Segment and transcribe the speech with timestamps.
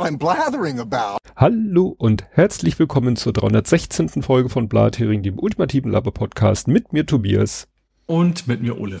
[0.00, 1.18] what I'm blathering about.
[1.36, 4.22] Hallo und herzlich willkommen zur 316.
[4.22, 7.68] Folge von Blathering, dem ultimativen Laber-Podcast mit mir Tobias.
[8.06, 9.00] Und mit mir Ole.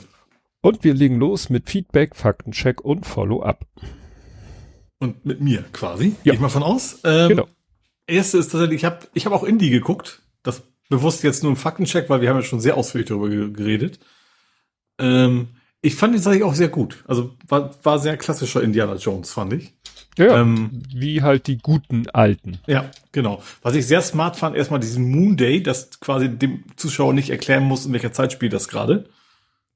[0.60, 3.64] Und wir legen los mit Feedback, Faktencheck und Follow-up.
[4.98, 6.08] Und mit mir quasi.
[6.08, 6.14] Ja.
[6.24, 7.00] Gehe ich mal von aus.
[7.04, 7.46] Ähm, Genau.
[8.06, 10.20] Erste ist tatsächlich, ich habe ich hab auch Indie geguckt.
[10.42, 13.50] Das bewusst jetzt nur ein Faktencheck, weil wir haben ja schon sehr ausführlich darüber ge-
[13.52, 14.00] geredet.
[14.98, 15.48] Ähm,
[15.80, 17.04] ich fand den tatsächlich auch sehr gut.
[17.08, 19.72] Also war, war sehr klassischer Indiana Jones, fand ich.
[20.18, 22.58] Ja, Ähm, wie halt die guten Alten.
[22.66, 23.42] Ja, genau.
[23.62, 27.64] Was ich sehr smart fand, erstmal diesen Moon Day, dass quasi dem Zuschauer nicht erklären
[27.64, 29.06] muss, in welcher Zeit spielt das gerade.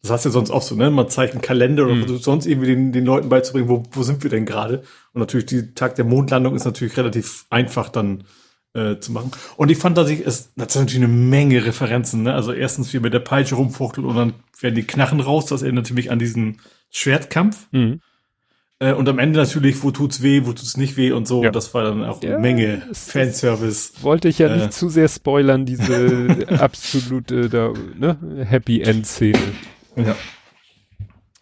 [0.03, 0.91] Das hast du ja sonst auch so, ne?
[0.91, 2.01] Man zeigt einen Kalender oder Mhm.
[2.01, 4.83] versucht sonst irgendwie den, den Leuten beizubringen, wo, wo sind wir denn gerade?
[5.15, 8.25] Und natürlich, die Tag der Mondlandung ist natürlich relativ einfach dann
[8.75, 9.31] äh, zu machen.
[9.57, 12.35] Und ich fand, dass ich es, das sind natürlich eine Menge Referenzen, ne?
[12.35, 15.63] Also erstens, wie er mit der Peitsche rumfuchtelt und dann werden die Knarren raus, das
[15.63, 17.69] erinnert mich an diesen Schwertkampf.
[17.73, 18.01] Mhm.
[18.85, 21.43] Äh, und am Ende natürlich, wo tut's weh, wo tut's nicht weh und so.
[21.43, 21.51] Ja.
[21.51, 23.93] Das war dann auch Ja, eine Menge Fanservice.
[24.03, 24.57] Wollte ich ja Äh.
[24.59, 29.39] nicht zu sehr spoilern, diese absolute da, ne, Happy End Szene.
[29.97, 30.15] Ja.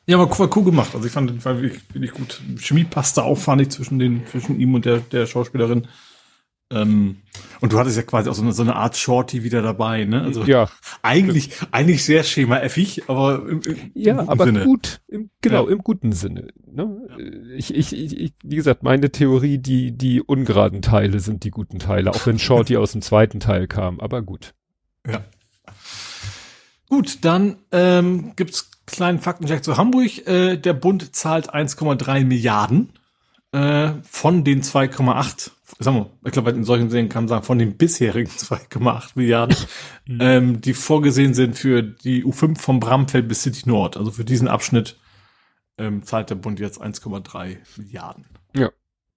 [0.07, 0.91] Ja, aber cool, cool gemacht.
[0.95, 2.41] Also ich fand, war wirklich, wirklich gut.
[2.59, 5.87] Chemie passte auch, fand ich, zwischen den, zwischen ihm und der, der Schauspielerin.
[6.73, 7.19] Ähm,
[7.61, 10.23] und du hattest ja quasi auch so eine, so eine Art Shorty wieder dabei, ne?
[10.23, 10.69] Also Ja,
[11.03, 14.65] eigentlich, eigentlich sehr schemaeffig, aber im, im, ja, im guten aber Sinne.
[14.65, 15.73] gut, im, genau, Ja.
[15.73, 16.49] im guten Sinne.
[16.67, 17.55] Ne?
[17.57, 21.79] Ich, ich, ich, ich, wie gesagt, meine Theorie, die, die ungeraden Teile sind die guten
[21.79, 24.55] Teile, auch wenn Shorty aus dem zweiten Teil kam, aber gut.
[25.07, 25.23] Ja.
[26.89, 30.27] Gut, dann ähm, gibt's kleinen Faktencheck zu Hamburg.
[30.27, 32.93] Äh, der Bund zahlt 1,3 Milliarden
[33.53, 35.51] äh, von den 2,8.
[35.83, 39.57] Sagen wir, ich glaube, in solchen Serien kann man sagen, von den bisherigen 2,8 Milliarden,
[40.21, 43.97] ähm, die vorgesehen sind für die U5 vom Bramfeld bis City Nord.
[43.97, 44.99] Also für diesen Abschnitt
[45.79, 48.27] ähm, zahlt der Bund jetzt 1,3 Milliarden.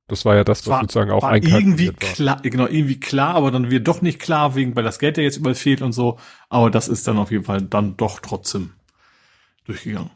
[0.08, 1.94] Das war ja das, was War- sozusagen auch war irgendwie war.
[1.96, 5.24] klar, genau, irgendwie klar, aber dann wird doch nicht klar, wegen, weil das Geld ja
[5.24, 6.20] jetzt überall fehlt und so.
[6.48, 8.74] Aber das ist dann auf jeden Fall dann doch trotzdem
[9.66, 10.12] durchgegangen.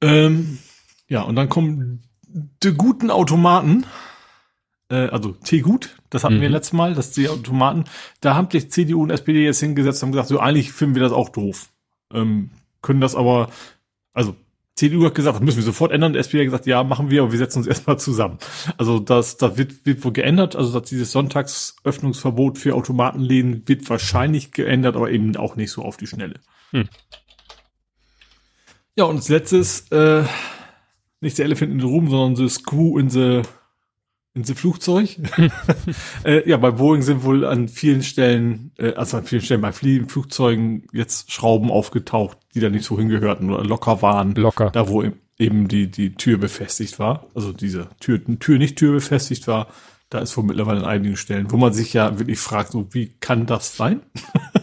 [0.00, 0.58] Ähm,
[1.06, 2.02] ja, und dann kommen
[2.62, 3.84] die guten Automaten,
[4.90, 6.54] äh, also T-Gut, das hatten wir Mhm.
[6.54, 7.84] letztes Mal, das die Automaten,
[8.20, 11.12] da haben sich CDU und SPD jetzt hingesetzt und gesagt, so eigentlich finden wir das
[11.12, 11.68] auch doof.
[12.12, 12.50] Ähm,
[12.82, 13.50] können das aber,
[14.12, 14.36] also
[14.76, 16.12] CDU hat gesagt, das müssen wir sofort ändern.
[16.12, 18.38] Die SPD hat gesagt, ja, machen wir, aber wir setzen uns erstmal zusammen.
[18.76, 20.54] Also das, da wird, wird wohl geändert.
[20.54, 25.96] Also dass dieses Sonntagsöffnungsverbot für Automatenläden wird wahrscheinlich geändert, aber eben auch nicht so auf
[25.96, 26.40] die Schnelle.
[26.70, 26.88] Hm.
[28.94, 30.24] Ja, und als letztes, äh,
[31.20, 33.42] nicht der Elephant in the Room, sondern the Screw in the,
[34.34, 35.18] in the Flugzeug.
[36.24, 39.72] äh, ja, bei Boeing sind wohl an vielen Stellen, äh, also an vielen Stellen bei
[39.72, 44.70] vielen Flugzeugen jetzt Schrauben aufgetaucht, die da nicht so hingehörten oder locker waren Locker.
[44.70, 45.04] da wo
[45.38, 49.68] eben die, die Tür befestigt war, also diese Tür, Tür nicht Tür befestigt war,
[50.10, 53.14] da ist wohl mittlerweile an einigen Stellen, wo man sich ja wirklich fragt, so wie
[53.20, 54.02] kann das sein?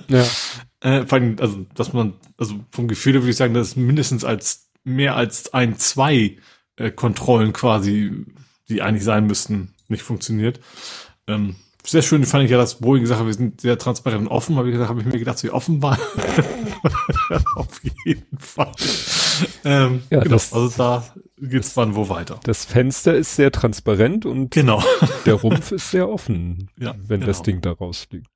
[0.08, 0.24] Ja.
[0.82, 3.76] Äh, vor allem, also, dass man, also vom Gefühl her würde ich sagen, dass es
[3.76, 6.38] mindestens als mehr als ein, zwei
[6.76, 8.12] äh, Kontrollen quasi,
[8.70, 10.60] die eigentlich sein müssten, nicht funktioniert.
[11.28, 11.56] Ähm,
[11.86, 14.58] sehr schön fand ich ja, dass Boeing gesagt hat, wir sind sehr transparent und offen,
[14.58, 16.00] aber wie gesagt, habe ich mir gedacht, so offen war.
[17.56, 18.72] Auf jeden Fall.
[19.64, 21.04] Ähm, Ja, genau, das- also da
[21.38, 22.40] geht's dann wo weiter.
[22.44, 24.84] Das Fenster ist sehr transparent und Genau.
[25.26, 27.44] der Rumpf ist sehr offen, Ja, wenn das genau.
[27.44, 28.28] Ding da rausfliegt.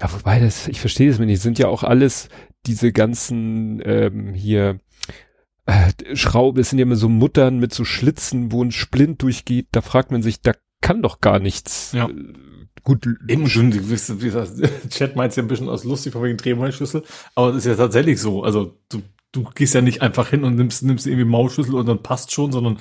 [0.00, 2.28] Ja, wobei das, ich verstehe das mir nicht, sind ja auch alles
[2.66, 4.80] diese ganzen ähm, hier
[5.66, 9.68] äh, Schrauben, es sind ja immer so Muttern mit so Schlitzen, wo ein Splint durchgeht,
[9.72, 11.92] da fragt man sich, da kann doch gar nichts.
[11.92, 12.08] Ja.
[12.08, 12.34] Äh,
[12.82, 14.52] gut, Eben schon, wie gesagt,
[14.90, 18.20] Chat meint ja ein bisschen aus lustig von wegen Drehmaulschlüssel, aber das ist ja tatsächlich
[18.20, 18.42] so.
[18.42, 22.02] Also du, du gehst ja nicht einfach hin und nimmst, nimmst irgendwie Maulschlüssel und dann
[22.02, 22.78] passt schon, sondern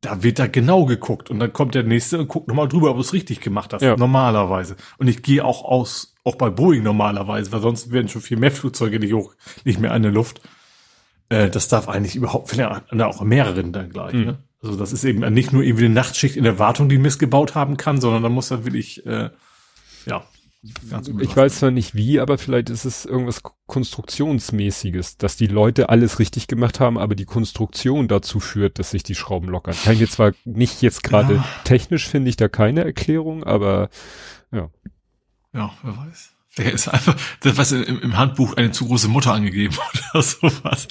[0.00, 2.96] da wird da genau geguckt und dann kommt der nächste und guckt nochmal drüber, ob
[2.96, 3.82] du es richtig gemacht hast.
[3.82, 3.96] Ja.
[3.96, 4.76] Normalerweise.
[4.98, 8.50] Und ich gehe auch aus, auch bei Boeing normalerweise, weil sonst werden schon viel mehr
[8.50, 10.42] Flugzeuge nicht hoch, nicht mehr an der Luft.
[11.28, 14.14] Äh, das darf eigentlich überhaupt, vielleicht auch mehreren dann gleich.
[14.14, 14.24] Mhm.
[14.24, 14.38] Ne?
[14.62, 17.76] Also das ist eben nicht nur irgendwie eine Nachtschicht in der Wartung, die missgebaut haben
[17.76, 19.30] kann, sondern da muss er wirklich, äh,
[20.06, 20.24] ja,
[21.20, 26.18] ich weiß zwar nicht wie, aber vielleicht ist es irgendwas Konstruktionsmäßiges, dass die Leute alles
[26.18, 29.74] richtig gemacht haben, aber die Konstruktion dazu führt, dass sich die Schrauben lockern.
[29.84, 31.44] Kann ich jetzt zwar nicht jetzt gerade Ja.
[31.64, 33.90] technisch finde ich da keine Erklärung, aber
[34.52, 34.70] Ja,
[35.52, 36.33] wer weiß.
[36.58, 39.76] Der ist einfach, das was im, im Handbuch eine zu große Mutter angegeben
[40.12, 40.86] oder sowas.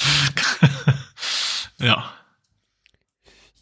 [1.79, 2.03] ja.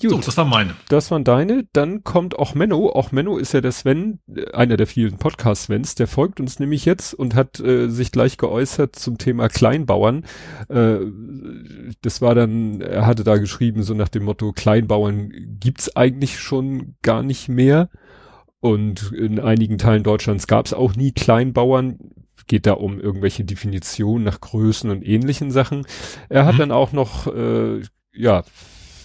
[0.01, 0.09] Gut.
[0.09, 0.74] So, das war meine.
[0.89, 1.68] Das waren deine.
[1.74, 2.89] Dann kommt auch Menno.
[2.89, 4.19] Auch Menno ist ja der Sven,
[4.51, 5.94] einer der vielen Podcast-Svens.
[5.94, 10.25] Der folgt uns nämlich jetzt und hat äh, sich gleich geäußert zum Thema Kleinbauern.
[10.69, 10.97] Äh,
[12.01, 16.95] das war dann, er hatte da geschrieben, so nach dem Motto, Kleinbauern gibt's eigentlich schon
[17.04, 17.89] gar nicht mehr.
[18.61, 21.97] Und in einigen Teilen Deutschlands gab's auch nie Kleinbauern.
[22.47, 25.85] Geht da um irgendwelche Definitionen nach Größen und ähnlichen Sachen.
[26.29, 26.59] Er hat mhm.
[26.59, 27.81] dann auch noch, äh,
[28.13, 28.43] ja,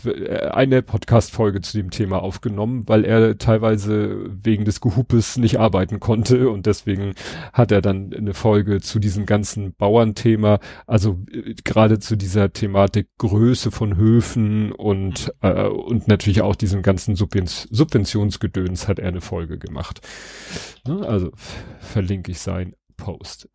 [0.06, 6.50] eine Podcast-Folge zu dem Thema aufgenommen, weil er teilweise wegen des Gehupes nicht arbeiten konnte
[6.50, 7.14] und deswegen
[7.52, 13.08] hat er dann eine Folge zu diesem ganzen Bauernthema, also äh, gerade zu dieser Thematik
[13.18, 19.58] Größe von Höfen und äh, und natürlich auch diesem ganzen Subventionsgedöns hat er eine Folge
[19.58, 20.00] gemacht.
[20.86, 21.30] Ne, also
[21.80, 23.48] verlinke ich sein Post.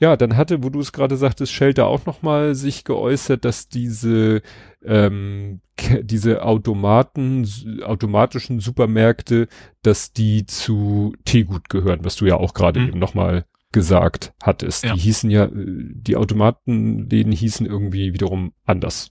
[0.00, 4.42] Ja, dann hatte, wo du es gerade sagtest, Shelter auch nochmal sich geäußert, dass diese
[4.84, 5.60] ähm,
[6.02, 7.48] diese Automaten,
[7.82, 9.48] automatischen Supermärkte,
[9.82, 12.88] dass die zu Teegut gehören, was du ja auch gerade mhm.
[12.88, 14.84] eben nochmal gesagt hattest.
[14.84, 14.94] Ja.
[14.94, 19.10] Die hießen ja, die Automatenläden hießen irgendwie wiederum anders.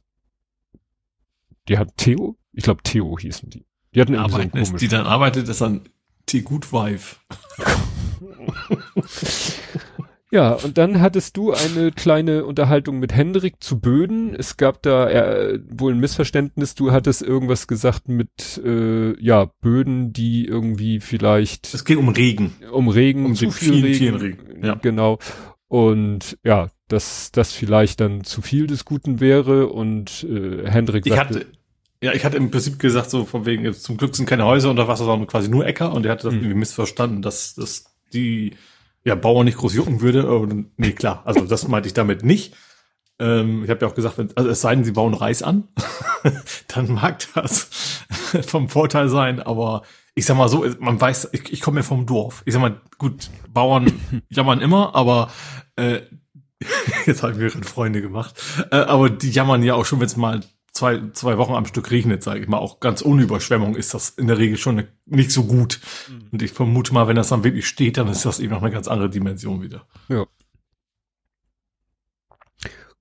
[1.67, 2.37] Die hat Theo?
[2.53, 3.65] Ich glaube Theo hießen die.
[3.93, 5.81] Die hatten irgendwie Arbeiten so einen Die dann arbeitet, ist dann
[6.25, 7.17] Teegut Wife.
[10.33, 14.33] Ja, und dann hattest du eine kleine Unterhaltung mit Hendrik zu Böden.
[14.33, 16.73] Es gab da äh, wohl ein Missverständnis.
[16.73, 21.71] Du hattest irgendwas gesagt mit äh, ja Böden, die irgendwie vielleicht.
[21.71, 22.55] Es geht um Regen.
[22.71, 23.95] Um Regen, um zu viel vielen, Regen.
[23.95, 24.65] Vielen Regen.
[24.65, 24.73] Ja.
[24.73, 25.19] Genau.
[25.67, 29.67] Und ja, dass das vielleicht dann zu viel des Guten wäre.
[29.67, 31.09] Und äh, Hendrik sagte.
[31.13, 31.45] Ich hatte,
[32.01, 34.87] ja, ich hatte im Prinzip gesagt, so von wegen, zum Glück sind keine Häuser unter
[34.87, 35.93] Wasser, sondern quasi nur Äcker.
[35.93, 36.39] Und er hatte das mhm.
[36.39, 38.53] irgendwie missverstanden, dass, dass die
[39.05, 40.27] ja, Bauer nicht groß jucken würde.
[40.27, 40.47] Aber,
[40.77, 42.55] nee, klar, also das meinte ich damit nicht.
[43.19, 45.67] Ähm, ich habe ja auch gesagt, wenn, also es sei denn, sie bauen Reis an,
[46.67, 47.69] dann mag das
[48.47, 49.83] vom Vorteil sein, aber
[50.15, 52.41] ich sag mal so, man weiß, ich, ich komme ja vom Dorf.
[52.45, 53.91] Ich sag mal, gut, Bauern
[54.29, 55.31] jammern immer, aber
[55.75, 56.01] äh,
[57.05, 58.35] jetzt habe ich mir gerade Freunde gemacht,
[58.71, 60.41] äh, aber die jammern ja auch schon, wenn es mal
[60.73, 64.09] zwei, zwei Wochen am Stück regnet, sage ich mal, auch ganz ohne Überschwemmung ist das
[64.09, 65.79] in der Regel schon nicht so gut.
[66.09, 66.29] Mhm.
[66.31, 68.71] Und ich vermute mal, wenn das dann wirklich steht, dann ist das eben noch eine
[68.71, 69.87] ganz andere Dimension wieder.
[70.09, 70.25] Ja.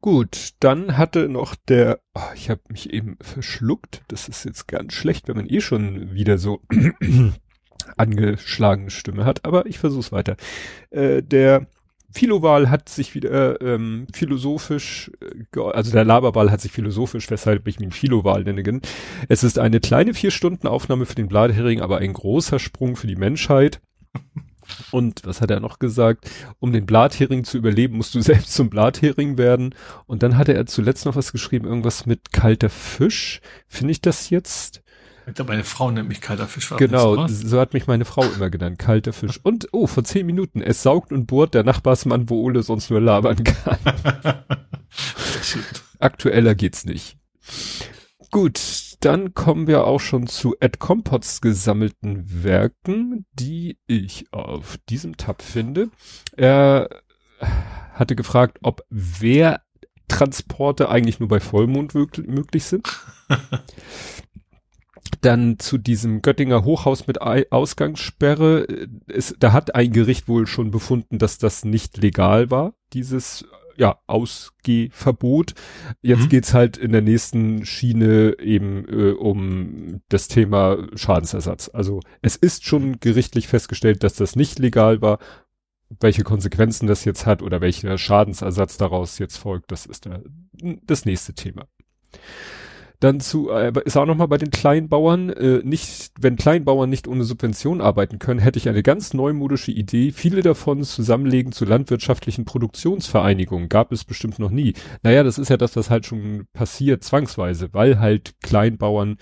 [0.01, 4.03] Gut, dann hatte noch der, oh, ich habe mich eben verschluckt.
[4.09, 6.61] Das ist jetzt ganz schlecht, wenn man eh schon wieder so
[7.97, 10.37] angeschlagene Stimme hat, aber ich versuch's weiter.
[10.91, 11.69] Äh, der
[12.13, 17.81] Philowahl hat sich wieder ähm, philosophisch, äh, also der Laberwahl hat sich philosophisch, weshalb ich
[17.81, 18.81] ihn Philowahl nenne.
[19.29, 23.07] Es ist eine kleine vier Stunden Aufnahme für den Blathering, aber ein großer Sprung für
[23.07, 23.81] die Menschheit.
[24.91, 26.31] Und was hat er noch gesagt?
[26.61, 29.75] Um den Blathering zu überleben, musst du selbst zum Blathering werden.
[30.07, 33.41] Und dann hatte er zuletzt noch was geschrieben, irgendwas mit kalter Fisch.
[33.69, 34.82] Finde ich das jetzt?
[35.27, 36.73] Ich glaube, meine Frau nennt mich kalter Fisch.
[36.77, 39.39] Genau, so hat mich meine Frau immer genannt, kalter Fisch.
[39.43, 43.01] Und, oh, vor zehn Minuten, es saugt und bohrt der Nachbarsmann, wo Ole sonst nur
[43.01, 43.79] labern kann.
[45.99, 47.17] Aktueller geht's nicht.
[48.31, 48.61] Gut,
[49.01, 55.43] dann kommen wir auch schon zu Ed Compots gesammelten Werken, die ich auf diesem Tab
[55.43, 55.91] finde.
[56.37, 56.89] Er
[57.93, 62.89] hatte gefragt, ob Wehrtransporte eigentlich nur bei Vollmond möglich sind.
[65.21, 68.67] Dann zu diesem Göttinger Hochhaus mit Ausgangssperre.
[69.07, 73.45] Es, da hat ein Gericht wohl schon befunden, dass das nicht legal war, dieses
[73.77, 75.55] ja, Ausgehverbot.
[76.03, 76.29] Jetzt mhm.
[76.29, 81.71] geht's halt in der nächsten Schiene eben äh, um das Thema Schadensersatz.
[81.73, 85.19] Also es ist schon gerichtlich festgestellt, dass das nicht legal war.
[86.01, 90.23] Welche Konsequenzen das jetzt hat oder welcher Schadensersatz daraus jetzt folgt, das ist der,
[90.87, 91.67] das nächste Thema.
[93.03, 97.25] Dann zu, äh, ist auch nochmal bei den Kleinbauern, äh, nicht, wenn Kleinbauern nicht ohne
[97.25, 100.13] Subvention arbeiten können, hätte ich eine ganz neumodische Idee.
[100.13, 103.69] Viele davon zusammenlegen zu landwirtschaftlichen Produktionsvereinigungen.
[103.69, 104.75] Gab es bestimmt noch nie.
[105.03, 109.17] Naja, das ist ja das, was halt schon passiert, zwangsweise, weil halt Kleinbauern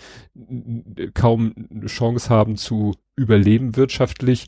[1.15, 4.47] kaum eine Chance haben zu überleben wirtschaftlich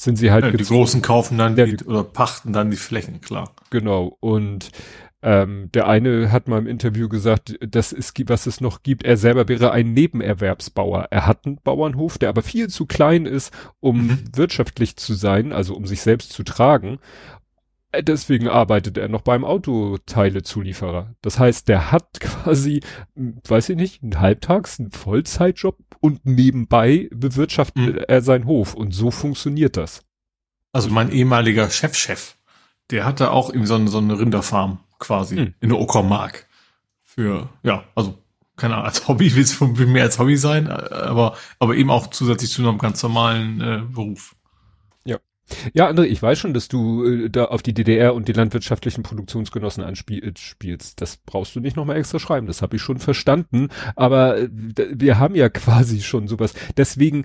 [0.00, 3.20] sind sie halt ja, die großen kaufen dann ja, die, oder pachten dann die Flächen,
[3.20, 3.54] klar.
[3.68, 4.70] Genau und
[5.22, 9.04] ähm, der eine hat mal im Interview gesagt, dass es was es noch gibt.
[9.04, 11.08] Er selber wäre ein Nebenerwerbsbauer.
[11.10, 14.18] Er hat einen Bauernhof, der aber viel zu klein ist, um mhm.
[14.34, 17.00] wirtschaftlich zu sein, also um sich selbst zu tragen.
[17.92, 21.14] Äh, deswegen arbeitet er noch beim Autoteilezulieferer.
[21.20, 22.80] Das heißt, der hat quasi,
[23.14, 28.04] weiß ich nicht, einen Halbtags, einen Vollzeitjob und nebenbei bewirtschaftet mhm.
[28.08, 28.74] er seinen Hof.
[28.74, 30.02] Und so funktioniert das.
[30.72, 32.34] Also mein ehemaliger Chefchef, -Chef,
[32.90, 35.54] der hatte auch eben so eine, so eine Rinderfarm quasi hm.
[35.60, 36.46] in der Uckermark.
[37.04, 38.18] Für, ja, also
[38.56, 42.50] keine Ahnung, als Hobby will es mehr als Hobby sein, aber, aber eben auch zusätzlich
[42.50, 44.34] zu einem ganz normalen äh, Beruf.
[45.74, 49.02] Ja, André, ich weiß schon, dass du äh, da auf die DDR und die landwirtschaftlichen
[49.02, 51.00] Produktionsgenossen anspielst.
[51.00, 53.68] Das brauchst du nicht nochmal extra schreiben, das habe ich schon verstanden.
[53.96, 56.54] Aber äh, wir haben ja quasi schon sowas.
[56.76, 57.24] Deswegen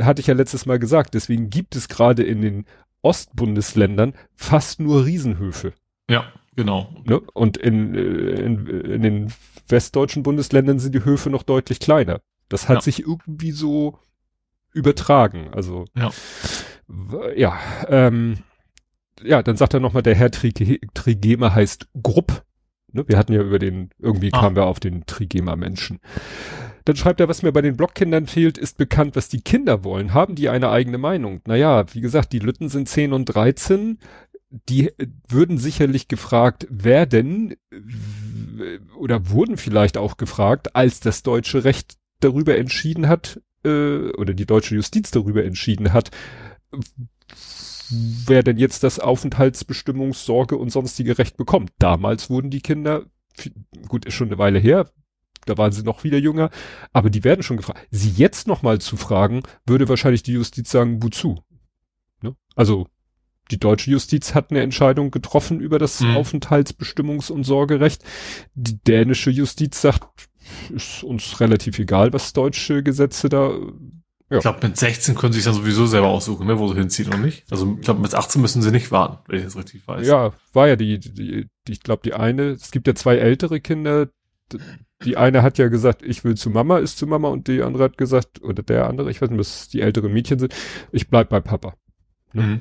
[0.00, 2.64] hatte ich ja letztes Mal gesagt, deswegen gibt es gerade in den
[3.06, 5.72] Ostbundesländern fast nur Riesenhöfe.
[6.10, 6.94] Ja, genau.
[7.04, 7.20] Ne?
[7.20, 9.32] Und in, äh, in, in den
[9.68, 12.20] westdeutschen Bundesländern sind die Höfe noch deutlich kleiner.
[12.48, 12.80] Das hat ja.
[12.82, 13.98] sich irgendwie so
[14.72, 15.48] übertragen.
[15.52, 16.10] Also ja
[17.36, 17.58] ja,
[17.88, 18.38] ähm,
[19.22, 22.44] ja, dann sagt er nochmal, der Herr Trigema heißt Grupp.
[22.92, 24.40] Ne, wir hatten ja über den, irgendwie ah.
[24.40, 26.00] kamen wir auf den Trigema-Menschen.
[26.86, 30.14] Dann schreibt er, was mir bei den Blockkindern fehlt, ist bekannt, was die Kinder wollen.
[30.14, 31.40] Haben die eine eigene Meinung?
[31.44, 33.98] Naja, wie gesagt, die Lütten sind 10 und 13.
[34.68, 34.92] Die
[35.28, 37.56] würden sicherlich gefragt werden
[38.96, 44.46] oder wurden vielleicht auch gefragt, als das deutsche Recht darüber entschieden hat, äh, oder die
[44.46, 46.12] deutsche Justiz darüber entschieden hat,
[47.90, 51.72] wer denn jetzt das Aufenthaltsbestimmungssorge und sonstige Recht bekommt.
[51.80, 53.06] Damals wurden die Kinder,
[53.88, 54.88] gut, ist schon eine Weile her,
[55.46, 56.50] da waren sie noch wieder jünger,
[56.92, 57.86] aber die werden schon gefragt.
[57.90, 61.42] Sie jetzt nochmal zu fragen, würde wahrscheinlich die Justiz sagen, wozu?
[62.22, 62.36] Ne?
[62.54, 62.86] Also
[63.50, 66.16] die deutsche Justiz hat eine Entscheidung getroffen über das mhm.
[66.16, 68.02] Aufenthaltsbestimmungs- und Sorgerecht.
[68.54, 70.28] Die dänische Justiz sagt,
[70.74, 73.56] ist uns relativ egal, was deutsche Gesetze da
[74.28, 74.38] ja.
[74.38, 77.12] Ich glaube, mit 16 können sie sich dann sowieso selber aussuchen, ne, wo sie hinziehen
[77.14, 77.44] und nicht.
[77.48, 80.04] Also ich glaube, mit 18 müssen sie nicht warten, wenn ich das richtig weiß.
[80.04, 83.60] Ja, war ja die, die, die ich glaube, die eine, es gibt ja zwei ältere
[83.60, 84.08] Kinder,
[85.04, 87.84] die eine hat ja gesagt, ich will zu Mama, ist zu Mama und die andere
[87.84, 90.54] hat gesagt, oder der andere, ich weiß nicht, was die älteren Mädchen sind,
[90.92, 91.74] ich bleib bei Papa.
[92.32, 92.42] Ne?
[92.42, 92.58] Mhm.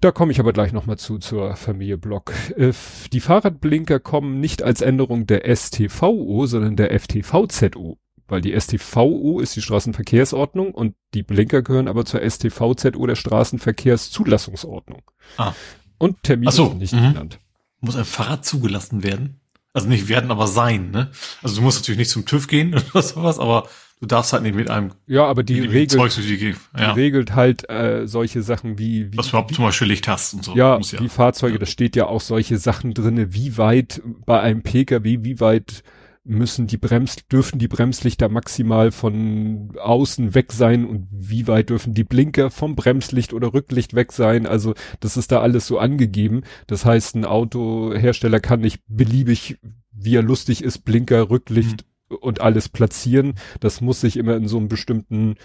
[0.00, 2.32] Da komme ich aber gleich nochmal zu, zur Familie Block.
[2.56, 2.72] Äh,
[3.12, 9.56] die Fahrradblinker kommen nicht als Änderung der STVO, sondern der FTVZO weil die STVO ist
[9.56, 15.02] die Straßenverkehrsordnung und die Blinker gehören aber zur STVZO der Straßenverkehrszulassungsordnung.
[15.36, 15.52] Ah.
[15.98, 17.12] Und Termin so, ist nicht mhm.
[17.12, 17.40] genannt.
[17.80, 19.40] Muss ein Fahrrad zugelassen werden?
[19.76, 21.10] Also nicht werden, aber sein, ne?
[21.42, 23.68] Also du musst natürlich nicht zum TÜV gehen oder sowas, aber
[24.00, 26.92] du darfst halt nicht mit einem ja, aber die regelt, Zeugs die, die, ja.
[26.92, 30.56] regelt halt äh, solche Sachen wie, wie was überhaupt zum Beispiel Licht hast und so.
[30.56, 30.98] Ja, ja.
[30.98, 31.58] die Fahrzeuge, ja.
[31.58, 35.82] da steht ja auch solche Sachen drinne, wie weit bei einem PKW, wie weit
[36.26, 41.94] müssen die Brems, dürfen die Bremslichter maximal von außen weg sein und wie weit dürfen
[41.94, 44.46] die Blinker vom Bremslicht oder Rücklicht weg sein.
[44.46, 46.42] Also das ist da alles so angegeben.
[46.66, 49.58] Das heißt, ein Autohersteller kann nicht beliebig,
[49.92, 52.16] wie er lustig ist, Blinker, Rücklicht mhm.
[52.16, 53.34] und alles platzieren.
[53.60, 55.36] Das muss sich immer in so einem bestimmten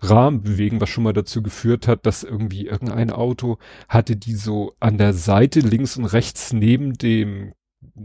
[0.00, 4.74] Rahmen bewegen, was schon mal dazu geführt hat, dass irgendwie irgendein Auto hatte die so
[4.80, 7.52] an der Seite links und rechts neben dem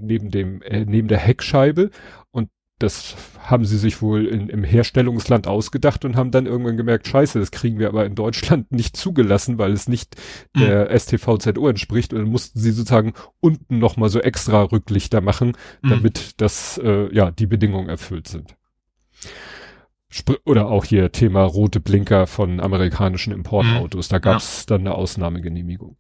[0.02, 1.90] neben dem äh, neben der Heckscheibe
[2.32, 2.50] und
[2.80, 7.40] das haben sie sich wohl in, im Herstellungsland ausgedacht und haben dann irgendwann gemerkt, scheiße,
[7.40, 10.16] das kriegen wir aber in Deutschland nicht zugelassen, weil es nicht
[10.54, 10.62] mhm.
[10.62, 15.90] der STVZO entspricht und dann mussten sie sozusagen unten nochmal so extra Rücklichter machen, mhm.
[15.90, 18.56] damit das, äh, ja, die Bedingungen erfüllt sind.
[20.12, 24.12] Sp oder auch hier Thema rote Blinker von amerikanischen Importautos, mhm.
[24.12, 24.64] da gab es ja.
[24.68, 25.98] dann eine Ausnahmegenehmigung.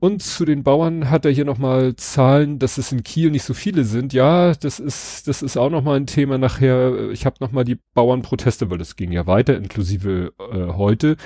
[0.00, 3.52] Und zu den Bauern hat er hier nochmal Zahlen, dass es in Kiel nicht so
[3.52, 4.14] viele sind.
[4.14, 7.10] Ja, das ist, das ist auch nochmal ein Thema nachher.
[7.10, 11.16] Ich habe nochmal die Bauernproteste, weil das ging ja weiter, inklusive äh, heute.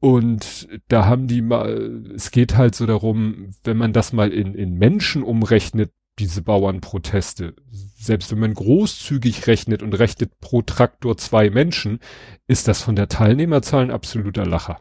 [0.00, 4.54] Und da haben die mal, es geht halt so darum, wenn man das mal in,
[4.54, 11.50] in Menschen umrechnet, diese Bauernproteste, selbst wenn man großzügig rechnet und rechnet pro Traktor zwei
[11.50, 12.00] Menschen,
[12.48, 14.80] ist das von der Teilnehmerzahl ein absoluter Lacher.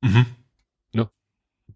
[0.00, 0.26] Mhm.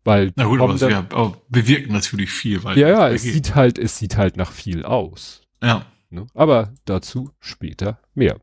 [0.08, 2.64] Weil Na gut, aber, dann, ja, bewirken natürlich viel.
[2.64, 3.34] Weil ja, ja, es geht.
[3.34, 5.42] sieht halt, es sieht halt nach viel aus.
[5.62, 5.84] Ja.
[6.08, 6.26] Ne?
[6.32, 8.40] Aber dazu später mehr.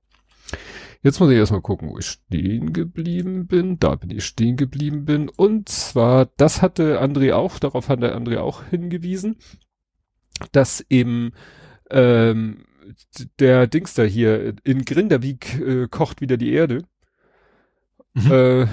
[1.02, 3.80] Jetzt muss ich erstmal gucken, wo ich stehen geblieben bin.
[3.80, 5.28] Da bin ich stehen geblieben bin.
[5.28, 9.38] Und zwar, das hatte André auch, darauf hat der André auch hingewiesen,
[10.52, 11.32] dass eben
[11.90, 12.66] ähm,
[13.40, 16.84] der Dingster hier in Grinderwijk äh, kocht wieder die Erde.
[18.16, 18.32] Mhm.
[18.32, 18.68] Äh,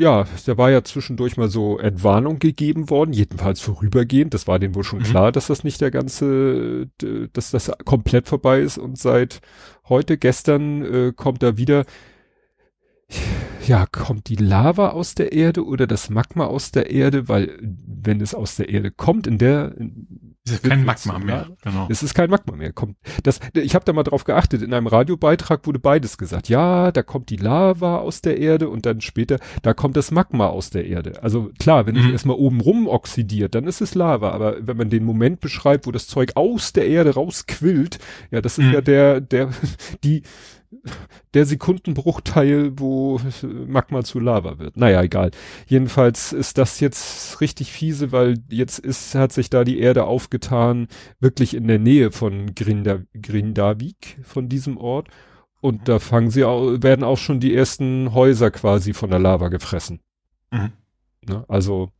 [0.00, 4.34] ja, da war ja zwischendurch mal so Entwarnung gegeben worden, jedenfalls vorübergehend.
[4.34, 5.04] Das war denen wohl schon mhm.
[5.04, 6.88] klar, dass das nicht der ganze,
[7.32, 8.76] dass das komplett vorbei ist.
[8.76, 9.40] Und seit
[9.88, 11.84] heute, gestern, äh, kommt da wieder,
[13.66, 17.28] ja, kommt die Lava aus der Erde oder das Magma aus der Erde?
[17.28, 21.46] Weil wenn es aus der Erde kommt, in der, in ist ja kein Magma mehr,
[21.62, 21.86] genau.
[21.90, 22.72] Es ist kein Magma mehr.
[22.72, 24.62] Kommt, das, ich habe da mal drauf geachtet.
[24.62, 26.48] In einem Radiobeitrag wurde beides gesagt.
[26.48, 30.46] Ja, da kommt die Lava aus der Erde und dann später, da kommt das Magma
[30.46, 31.22] aus der Erde.
[31.22, 32.06] Also klar, wenn mhm.
[32.06, 34.30] es erstmal oben rum oxidiert, dann ist es Lava.
[34.30, 37.98] Aber wenn man den Moment beschreibt, wo das Zeug aus der Erde rausquillt,
[38.30, 38.72] ja, das ist mhm.
[38.72, 39.50] ja der, der,
[40.04, 40.22] die,
[41.34, 43.20] der Sekundenbruchteil, wo
[43.66, 44.76] Magma zu Lava wird.
[44.76, 45.30] Naja, egal.
[45.66, 50.88] Jedenfalls ist das jetzt richtig fiese, weil jetzt ist, hat sich da die Erde aufgetan,
[51.20, 55.08] wirklich in der Nähe von Grinda, Grindavik, von diesem Ort.
[55.60, 59.48] Und da fangen sie auch, werden auch schon die ersten Häuser quasi von der Lava
[59.48, 60.00] gefressen.
[60.50, 60.72] Mhm.
[61.26, 61.44] Ne?
[61.48, 61.90] Also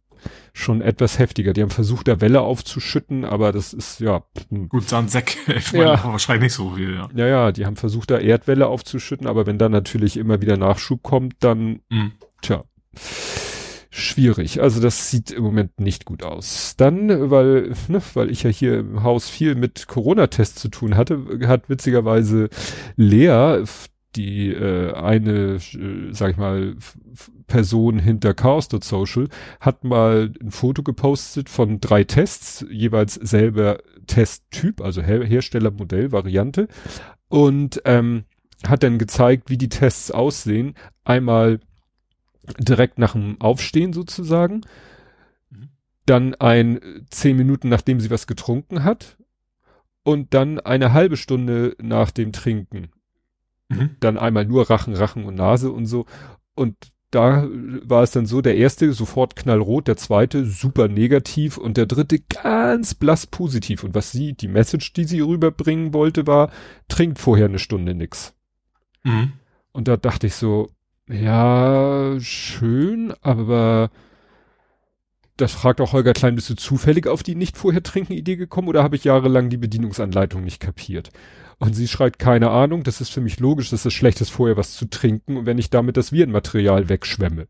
[0.52, 1.52] schon etwas heftiger.
[1.52, 4.22] Die haben versucht, da Welle aufzuschütten, aber das ist ja.
[4.50, 4.68] Hm.
[4.68, 6.04] Gut, Sandsäck, ich meine, ja.
[6.04, 7.08] wahrscheinlich nicht so viel, ja.
[7.14, 11.02] Ja, ja, die haben versucht, da Erdwelle aufzuschütten, aber wenn dann natürlich immer wieder Nachschub
[11.02, 12.12] kommt, dann, mhm.
[12.42, 12.64] tja,
[13.90, 14.62] schwierig.
[14.62, 16.74] Also das sieht im Moment nicht gut aus.
[16.76, 21.20] Dann, weil, ne, weil ich ja hier im Haus viel mit Corona-Tests zu tun hatte,
[21.46, 22.48] hat witzigerweise
[22.96, 23.64] Lea,
[24.18, 26.74] die äh, eine, äh, sag ich mal,
[27.46, 29.28] Person hinter Chaos.social
[29.60, 36.68] hat mal ein Foto gepostet von drei Tests, jeweils selber Testtyp, also Her Herstellermodell, Variante
[37.28, 38.24] und ähm,
[38.66, 40.74] hat dann gezeigt, wie die Tests aussehen.
[41.04, 41.60] Einmal
[42.58, 44.62] direkt nach dem Aufstehen sozusagen,
[45.50, 45.68] mhm.
[46.06, 49.16] dann ein zehn Minuten nachdem sie was getrunken hat
[50.02, 52.90] und dann eine halbe Stunde nach dem Trinken.
[53.68, 53.90] Mhm.
[54.00, 56.06] Dann einmal nur Rachen, Rachen und Nase und so.
[56.54, 56.76] Und
[57.10, 57.48] da
[57.84, 62.18] war es dann so, der erste sofort knallrot, der zweite super negativ und der dritte
[62.18, 63.82] ganz blass positiv.
[63.82, 66.50] Und was sie, die Message, die sie rüberbringen wollte, war,
[66.88, 68.34] trinkt vorher eine Stunde nix.
[69.04, 69.32] Mhm.
[69.72, 70.68] Und da dachte ich so,
[71.08, 73.90] ja, schön, aber
[75.38, 78.68] das fragt auch Holger Klein, bist du zufällig auf die nicht vorher trinken Idee gekommen
[78.68, 81.10] oder habe ich jahrelang die Bedienungsanleitung nicht kapiert?
[81.58, 84.56] Und sie schreit, keine Ahnung, das ist für mich logisch, dass es schlecht ist, vorher
[84.56, 87.48] was zu trinken und wenn ich damit das Virenmaterial wegschwemme.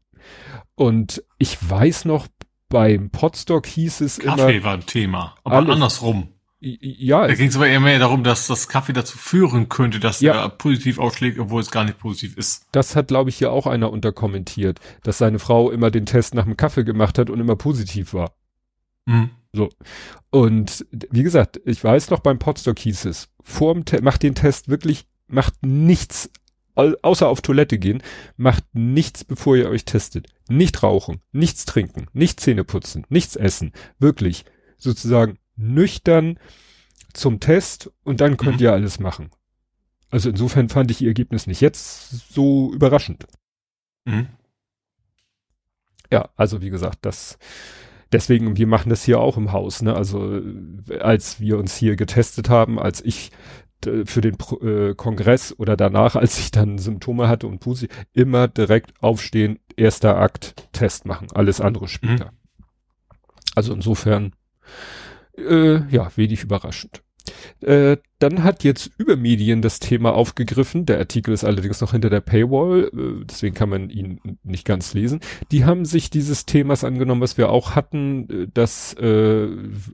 [0.75, 2.27] Und ich weiß noch,
[2.69, 4.37] beim Potstock hieß es Kaffee immer.
[4.37, 5.71] Kaffee war ein Thema, aber alles.
[5.71, 6.29] andersrum.
[6.61, 7.27] Ja.
[7.27, 10.35] Da ging es aber eher mehr darum, dass das Kaffee dazu führen könnte, dass ja.
[10.35, 12.67] er positiv ausschlägt, obwohl es gar nicht positiv ist.
[12.73, 16.45] Das hat, glaube ich, hier auch einer unterkommentiert, dass seine Frau immer den Test nach
[16.45, 18.33] dem Kaffee gemacht hat und immer positiv war.
[19.07, 19.31] Mhm.
[19.53, 19.71] So.
[20.31, 24.69] Und wie gesagt, ich weiß noch, beim Potstock hieß es, vorm Te macht den Test
[24.69, 26.31] wirklich, macht nichts,
[26.75, 28.03] außer auf Toilette gehen,
[28.37, 30.29] macht nichts, bevor ihr euch testet.
[30.49, 33.73] Nicht rauchen, nichts trinken, nicht Zähne putzen, nichts essen.
[33.99, 34.45] Wirklich.
[34.77, 36.39] Sozusagen nüchtern
[37.13, 38.63] zum Test und dann könnt mhm.
[38.63, 39.31] ihr alles machen.
[40.11, 43.27] Also insofern fand ich ihr Ergebnis nicht jetzt so überraschend.
[44.05, 44.29] Mhm.
[46.13, 47.39] Ja, also wie gesagt, das
[48.13, 49.95] deswegen, wir machen das hier auch im Haus, ne?
[49.95, 50.41] Also
[51.01, 53.31] als wir uns hier getestet haben, als ich
[53.81, 58.93] für den äh, Kongress oder danach, als ich dann Symptome hatte und Pusi, immer direkt
[59.01, 62.33] aufstehen, erster Akt, Test machen, alles andere später.
[62.33, 62.65] Mhm.
[63.55, 64.35] Also insofern,
[65.37, 67.03] äh, ja, wenig überraschend.
[67.61, 70.87] Äh, dann hat jetzt Übermedien das Thema aufgegriffen.
[70.87, 74.95] Der Artikel ist allerdings noch hinter der Paywall, äh, deswegen kann man ihn nicht ganz
[74.95, 75.21] lesen.
[75.51, 79.49] Die haben sich dieses Themas angenommen, was wir auch hatten, äh, dass äh,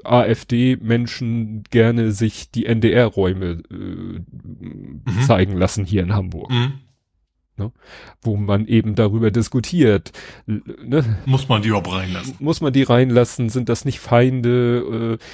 [0.04, 5.02] AfD-Menschen gerne sich die NDR-Räume äh, mhm.
[5.26, 6.50] zeigen lassen hier in Hamburg.
[6.50, 6.72] Mhm.
[7.56, 7.70] Ne?
[8.20, 10.10] wo man eben darüber diskutiert.
[10.46, 11.18] Ne?
[11.24, 12.34] Muss man die überhaupt reinlassen?
[12.40, 13.48] Muss man die reinlassen?
[13.48, 15.18] Sind das nicht Feinde?
[15.20, 15.24] Äh,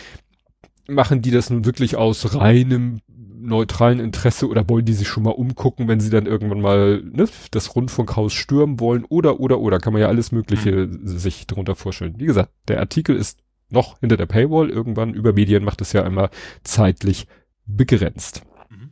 [0.91, 3.01] machen die das nun wirklich aus reinem
[3.41, 7.27] neutralen Interesse oder wollen die sich schon mal umgucken, wenn sie dann irgendwann mal ne,
[7.51, 11.07] das Rundfunkhaus stürmen wollen oder oder oder kann man ja alles Mögliche mhm.
[11.07, 12.15] sich darunter vorstellen.
[12.19, 14.71] Wie gesagt, der Artikel ist noch hinter der Paywall.
[14.71, 16.31] Irgendwann über Medien macht es ja einmal
[16.65, 17.27] zeitlich
[17.67, 18.43] begrenzt.
[18.69, 18.91] Mhm.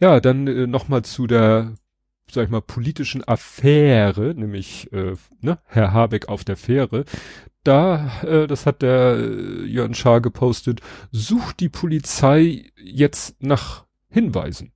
[0.00, 1.74] Ja, dann äh, noch mal zu der
[2.30, 7.04] sag ich mal, politischen Affäre, nämlich äh, ne, Herr Habeck auf der Fähre
[7.64, 14.72] da, äh, das hat der äh, Jörn Schaar gepostet, sucht die Polizei jetzt nach Hinweisen.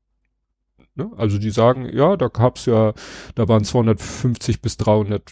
[0.94, 1.10] Ne?
[1.16, 2.92] Also die sagen, ja, da gab's ja,
[3.34, 5.22] da waren 250 bis 300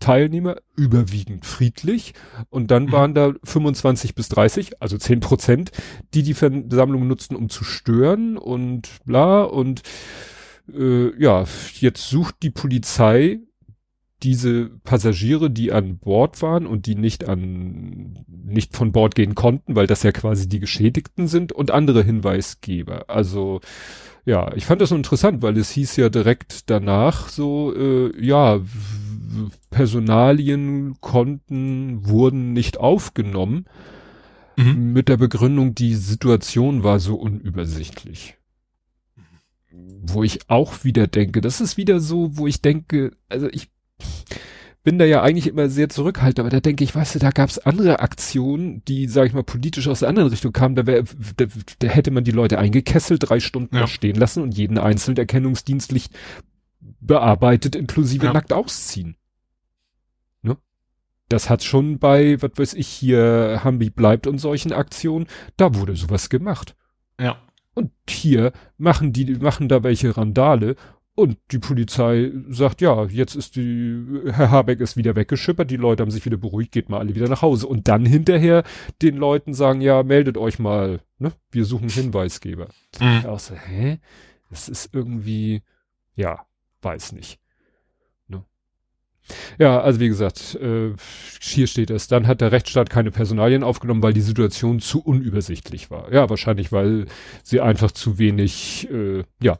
[0.00, 2.12] Teilnehmer, überwiegend friedlich.
[2.50, 2.92] Und dann mhm.
[2.92, 5.70] waren da 25 bis 30, also 10 Prozent,
[6.12, 9.42] die die Versammlung nutzten, um zu stören und bla.
[9.42, 9.82] Und
[10.72, 13.40] äh, ja, jetzt sucht die Polizei
[14.22, 19.76] diese Passagiere, die an Bord waren und die nicht an, nicht von Bord gehen konnten,
[19.76, 23.08] weil das ja quasi die Geschädigten sind und andere Hinweisgeber.
[23.08, 23.60] Also,
[24.24, 28.60] ja, ich fand das so interessant, weil es hieß ja direkt danach so, äh, ja,
[29.70, 33.66] Personalien konnten, wurden nicht aufgenommen.
[34.56, 34.92] mhm.
[34.92, 38.36] mit der Begründung, die Situation war so unübersichtlich.
[39.70, 43.68] Wo ich auch wieder denke, das ist wieder so, wo ich denke, also ich
[44.86, 47.48] bin da ja eigentlich immer sehr zurückhaltend, aber da denke ich, weißt du, da gab
[47.48, 51.02] es andere Aktionen, die, sag ich mal, politisch aus der anderen Richtung kamen, da, wär,
[51.36, 51.46] da,
[51.80, 53.88] da hätte man die Leute eingekesselt, drei Stunden ja.
[53.88, 56.10] stehen lassen und jeden einzelnen Erkennungsdienstlich
[57.00, 58.32] bearbeitet, inklusive ja.
[58.32, 59.16] nackt ausziehen.
[60.42, 60.56] Ne?
[61.28, 65.96] Das hat schon bei, was weiß ich, hier Hambi bleibt und solchen Aktionen, da wurde
[65.96, 66.76] sowas gemacht.
[67.20, 67.42] Ja.
[67.74, 70.76] Und hier machen die, machen da welche Randale
[71.16, 76.02] und die Polizei sagt, ja, jetzt ist die, Herr Habeck ist wieder weggeschippert, die Leute
[76.02, 77.66] haben sich wieder beruhigt, geht mal alle wieder nach Hause.
[77.66, 78.64] Und dann hinterher
[79.00, 81.32] den Leuten sagen, ja, meldet euch mal, ne?
[81.50, 82.68] Wir suchen Hinweisgeber.
[83.00, 83.18] Mhm.
[83.20, 83.98] Ich auch so, hä?
[84.50, 85.62] Das ist irgendwie,
[86.16, 86.44] ja,
[86.82, 87.40] weiß nicht.
[88.28, 88.44] Ne?
[89.58, 90.92] Ja, also wie gesagt, äh,
[91.40, 92.08] hier steht es.
[92.08, 96.12] Dann hat der Rechtsstaat keine Personalien aufgenommen, weil die Situation zu unübersichtlich war.
[96.12, 97.06] Ja, wahrscheinlich, weil
[97.42, 99.58] sie einfach zu wenig, äh, ja,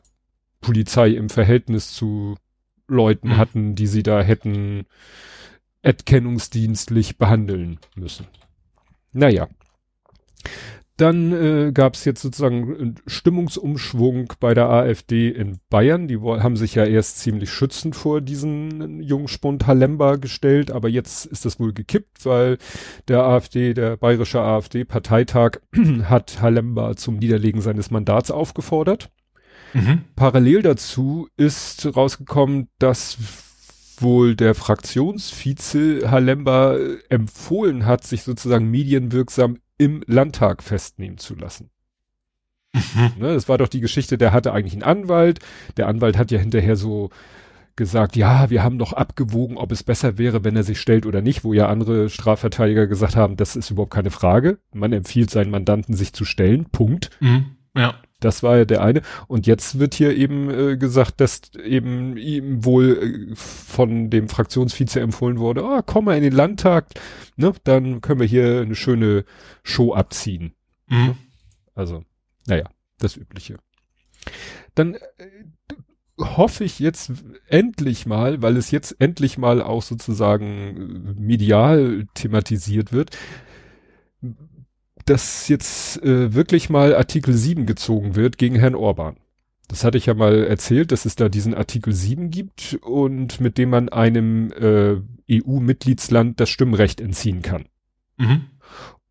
[0.61, 2.35] Polizei im Verhältnis zu
[2.87, 3.37] Leuten mhm.
[3.37, 4.85] hatten, die sie da hätten
[5.81, 8.27] erkennungsdienstlich behandeln müssen.
[9.13, 9.47] Naja.
[10.97, 16.07] Dann äh, gab es jetzt sozusagen einen Stimmungsumschwung bei der AfD in Bayern.
[16.07, 21.45] Die haben sich ja erst ziemlich schützend vor diesen Jungspund Halemba gestellt, aber jetzt ist
[21.45, 22.57] das wohl gekippt, weil
[23.07, 25.59] der AfD, der bayerische AfD-Parteitag
[26.03, 29.11] hat Halemba zum Niederlegen seines Mandats aufgefordert.
[29.73, 30.03] Mhm.
[30.15, 33.17] Parallel dazu ist rausgekommen, dass
[33.99, 41.69] wohl der Fraktionsvize Halemba äh, empfohlen hat, sich sozusagen medienwirksam im Landtag festnehmen zu lassen.
[42.73, 43.11] Mhm.
[43.19, 45.39] Ne, das war doch die Geschichte, der hatte eigentlich einen Anwalt.
[45.77, 47.09] Der Anwalt hat ja hinterher so
[47.75, 51.21] gesagt, ja, wir haben doch abgewogen, ob es besser wäre, wenn er sich stellt oder
[51.21, 54.57] nicht, wo ja andere Strafverteidiger gesagt haben, das ist überhaupt keine Frage.
[54.73, 56.65] Man empfiehlt seinen Mandanten, sich zu stellen.
[56.71, 57.11] Punkt.
[57.19, 57.57] Mhm.
[57.75, 57.95] Ja.
[58.19, 59.01] Das war ja der eine.
[59.27, 64.99] Und jetzt wird hier eben äh, gesagt, dass eben ihm wohl äh, von dem Fraktionsvize
[64.99, 66.87] empfohlen wurde, ah, komm mal in den Landtag,
[67.35, 69.23] ne, dann können wir hier eine schöne
[69.63, 70.53] Show abziehen.
[70.87, 71.15] Mhm.
[71.75, 72.03] Also,
[72.47, 73.57] naja, das Übliche.
[74.73, 74.99] Dann äh,
[76.19, 77.11] hoffe ich jetzt
[77.47, 83.15] endlich mal, weil es jetzt endlich mal auch sozusagen äh, medial thematisiert wird,
[85.09, 89.17] dass jetzt äh, wirklich mal Artikel 7 gezogen wird gegen Herrn Orban.
[89.67, 93.57] Das hatte ich ja mal erzählt, dass es da diesen Artikel 7 gibt und mit
[93.57, 97.65] dem man einem äh, EU-Mitgliedsland das Stimmrecht entziehen kann.
[98.17, 98.45] Mhm.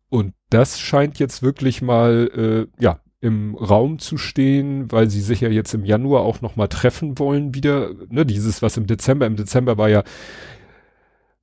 [0.09, 5.41] Und das scheint jetzt wirklich mal äh, ja im Raum zu stehen, weil sie sich
[5.41, 7.91] ja jetzt im Januar auch noch mal treffen wollen wieder.
[8.09, 10.03] Ne, dieses was im Dezember, im Dezember war ja,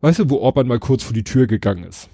[0.01, 2.09] weißt du, wo Orban mal kurz vor die Tür gegangen ist.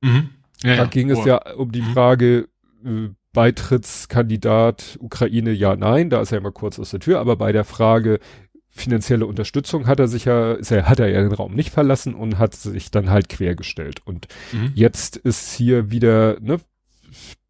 [0.00, 0.30] Mhm.
[0.62, 1.18] Ja, da ging oh.
[1.18, 1.92] es ja um die mhm.
[1.92, 2.48] Frage,
[2.84, 7.52] äh, Beitrittskandidat Ukraine, ja, nein, da ist er immer kurz aus der Tür, aber bei
[7.52, 8.20] der Frage
[8.68, 12.14] finanzielle Unterstützung hat er sich ja, ist er, hat er ja den Raum nicht verlassen
[12.14, 14.00] und hat sich dann halt quergestellt.
[14.04, 14.72] Und mhm.
[14.74, 16.58] jetzt ist hier wieder, ne,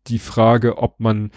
[0.09, 1.31] die Frage, ob man,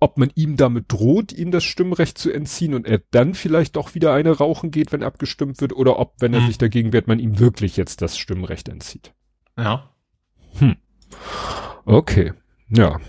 [0.00, 3.94] ob man ihm damit droht, ihm das Stimmrecht zu entziehen und er dann vielleicht doch
[3.94, 6.46] wieder eine rauchen geht, wenn abgestimmt wird, oder ob, wenn er mhm.
[6.46, 9.12] sich dagegen wehrt, man ihm wirklich jetzt das Stimmrecht entzieht.
[9.58, 9.90] Ja.
[10.58, 10.76] Hm.
[11.84, 12.32] Okay,
[12.68, 13.00] ja.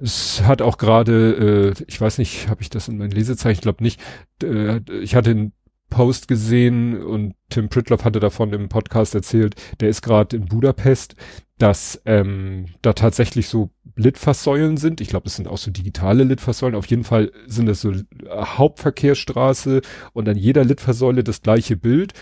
[0.00, 3.62] Es hat auch gerade, äh, ich weiß nicht, habe ich das in meinen Lesezeichen, ich
[3.62, 4.00] glaube nicht,
[4.42, 5.52] äh, ich hatte einen
[5.90, 11.16] Post gesehen und Tim Pritloff hatte davon im Podcast erzählt, der ist gerade in Budapest,
[11.58, 15.00] dass ähm, da tatsächlich so Litfaßsäulen sind.
[15.00, 16.74] Ich glaube, es sind auch so digitale Litfaßsäulen.
[16.74, 17.92] Auf jeden Fall sind das so
[18.30, 19.82] Hauptverkehrsstraße
[20.14, 22.14] und an jeder Litfaßsäule das gleiche Bild.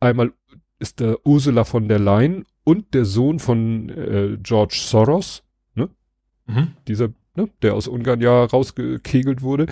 [0.00, 0.32] Einmal
[0.78, 5.42] ist da Ursula von der Leyen und der Sohn von äh, George Soros,
[5.74, 5.88] ne?
[6.44, 6.72] Mhm.
[6.86, 9.68] Dieser, ne, der aus Ungarn ja rausgekegelt wurde.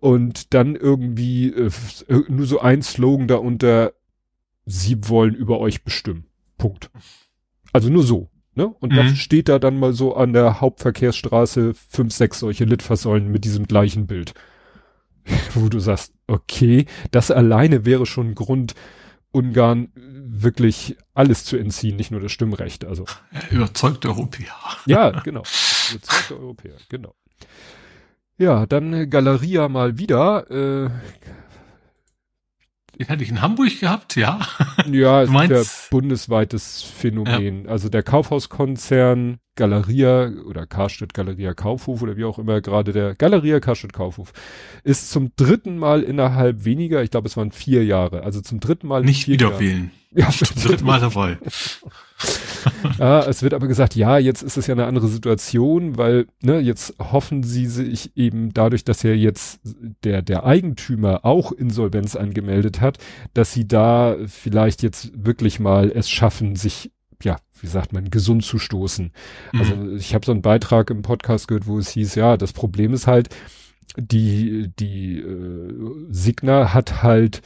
[0.00, 1.70] Und dann irgendwie äh,
[2.26, 3.92] nur so ein Slogan da unter,
[4.66, 6.24] sie wollen über euch bestimmen.
[6.58, 6.90] Punkt.
[7.72, 8.30] Also nur so.
[8.56, 8.66] Ne?
[8.66, 8.96] Und mhm.
[8.96, 13.68] das steht da dann mal so an der Hauptverkehrsstraße fünf, sechs solche Litfaßsäulen mit diesem
[13.68, 14.34] gleichen Bild.
[15.54, 18.74] Wo du sagst, okay, das alleine wäre schon ein Grund,
[19.32, 22.84] Ungarn wirklich alles zu entziehen, nicht nur das Stimmrecht.
[22.84, 23.04] Also
[23.50, 24.54] überzeugte Europäer.
[24.86, 25.42] Ja, genau.
[25.90, 27.14] Überzeugte Europäer, genau.
[28.38, 30.50] Ja, dann Galeria mal wieder.
[30.50, 30.90] Äh,
[32.98, 34.40] den hatte ich in Hamburg gehabt, ja.
[34.90, 37.64] Ja, ist ja bundesweites Phänomen.
[37.64, 37.70] Ja.
[37.70, 43.60] Also der Kaufhauskonzern Galeria oder Karstadt Galeria Kaufhof oder wie auch immer gerade der Galeria
[43.60, 44.32] Karstadt Kaufhof
[44.84, 48.88] ist zum dritten Mal innerhalb weniger, ich glaube es waren vier Jahre, also zum dritten
[48.88, 49.90] Mal nicht wieder wählen.
[50.12, 51.38] Ja, zum dritten Mal dabei.
[52.98, 56.58] Ja, es wird aber gesagt, ja, jetzt ist es ja eine andere Situation, weil, ne,
[56.58, 59.60] jetzt hoffen sie sich eben dadurch, dass ja jetzt
[60.04, 62.98] der, der Eigentümer auch Insolvenz angemeldet hat,
[63.32, 66.90] dass sie da vielleicht jetzt wirklich mal es schaffen, sich,
[67.22, 69.12] ja, wie sagt man, gesund zu stoßen.
[69.52, 69.60] Mhm.
[69.60, 72.92] Also ich habe so einen Beitrag im Podcast gehört, wo es hieß, ja, das Problem
[72.92, 73.28] ist halt,
[73.96, 75.74] die, die äh,
[76.10, 77.42] Signa hat halt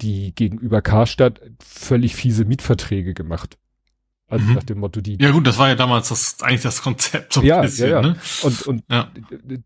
[0.00, 3.56] die gegenüber Karstadt völlig fiese Mietverträge gemacht.
[4.32, 4.54] Also mhm.
[4.54, 5.18] nach dem Motto, die.
[5.20, 7.90] Ja gut, das war ja damals das eigentlich das Konzept so ein ja, bisschen.
[7.90, 8.08] Ja, ja.
[8.08, 8.16] Ne?
[8.42, 9.10] Und, und ja.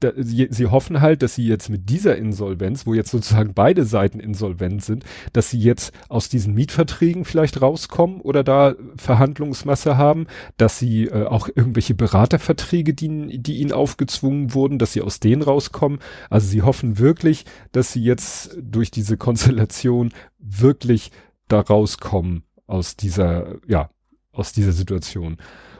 [0.01, 3.85] Da, sie, sie hoffen halt, dass sie jetzt mit dieser Insolvenz, wo jetzt sozusagen beide
[3.85, 10.27] Seiten insolvent sind, dass sie jetzt aus diesen Mietverträgen vielleicht rauskommen oder da Verhandlungsmasse haben,
[10.57, 15.43] dass sie äh, auch irgendwelche Beraterverträge, die, die ihnen aufgezwungen wurden, dass sie aus denen
[15.43, 16.01] rauskommen.
[16.29, 21.13] Also sie hoffen wirklich, dass sie jetzt durch diese Konstellation wirklich
[21.47, 23.91] da rauskommen aus dieser, ja,
[24.37, 25.39] aus dieser Situation.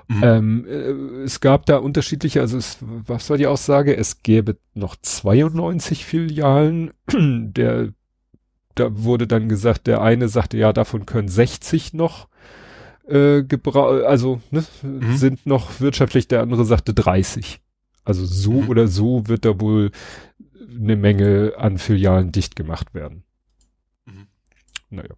[0.09, 0.23] Mhm.
[0.23, 3.97] Ähm, äh, es gab da unterschiedliche, also es, was war die Aussage?
[3.97, 6.93] Es gäbe noch 92 Filialen.
[7.13, 7.93] Der,
[8.75, 12.29] da wurde dann gesagt, der eine sagte, ja, davon können 60 noch
[13.09, 13.45] äh,
[14.05, 15.17] also ne, mhm.
[15.17, 17.61] sind noch wirtschaftlich, der andere sagte 30.
[18.05, 18.69] Also so mhm.
[18.69, 19.91] oder so wird da wohl
[20.71, 23.25] eine Menge an Filialen dicht gemacht werden.
[24.05, 24.27] Mhm.
[24.91, 25.15] Naja.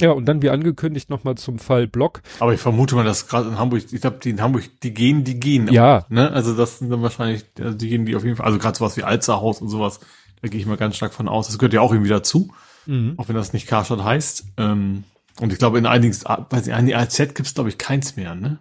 [0.00, 2.22] Ja, und dann wie angekündigt nochmal zum Fall Block.
[2.40, 5.24] Aber ich vermute mal, dass gerade in Hamburg, ich glaube, die in Hamburg, die gehen,
[5.24, 5.68] die gehen.
[5.72, 6.04] Ja.
[6.08, 6.30] Ne?
[6.32, 8.96] Also das sind dann wahrscheinlich, also die gehen die auf jeden Fall, also gerade sowas
[8.96, 10.00] wie Alzerhaus und sowas,
[10.42, 11.46] da gehe ich mal ganz stark von aus.
[11.46, 12.52] Das gehört ja auch irgendwie dazu,
[12.86, 13.14] mhm.
[13.16, 14.44] auch wenn das nicht Karstadt heißt.
[14.56, 15.04] Ähm,
[15.40, 18.34] und ich glaube, in einigen, weiß nicht, in die AZ gibt's glaube ich keins mehr,
[18.34, 18.58] ne?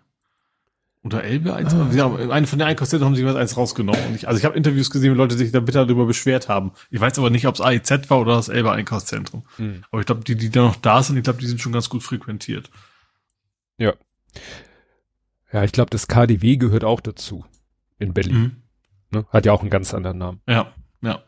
[1.04, 1.74] Oder Elbe eins?
[1.74, 1.90] Ah.
[1.94, 4.16] Ja, eine von den Einkaufszentren haben sie was eins rausgenommen.
[4.16, 6.72] Ich, also ich habe Interviews gesehen, wie Leute sich da bitter darüber beschwert haben.
[6.92, 9.44] Ich weiß aber nicht, ob es AIZ war oder das Elbe Einkaufszentrum.
[9.58, 9.84] Mhm.
[9.92, 11.90] Aber ich glaube, die, die da noch da sind, ich glaube, die sind schon ganz
[11.90, 12.70] gut frequentiert.
[13.78, 13.94] Ja.
[15.52, 17.46] Ja, ich glaube, das KDW gehört auch dazu.
[18.00, 18.36] In Berlin.
[18.36, 18.52] Mhm.
[19.12, 19.26] Ne?
[19.30, 20.42] Hat ja auch einen ganz anderen Namen.
[20.48, 21.22] Ja, ja.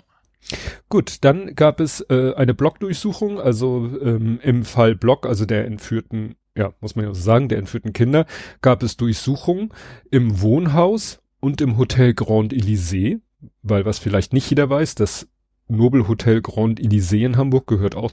[0.90, 6.36] Gut, dann gab es äh, eine Blockdurchsuchung, also ähm, im Fall Block, also der entführten
[6.56, 8.26] ja, muss man ja so sagen, der entführten Kinder,
[8.62, 9.74] gab es Durchsuchungen
[10.10, 13.20] im Wohnhaus und im Hotel Grand Elysée,
[13.62, 15.28] weil was vielleicht nicht jeder weiß, das
[15.68, 18.12] Nobel Hotel Grand Elysée in Hamburg gehört auch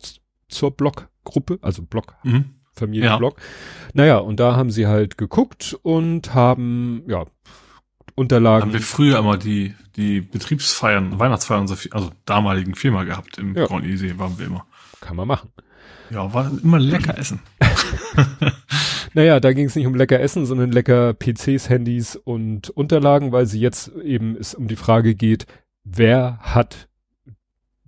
[0.49, 2.57] zur Blockgruppe, also Block, mhm.
[2.73, 3.17] Familie ja.
[3.17, 3.41] Block.
[3.95, 7.27] Naja, und da haben sie halt geguckt und haben, ja,
[8.15, 8.65] Unterlagen.
[8.65, 13.67] Haben wir früher immer die, die Betriebsfeiern, Weihnachtsfeiern, also damaligen Firma gehabt im ja.
[13.67, 14.67] Grand Elysée, waren wir immer.
[15.01, 15.51] Kann man machen.
[16.11, 17.41] Ja, war immer lecker essen.
[19.15, 23.47] naja, da ging es nicht um lecker Essen, sondern lecker PCs, Handys und Unterlagen, weil
[23.47, 25.47] sie jetzt eben es um die Frage geht,
[25.85, 26.89] wer hat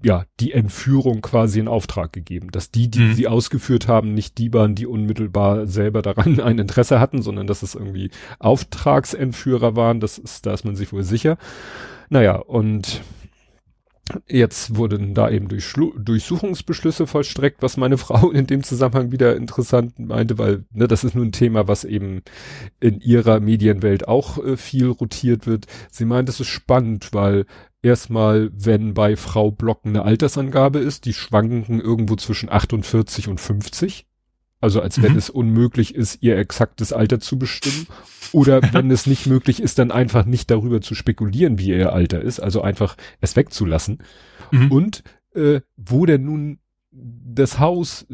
[0.03, 3.15] ja die Entführung quasi in Auftrag gegeben, dass die, die mhm.
[3.15, 7.63] sie ausgeführt haben, nicht die waren, die unmittelbar selber daran ein Interesse hatten, sondern dass
[7.63, 11.39] es irgendwie Auftragsentführer waren, das ist, da ist man sich wohl sicher.
[12.11, 13.03] Naja, und
[14.29, 20.37] Jetzt wurden da eben Durchsuchungsbeschlüsse vollstreckt, was meine Frau in dem Zusammenhang wieder interessant meinte,
[20.37, 22.23] weil ne, das ist nun ein Thema, was eben
[22.81, 25.67] in ihrer Medienwelt auch äh, viel rotiert wird.
[25.91, 27.47] Sie meint, es ist spannend, weil
[27.83, 34.07] erstmal, wenn bei Frau Blocken eine Altersangabe ist, die schwanken irgendwo zwischen 48 und 50.
[34.65, 35.19] Also als wenn mhm.
[35.19, 37.87] es unmöglich ist, ihr exaktes Alter zu bestimmen.
[38.33, 42.23] Oder wenn es nicht möglich ist, dann einfach nicht darüber zu spekulieren, wie ihr Alter
[42.23, 42.41] ist.
[42.41, 43.99] Also einfach es wegzulassen.
[44.53, 44.73] Mhm.
[44.73, 45.03] Und
[45.35, 48.07] äh, wo denn nun das Haus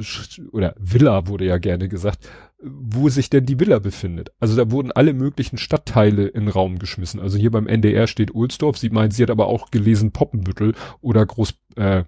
[0.50, 2.28] oder Villa wurde ja gerne gesagt,
[2.60, 4.32] wo sich denn die Villa befindet.
[4.40, 7.20] Also da wurden alle möglichen Stadtteile in den Raum geschmissen.
[7.20, 8.76] Also hier beim NDR steht Ohlsdorf.
[8.76, 12.02] Sie meint, sie hat aber auch gelesen Poppenbüttel oder Groß, äh,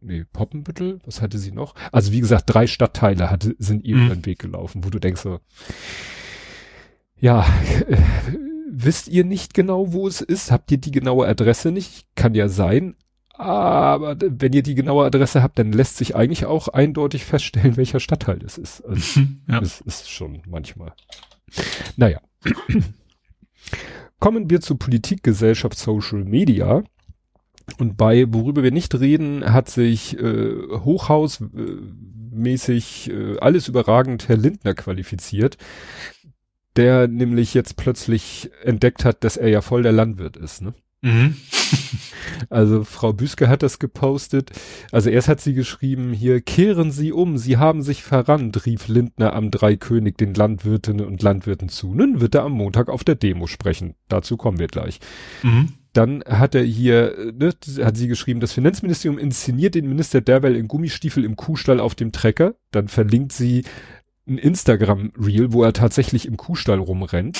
[0.00, 1.74] nee, Poppenbüttel, was hatte sie noch?
[1.92, 4.06] Also wie gesagt, drei Stadtteile hatte, sind ihr mhm.
[4.06, 5.40] über den Weg gelaufen, wo du denkst so,
[7.18, 7.46] ja,
[7.88, 7.96] äh,
[8.70, 10.50] wisst ihr nicht genau, wo es ist?
[10.50, 12.06] Habt ihr die genaue Adresse nicht?
[12.14, 12.96] Kann ja sein.
[13.40, 18.00] Aber wenn ihr die genaue Adresse habt, dann lässt sich eigentlich auch eindeutig feststellen, welcher
[18.00, 18.84] Stadtteil es ist.
[18.84, 19.60] Also, ja.
[19.60, 20.92] Es ist schon manchmal.
[21.96, 22.20] Naja.
[24.18, 26.82] Kommen wir zu Politik, Gesellschaft, Social Media.
[27.78, 34.74] Und bei worüber wir nicht reden, hat sich äh, hochhausmäßig äh, alles überragend Herr Lindner
[34.74, 35.56] qualifiziert,
[36.76, 40.62] der nämlich jetzt plötzlich entdeckt hat, dass er ja voll der Landwirt ist.
[40.62, 40.74] Ne?
[41.02, 41.36] Mhm.
[42.50, 44.50] also Frau Büske hat das gepostet.
[44.92, 49.32] Also erst hat sie geschrieben, hier kehren Sie um, Sie haben sich verrannt, rief Lindner
[49.32, 51.94] am Dreikönig den Landwirtinnen und Landwirten zu.
[51.94, 53.94] Nun wird er am Montag auf der Demo sprechen.
[54.08, 55.00] Dazu kommen wir gleich.
[55.42, 55.72] Mhm.
[55.92, 60.68] Dann hat er hier, ne, hat sie geschrieben, das Finanzministerium inszeniert den Minister Derwell in
[60.68, 62.54] Gummistiefel im Kuhstall auf dem Trecker.
[62.70, 63.64] Dann verlinkt sie
[64.30, 67.38] ein Instagram-Reel, wo er tatsächlich im Kuhstall rumrennt.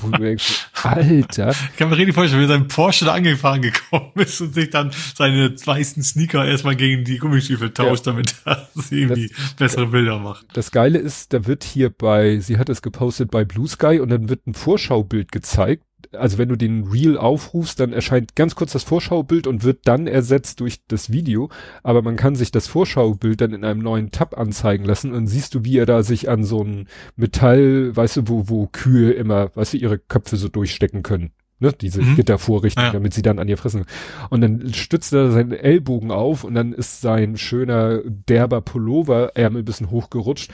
[0.00, 1.50] wo du denkst, Alter.
[1.50, 4.90] Ich kann mir richtig vorstellen, wie sein Porsche da angefahren gekommen ist und sich dann
[5.14, 8.12] seine weißen Sneaker erstmal gegen die Gummistiefel tauscht, ja.
[8.12, 10.46] damit er irgendwie das, bessere Bilder macht.
[10.52, 14.10] Das Geile ist, da wird hier bei, sie hat es gepostet bei Blue Sky und
[14.10, 18.72] dann wird ein Vorschaubild gezeigt also wenn du den Reel aufrufst, dann erscheint ganz kurz
[18.72, 21.48] das Vorschaubild und wird dann ersetzt durch das Video.
[21.82, 25.54] Aber man kann sich das Vorschaubild dann in einem neuen Tab anzeigen lassen und siehst
[25.54, 29.54] du, wie er da sich an so ein Metall, weißt du, wo, wo Kühe immer,
[29.54, 31.32] weißt du, ihre Köpfe so durchstecken können.
[31.62, 32.16] Ne, diese mhm.
[32.16, 32.90] Gittervorrichtung, ja.
[32.90, 33.84] damit sie dann an ihr fressen.
[34.30, 39.60] Und dann stützt er seinen Ellbogen auf und dann ist sein schöner derber Pullover Ärmel
[39.60, 40.50] ein bisschen hochgerutscht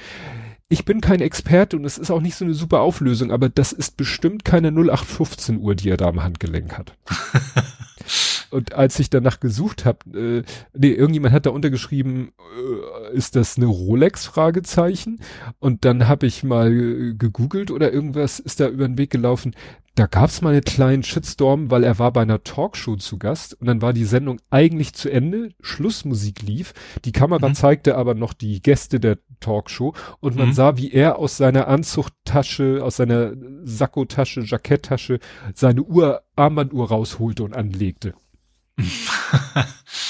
[0.69, 3.73] ich bin kein Experte und es ist auch nicht so eine super Auflösung, aber das
[3.73, 6.97] ist bestimmt keine 0815 Uhr, die er da am Handgelenk hat.
[8.51, 10.43] und als ich danach gesucht habe, äh,
[10.77, 12.33] nee, irgendjemand hat da untergeschrieben,
[13.13, 14.27] äh, ist das eine Rolex?
[14.27, 15.21] Fragezeichen.
[15.61, 19.55] Und dann habe ich mal gegoogelt oder irgendwas ist da über den Weg gelaufen
[19.97, 23.67] da gab's mal einen kleinen Shitstorm, weil er war bei einer Talkshow zu Gast und
[23.67, 26.75] dann war die Sendung eigentlich zu Ende, Schlussmusik lief,
[27.07, 27.55] die Kamera mhm.
[27.55, 30.53] zeigte aber noch die Gäste der Talkshow und man mhm.
[30.53, 33.33] sah, wie er aus seiner Anzuchttasche, aus seiner
[33.65, 35.19] Sakkotasche, Jacketttasche
[35.55, 38.15] seine Uhr, Armbanduhr rausholte und anlegte.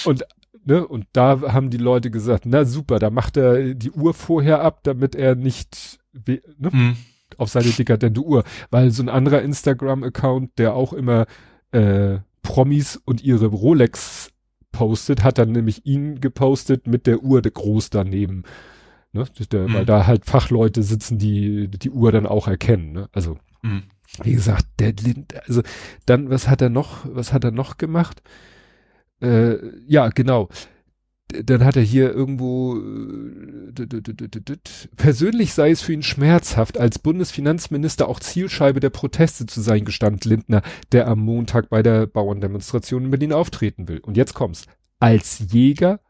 [0.04, 0.26] und
[0.68, 4.62] Ne, und da haben die Leute gesagt, na super, da macht er die Uhr vorher
[4.62, 6.70] ab, damit er nicht, ne?
[6.72, 6.96] Mhm
[7.38, 11.26] auf seine dekadente Uhr, weil so ein anderer Instagram-Account, der auch immer
[11.72, 14.30] äh, Promis und ihre Rolex
[14.72, 18.44] postet, hat dann nämlich ihn gepostet mit der Uhr groß daneben.
[19.12, 19.24] Ne?
[19.50, 19.74] Der, mhm.
[19.74, 22.92] Weil da halt Fachleute sitzen, die die Uhr dann auch erkennen.
[22.92, 23.08] Ne?
[23.12, 23.84] Also mhm.
[24.22, 25.62] wie gesagt, der Lind, also
[26.04, 28.22] dann, was hat er noch, was hat er noch gemacht?
[29.20, 30.48] Äh, ja, genau
[31.28, 33.72] dann hat er hier irgendwo äh,
[34.96, 40.24] persönlich sei es für ihn schmerzhaft, als Bundesfinanzminister auch Zielscheibe der Proteste zu sein, gestand
[40.24, 40.62] Lindner,
[40.92, 43.98] der am Montag bei der Bauerndemonstration in Berlin auftreten will.
[43.98, 44.66] Und jetzt kommt's.
[44.98, 46.00] Als Jäger,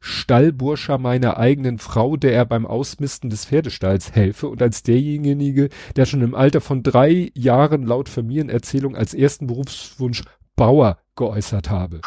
[0.00, 6.06] Stallburscher meiner eigenen Frau, der er beim Ausmisten des Pferdestalls helfe und als derjenige, der
[6.06, 10.22] schon im Alter von drei Jahren laut Familienerzählung als ersten Berufswunsch
[10.54, 12.00] Bauer geäußert habe.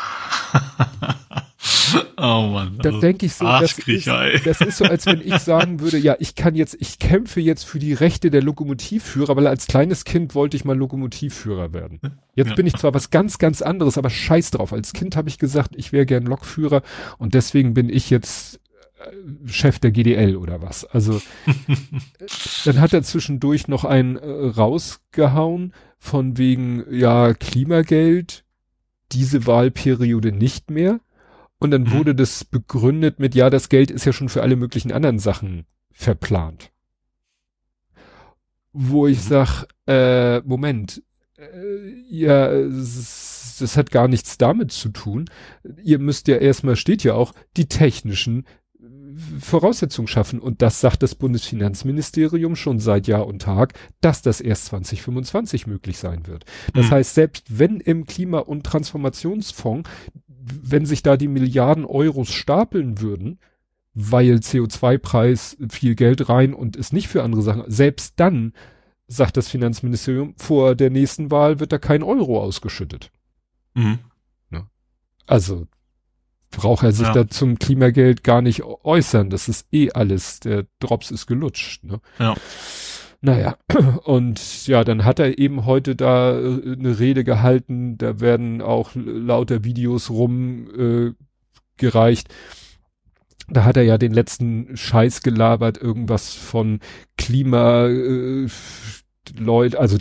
[2.17, 2.77] Oh Mann.
[2.81, 6.15] Da denke ich so, das ist, das ist so, als wenn ich sagen würde, ja,
[6.19, 10.35] ich kann jetzt, ich kämpfe jetzt für die Rechte der Lokomotivführer, weil als kleines Kind
[10.35, 11.99] wollte ich mal Lokomotivführer werden.
[12.35, 12.55] Jetzt ja.
[12.55, 14.73] bin ich zwar was ganz, ganz anderes, aber scheiß drauf.
[14.73, 16.83] Als Kind habe ich gesagt, ich wäre gern Lokführer
[17.17, 18.59] und deswegen bin ich jetzt
[18.99, 20.85] äh, Chef der GDL oder was.
[20.85, 21.21] Also
[22.65, 28.43] dann hat er zwischendurch noch einen äh, rausgehauen von wegen ja Klimageld
[29.11, 30.99] diese Wahlperiode nicht mehr.
[31.61, 31.91] Und dann mhm.
[31.91, 35.65] wurde das begründet mit, ja, das Geld ist ja schon für alle möglichen anderen Sachen
[35.91, 36.71] verplant.
[38.73, 39.29] Wo ich mhm.
[39.29, 41.03] sag, äh, Moment,
[41.37, 45.29] äh, ja, das hat gar nichts damit zu tun.
[45.83, 48.47] Ihr müsst ja erstmal, steht ja auch, die technischen
[49.39, 50.39] Voraussetzungen schaffen.
[50.39, 55.99] Und das sagt das Bundesfinanzministerium schon seit Jahr und Tag, dass das erst 2025 möglich
[55.99, 56.45] sein wird.
[56.73, 56.91] Das mhm.
[56.91, 59.87] heißt, selbst wenn im Klima- und Transformationsfonds
[60.61, 63.39] wenn sich da die Milliarden Euros stapeln würden,
[63.93, 68.53] weil CO2-Preis viel Geld rein und ist nicht für andere Sachen, selbst dann
[69.07, 73.11] sagt das Finanzministerium, vor der nächsten Wahl wird da kein Euro ausgeschüttet.
[73.73, 73.99] Mhm.
[74.49, 74.69] Ja.
[75.27, 75.67] Also
[76.49, 77.13] braucht er sich ja.
[77.13, 79.29] da zum Klimageld gar nicht äußern.
[79.29, 81.83] Das ist eh alles, der Drops ist gelutscht.
[81.83, 81.99] Ne?
[82.19, 82.35] Ja.
[83.21, 83.55] Naja,
[84.03, 88.91] und ja, dann hat er eben heute da äh, eine Rede gehalten, da werden auch
[88.95, 91.15] lauter Videos rumgereicht.
[92.29, 92.33] Äh,
[93.47, 96.79] da hat er ja den letzten Scheiß gelabert, irgendwas von
[97.17, 98.47] Klima, äh,
[99.37, 99.97] Leute, also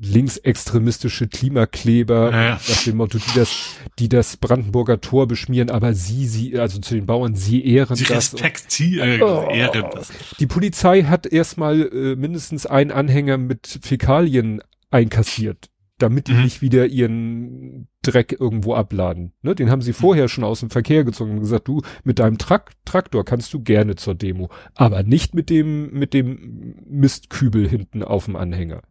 [0.00, 2.60] linksextremistische Klimakleber, ja, ja.
[2.68, 6.94] nach dem Motto, die das, die das Brandenburger Tor beschmieren, aber sie, sie, also zu
[6.94, 8.32] den Bauern, sie ehren sie das.
[8.34, 10.12] Respekt, sie äh, oh, ehren das.
[10.38, 16.42] Die Polizei hat erstmal äh, mindestens einen Anhänger mit Fäkalien einkassiert damit die mhm.
[16.42, 19.32] nicht wieder ihren Dreck irgendwo abladen.
[19.42, 19.54] Ne?
[19.54, 19.96] Den haben sie mhm.
[19.96, 23.62] vorher schon aus dem Verkehr gezogen und gesagt, du, mit deinem Trak Traktor kannst du
[23.62, 28.82] gerne zur Demo, aber nicht mit dem, mit dem Mistkübel hinten auf dem Anhänger.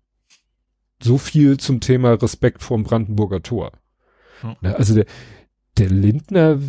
[1.01, 3.71] So viel zum Thema Respekt vorm Brandenburger Tor.
[4.41, 4.55] Mhm.
[4.61, 5.05] Also der,
[5.77, 6.59] der Lindner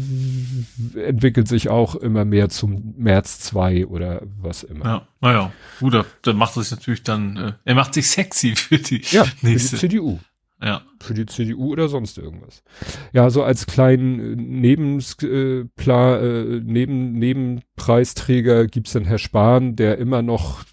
[0.97, 4.85] entwickelt sich auch immer mehr zum März 2 oder was immer.
[4.85, 8.78] Ja, naja, gut, dann macht er sich natürlich dann, äh, er macht sich sexy für
[8.78, 9.76] die ja, nächste.
[9.76, 10.18] Für die CDU.
[10.62, 10.83] Ja.
[11.01, 12.62] Für die CDU oder sonst irgendwas.
[13.12, 19.99] Ja, so als kleinen äh, äh, Pla, äh, Neben, Nebenpreisträger gibt's dann Herr Spahn, der
[19.99, 20.64] immer noch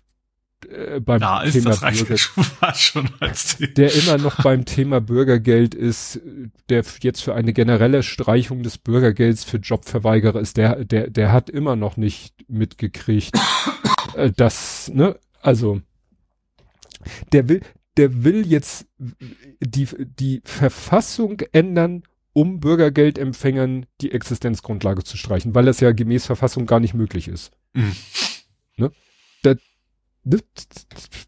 [0.65, 2.45] äh, beim da ist Thema das Bürger, schon,
[2.75, 6.21] schon als der immer noch beim Thema Bürgergeld ist,
[6.69, 11.49] der jetzt für eine generelle Streichung des Bürgergelds für Jobverweigerer ist, der, der, der hat
[11.49, 13.37] immer noch nicht mitgekriegt,
[14.15, 15.81] äh, dass, ne, also,
[17.31, 17.61] der will,
[17.97, 18.87] der will jetzt
[19.59, 19.87] die,
[20.19, 22.03] die Verfassung ändern,
[22.33, 27.51] um Bürgergeldempfängern die Existenzgrundlage zu streichen, weil das ja gemäß Verfassung gar nicht möglich ist.
[27.73, 27.95] Mhm.
[28.77, 28.91] Ne?
[30.25, 30.41] Das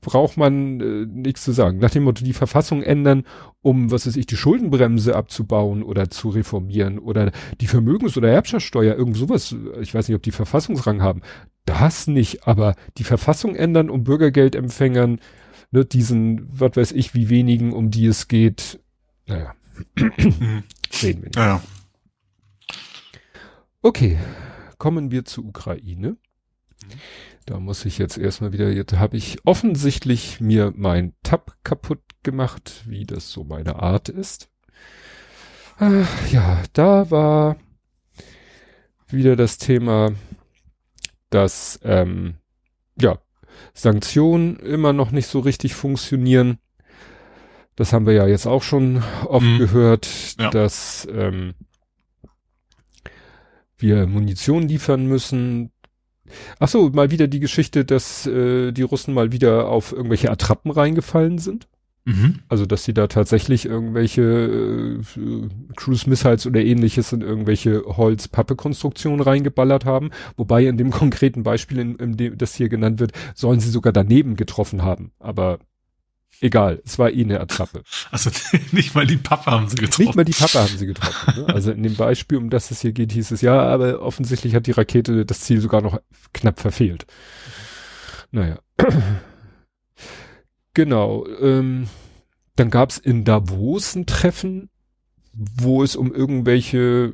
[0.01, 1.79] braucht man äh, nichts zu sagen.
[1.79, 3.25] Nach dem Motto, die Verfassung ändern,
[3.61, 8.95] um, was weiß ich, die Schuldenbremse abzubauen oder zu reformieren oder die Vermögens- oder Erbschaftssteuer,
[8.95, 9.53] irgend sowas.
[9.81, 11.21] Ich weiß nicht, ob die Verfassungsrang haben.
[11.65, 15.19] Das nicht, aber die Verfassung ändern, um Bürgergeldempfängern,
[15.71, 18.79] ne, diesen, was weiß ich, wie wenigen, um die es geht.
[19.27, 19.55] Naja.
[19.97, 20.63] Mhm.
[21.01, 21.35] Reden wir nicht.
[21.35, 21.61] Ja.
[23.81, 24.17] Okay.
[24.77, 26.09] Kommen wir zur Ukraine.
[26.09, 26.17] Mhm.
[27.45, 32.83] Da muss ich jetzt erstmal wieder, jetzt habe ich offensichtlich mir mein Tab kaputt gemacht,
[32.87, 34.49] wie das so meine Art ist.
[35.79, 37.57] Äh, ja, da war
[39.07, 40.13] wieder das Thema,
[41.29, 42.35] dass ähm,
[42.99, 43.19] ja
[43.73, 46.57] Sanktionen immer noch nicht so richtig funktionieren.
[47.75, 49.57] Das haben wir ja jetzt auch schon oft mhm.
[49.59, 50.49] gehört, ja.
[50.49, 51.53] dass ähm,
[53.77, 55.71] wir Munition liefern müssen,
[56.59, 60.71] Ach so, mal wieder die Geschichte, dass äh, die Russen mal wieder auf irgendwelche Attrappen
[60.71, 61.67] reingefallen sind.
[62.05, 62.41] Mhm.
[62.49, 69.86] Also, dass sie da tatsächlich irgendwelche äh, Cruise Missiles oder ähnliches in irgendwelche Holz-Pappe-Konstruktionen reingeballert
[69.86, 70.11] haben.
[70.38, 73.91] Wobei in dem konkreten Beispiel, in, in dem das hier genannt wird, sollen sie sogar
[73.91, 75.11] daneben getroffen haben.
[75.19, 75.59] Aber
[76.41, 77.83] Egal, es war eh eine Attrappe.
[78.11, 78.29] Also
[78.71, 80.03] nicht mal die Pappe haben sie getroffen.
[80.03, 81.41] Nicht mal die Pappe haben sie getroffen.
[81.41, 81.53] Ne?
[81.53, 84.67] Also in dem Beispiel, um das es hier geht, hieß es ja, aber offensichtlich hat
[84.67, 85.99] die Rakete das Ziel sogar noch
[86.33, 87.05] knapp verfehlt.
[88.31, 88.59] Naja.
[90.73, 91.25] genau.
[91.39, 91.88] Ähm,
[92.55, 94.69] dann gab es in Davos ein Treffen
[95.36, 97.13] wo es um irgendwelche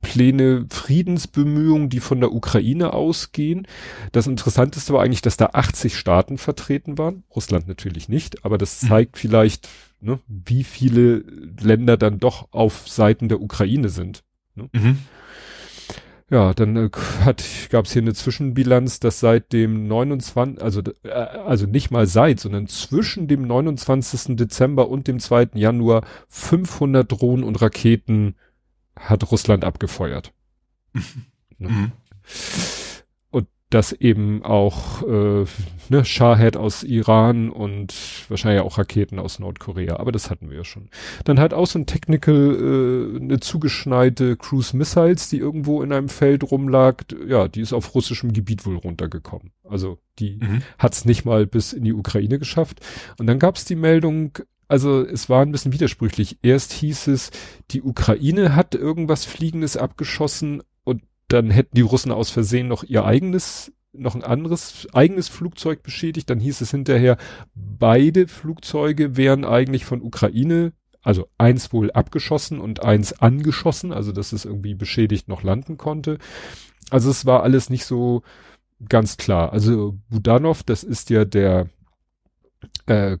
[0.00, 3.66] Pläne, Friedensbemühungen, die von der Ukraine ausgehen.
[4.12, 7.22] Das Interessanteste war eigentlich, dass da 80 Staaten vertreten waren.
[7.34, 8.88] Russland natürlich nicht, aber das mhm.
[8.88, 9.18] zeigt mhm.
[9.18, 9.68] vielleicht,
[10.00, 11.24] ne, wie viele
[11.60, 14.24] Länder dann doch auf Seiten der Ukraine sind.
[14.54, 14.68] Ne?
[14.72, 14.98] Mhm.
[16.30, 16.90] Ja, dann äh,
[17.24, 22.38] hat gab's hier eine Zwischenbilanz, dass seit dem 29, also äh, also nicht mal seit,
[22.38, 24.36] sondern zwischen dem 29.
[24.36, 25.50] Dezember und dem 2.
[25.54, 28.36] Januar 500 Drohnen und Raketen
[28.96, 30.32] hat Russland abgefeuert.
[31.58, 31.68] ne?
[31.68, 31.92] mhm
[33.70, 35.44] dass eben auch äh,
[35.88, 37.94] ne, Shahed aus Iran und
[38.28, 40.88] wahrscheinlich auch Raketen aus Nordkorea, aber das hatten wir ja schon.
[41.24, 46.08] Dann hat auch so ein Technical äh, eine zugeschneite Cruise Missiles, die irgendwo in einem
[46.08, 49.52] Feld rumlag, ja, die ist auf russischem Gebiet wohl runtergekommen.
[49.62, 50.62] Also die mhm.
[50.78, 52.80] hat's nicht mal bis in die Ukraine geschafft.
[53.18, 54.32] Und dann gab's die Meldung,
[54.66, 56.38] also es war ein bisschen widersprüchlich.
[56.42, 57.30] Erst hieß es,
[57.70, 60.62] die Ukraine hat irgendwas Fliegendes abgeschossen,
[61.32, 66.28] dann hätten die Russen aus Versehen noch ihr eigenes, noch ein anderes eigenes Flugzeug beschädigt.
[66.28, 67.16] Dann hieß es hinterher,
[67.54, 70.72] beide Flugzeuge wären eigentlich von Ukraine,
[71.02, 76.18] also eins wohl abgeschossen und eins angeschossen, also dass es irgendwie beschädigt noch landen konnte.
[76.90, 78.22] Also es war alles nicht so
[78.88, 79.52] ganz klar.
[79.52, 81.68] Also Budanov, das ist ja der
[82.86, 83.18] äh,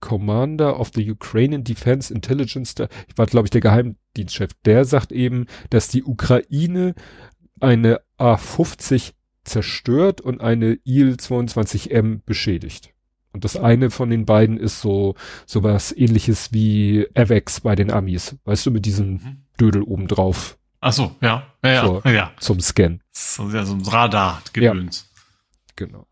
[0.00, 2.74] Commander of the Ukrainian Defense Intelligence,
[3.08, 6.94] ich war glaube ich der Geheimdienstchef, der sagt eben, dass die Ukraine
[7.60, 9.12] eine A-50
[9.44, 12.92] zerstört und eine Il-22M beschädigt.
[13.32, 15.14] Und das eine von den beiden ist so,
[15.44, 18.36] so was ähnliches wie AVEX bei den Amis.
[18.44, 19.36] Weißt du, mit diesem mhm.
[19.60, 20.56] Dödel oben drauf.
[20.80, 22.32] Ach so, ja, ja, so, ja.
[22.38, 23.00] Zum Scan.
[23.12, 25.10] So, ja, so ein Radar-Gedöns.
[25.10, 25.15] Ja.
[25.76, 26.06] Genau.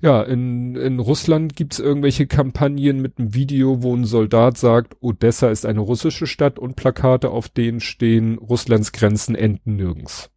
[0.00, 5.48] Ja, in, in Russland gibt's irgendwelche Kampagnen mit einem Video, wo ein Soldat sagt, Odessa
[5.48, 10.30] ist eine russische Stadt und Plakate, auf denen stehen, Russlands Grenzen enden nirgends.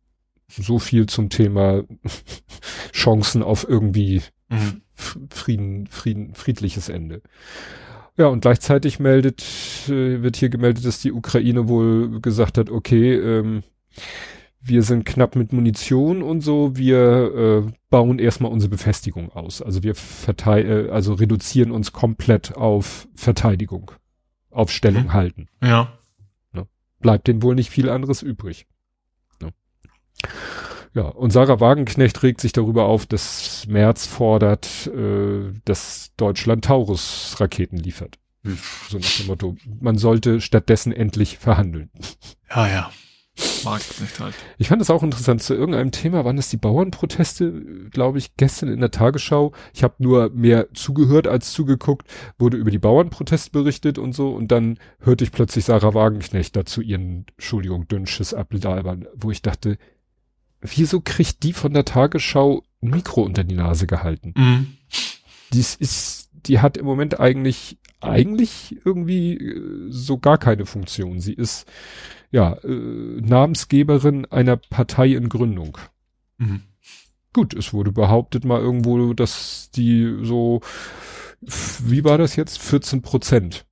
[0.48, 1.84] So viel zum Thema
[2.94, 4.82] Chancen auf irgendwie mhm.
[5.30, 7.24] Frieden, Frieden, friedliches Ende.
[8.18, 9.42] Ja, und gleichzeitig meldet,
[9.88, 13.64] äh, wird hier gemeldet, dass die Ukraine wohl gesagt hat, okay, ähm,
[14.62, 19.62] wir sind knapp mit Munition und so, wir äh, bauen erstmal unsere Befestigung aus.
[19.62, 23.92] Also wir verteilen, äh, also reduzieren uns komplett auf Verteidigung,
[24.52, 25.14] auf Stellung mhm.
[25.14, 25.48] halten.
[25.64, 25.94] Ja.
[26.52, 26.68] Ne?
[27.00, 28.68] Bleibt denen wohl nicht viel anderes übrig.
[29.42, 29.54] Ne?
[30.94, 37.78] Ja, und Sarah Wagenknecht regt sich darüber auf, dass Merz fordert, äh, dass Deutschland Taurus-Raketen
[37.78, 38.20] liefert.
[38.44, 41.90] So nach dem Motto, man sollte stattdessen endlich verhandeln.
[42.50, 42.92] Ja, ja.
[43.40, 44.36] Nicht halt.
[44.58, 48.70] Ich fand es auch interessant, zu irgendeinem Thema waren es die Bauernproteste, glaube ich, gestern
[48.70, 49.54] in der Tagesschau.
[49.74, 54.52] Ich habe nur mehr zugehört als zugeguckt, wurde über die Bauernproteste berichtet und so und
[54.52, 59.78] dann hörte ich plötzlich Sarah Wagenknecht dazu ihren, Entschuldigung, dünnsches Abledalbern, wo ich dachte,
[60.62, 64.34] wieso kriegt die von der Tagesschau ein Mikro unter die Nase gehalten?
[64.36, 64.78] Mhm.
[65.54, 71.20] Dies ist, die hat im Moment eigentlich, eigentlich irgendwie äh, so gar keine Funktion.
[71.20, 71.66] Sie ist,
[72.32, 72.68] ja, äh,
[73.22, 75.78] Namensgeberin einer Partei in Gründung.
[76.38, 76.62] Mhm.
[77.34, 80.62] Gut, es wurde behauptet mal irgendwo, dass die so,
[81.42, 82.60] wie war das jetzt?
[82.62, 83.66] 14 Prozent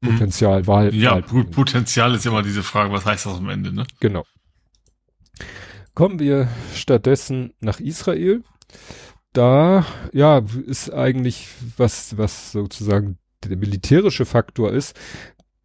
[0.00, 0.10] Mhm.
[0.12, 0.94] Potenzial, Wahl.
[0.94, 3.84] Ja, Wahl- Potenzial ist immer diese Frage, was heißt das am Ende, ne?
[3.98, 4.24] Genau.
[5.94, 8.44] Kommen wir stattdessen nach Israel.
[9.32, 14.96] Da, ja, ist eigentlich, was, was sozusagen der militärische Faktor ist,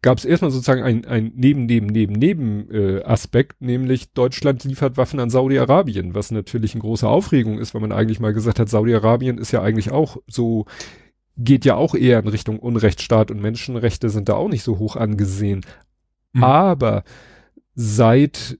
[0.04, 4.98] gab es erstmal sozusagen ein, ein neben, neben, neben, neben äh, Aspekt, nämlich Deutschland liefert
[4.98, 8.68] Waffen an Saudi-Arabien, was natürlich eine große Aufregung ist, weil man eigentlich mal gesagt hat,
[8.68, 10.66] Saudi-Arabien ist ja eigentlich auch so,
[11.38, 14.96] geht ja auch eher in Richtung Unrechtsstaat und Menschenrechte sind da auch nicht so hoch
[14.96, 15.62] angesehen.
[16.34, 16.44] Mhm.
[16.44, 17.04] Aber
[17.74, 18.58] seit,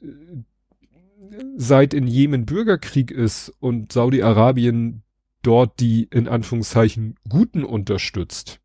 [1.56, 5.02] seit in Jemen Bürgerkrieg ist und Saudi-Arabien
[5.42, 8.60] dort die in Anführungszeichen Guten unterstützt.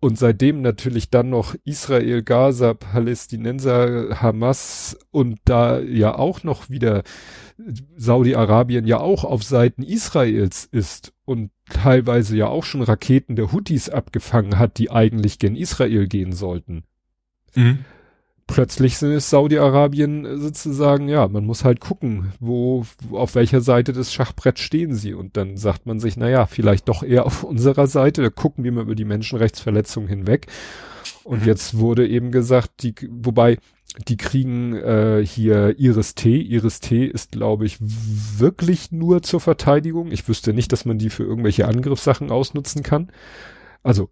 [0.00, 7.02] Und seitdem natürlich dann noch Israel, Gaza, Palästinenser, Hamas und da ja auch noch wieder
[7.96, 13.90] Saudi-Arabien ja auch auf Seiten Israels ist und teilweise ja auch schon Raketen der Houthis
[13.90, 16.84] abgefangen hat, die eigentlich gen Israel gehen sollten
[17.54, 17.84] Mhm.
[18.48, 24.12] Plötzlich ist Saudi-Arabien äh, sozusagen, ja, man muss halt gucken, wo, auf welcher Seite des
[24.12, 25.14] Schachbretts stehen sie.
[25.14, 28.64] Und dann sagt man sich, na ja, vielleicht doch eher auf unserer Seite, da gucken
[28.64, 30.48] wir mal über die Menschenrechtsverletzungen hinweg.
[31.22, 31.46] Und Mhm.
[31.46, 33.58] jetzt wurde eben gesagt, die, wobei,
[34.08, 36.36] die kriegen äh, hier Iris T.
[36.40, 40.10] Iris T ist, glaube ich, wirklich nur zur Verteidigung.
[40.10, 43.10] Ich wüsste nicht, dass man die für irgendwelche Angriffssachen ausnutzen kann.
[43.82, 44.10] Also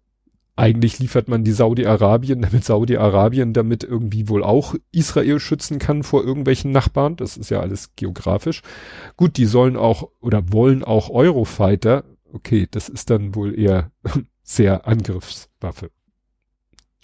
[0.57, 6.23] eigentlich liefert man die Saudi-Arabien, damit Saudi-Arabien damit irgendwie wohl auch Israel schützen kann vor
[6.23, 7.15] irgendwelchen Nachbarn.
[7.15, 8.63] Das ist ja alles geografisch.
[9.15, 12.03] Gut, die sollen auch oder wollen auch Eurofighter.
[12.33, 13.91] Okay, das ist dann wohl eher
[14.43, 15.91] sehr Angriffswaffe.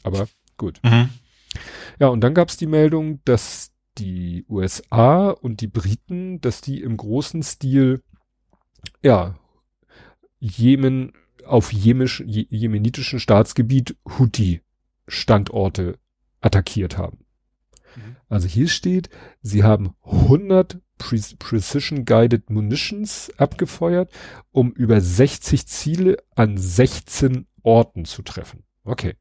[0.02, 0.28] Aber
[0.58, 0.80] gut.
[0.84, 1.10] Mhm.
[2.00, 6.82] Ja, und dann gab es die Meldung, dass die USA und die Briten, dass die
[6.82, 8.02] im großen Stil,
[9.04, 9.36] ja,
[10.40, 11.14] Jemen,
[11.46, 15.98] auf jemisch, je, jemenitischen Staatsgebiet Houthi-Standorte
[16.42, 17.26] attackiert haben.
[17.96, 18.16] Mhm.
[18.30, 19.10] Also hier steht,
[19.42, 24.12] sie haben 100 Pre Precision Guided Munitions abgefeuert,
[24.52, 28.64] um über 60 Ziele an 16 Orten zu treffen.
[28.84, 29.16] Okay.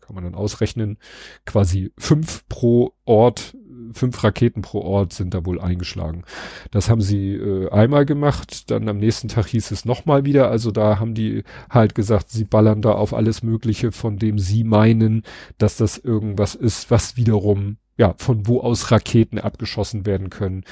[0.00, 0.98] Kann man dann ausrechnen,
[1.44, 3.56] quasi fünf pro Ort,
[3.92, 6.24] fünf Raketen pro Ort sind da wohl eingeschlagen.
[6.70, 10.70] Das haben sie äh, einmal gemacht, dann am nächsten Tag hieß es nochmal wieder, also
[10.70, 15.22] da haben die halt gesagt, sie ballern da auf alles Mögliche, von dem sie meinen,
[15.58, 20.64] dass das irgendwas ist, was wiederum, ja, von wo aus Raketen abgeschossen werden können.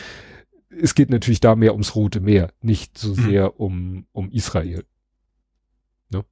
[0.70, 3.14] Es geht natürlich da mehr ums Rote Meer, nicht so Mhm.
[3.14, 4.84] sehr um, um Israel.
[6.10, 6.24] Ne?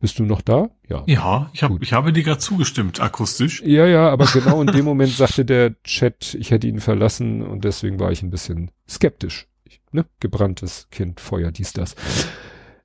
[0.00, 0.70] Bist du noch da?
[0.88, 1.02] Ja.
[1.06, 1.82] Ja, ich, hab, Gut.
[1.82, 3.62] ich habe dir gerade zugestimmt, akustisch.
[3.64, 7.64] Ja, ja, aber genau in dem Moment sagte der Chat, ich hätte ihn verlassen und
[7.64, 9.48] deswegen war ich ein bisschen skeptisch.
[9.64, 10.04] Ich, ne?
[10.20, 11.94] Gebranntes Kind, Feuer, dies, das.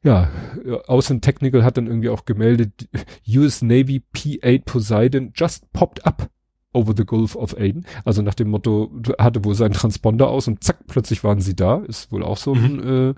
[0.02, 0.30] Ja,
[0.66, 2.88] äh, Außen Technical hat dann irgendwie auch gemeldet,
[3.28, 6.30] US Navy P-8 Poseidon just popped up
[6.74, 7.86] over the Gulf of Aden.
[8.06, 11.78] Also nach dem Motto, hatte wohl seinen Transponder aus und zack, plötzlich waren sie da.
[11.80, 13.14] Ist wohl auch so ein äh,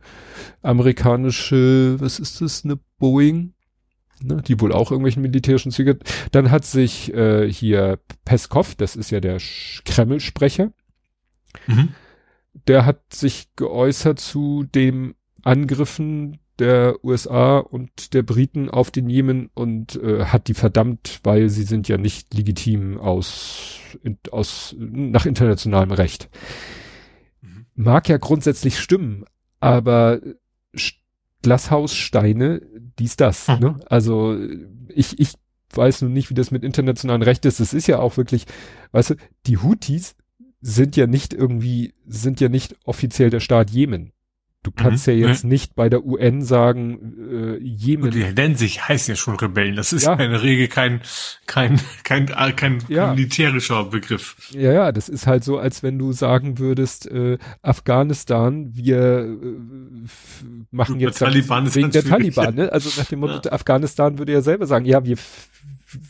[0.62, 3.54] amerikanische, was ist das, eine Boeing?
[4.24, 5.98] Ne, die wohl auch irgendwelchen militärischen Züge.
[6.32, 9.38] Dann hat sich äh, hier Peskov, das ist ja der
[9.86, 10.72] Kreml-Sprecher,
[11.68, 11.90] Mhm.
[12.68, 19.50] der hat sich geäußert zu den Angriffen der USA und der Briten auf den Jemen
[19.54, 25.26] und äh, hat die verdammt, weil sie sind ja nicht legitim aus, in, aus nach
[25.26, 26.30] internationalem Recht.
[27.42, 27.66] Mhm.
[27.76, 29.26] Mag ja grundsätzlich stimmen,
[29.60, 30.22] aber
[31.42, 32.62] Glashaussteine,
[33.00, 33.48] dies, das.
[33.48, 33.60] Hm.
[33.60, 33.80] Ne?
[33.88, 34.38] Also
[34.88, 35.34] ich, ich
[35.74, 37.60] weiß nun nicht, wie das mit internationalem Recht ist.
[37.60, 38.46] Es ist ja auch wirklich,
[38.92, 39.16] weißt du,
[39.48, 40.16] die Houthis
[40.62, 44.12] sind ja nicht irgendwie, sind ja nicht offiziell der Staat Jemen.
[44.64, 45.14] Du kannst Mhm.
[45.14, 48.12] ja jetzt nicht bei der UN sagen, äh, Jemen.
[48.12, 49.76] Die nennen sich, heißen ja schon Rebellen.
[49.76, 50.16] Das ist Ja.
[50.16, 51.02] ja in der Regel kein,
[51.48, 53.12] kein, kein, kein, kein Ja.
[53.12, 54.36] militärischer Begriff.
[54.52, 60.08] Ja, ja, das ist halt so, als wenn du sagen würdest, äh, Afghanistan, wir äh,
[60.70, 62.72] machen Gut, jetzt der Taliban wegen der Taliban, ne?
[62.72, 65.18] Also nach dem Motto, Afghanistan würde ja selber sagen, ja, wir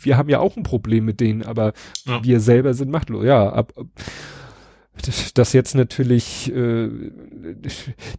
[0.02, 1.74] wir haben ja auch ein Problem mit denen, aber
[2.06, 2.24] Ja.
[2.24, 3.26] wir selber sind machtlos.
[3.26, 3.88] Ja, ab, ab
[5.34, 6.90] das jetzt natürlich äh,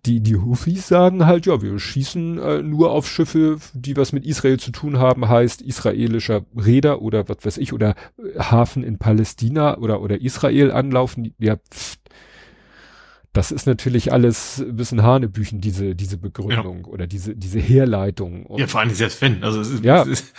[0.06, 4.24] die die Houthis sagen halt ja wir schießen äh, nur auf Schiffe die was mit
[4.24, 8.98] Israel zu tun haben heißt israelischer Räder oder was weiß ich oder äh, Hafen in
[8.98, 11.98] Palästina oder oder Israel anlaufen ja pff,
[13.34, 18.60] das ist natürlich alles ein bisschen Hanebüchen diese diese Begründung oder diese diese Herleitung und
[18.60, 19.42] Ja, vor allem selbst wenn.
[19.42, 20.02] Also es ist, Ja.
[20.02, 20.34] es ist,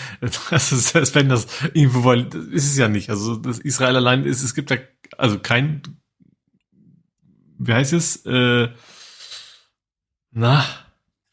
[0.51, 3.09] ist selbst wenn das irgendwo, weil das ist es ja nicht.
[3.09, 4.75] Also das Israel allein ist, es gibt da
[5.17, 5.81] also kein,
[7.67, 8.69] wie heißt es, äh,
[10.31, 10.65] na,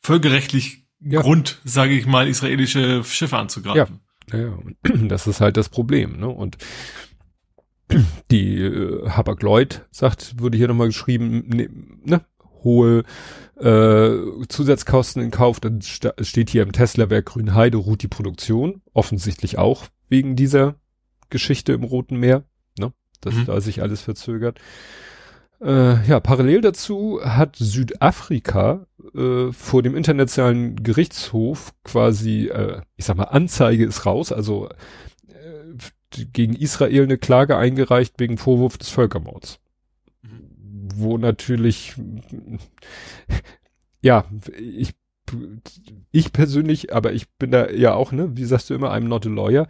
[0.03, 1.23] völkerrechtlich Ja.
[1.23, 4.01] Grund, sage ich mal, israelische Schiffe anzugreifen.
[4.33, 4.77] Ja, ja, und
[5.11, 6.29] das ist halt das Problem, ne?
[6.29, 6.59] Und
[8.31, 11.69] die äh, Hapag-Lloyd sagt, wurde hier nochmal geschrieben, ne,
[12.05, 12.25] ne,
[12.63, 13.05] hohe
[13.57, 19.87] äh, Zusatzkosten in Kauf, dann steht hier im Tesla-Werk Grünheide ruht die Produktion, offensichtlich auch
[20.09, 20.75] wegen dieser
[21.31, 22.45] Geschichte im Roten Meer,
[22.79, 22.93] ne?
[23.23, 23.45] Dass Mhm.
[23.47, 24.61] da sich alles verzögert.
[25.61, 33.17] Äh, ja, parallel dazu hat Südafrika äh, vor dem internationalen Gerichtshof quasi, äh, ich sag
[33.17, 34.69] mal, Anzeige ist raus, also
[35.29, 39.61] äh, gegen Israel eine Klage eingereicht wegen Vorwurf des Völkermords.
[40.95, 41.95] Wo natürlich,
[44.01, 44.25] ja,
[44.59, 44.95] ich,
[46.11, 49.27] ich persönlich, aber ich bin da ja auch, ne, wie sagst du immer, I'm not
[49.27, 49.67] a lawyer.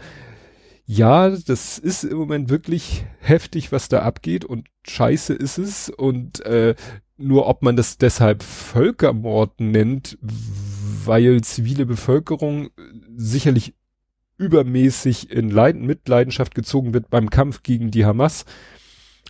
[0.93, 6.45] Ja, das ist im Moment wirklich heftig, was da abgeht und scheiße ist es und
[6.45, 6.75] äh,
[7.17, 12.71] nur ob man das deshalb Völkermord nennt, weil zivile Bevölkerung
[13.15, 13.77] sicherlich
[14.37, 18.45] übermäßig in Leiden, Mitleidenschaft gezogen wird beim Kampf gegen die Hamas.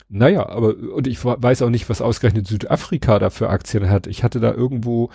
[0.08, 4.06] Naja, aber, und ich weiß auch nicht, was ausgerechnet Südafrika da für Aktien hat.
[4.06, 5.10] Ich hatte da irgendwo,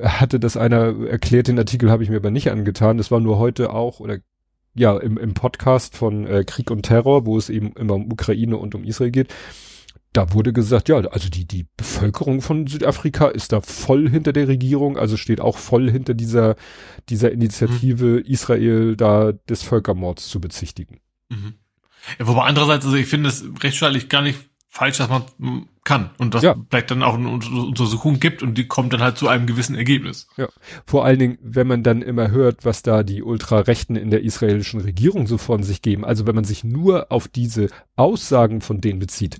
[0.00, 2.96] hatte das einer erklärt, den Artikel habe ich mir aber nicht angetan.
[2.96, 4.18] Das war nur heute auch, oder
[4.74, 8.56] ja, im, im Podcast von äh, Krieg und Terror, wo es eben immer um Ukraine
[8.56, 9.32] und um Israel geht.
[10.12, 14.48] Da wurde gesagt, ja, also die, die Bevölkerung von Südafrika ist da voll hinter der
[14.48, 16.56] Regierung, also steht auch voll hinter dieser,
[17.08, 21.00] dieser Initiative, Israel da des Völkermords zu bezichtigen.
[21.28, 21.54] Mhm.
[22.18, 25.24] Ja, wobei andererseits, also ich finde es rechtsstaatlich gar nicht falsch, dass man
[25.84, 26.54] kann und dass Ja.
[26.70, 29.74] vielleicht dann auch eine Unter- Untersuchung gibt und die kommt dann halt zu einem gewissen
[29.74, 30.28] Ergebnis.
[30.36, 30.48] Ja,
[30.86, 34.80] vor allen Dingen, wenn man dann immer hört, was da die Ultrarechten in der israelischen
[34.80, 39.00] Regierung so von sich geben, also wenn man sich nur auf diese Aussagen von denen
[39.00, 39.38] bezieht,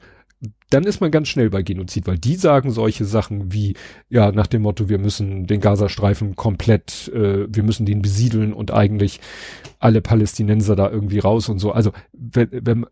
[0.70, 3.74] dann ist man ganz schnell bei Genozid, weil die sagen solche Sachen wie,
[4.08, 8.70] ja, nach dem Motto, wir müssen den Gazastreifen komplett, äh, wir müssen den besiedeln und
[8.72, 9.20] eigentlich
[9.78, 11.72] alle Palästinenser da irgendwie raus und so.
[11.72, 12.86] Also wenn, wenn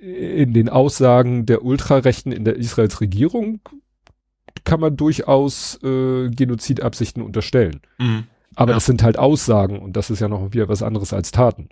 [0.00, 3.60] in den Aussagen der Ultrarechten in der Israels Regierung
[4.64, 7.80] kann man durchaus äh, Genozidabsichten unterstellen.
[7.98, 8.24] Mhm.
[8.54, 8.76] Aber Ja.
[8.76, 11.68] das sind halt Aussagen und das ist ja noch wieder was anderes als Taten.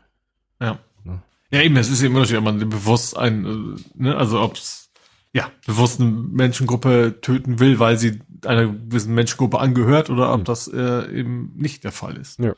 [0.61, 0.79] Ja.
[1.05, 1.23] Ja.
[1.53, 4.91] Ja, eben, es ist eben Unterschied, ob man bewusst ein, äh, ne, also ob's
[5.33, 10.45] ja, bewusst eine Menschengruppe töten will, weil sie einer gewissen Menschengruppe angehört oder ob Mhm.
[10.45, 12.39] das äh, eben nicht der Fall ist.
[12.41, 12.55] Ja.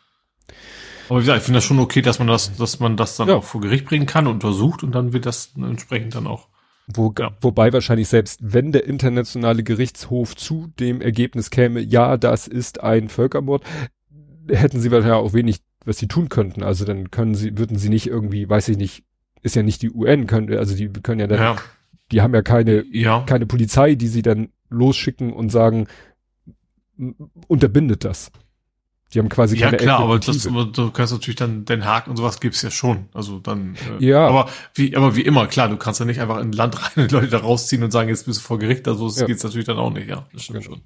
[1.13, 3.29] Aber wie gesagt, ich finde das schon okay, dass man das, dass man das dann
[3.29, 3.35] Ja.
[3.35, 6.49] auch vor Gericht bringen kann, untersucht und dann wird das entsprechend dann auch.
[6.87, 7.37] Wo, Ja.
[7.43, 13.11] Wobei wahrscheinlich selbst wenn der internationale Gerichtshof zu dem Ergebnis käme, ja, das ist ein
[13.11, 13.63] Völkermord,
[14.49, 16.63] hätten sie wahrscheinlich auch wenig, was sie tun könnten.
[16.63, 19.05] Also dann können sie, würden sie nicht irgendwie, weiß ich nicht,
[19.43, 21.57] ist ja nicht die UN, können, also die können ja dann, Ja,
[22.11, 23.23] die haben ja keine, ja.
[23.27, 25.89] keine Polizei, die sie dann losschicken und sagen,
[27.49, 28.33] unterbindet das.
[29.15, 32.17] Die haben quasi Ja, keine klar, aber das, du kannst natürlich dann Den Haag und
[32.17, 33.07] sowas gibt's ja schon.
[33.13, 34.27] Also dann, äh, Ja.
[34.27, 37.05] aber wie, aber wie immer, klar, du kannst ja nicht einfach in ein Land rein
[37.05, 39.27] und Leute da rausziehen und sagen, jetzt bist du vor Gericht, also das Ja.
[39.27, 40.27] geht's natürlich dann auch nicht, ja.
[40.33, 40.77] Das stimmt Genau.
[40.77, 40.83] schon.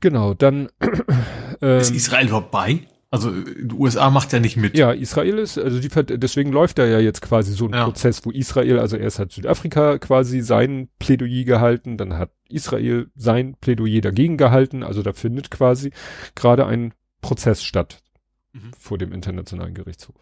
[0.00, 0.68] Genau, dann
[1.62, 2.80] ähm, Ist Israel überhaupt bei?
[3.10, 4.76] Also, äh, die USA macht ja nicht mit.
[4.76, 5.88] Ja, Israel ist, also die,
[6.18, 7.84] deswegen läuft da ja jetzt quasi so ein Ja.
[7.84, 13.56] Prozess, wo Israel, also erst hat Südafrika quasi sein Plädoyer gehalten, dann hat Israel sein
[13.60, 15.90] Plädoyer dagegen gehalten, also da findet quasi
[16.34, 18.02] gerade ein Prozess statt
[18.52, 18.70] Mhm.
[18.78, 20.16] vor dem Internationalen Gerichtshof.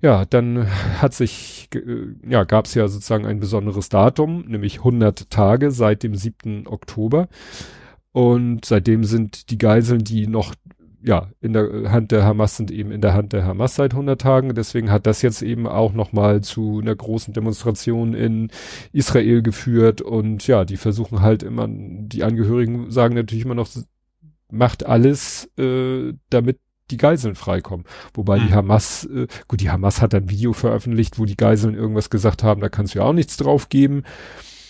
[0.00, 0.66] Ja, dann
[1.00, 6.02] hat sich, äh, ja, gab es ja sozusagen ein besonderes Datum, nämlich 100 Tage seit
[6.02, 6.66] dem 7.
[6.66, 7.28] Oktober.
[8.12, 10.54] Und seitdem sind die Geiseln, die noch
[11.02, 14.20] ja, in der Hand der Hamas sind eben in der Hand der Hamas seit 100
[14.20, 14.54] Tagen.
[14.56, 18.50] Deswegen hat das jetzt eben auch nochmal zu einer großen Demonstration in
[18.92, 20.00] Israel geführt.
[20.00, 23.68] Und ja, die versuchen halt immer, die Angehörigen sagen natürlich immer noch,
[24.50, 26.58] macht alles, äh, damit
[26.90, 27.84] die Geiseln freikommen.
[28.14, 28.46] Wobei mhm.
[28.46, 32.42] die Hamas, äh, gut, die Hamas hat ein Video veröffentlicht, wo die Geiseln irgendwas gesagt
[32.42, 34.04] haben, da kannst du ja auch nichts drauf geben.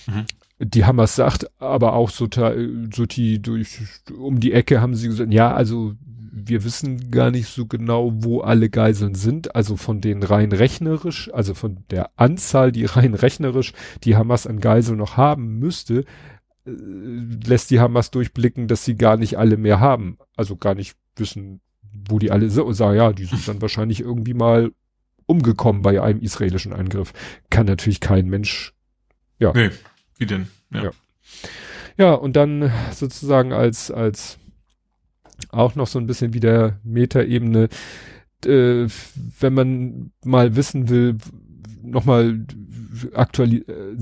[0.07, 0.25] Mhm.
[0.59, 3.79] Die Hamas sagt aber auch so, so die durch
[4.17, 5.95] um die Ecke haben sie gesagt, ja, also
[6.39, 11.31] wir wissen gar nicht so genau, wo alle Geiseln sind, also von den rein rechnerisch,
[11.33, 13.73] also von der Anzahl, die rein rechnerisch
[14.05, 16.05] die Hamas an Geiseln noch haben müsste,
[16.67, 21.61] lässt die Hamas durchblicken, dass sie gar nicht alle mehr haben, also gar nicht wissen,
[22.09, 24.73] wo die alle sind und sagen, ja, die sind dann wahrscheinlich irgendwie mal
[25.27, 27.13] umgekommen bei einem israelischen Angriff.
[27.51, 28.75] Kann natürlich kein Mensch,
[29.39, 29.53] ja.
[29.55, 29.71] Nee,
[30.19, 30.49] wie denn?
[30.71, 30.85] Ja.
[30.85, 30.91] ja.
[31.99, 34.39] Ja, und dann sozusagen als, als
[35.49, 37.69] auch noch so ein bisschen wie der Metaebene,
[38.45, 38.87] äh,
[39.41, 41.17] wenn man mal wissen will,
[41.83, 42.45] nochmal
[43.15, 43.97] aktuali äh,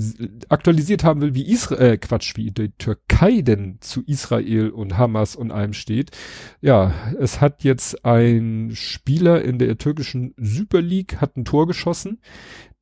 [0.49, 5.35] aktualisiert haben will, wie Israel, äh, Quatsch, wie die Türkei denn zu Israel und Hamas
[5.35, 6.11] und allem steht.
[6.61, 12.19] Ja, es hat jetzt ein Spieler in der türkischen Super League hat ein Tor geschossen.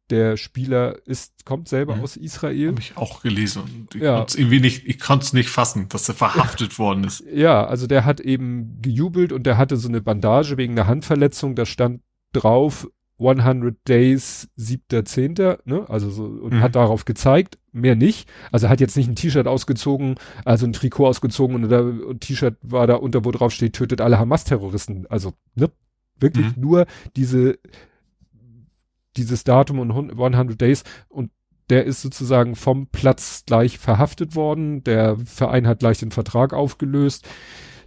[0.10, 2.04] Der Spieler ist, kommt selber mhm.
[2.04, 2.70] aus Israel.
[2.70, 3.88] Habe ich auch gelesen.
[3.94, 4.26] ich ja.
[4.36, 7.24] irgendwie nicht, ich konnte es nicht fassen, dass er verhaftet worden ist.
[7.34, 11.56] Ja, also der hat eben gejubelt und der hatte so eine Bandage wegen einer Handverletzung.
[11.56, 12.02] Da stand
[12.34, 12.88] drauf
[13.30, 15.90] 100 Days, siebter, zehnter, ne?
[15.90, 16.62] Also so, und mhm.
[16.62, 18.30] hat darauf gezeigt, mehr nicht.
[18.52, 20.16] Also hat jetzt nicht ein T-Shirt ausgezogen,
[20.46, 24.20] also ein Trikot ausgezogen und ein T-Shirt war da unter, wo drauf steht, tötet alle
[24.20, 25.08] Hamas-Terroristen.
[25.10, 25.72] Also, ne?
[26.20, 26.62] Wirklich mhm.
[26.62, 27.58] nur diese
[29.18, 31.32] dieses Datum und 100 Days und
[31.70, 34.84] der ist sozusagen vom Platz gleich verhaftet worden.
[34.84, 37.28] Der Verein hat gleich den Vertrag aufgelöst.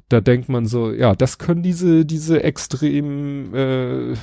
[0.08, 4.14] Da denkt man so, ja, das können diese diese extremen äh,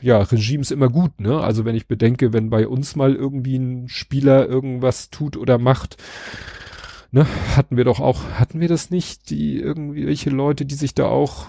[0.00, 1.40] ja Regimes immer gut, ne?
[1.40, 5.98] Also wenn ich bedenke, wenn bei uns mal irgendwie ein Spieler irgendwas tut oder macht,
[7.10, 10.94] ne, hatten wir doch auch, hatten wir das nicht, die irgendwie welche Leute, die sich
[10.94, 11.48] da auch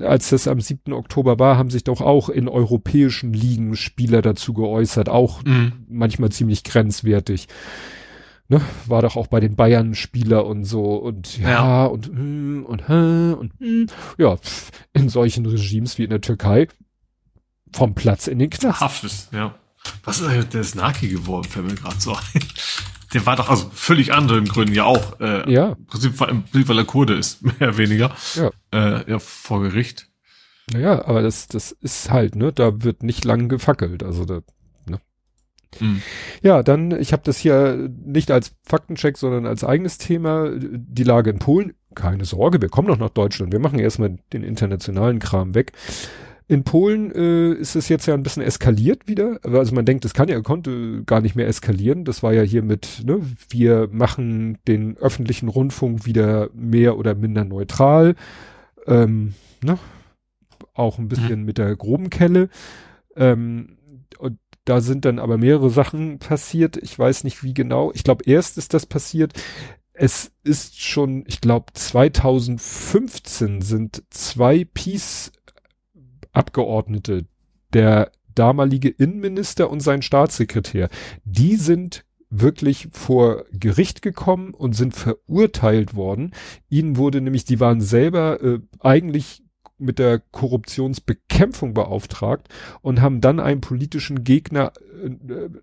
[0.00, 0.92] als das am 7.
[0.92, 5.72] Oktober war, haben sich doch auch in europäischen Ligen Spieler dazu geäußert, auch mhm.
[5.88, 7.48] manchmal ziemlich grenzwertig.
[8.48, 11.84] Ne, war doch auch bei den Bayern Spieler und so und ja, ja.
[11.86, 13.86] und hm, und hm, und hm.
[14.18, 14.36] ja,
[14.92, 16.68] in solchen Regimes wie in der Türkei
[17.72, 18.80] vom Platz in den Knast.
[18.80, 19.54] Haftes, ja.
[20.04, 22.22] Was ist eigentlich der Snaki geworden, fällt mir gerade so ein
[23.14, 25.72] der war doch aus völlig anderen Gründen ja auch, äh, ja.
[25.72, 28.50] im Prinzip, im Prinzip, weil er Kurde ist, mehr oder weniger, ja.
[28.72, 30.08] Äh, ja, vor Gericht.
[30.72, 34.40] Naja, aber das, das ist halt, ne, da wird nicht lang gefackelt, also da.
[35.80, 36.02] Mhm.
[36.42, 41.30] Ja, dann, ich habe das hier nicht als Faktencheck, sondern als eigenes Thema, die Lage
[41.30, 41.74] in Polen.
[41.94, 43.52] Keine Sorge, wir kommen noch nach Deutschland.
[43.52, 45.72] Wir machen erstmal den internationalen Kram weg.
[46.46, 49.38] In Polen äh, ist es jetzt ja ein bisschen eskaliert wieder.
[49.42, 52.04] Also man denkt, es kann ja, konnte gar nicht mehr eskalieren.
[52.04, 57.44] Das war ja hier mit, ne, wir machen den öffentlichen Rundfunk wieder mehr oder minder
[57.44, 58.14] neutral.
[58.86, 59.78] Ähm, ne?
[60.74, 61.46] Auch ein bisschen mhm.
[61.46, 62.50] mit der groben Kelle.
[63.16, 63.78] Ähm,
[64.18, 66.76] und da sind dann aber mehrere Sachen passiert.
[66.76, 67.92] Ich weiß nicht wie genau.
[67.94, 69.32] Ich glaube, erst ist das passiert.
[69.92, 75.32] Es ist schon, ich glaube, 2015 sind zwei Peace
[76.32, 77.26] Abgeordnete,
[77.72, 80.88] der damalige Innenminister und sein Staatssekretär,
[81.24, 86.32] die sind wirklich vor Gericht gekommen und sind verurteilt worden.
[86.68, 89.43] Ihnen wurde nämlich, die waren selber äh, eigentlich
[89.78, 92.48] mit der Korruptionsbekämpfung beauftragt
[92.80, 94.72] und haben dann einem politischen Gegner
[95.02, 95.06] äh,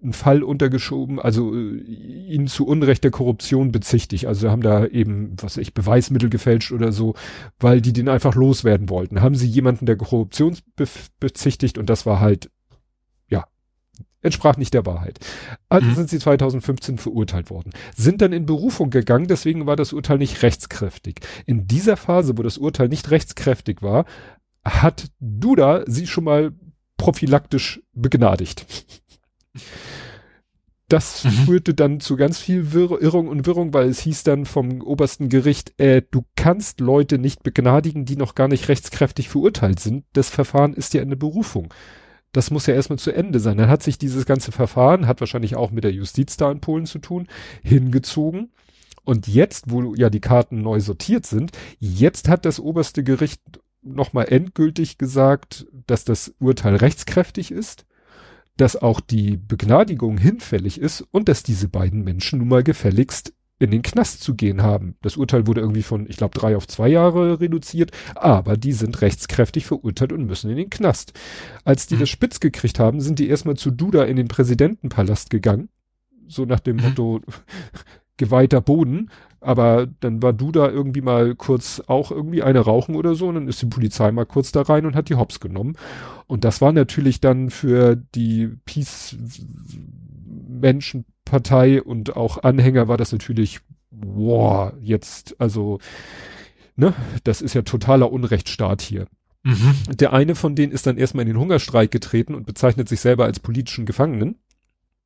[0.01, 4.26] einen Fall untergeschoben, also äh, ihn zu Unrecht der Korruption bezichtigt.
[4.26, 7.16] Also haben da eben, was ich, Beweismittel gefälscht oder so,
[7.59, 9.22] weil die den einfach loswerden wollten.
[9.22, 10.86] Haben sie jemanden der Korruption be
[11.20, 12.49] bezichtigt und das war halt
[14.22, 15.19] entsprach nicht der Wahrheit.
[15.69, 15.95] Also mhm.
[15.95, 20.43] sind sie 2015 verurteilt worden, sind dann in Berufung gegangen, deswegen war das Urteil nicht
[20.43, 21.19] rechtskräftig.
[21.45, 24.05] In dieser Phase, wo das Urteil nicht rechtskräftig war,
[24.63, 26.51] hat Duda sie schon mal
[26.97, 28.65] prophylaktisch begnadigt.
[30.88, 31.30] Das mhm.
[31.30, 35.30] führte dann zu ganz viel Wirr Irrung und Wirrung, weil es hieß dann vom obersten
[35.30, 40.03] Gericht, äh, du kannst Leute nicht begnadigen, die noch gar nicht rechtskräftig verurteilt sind.
[40.11, 41.74] Das Verfahren ist ja eine Berufung
[42.32, 43.58] das muss ja erstmal zu Ende sein.
[43.58, 46.86] Dann hat sich dieses ganze Verfahren, hat wahrscheinlich auch mit der Justiz da in Polen
[46.86, 47.28] zu tun,
[47.64, 48.52] hingezogen.
[49.04, 53.42] Und jetzt, wo ja die Karten neu sortiert sind, jetzt hat das oberste Gericht
[53.82, 57.86] nochmal endgültig gesagt, dass das Urteil rechtskräftig ist,
[58.58, 63.72] dass auch die Begnadigung hinfällig ist und dass diese beiden Menschen nun mal gefälligst in
[63.72, 64.95] den Knast zu gehen haben.
[65.01, 69.01] Das Urteil wurde irgendwie von, ich glaube, drei auf zwei Jahre reduziert, aber die sind
[69.01, 71.14] rechtskräftig verurteilt und müssen in den Knast.
[71.64, 71.99] Als die mhm.
[71.99, 75.70] das spitz gekriegt haben, sind die erstmal zu Duda in den Präsidentenpalast gegangen.
[76.28, 76.84] So nach dem mhm.
[76.84, 77.22] Motto,
[78.18, 79.12] geweihter Boden.
[79.39, 83.47] Aber dann war Duda irgendwie mal kurz auch irgendwie eine rauchen oder so und dann
[83.47, 85.76] ist die Polizei mal kurz da rein und hat die Hops genommen.
[86.28, 89.18] Und das war natürlich dann für die Peace
[90.47, 95.80] Menschen Partei und auch Anhänger war das natürlich, boah, jetzt, also,
[96.76, 99.08] ne, das ist ja totaler Unrechtsstaat hier.
[99.44, 99.76] Mhm.
[99.94, 103.24] Der eine von denen ist dann erstmal in den Hungerstreik getreten und bezeichnet sich selber
[103.24, 104.40] als politischen Gefangenen.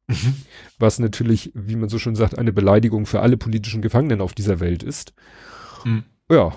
[0.08, 0.34] Mhm.
[0.80, 4.60] Was natürlich, wie man so schon sagt, eine Beleidigung für alle politischen Gefangenen auf dieser
[4.60, 5.14] Welt ist.
[5.84, 6.06] Mhm.
[6.32, 6.54] Ja,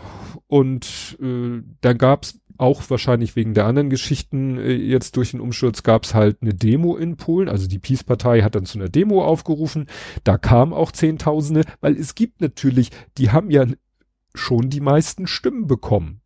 [0.46, 5.82] und äh, dann gab's auch wahrscheinlich wegen der anderen Geschichten äh, jetzt durch den Umsturz
[5.82, 7.48] gab es halt eine Demo in Polen.
[7.48, 9.86] Also die Peace-Partei hat dann zu einer Demo aufgerufen.
[10.24, 13.66] Da kamen auch Zehntausende, weil es gibt natürlich, die haben ja
[14.34, 16.20] schon die meisten Stimmen bekommen.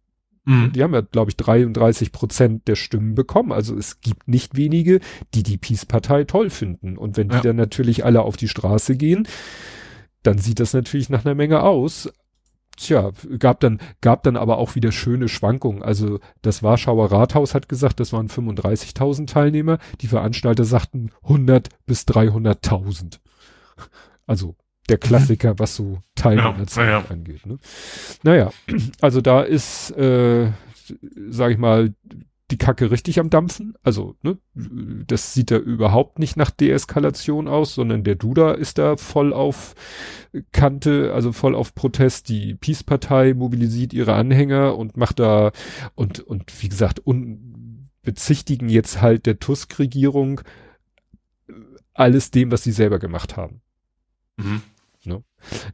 [0.44, 0.72] Mhm.
[0.72, 3.52] Die haben ja, glaube ich, 33 Prozent der Stimmen bekommen.
[3.52, 5.00] Also es gibt nicht wenige,
[5.34, 6.96] die die Peace-Partei toll finden.
[6.96, 7.42] Und wenn die ja.
[7.42, 9.28] dann natürlich alle auf die Straße gehen,
[10.22, 12.12] dann sieht das natürlich nach einer Menge aus.
[12.76, 15.82] Tja, gab dann, gab dann aber auch wieder schöne Schwankungen.
[15.82, 19.78] Also das Warschauer Rathaus hat gesagt, das waren 35.000 Teilnehmer.
[20.00, 23.18] Die Veranstalter sagten 100 bis 300.000.
[24.26, 24.56] Also
[24.88, 27.04] der Klassiker, was so Teilnehmerzahl ja, ja.
[27.08, 27.46] angeht.
[27.46, 27.58] Ne?
[28.22, 28.50] Naja,
[29.00, 30.50] also da ist, äh,
[31.28, 31.94] sag ich mal,
[32.51, 33.74] die Kacke richtig am Dampfen.
[33.82, 38.97] Also, ne, das sieht da überhaupt nicht nach Deeskalation aus, sondern der Duda ist da
[38.97, 39.74] voll auf
[40.53, 42.28] Kante, also voll auf Protest.
[42.28, 45.53] Die Peace-Partei mobilisiert ihre Anhänger und macht da
[45.95, 50.43] und, und wie gesagt, un, bezichtigen jetzt halt der Tusk-Regierung
[51.95, 53.61] alles dem, was sie selber gemacht haben.
[54.36, 54.62] Mhm.
[55.05, 55.22] Ne?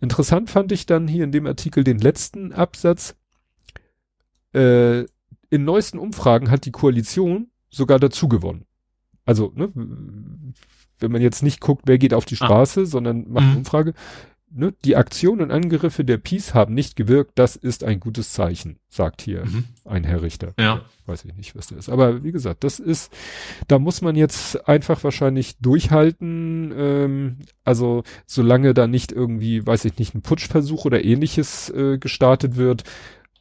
[0.01, 3.17] Interessant fand ich dann hier in dem Artikel den letzten Absatz.
[4.53, 5.05] Äh,
[5.51, 8.65] in neuesten Umfragen hat die Koalition sogar dazu gewonnen.
[9.25, 9.71] Also, ne,
[11.01, 12.45] wenn man jetzt nicht guckt, wer geht auf die ah.
[12.45, 12.87] Straße, ah.
[12.87, 13.57] sondern macht mhm.
[13.59, 13.95] Umfrage,
[14.51, 18.79] ne, die Aktionen und Angriffe der Peace haben nicht gewirkt, das ist ein gutes Zeichen,
[18.89, 19.65] sagt hier mhm.
[19.85, 20.55] ein Herr Richter.
[20.59, 20.83] Ja.
[21.07, 21.89] Weiß ich nicht, was der ist.
[21.89, 23.13] Aber wie gesagt, das ist,
[23.67, 26.73] da muss man jetzt einfach wahrscheinlich durchhalten.
[26.77, 32.57] Ähm, also solange da nicht irgendwie, weiß ich nicht, ein Putschversuch oder ähnliches äh, gestartet
[32.57, 32.85] wird,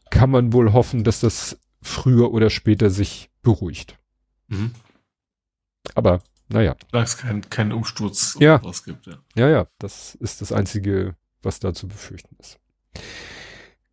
[0.09, 3.97] kann man wohl hoffen, dass das früher oder später sich beruhigt.
[4.47, 4.71] Mhm.
[5.95, 6.75] Aber naja.
[6.91, 8.63] Da es keinen kein Umsturz ja.
[8.63, 9.17] was gibt, ja.
[9.35, 12.59] Ja, ja, das ist das Einzige, was da zu befürchten ist.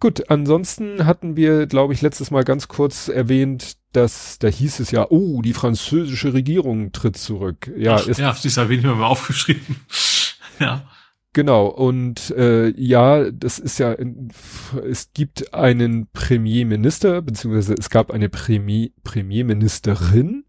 [0.01, 4.91] Gut, ansonsten hatten wir, glaube ich, letztes Mal ganz kurz erwähnt, dass da hieß es
[4.91, 7.73] ja, oh, die französische Regierung tritt zurück.
[7.77, 9.77] Ja, Ach, ist, ja, das habe ich mir mal aufgeschrieben.
[10.61, 10.87] ja.
[11.35, 13.97] Genau, und äh, ja, das ist ja,
[14.89, 20.45] es gibt einen Premierminister, beziehungsweise es gab eine Premier, Premierministerin.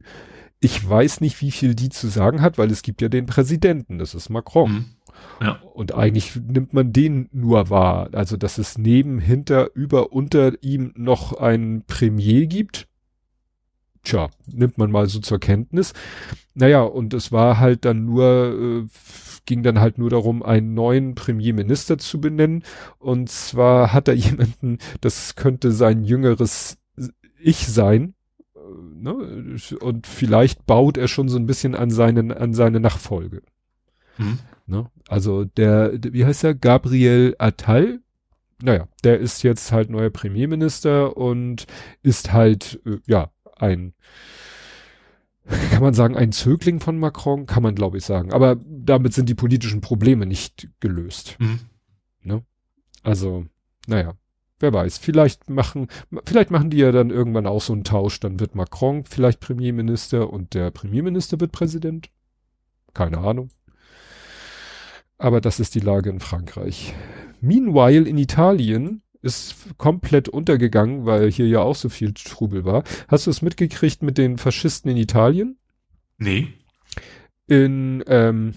[0.60, 3.98] Ich weiß nicht, wie viel die zu sagen hat, weil es gibt ja den Präsidenten,
[3.98, 4.72] das ist Macron.
[4.72, 4.86] Mhm.
[5.42, 5.60] Ja.
[5.74, 8.10] Und eigentlich nimmt man den nur wahr.
[8.12, 12.88] Also, dass es neben, hinter, über, unter ihm noch ein Premier gibt.
[14.04, 15.94] Tja, nimmt man mal so zur Kenntnis.
[16.54, 18.88] Naja, und es war halt dann nur, äh,
[19.46, 22.64] ging dann halt nur darum, einen neuen Premierminister zu benennen.
[23.00, 26.78] Und zwar hat er jemanden, das könnte sein jüngeres
[27.40, 28.16] Ich sein.
[28.56, 28.60] Äh,
[28.96, 29.58] ne?
[29.80, 33.42] Und vielleicht baut er schon so ein bisschen an seinen, an seine Nachfolge.
[34.18, 34.40] Mhm.
[34.68, 34.90] Ne?
[35.08, 36.56] Also der, wie heißt er?
[36.56, 38.00] Gabriel Attal.
[38.62, 41.68] Naja, der ist jetzt halt neuer Premierminister und
[42.02, 43.94] ist halt, äh, ja, ein
[45.72, 48.34] kann man sagen, ein Zögling von Macron, kann man glaube ich sagen.
[48.34, 51.38] Aber damit sind die politischen Probleme nicht gelöst.
[51.40, 51.60] Mhm.
[52.24, 52.44] Ne?
[53.04, 53.46] Also,
[53.88, 54.14] naja,
[54.60, 54.98] wer weiß.
[54.98, 55.88] Vielleicht machen,
[56.26, 58.20] vielleicht machen die ja dann irgendwann auch so einen Tausch.
[58.20, 62.10] Dann wird Macron vielleicht Premierminister und der Premierminister wird Präsident.
[62.94, 63.50] Keine Ahnung.
[65.18, 66.94] Aber das ist die Lage in Frankreich.
[67.40, 72.84] Meanwhile in Italien ist komplett untergegangen, weil hier ja auch so viel Trubel war.
[73.08, 75.58] Hast du es mitgekriegt mit den Faschisten in Italien?
[76.20, 76.50] Nee.
[77.48, 78.54] In, ähm,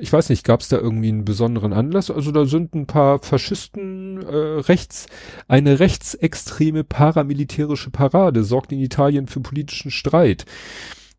[0.00, 2.12] ich weiß nicht, gab es da irgendwie einen besonderen Anlass?
[2.12, 5.06] Also da sind ein paar Faschisten äh, rechts,
[5.48, 10.46] eine rechtsextreme paramilitärische Parade sorgt in Italien für politischen Streit.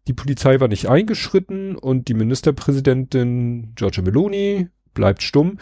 [0.08, 5.58] Die Polizei war nicht eingeschritten und die Ministerpräsidentin Giorgia Meloni bleibt stumm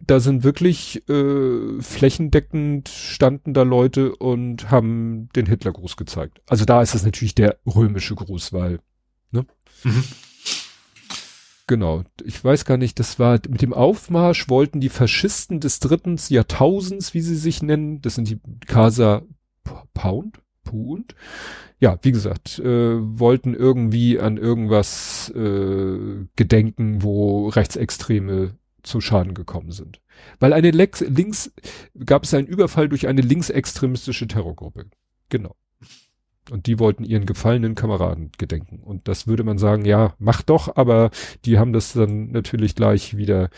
[0.00, 6.40] da sind wirklich äh, flächendeckend standen da Leute und haben den Hitlergruß gezeigt.
[6.46, 8.80] Also da ist es natürlich der römische Gruß, weil,
[9.30, 9.44] ne?
[9.84, 10.04] Mhm.
[11.66, 12.02] Genau.
[12.24, 17.12] Ich weiß gar nicht, das war mit dem Aufmarsch wollten die Faschisten des dritten Jahrtausends,
[17.12, 19.22] wie sie sich nennen, das sind die Casa
[19.92, 21.14] Pound, Pound.
[21.78, 29.70] Ja, wie gesagt, äh, wollten irgendwie an irgendwas äh, gedenken, wo Rechtsextreme zu Schaden gekommen
[29.70, 30.00] sind.
[30.40, 31.52] Weil eine Lex links
[32.04, 34.86] gab es einen Überfall durch eine linksextremistische Terrorgruppe.
[35.28, 35.54] Genau.
[36.50, 38.78] Und die wollten ihren gefallenen Kameraden gedenken.
[38.82, 41.10] Und das würde man sagen, ja, mach doch, aber
[41.44, 43.50] die haben das dann natürlich gleich wieder,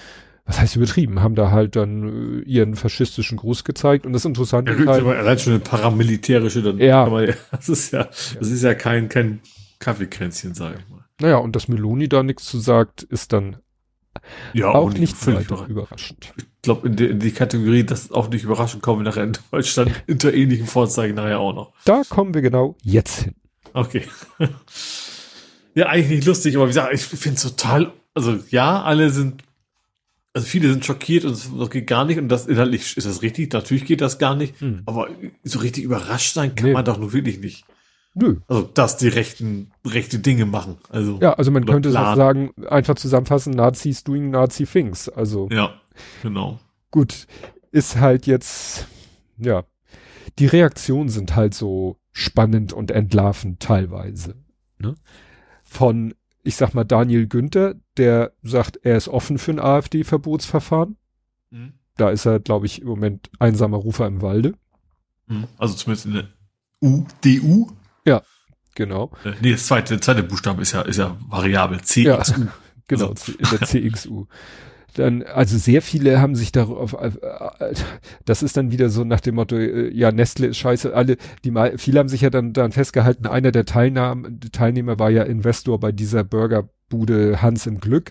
[0.45, 4.07] was heißt übertrieben, haben da halt dann äh, ihren faschistischen Gruß gezeigt.
[4.07, 7.07] Und das Interessante Ja, ist halt, aber allein schon eine paramilitärische, dann Ja.
[7.09, 9.41] man, das ist ja, das ist ja kein, kein
[9.79, 11.05] Kaffeekränzchen, sage ich mal.
[11.21, 13.57] naja, und dass Meloni da nichts zu sagt, ist dann
[14.53, 16.33] Ja, auch nicht völlig überraschend.
[16.37, 19.33] Ich glaube, in, die- in die Kategorie, das auch nicht überraschend kommen wir nachher in
[19.51, 21.73] Deutschland unter ähnlichen Vorzeichen nachher auch noch.
[21.85, 23.35] Da kommen wir genau jetzt hin.
[23.73, 24.03] Okay.
[25.75, 29.43] ja, eigentlich nicht lustig, aber wie gesagt, ich finde es total, also ja, alle sind,
[30.35, 33.23] also viele sind schockiert und es- das geht gar nicht und das inhaltlich ist das
[33.23, 34.83] richtig, natürlich geht das gar nicht, Hm.
[34.87, 35.09] aber
[35.45, 36.73] so richtig überrascht sein kann Nee.
[36.73, 37.65] man doch nur wirklich nicht.
[38.15, 38.41] Nö.
[38.49, 40.79] Also, dass die rechten, rechte Dinge machen.
[40.89, 42.17] Also, Ja, also man könnte es auch Plan.
[42.17, 45.09] sagen, einfach zusammenfassen, Nazis doing Nazi things.
[45.09, 45.75] Also ja
[46.23, 46.59] genau.
[46.91, 47.27] gut,
[47.71, 48.87] ist halt jetzt,
[49.39, 49.65] ja,
[50.39, 54.35] die Reaktionen sind halt so spannend und entlarvend teilweise.
[54.79, 54.97] Ne?
[55.63, 60.97] Von, ich sag mal, Daniel Günther, der sagt, er ist offen für ein AfD-Verbotsverfahren.
[61.51, 61.75] Mhm.
[61.97, 64.55] Da ist er, glaube ich, im Moment einsamer Rufer im Walde.
[65.27, 65.47] Mhm.
[65.59, 66.29] Also zumindest in der
[68.07, 68.21] UDU.
[68.77, 69.11] Genau.
[69.25, 71.81] Äh, nee, das zweite, der zweite Buchstabe ist ja, ist ja variabel.
[71.83, 72.23] C, Ja.
[72.89, 74.27] Genau, Also- in der CXU.
[74.95, 77.13] Dann, also sehr viele haben sich darauf, äh,
[78.25, 81.53] das ist dann wieder so nach dem Motto, äh, ja, Nestle ist scheiße, alle, die
[81.53, 85.79] mal, viele haben sich ja dann, dann festgehalten, einer der Teilnahmen, Teilnehmer war ja Investor
[85.79, 88.11] bei dieser Burgerbude Hans im Glück.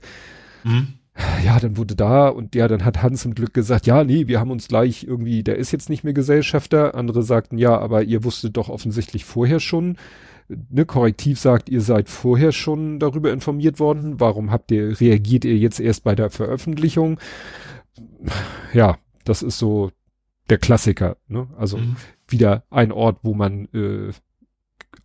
[0.63, 0.98] Mhm.
[1.43, 4.39] Ja, dann wurde da und ja, dann hat Hans im Glück gesagt, ja, nee, wir
[4.39, 6.95] haben uns gleich irgendwie, der ist jetzt nicht mehr Gesellschafter.
[6.95, 9.97] Andere sagten, ja, aber ihr wusstet doch offensichtlich vorher schon,
[10.69, 14.19] ne, Korrektiv sagt, ihr seid vorher schon darüber informiert worden.
[14.19, 17.19] Warum habt ihr, reagiert ihr jetzt erst bei der Veröffentlichung?
[18.73, 19.91] Ja, das ist so
[20.49, 21.47] der Klassiker, ne?
[21.57, 21.95] Also Mhm.
[22.27, 24.11] wieder ein Ort, wo man, äh,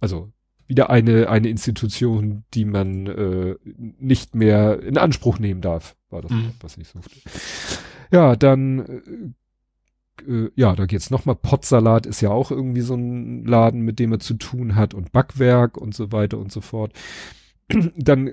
[0.00, 0.30] also
[0.66, 6.30] wieder eine, eine Institution, die man äh, nicht mehr in Anspruch nehmen darf, war das,
[6.30, 6.52] Mhm.
[6.60, 7.16] Was ich suchte.
[8.10, 9.34] Ja, dann,
[10.26, 11.36] äh, äh, ja, da geht's nochmal.
[11.36, 15.12] Potsalat ist ja auch irgendwie so ein Laden, mit dem er zu tun hat und
[15.12, 16.92] Backwerk und so weiter und so fort.
[17.96, 18.32] Dann äh,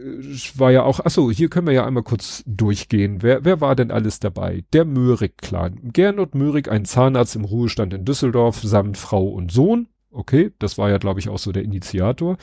[0.56, 3.22] war ja auch, ach so, hier können wir ja einmal kurz durchgehen.
[3.22, 4.64] Wer, wer war denn alles dabei?
[4.74, 5.92] Der Möhrig-Clan.
[5.94, 9.88] Gernot Möhrig, ein Zahnarzt im Ruhestand in Düsseldorf, samt Frau und Sohn.
[10.12, 12.38] Okay, das war ja, glaube ich, auch so der Initiator.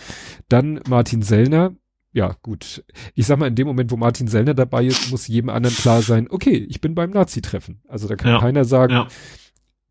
[0.49, 1.75] Dann Martin Sellner.
[2.13, 2.83] Ja, gut.
[3.15, 6.01] Ich sag mal, in dem Moment, wo Martin Sellner dabei ist, muss jedem anderen klar
[6.03, 7.83] sein, okay, ich bin beim Nazi-Treffen.
[7.87, 8.41] Also da kann Ja.
[8.41, 9.09] keiner sagen, Ja.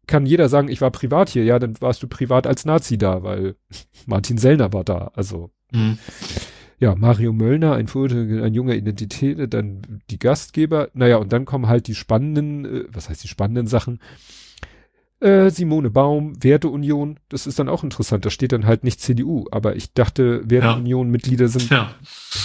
[0.08, 1.44] kann jeder sagen, ich war privat hier.
[1.44, 3.56] Ja, dann warst du privat als Nazi da, weil
[4.08, 5.12] Martin Sellner war da.
[5.14, 6.00] Also Mhm.
[6.80, 10.90] ja, Mario Möllner, ein Foto, ein junger Identität, dann die Gastgeber.
[10.94, 14.00] Naja, und dann kommen halt die spannenden, äh, was heißt die spannenden Sachen?
[15.20, 18.26] Äh, Simone Baum, Werteunion, das ist dann auch interessant.
[18.26, 21.92] Da steht dann halt nicht CDU, aber ich dachte, Werteunion-Mitglieder sind Ja.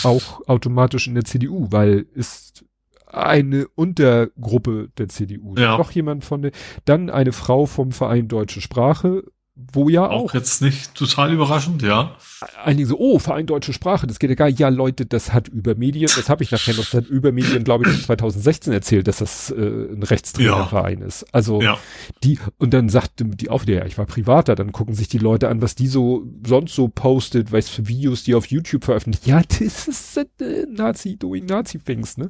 [0.04, 2.64] auch automatisch in der CDU, weil ist
[3.06, 5.54] eine Untergruppe der CDU.
[5.58, 5.76] Ja.
[5.76, 6.52] Noch jemand von der,
[6.86, 9.24] dann eine Frau vom Verein Deutsche Sprache,
[9.72, 12.16] wo ja auch Auch jetzt nicht total überraschend, ja.
[12.64, 14.58] einige so, oh, Verein Deutsche Sprache, das geht ja gar nicht.
[14.58, 18.02] Ja, Leute, das hat Übermedien, das habe ich nachher noch, das hat Übermedien, glaube ich,
[18.04, 21.24] 2016 erzählt, dass das äh, ein Rechtsträgerverein ist.
[21.32, 21.78] Also Ja.
[22.24, 25.18] die, und dann sagte die auch wieder, ja, ich war privater, dann gucken sich die
[25.18, 29.26] Leute an, was die so sonst so postet, weiß für Videos, die auf YouTube veröffentlicht.
[29.26, 32.28] Ja, das ist äh, Nazi doing Nazi things, ne?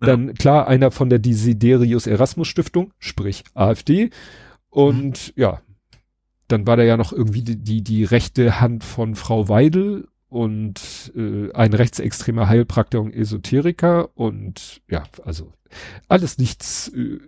[0.00, 0.06] Ja.
[0.08, 4.10] Dann klar, einer von der Desiderius Erasmus Stiftung, sprich AfD.
[4.70, 5.60] Und ja,
[6.48, 11.12] dann war da ja noch irgendwie die, die, die rechte Hand von Frau Weidel und
[11.14, 15.52] äh, ein rechtsextremer Heilpraktiker und Esoteriker und ja, also
[16.08, 17.20] alles nichts, äh,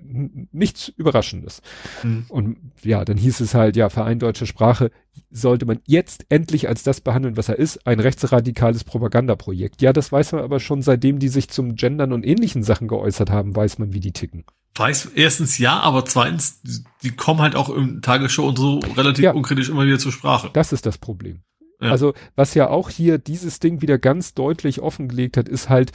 [0.50, 1.62] nichts Überraschendes.
[2.02, 2.24] Mhm.
[2.28, 4.90] Und ja, dann hieß es halt, ja, Verein Deutsche Sprache
[5.30, 9.82] sollte man jetzt endlich als das behandeln, was er ist, ein rechtsradikales Propagandaprojekt.
[9.82, 13.30] Ja, das weiß man aber schon, seitdem die sich zum Gendern und ähnlichen Sachen geäußert
[13.30, 14.44] haben, weiß man, wie die ticken.
[14.74, 19.24] Weiß, erstens ja, aber zweitens, die, die kommen halt auch im Tagesschau und so relativ
[19.24, 19.30] Ja.
[19.32, 20.50] unkritisch immer wieder zur Sprache.
[20.52, 21.42] Das ist das Problem.
[21.80, 21.90] Ja.
[21.90, 25.92] Also, was ja auch hier dieses Ding wieder ganz deutlich offengelegt hat, ist halt,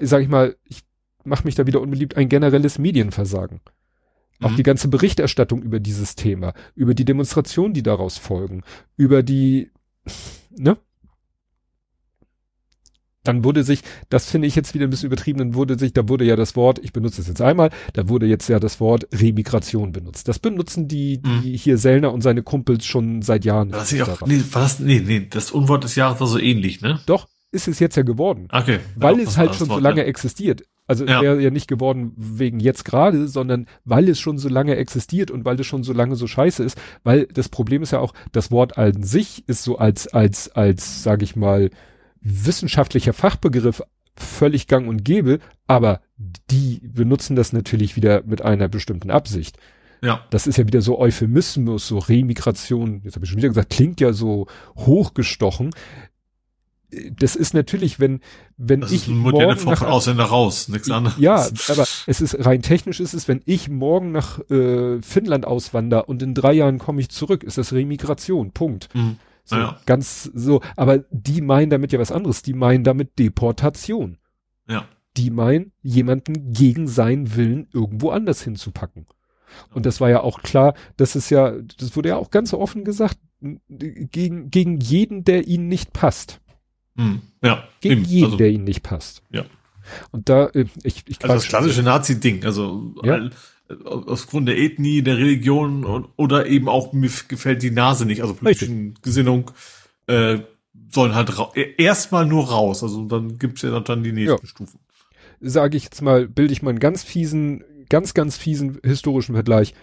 [0.00, 0.80] sag ich mal, ich
[1.24, 3.60] mache mich da wieder unbeliebt, ein generelles Medienversagen.
[4.42, 4.56] Auch Mhm.
[4.56, 8.62] die ganze Berichterstattung über dieses Thema, über die Demonstrationen, die daraus folgen,
[8.96, 9.70] über die,
[10.56, 10.78] ne?
[13.22, 16.08] Dann wurde sich, das finde ich jetzt wieder ein bisschen übertrieben, dann wurde sich, da
[16.08, 19.06] wurde ja das Wort, ich benutze es jetzt einmal, da wurde jetzt ja das Wort
[19.12, 20.28] Remigration benutzt.
[20.28, 21.56] Das benutzen die, die mhm.
[21.56, 23.72] hier Sellner und seine Kumpels schon seit Jahren.
[23.72, 27.00] Was ich auch, nee, was, nee, nee, das Unwort des Jahres war so ähnlich, ne?
[27.06, 28.48] Doch, ist es jetzt ja geworden.
[28.52, 28.78] Okay.
[28.96, 30.06] Weil ja, es halt schon Wort, so lange ja.
[30.06, 30.62] existiert.
[30.86, 31.20] Also ja.
[31.20, 35.44] wäre ja nicht geworden wegen jetzt gerade, sondern weil es schon so lange existiert und
[35.44, 36.80] weil es schon so lange so scheiße ist.
[37.04, 41.02] Weil das Problem ist ja auch, das Wort an sich ist so als, als, als,
[41.02, 41.70] sag ich mal,
[42.20, 43.82] wissenschaftlicher Fachbegriff
[44.16, 46.00] völlig gang und gäbe, aber
[46.50, 49.56] die benutzen das natürlich wieder mit einer bestimmten Absicht.
[50.02, 50.24] Ja.
[50.30, 54.00] Das ist ja wieder so Euphemismus, so Remigration, jetzt habe ich schon wieder gesagt, klingt
[54.00, 54.46] ja so
[54.76, 55.70] hochgestochen.
[57.12, 58.20] Das ist natürlich, wenn,
[58.56, 59.02] wenn das ich.
[59.02, 61.18] Ist ein moderne Form von Ausländer raus, nichts anderes.
[61.20, 66.08] Ja, aber es ist rein technisch ist es, wenn ich morgen nach äh, Finnland auswander
[66.08, 68.50] und in drei Jahren komme ich zurück, ist das Remigration.
[68.50, 68.92] Punkt.
[68.94, 69.18] Mhm.
[69.50, 69.80] So, ja.
[69.84, 72.42] Ganz so, aber die meinen damit ja was anderes.
[72.42, 74.18] Die meinen damit Deportation.
[74.68, 74.86] Ja.
[75.16, 79.06] Die meinen, jemanden gegen seinen Willen irgendwo anders hinzupacken.
[79.74, 82.84] Und das war ja auch klar, das ist ja, das wurde ja auch ganz offen
[82.84, 83.18] gesagt,
[83.68, 86.40] gegen, gegen jeden, der ihnen nicht passt.
[86.96, 87.22] Hm.
[87.42, 87.64] Ja.
[87.80, 88.04] Gegen eben.
[88.04, 89.24] jeden, also, der ihnen nicht passt.
[89.30, 89.44] Ja.
[90.12, 93.14] Und da, äh, ich, ich Also das klassische Nazi-Ding, also ja.
[93.14, 93.30] all,
[93.84, 98.34] aufgrund der Ethnie, der Religion und, oder eben auch mir gefällt die Nase nicht, also
[98.34, 98.94] politischen.
[99.02, 99.50] Gesinnung,
[100.06, 100.38] äh,
[100.92, 102.82] sollen halt e-, erstmal nur raus.
[102.82, 104.48] Also dann gibt's ja dann die nächsten ja.
[104.48, 104.80] Stufen.
[105.40, 109.74] Sage ich jetzt mal, bilde ich mal einen ganz fiesen, ganz, ganz fiesen historischen Vergleich.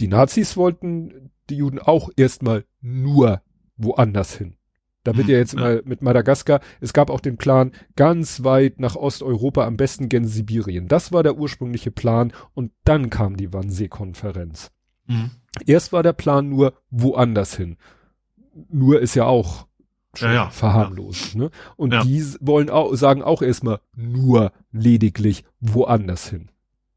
[0.00, 3.42] Die Nazis wollten die Juden auch erstmal nur
[3.76, 4.56] woanders hin.
[5.04, 5.60] Da wird ja jetzt ja.
[5.60, 10.26] mal mit Madagaskar, es gab auch den Plan, ganz weit nach Osteuropa, am besten gen
[10.26, 10.88] Sibirien.
[10.88, 14.72] Das war der ursprüngliche Plan und dann kam die Wannsee-Konferenz.
[15.06, 15.30] Mhm.
[15.66, 17.76] Erst war der Plan nur woanders hin.
[18.70, 19.66] Nur ist ja auch
[20.16, 20.50] ja, ja.
[20.50, 21.36] verharmlost.
[21.36, 21.50] Ne?
[21.76, 26.50] Und die wollen auch, sagen auch erstmal nur lediglich woanders hin.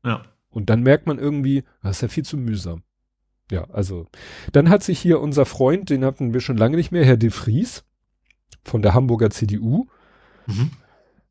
[0.06, 0.24] Ja.
[0.50, 2.84] Und dann merkt man irgendwie, das ist ja viel zu mühsam.
[3.52, 4.08] Ja, also,
[4.52, 7.30] dann hat sich hier unser Freund, den hatten wir schon lange nicht mehr, Herr de
[7.30, 7.86] Vries,
[8.68, 9.88] von der Hamburger CDU,
[10.46, 10.72] mhm.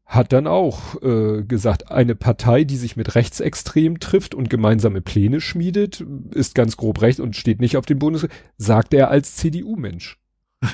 [0.04, 5.40] hat dann auch äh, gesagt, eine Partei, die sich mit Rechtsextremen trifft und gemeinsame Pläne
[5.40, 8.26] schmiedet, ist ganz grob recht und steht nicht auf dem Bundes,
[8.56, 10.18] sagt er als CDU-Mensch.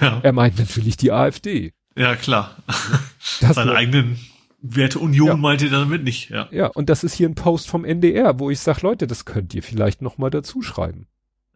[0.01, 0.21] Ja.
[0.23, 1.73] Er meint natürlich die AfD.
[1.97, 2.57] Ja, klar.
[3.41, 4.19] Das Seine eigenen
[4.63, 5.37] Werte Union ja.
[5.37, 6.49] meinte er damit nicht, ja.
[6.51, 9.55] Ja, und das ist hier ein Post vom NDR, wo ich sage, Leute, das könnt
[9.55, 11.07] ihr vielleicht noch mal dazu schreiben.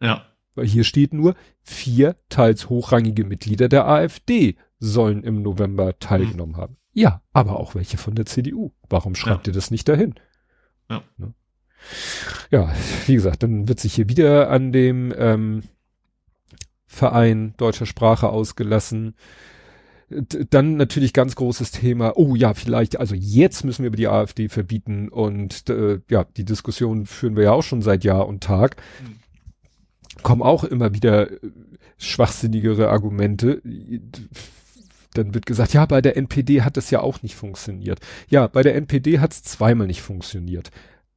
[0.01, 0.25] Ja.
[0.55, 6.61] Weil hier steht nur, vier teils hochrangige Mitglieder der AfD sollen im November teilgenommen mhm.
[6.61, 6.77] haben.
[6.93, 8.71] Ja, aber auch welche von der CDU.
[8.89, 9.51] Warum schreibt ja.
[9.51, 10.15] ihr das nicht dahin?
[10.89, 11.03] Ja.
[11.17, 11.33] Ne?
[12.49, 12.73] Ja,
[13.05, 15.63] wie gesagt, dann wird sich hier wieder an dem ähm,
[16.85, 19.15] Verein deutscher Sprache ausgelassen.
[20.09, 24.47] Dann natürlich ganz großes Thema, oh ja, vielleicht, also jetzt müssen wir über die AfD
[24.47, 28.77] verbieten und äh, ja, die Diskussion führen wir ja auch schon seit Jahr und Tag.
[29.03, 30.23] Mhm.
[30.23, 31.39] Kommen auch immer wieder äh,
[31.97, 33.61] schwachsinnigere Argumente
[35.17, 37.99] dann wird gesagt, ja, bei der NPD hat das ja auch nicht funktioniert.
[38.29, 40.71] Ja, bei der NPD hat es zweimal nicht funktioniert.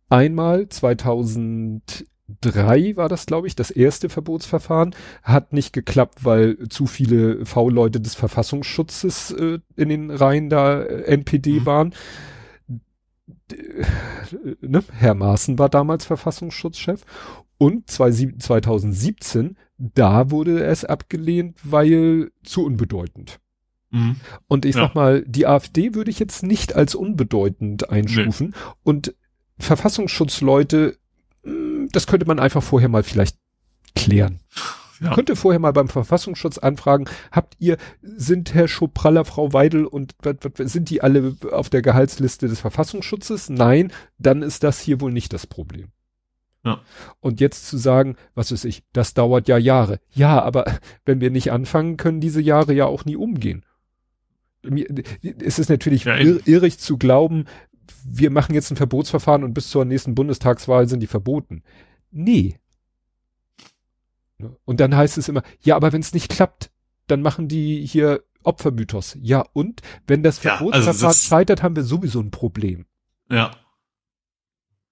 [0.09, 7.45] Einmal 2003 war das, glaube ich, das erste Verbotsverfahren, hat nicht geklappt, weil zu viele
[7.47, 11.67] V-Leute des Verfassungsschutzes äh, in den Reihen da äh, NPD mhm.
[11.67, 11.95] waren.
[13.53, 13.85] Äh,
[14.61, 14.83] ne?
[14.93, 17.05] Herr Maaßen war damals Verfassungsschutzchef
[17.63, 23.39] und 2017, da wurde es abgelehnt, weil zu unbedeutend.
[23.91, 24.17] Mhm.
[24.47, 24.83] Und ich ja.
[24.83, 28.49] sag mal, die AfD würde ich jetzt nicht als unbedeutend einstufen.
[28.49, 28.73] Nee.
[28.83, 29.15] Und
[29.59, 30.97] Verfassungsschutzleute,
[31.43, 33.37] hm, das könnte man einfach vorher mal vielleicht
[33.95, 34.41] klären.
[35.01, 35.15] Ja.
[35.15, 40.15] Könnte vorher mal beim Verfassungsschutz anfragen, habt ihr, sind Herr Schopraller, Frau Weidel und
[40.59, 43.49] sind die alle auf der Gehaltsliste des Verfassungsschutzes?
[43.49, 45.89] Nein, dann ist das hier wohl nicht das Problem.
[46.65, 46.83] Ja.
[47.21, 50.01] Und jetzt zu sagen, was weiß ich, das dauert ja Jahre.
[50.11, 50.67] Ja, aber
[51.07, 53.65] wenn wir nicht anfangen, können diese Jahre ja auch nie umgehen
[54.63, 57.47] es ist natürlich ja, irr irrig zu glauben,
[58.05, 61.63] wir machen jetzt ein Verbotsverfahren und bis zur nächsten Bundestagswahl sind die verboten.
[62.11, 62.59] Nee.
[64.39, 64.57] Ne?
[64.65, 66.71] Und dann heißt es immer, ja, aber wenn es nicht klappt,
[67.07, 69.17] dann machen die hier Opfermythos.
[69.21, 72.87] Ja, und wenn das Verbotsverfahren ja, also das scheitert, haben wir sowieso ein Problem.
[73.29, 73.51] Ja.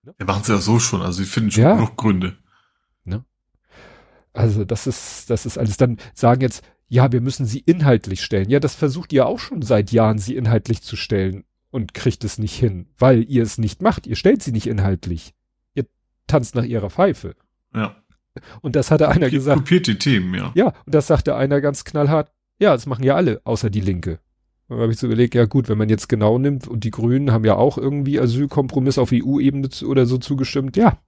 [0.03, 0.14] Ne?
[0.16, 2.37] Wir machen es ja so schon, also sie finden schon genug Gründe.
[3.05, 3.25] Ne?
[4.33, 5.77] Also das ist, das ist alles.
[5.77, 8.48] Dann sagen jetzt, ja, wir müssen sie inhaltlich stellen.
[8.48, 12.39] Ja, das versucht ihr auch schon seit Jahren, sie inhaltlich zu stellen und kriegt es
[12.39, 14.06] nicht hin, weil ihr es nicht macht.
[14.06, 15.35] Ihr stellt sie nicht inhaltlich.
[15.74, 15.86] Ihr
[16.27, 17.36] tanzt nach ihrer Pfeife.
[17.74, 17.97] Ja.
[18.62, 19.59] Und das hatte einer gesagt.
[19.59, 20.52] Kopiert die Themen, ja.
[20.55, 22.32] Ja, und das sagte einer ganz knallhart.
[22.59, 24.19] Ja, das machen ja alle, außer die Linke.
[24.69, 27.32] Dann habe ich so überlegt, ja gut, wenn man jetzt genau nimmt und die Grünen
[27.32, 30.98] haben ja auch irgendwie Asylkompromiss auf EU-Ebene oder so zugestimmt, ja.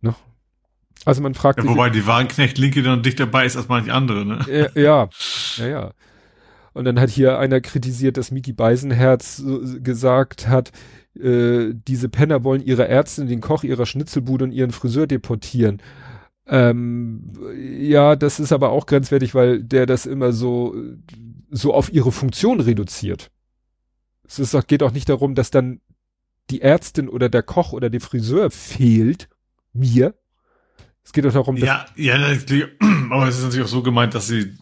[0.00, 0.14] Ne?
[1.06, 1.70] Also man fragt ja, sich.
[1.70, 4.70] Wobei die Wagenknecht Linke dann dicht dabei ist als manche andere, ne?
[4.74, 5.08] Ja,
[5.56, 5.90] ja, ja.
[6.74, 9.42] Und dann hat hier einer kritisiert, dass Miki Beisenherz
[9.82, 10.72] gesagt hat,
[11.18, 15.80] äh, diese Penner wollen ihre Ärztin, den Koch ihrer Schnitzelbude und ihren Friseur deportieren.
[16.48, 20.74] Ähm, ja, das ist aber auch grenzwertig, weil der das immer so,
[21.50, 23.30] so auf ihre Funktion reduziert.
[24.26, 25.80] Es ist auch, geht auch nicht darum, dass dann
[26.50, 29.28] die Ärztin oder der Koch oder der Friseur fehlt,
[29.72, 30.14] mir.
[31.06, 31.64] Es geht doch darum, dass.
[31.64, 32.16] Ja, ja,
[33.10, 34.54] aber es ist natürlich auch so gemeint, dass sie,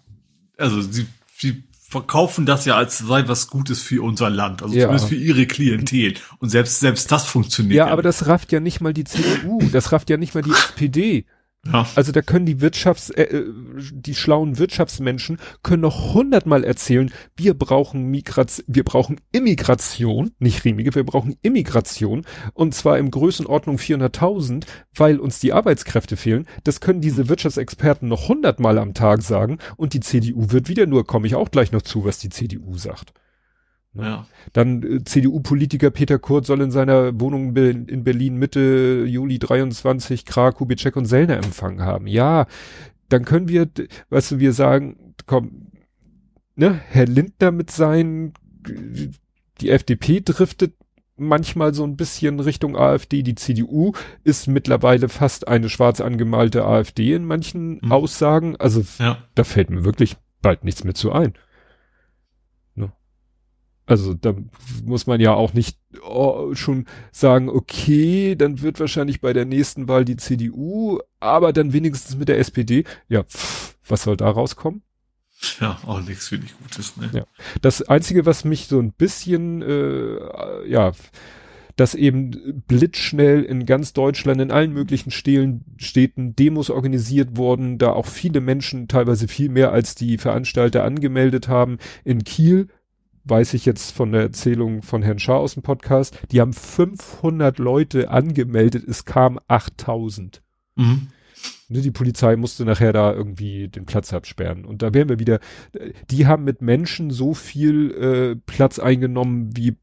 [0.58, 1.06] also sie,
[1.38, 4.82] sie verkaufen das ja als sei was Gutes für unser Land, also ja.
[4.82, 6.14] zumindest für ihre Klientel.
[6.40, 7.76] Und selbst, selbst das funktioniert.
[7.76, 10.42] Ja, ja aber das rafft ja nicht mal die CDU, das rafft ja nicht mal
[10.42, 11.24] die SPD.
[11.72, 11.86] Ja.
[11.94, 13.52] Also da können die Wirtschafts, äh, äh,
[13.92, 20.94] die schlauen Wirtschaftsmenschen können noch hundertmal erzählen, wir brauchen Migration, wir brauchen Immigration, nicht Remige,
[20.94, 24.64] wir brauchen Immigration und zwar im Größenordnung 400.000,
[24.94, 26.46] weil uns die Arbeitskräfte fehlen.
[26.64, 31.06] Das können diese Wirtschaftsexperten noch hundertmal am Tag sagen und die CDU wird wieder nur,
[31.06, 33.14] komme ich auch gleich noch zu, was die CDU sagt.
[33.94, 34.04] Ne?
[34.04, 34.26] Ja.
[34.52, 40.52] Dann äh, CDU-Politiker Peter Kurt soll in seiner Wohnung in Berlin Mitte Juli 23 Kra,
[40.52, 42.06] Kubitschek und Sellner empfangen haben.
[42.06, 42.46] Ja,
[43.08, 43.68] dann können wir,
[44.10, 45.70] weißt du, wir sagen, komm,
[46.56, 48.34] ne, Herr Lindner mit seinen,
[49.60, 50.74] die FDP driftet
[51.16, 53.22] manchmal so ein bisschen Richtung AfD.
[53.22, 53.92] Die CDU
[54.24, 57.92] ist mittlerweile fast eine schwarz angemalte AfD in manchen mhm.
[57.92, 58.56] Aussagen.
[58.56, 59.18] Also ja.
[59.34, 61.34] da fällt mir wirklich bald nichts mehr zu ein.
[63.86, 64.34] Also da
[64.84, 69.88] muss man ja auch nicht oh, schon sagen, okay, dann wird wahrscheinlich bei der nächsten
[69.88, 72.84] Wahl die CDU, aber dann wenigstens mit der SPD.
[73.08, 74.82] Ja, pff, was soll da rauskommen?
[75.60, 76.96] Ja, auch nichts finde ich Gutes.
[76.96, 77.10] Ne?
[77.12, 77.24] Ja.
[77.60, 80.92] Das Einzige, was mich so ein bisschen, äh, ja,
[81.76, 87.92] dass eben blitzschnell in ganz Deutschland, in allen möglichen Städten, Städten Demos organisiert wurden, da
[87.92, 91.78] auch viele Menschen, teilweise viel mehr als die Veranstalter angemeldet haben.
[92.04, 92.68] In Kiel
[93.24, 97.58] weiß ich jetzt von der Erzählung von Herrn Schaar aus dem Podcast, die haben 500
[97.58, 100.42] Leute angemeldet, es kamen 8000.
[100.76, 101.08] Mhm.
[101.68, 104.64] Ne, die Polizei musste nachher da irgendwie den Platz absperren.
[104.64, 105.40] Und da wären wir wieder,
[106.10, 109.76] die haben mit Menschen so viel äh, Platz eingenommen, wie,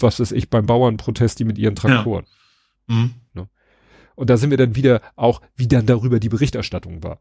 [0.00, 2.24] was weiß ich, beim Bauernprotest, die mit ihren Traktoren.
[2.88, 2.94] Ja.
[2.94, 3.14] Mhm.
[3.34, 3.48] Ne?
[4.14, 7.20] Und da sind wir dann wieder auch, wie dann darüber die Berichterstattung war.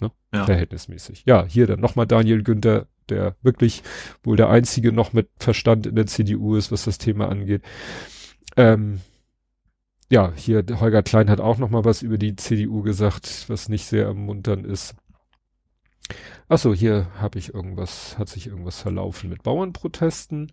[0.00, 0.10] Ne?
[0.32, 0.44] Ja.
[0.44, 1.24] Verhältnismäßig.
[1.24, 3.82] Ja, hier dann nochmal Daniel Günther, der wirklich
[4.22, 7.62] wohl der einzige noch mit Verstand in der CDU ist, was das Thema angeht.
[8.56, 9.00] Ähm,
[10.10, 13.86] ja, hier Holger Klein hat auch noch mal was über die CDU gesagt, was nicht
[13.86, 14.94] sehr ermunternd ist.
[16.48, 20.52] Ach so, hier habe ich irgendwas, hat sich irgendwas verlaufen mit Bauernprotesten.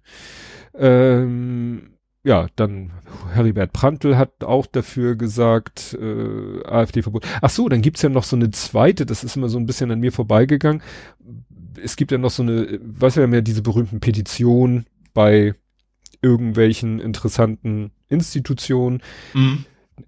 [0.74, 2.92] Ähm, ja, dann
[3.34, 7.26] Heribert Prantl hat auch dafür gesagt, äh, AfD-Verbot.
[7.42, 9.92] Ach so, dann gibt's ja noch so eine zweite, das ist immer so ein bisschen
[9.92, 10.82] an mir vorbeigegangen.
[11.82, 15.56] Es gibt ja noch so eine, haben ja diese berühmten Petitionen bei
[16.22, 19.02] irgendwelchen interessanten Institutionen.
[19.34, 19.66] Mhm.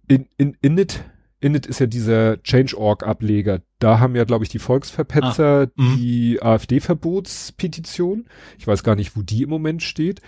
[0.07, 1.03] In, in, Init,
[1.40, 3.61] Init ist ja dieser Change.org-Ableger.
[3.80, 5.98] Da haben ja, glaube ich, die Volksverpetzer ah, mhm.
[5.98, 8.26] die AfD-Verbotspetition.
[8.57, 10.22] Ich weiß gar nicht, wo die im Moment steht.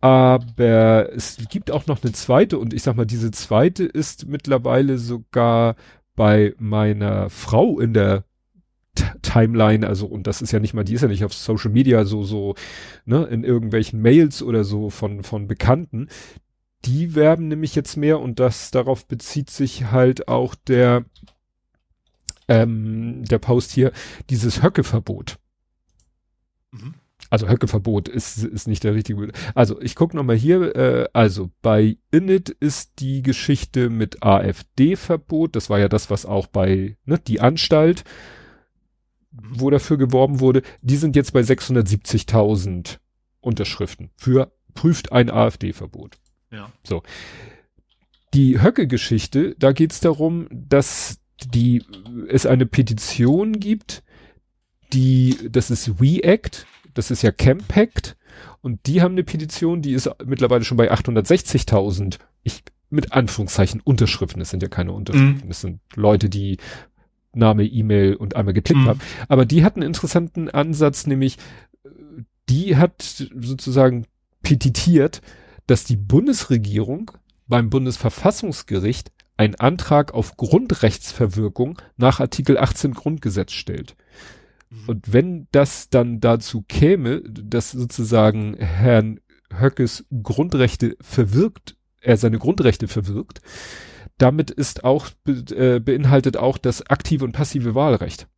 [0.00, 4.98] Aber es gibt auch noch eine zweite und ich sag mal, diese zweite ist mittlerweile
[4.98, 5.76] sogar
[6.16, 8.24] bei meiner Frau in der
[9.22, 12.04] Timeline, also und das ist ja nicht mal, die ist ja nicht auf Social Media
[12.04, 12.54] so, so,
[13.04, 16.08] ne, in irgendwelchen Mails oder so von, von Bekannten.
[16.84, 21.04] Die werben nämlich jetzt mehr und das, darauf bezieht sich halt auch der,
[22.48, 23.92] ähm, der Post hier,
[24.28, 25.38] dieses Höckeverbot.
[26.72, 26.94] Mhm.
[27.30, 29.32] Also Höckeverbot ist, ist nicht der richtige.
[29.54, 30.76] Also ich gucke nochmal hier.
[30.76, 35.56] Äh, also bei Init ist die Geschichte mit AfD-Verbot.
[35.56, 38.04] Das war ja das, was auch bei ne, die Anstalt,
[39.32, 40.62] wo dafür geworben wurde.
[40.82, 42.98] Die sind jetzt bei 670.000
[43.40, 46.16] Unterschriften für prüft ein AfD-Verbot.
[46.50, 46.70] Ja.
[46.82, 47.02] So.
[48.34, 51.84] Die Höcke-Geschichte, da geht es darum, dass die
[52.28, 54.02] es eine Petition gibt,
[54.92, 58.16] die das ist WeAct das ist ja Campact
[58.60, 62.18] und die haben eine Petition, die ist mittlerweile schon bei 860.000.
[62.42, 65.48] Ich mit Anführungszeichen Unterschriften, das sind ja keine Unterschriften, mhm.
[65.48, 66.58] das sind Leute, die
[67.34, 68.88] Name, E-Mail und einmal geklickt mhm.
[68.88, 69.00] haben.
[69.28, 71.38] Aber die hat einen interessanten Ansatz, nämlich
[72.48, 74.06] die hat sozusagen
[74.42, 75.22] petitiert,
[75.66, 77.12] dass die Bundesregierung
[77.46, 83.96] beim Bundesverfassungsgericht einen Antrag auf Grundrechtsverwirkung nach Artikel 18 Grundgesetz stellt.
[84.70, 84.88] Mhm.
[84.88, 89.20] Und wenn das dann dazu käme, dass sozusagen Herrn
[89.52, 93.40] Höckes Grundrechte verwirkt, er seine Grundrechte verwirkt,
[94.18, 98.28] damit ist auch, äh, beinhaltet auch das aktive und passive Wahlrecht.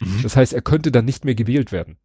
[0.00, 0.22] Mhm.
[0.22, 1.96] Das heißt, er könnte dann nicht mehr gewählt werden.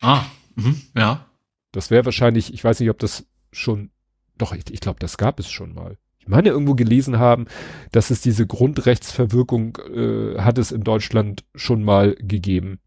[0.00, 0.24] Ah,
[0.54, 1.26] mhm, ja.
[1.72, 3.90] Das wäre wahrscheinlich, ich weiß nicht, ob das schon,
[4.36, 5.96] doch, ich, ich glaube, das gab es schon mal.
[6.18, 7.46] Ich meine irgendwo gelesen haben,
[7.90, 12.78] dass es diese Grundrechtsverwirkung äh, hat es in Deutschland schon mal gegeben.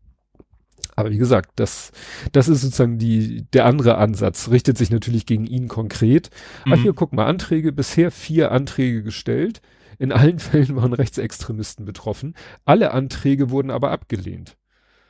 [0.96, 1.92] Aber wie gesagt, das,
[2.32, 6.30] das ist sozusagen die, der andere Ansatz, richtet sich natürlich gegen ihn konkret.
[6.66, 6.74] Mhm.
[6.74, 9.62] Ach hier, guck mal, Anträge, bisher vier Anträge gestellt.
[10.00, 12.36] In allen Fällen waren Rechtsextremisten betroffen.
[12.64, 14.58] Alle Anträge wurden aber abgelehnt.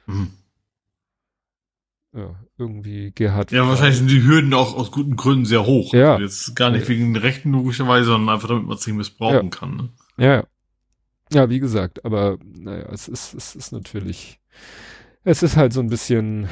[0.07, 0.31] Mhm.
[2.15, 3.51] Ja, irgendwie Gerhard.
[3.51, 5.93] Ja, wahrscheinlich sind die Hürden auch aus guten Gründen sehr hoch.
[5.93, 6.13] Ja.
[6.13, 9.49] Also jetzt gar nicht wegen Rechten logischerweise, sondern einfach damit man es nicht missbrauchen ja.
[9.49, 9.75] kann.
[9.75, 9.89] Ne?
[10.17, 10.47] Ja.
[11.33, 14.39] Ja, wie gesagt, aber naja, es ist, es ist natürlich,
[15.25, 16.47] es ist halt so ein bisschen,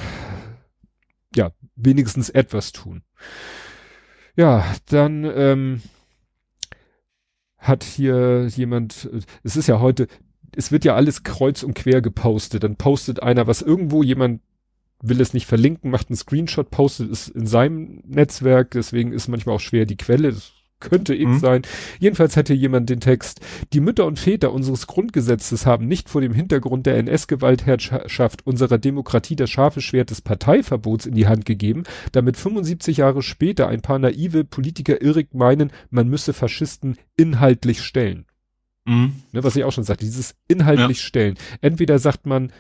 [1.36, 3.04] ja, wenigstens etwas tun.
[4.36, 5.82] Ja, dann ähm,
[7.58, 9.10] hat hier jemand,
[9.44, 10.08] es ist ja heute,
[10.56, 12.64] es wird ja alles kreuz und quer gepostet.
[12.64, 14.42] Dann postet einer was irgendwo, jemand
[15.02, 19.56] will es nicht verlinken, macht einen Screenshot, postet es in seinem Netzwerk, deswegen ist manchmal
[19.56, 21.40] auch schwer die Quelle, das könnte eben mhm.
[21.40, 21.62] sein.
[22.00, 23.42] Jedenfalls hatte jemand den Text,
[23.74, 29.36] die Mütter und Väter unseres Grundgesetzes haben nicht vor dem Hintergrund der NS-Gewaltherrschaft unserer Demokratie
[29.36, 34.00] das scharfe Schwert des Parteiverbots in die Hand gegeben, damit 75 Jahre später ein paar
[34.00, 38.26] naive Politiker irrig meinen, man müsse Faschisten inhaltlich stellen.
[38.86, 39.14] Mhm.
[39.32, 41.04] Ne, was ich auch schon sagte, dieses inhaltlich ja.
[41.04, 41.36] stellen.
[41.62, 42.52] Entweder sagt man,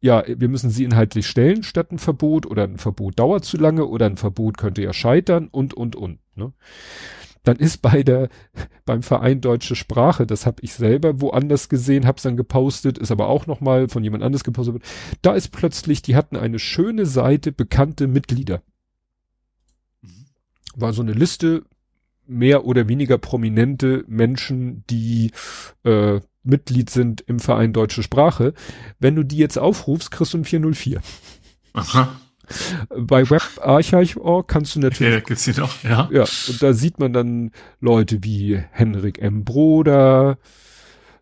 [0.00, 3.86] ja, wir müssen sie inhaltlich stellen statt ein Verbot oder ein Verbot dauert zu lange
[3.86, 6.20] oder ein Verbot könnte ja scheitern und, und, und.
[6.34, 6.52] Ne?
[7.42, 8.28] Dann ist bei der,
[8.84, 13.28] beim Verein Deutsche Sprache, das habe ich selber woanders gesehen, hab's dann gepostet, ist aber
[13.28, 14.82] auch nochmal von jemand anders gepostet,
[15.22, 18.62] da ist plötzlich, die hatten eine schöne Seite bekannte Mitglieder.
[20.02, 20.26] Mhm.
[20.76, 21.64] War so eine Liste,
[22.30, 25.32] mehr oder weniger prominente Menschen, die
[25.82, 28.54] äh, Mitglied sind im Verein Deutsche Sprache.
[28.98, 31.02] Wenn du die jetzt aufrufst, kriegst du ein 404.
[31.72, 32.20] Aha.
[32.96, 35.12] Bei WebArchive.org kannst du natürlich.
[35.12, 36.08] Ja, gibt's die doch, ja.
[36.12, 39.44] Ja, und da sieht man dann Leute wie Henrik M.
[39.44, 40.38] Broder,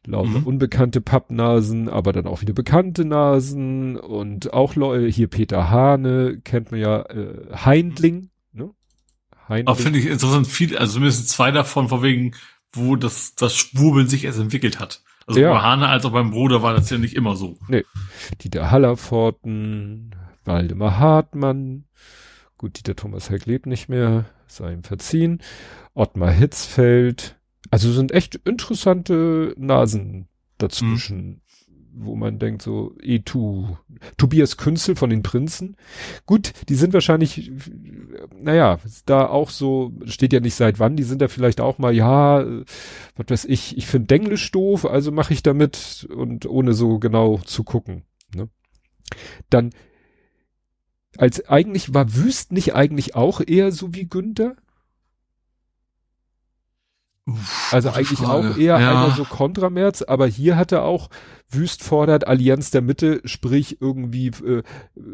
[0.06, 0.46] lauter mhm.
[0.46, 6.70] unbekannte Pappnasen, aber dann auch wieder bekannte Nasen und auch Leute, hier Peter Hane, kennt
[6.70, 8.70] man ja, äh, Heindling, ne?
[9.48, 9.66] Heindling.
[9.66, 12.34] Auch finde ich interessant, viel, also zumindest zwei davon, vor wegen,
[12.72, 15.02] wo das, das Schwurbeln sich erst entwickelt hat.
[15.28, 15.52] Also ja.
[15.52, 17.59] bei Hane als auch beim Bruder war das ja nicht immer so.
[17.68, 17.84] Nee.
[18.40, 20.14] Dieter Hallerforten,
[20.49, 21.85] Waldemar Hartmann,
[22.57, 25.41] gut, Dieter Thomas Heck lebt nicht mehr, sei ihm verziehen,
[25.95, 27.39] Ottmar Hitzfeld,
[27.70, 30.27] also sind echt interessante Nasen
[30.57, 31.27] dazwischen.
[31.27, 31.41] Mhm
[32.01, 33.77] wo man denkt so, E2,
[34.16, 35.77] Tobias Künzel von den Prinzen.
[36.27, 37.51] Gut, die sind wahrscheinlich,
[38.33, 41.93] naja, da auch so, steht ja nicht seit wann, die sind da vielleicht auch mal,
[41.93, 42.45] ja,
[43.16, 47.39] was weiß ich, ich finde Denglisch doof, also mache ich damit und ohne so genau
[47.39, 48.05] zu gucken.
[48.35, 48.49] Ne?
[49.51, 49.70] Dann,
[51.19, 54.55] als eigentlich war Wüst nicht eigentlich auch eher so wie Günther?
[57.73, 58.51] Also eigentlich Frage.
[58.51, 59.05] auch eher ja.
[59.05, 61.11] einer so Kontramärz, aber hier hat er auch
[61.51, 64.62] Wüst fordert Allianz der Mitte, sprich irgendwie äh,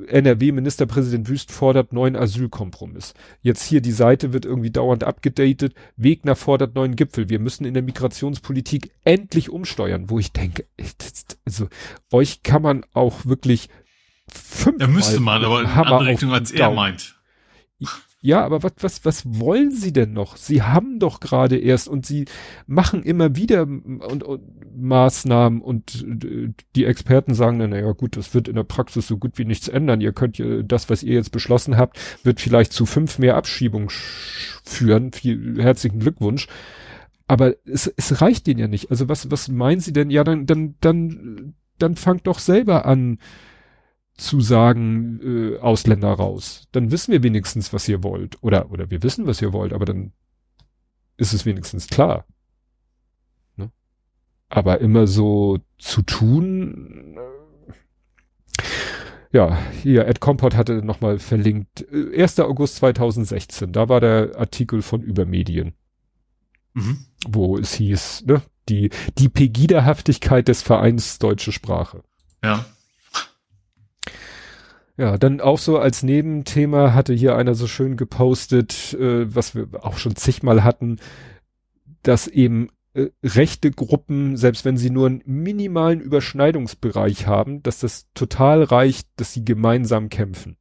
[0.08, 3.14] NRW-Ministerpräsident Wüst fordert neuen Asylkompromiss.
[3.40, 5.74] Jetzt hier die Seite wird irgendwie dauernd abgedatet.
[5.96, 7.30] Wegner fordert neuen Gipfel.
[7.30, 10.66] Wir müssen in der Migrationspolitik endlich umsteuern, wo ich denke,
[11.44, 11.68] also
[12.12, 13.70] euch kann man auch wirklich
[14.32, 14.80] fünf.
[14.80, 17.16] Ja, müsste man, aber in andere Richtung als er meint.
[18.26, 20.38] Ja, aber was, was, was wollen sie denn noch?
[20.38, 22.24] Sie haben doch gerade erst und sie
[22.66, 24.40] machen immer wieder und, und
[24.74, 26.06] Maßnahmen und
[26.74, 29.68] die Experten sagen dann, naja gut, das wird in der Praxis so gut wie nichts
[29.68, 30.00] ändern.
[30.00, 33.90] Ihr könnt ja, das, was ihr jetzt beschlossen habt, wird vielleicht zu fünf mehr Abschiebungen
[34.64, 35.12] führen.
[35.12, 36.48] Viel herzlichen Glückwunsch.
[37.26, 38.90] Aber es, es reicht denen ja nicht.
[38.90, 40.08] Also was, was meinen sie denn?
[40.08, 43.18] Ja, dann, dann, dann, dann fangt doch selber an,
[44.16, 46.68] zu sagen, äh, Ausländer raus.
[46.72, 48.42] Dann wissen wir wenigstens, was ihr wollt.
[48.42, 50.12] Oder, oder wir wissen, was ihr wollt, aber dann
[51.16, 52.24] ist es wenigstens klar.
[53.56, 53.70] Ne?
[54.48, 57.34] Aber immer so zu tun, äh,
[59.32, 62.38] ja, hier, Ed Comport hatte nochmal verlinkt, 1.
[62.38, 65.74] Äh, August 2016, da war der Artikel von Übermedien.
[66.74, 67.06] Mhm.
[67.26, 72.04] Wo es hieß, ne, die, die Pegida-Haftigkeit des Vereins Deutsche Sprache.
[72.44, 72.64] Ja.
[74.96, 79.68] Ja, dann auch so als Nebenthema hatte hier einer so schön gepostet, äh, was wir
[79.82, 80.98] auch schon zigmal hatten,
[82.02, 88.06] dass eben äh, rechte Gruppen, selbst wenn sie nur einen minimalen Überschneidungsbereich haben, dass das
[88.14, 90.56] total reicht, dass sie gemeinsam kämpfen.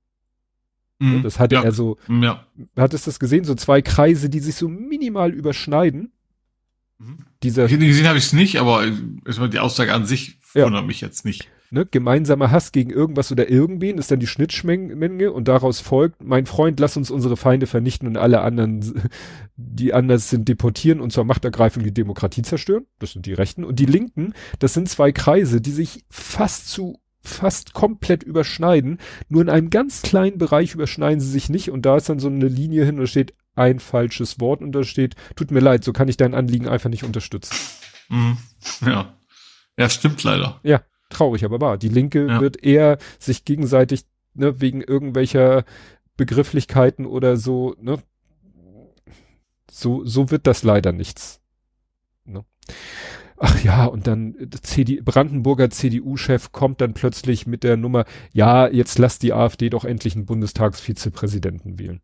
[0.97, 1.21] Mhm.
[1.21, 1.61] Das hatte ja.
[1.61, 2.43] er so, ja.
[2.75, 6.11] hattest du das gesehen, so zwei Kreise, die sich so minimal überschneiden.
[6.97, 7.19] Mhm.
[7.43, 10.87] Dieser, gesehen habe ich es nicht, aber die Aussage an sich wundert ja.
[10.87, 15.47] mich jetzt nicht ne, gemeinsamer Hass gegen irgendwas oder irgendwen ist dann die Schnittmenge und
[15.47, 19.09] daraus folgt, mein Freund, lass uns unsere Feinde vernichten und alle anderen,
[19.55, 22.85] die anders sind, deportieren und zur Machtergreifung die Demokratie zerstören.
[22.99, 23.63] Das sind die Rechten.
[23.63, 28.99] Und die Linken, das sind zwei Kreise, die sich fast zu fast komplett überschneiden.
[29.29, 32.27] Nur in einem ganz kleinen Bereich überschneiden sie sich nicht und da ist dann so
[32.27, 35.85] eine Linie hin und da steht ein falsches Wort und da steht, tut mir leid,
[35.85, 37.55] so kann ich dein Anliegen einfach nicht unterstützen.
[38.09, 38.37] Mhm.
[38.85, 39.13] Ja.
[39.77, 40.59] Ja, stimmt leider.
[40.63, 40.81] Ja
[41.13, 41.77] traurig, aber wahr.
[41.77, 42.41] Die Linke ja.
[42.41, 45.65] wird eher sich gegenseitig, ne, wegen irgendwelcher
[46.17, 47.97] Begrifflichkeiten oder so, ne,
[49.69, 51.41] so, so wird das leider nichts.
[52.25, 52.45] Ne?
[53.37, 58.99] Ach ja, und dann CD, Brandenburger CDU-Chef kommt dann plötzlich mit der Nummer, ja, jetzt
[58.99, 62.01] lasst die AfD doch endlich einen Bundestagsvizepräsidenten wählen.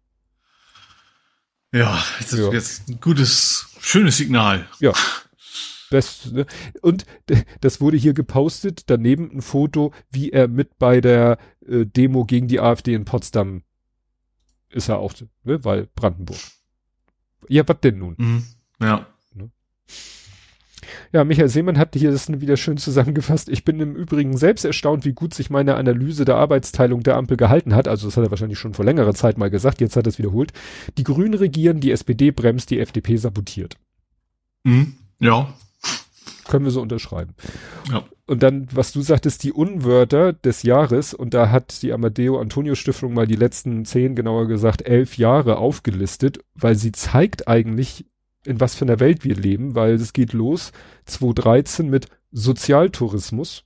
[1.72, 2.52] Ja, das ist ja.
[2.52, 4.68] jetzt ein gutes, schönes Signal.
[4.80, 4.94] Ja,
[5.90, 6.46] Best, ne?
[6.82, 7.06] Und
[7.62, 11.38] das wurde hier gepostet, daneben ein Foto, wie er mit bei der
[11.68, 13.64] äh, Demo gegen die AfD in Potsdam
[14.70, 15.14] ist er auch,
[15.44, 15.64] ne?
[15.64, 16.40] weil Brandenburg.
[17.48, 18.16] Ja, was denn nun?
[18.18, 18.44] Mhm.
[18.80, 19.08] Ja.
[19.34, 19.50] Ne?
[21.12, 23.50] Ja, Michael Seemann hat hier das wieder schön zusammengefasst.
[23.50, 27.38] Ich bin im Übrigen selbst erstaunt, wie gut sich meine Analyse der Arbeitsteilung der Ampel
[27.38, 27.88] gehalten hat.
[27.88, 30.20] Also das hat er wahrscheinlich schon vor längerer Zeit mal gesagt, jetzt hat er es
[30.20, 30.54] wiederholt.
[30.98, 33.78] Die Grünen regieren, die SPD bremst, die FDP sabotiert.
[34.64, 34.98] Mhm.
[35.20, 35.54] Ja,
[36.50, 37.36] können wir so unterschreiben.
[37.90, 38.04] Ja.
[38.26, 42.76] Und dann, was du sagtest, die Unwörter des Jahres, und da hat die Amadeo Antonio
[42.76, 48.06] Stiftung mal die letzten zehn, genauer gesagt elf Jahre aufgelistet, weil sie zeigt eigentlich,
[48.46, 50.72] in was für einer Welt wir leben, weil es geht los
[51.06, 53.66] 2013 mit Sozialtourismus.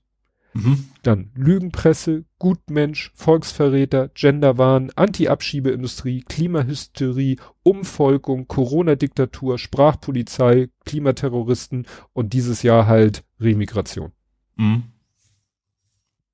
[0.54, 0.86] Mhm.
[1.02, 13.24] Dann Lügenpresse, Gutmensch, Volksverräter, Genderwahn, Anti-Abschiebeindustrie, Klimahysterie, Umvolkung, Corona-Diktatur, Sprachpolizei, Klimaterroristen und dieses Jahr halt
[13.40, 14.12] Remigration.
[14.56, 14.84] Mhm.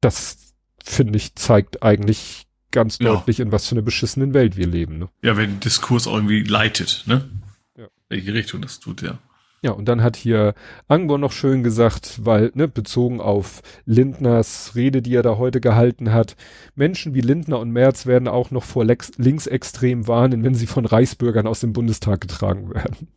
[0.02, 3.14] Das, finde ich, zeigt eigentlich ganz ja.
[3.14, 5.00] deutlich, in was für einer beschissenen Welt wir leben.
[5.00, 5.10] Ne?
[5.22, 7.30] Ja, wenn Diskurs irgendwie leitet, ne?
[7.78, 7.88] Ja.
[8.10, 9.20] Welche Richtung das tut, ja.
[9.62, 10.54] Ja, und dann hat hier
[10.88, 16.14] Angbor noch schön gesagt, weil, ne, bezogen auf Lindners Rede, die er da heute gehalten
[16.14, 16.38] hat,
[16.76, 20.86] Menschen wie Lindner und Merz werden auch noch vor Lex linksextrem warnen, wenn sie von
[20.86, 23.10] Reichsbürgern aus dem Bundestag getragen werden.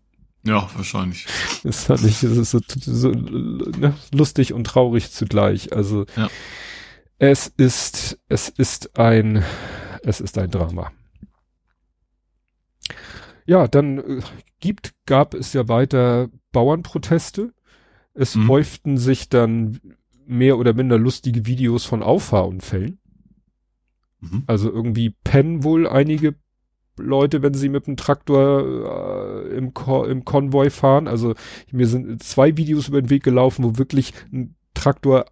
[0.45, 1.27] Ja, wahrscheinlich.
[1.63, 5.73] Das fand ich, das ist so, so ne, lustig und traurig zugleich.
[5.73, 6.29] Also, ja.
[7.19, 9.45] es ist, es ist ein,
[10.03, 10.91] es ist ein Drama.
[13.53, 14.23] Ja, dann äh,
[14.61, 17.53] gibt, gab es ja weiter Bauernproteste.
[18.15, 18.49] Es mhm.
[18.49, 19.79] häuften sich dann
[20.25, 22.99] mehr oder minder lustige Videos von Auffahrunfällen.
[24.21, 24.45] Mhm.
[24.47, 26.35] Also irgendwie pennen wohl einige
[26.97, 31.07] Leute, wenn sie mit dem Traktor äh, im, Ko im Konvoi fahren.
[31.07, 31.35] Also
[31.71, 35.27] mir sind zwei Videos über den Weg gelaufen, wo wirklich ein Traktor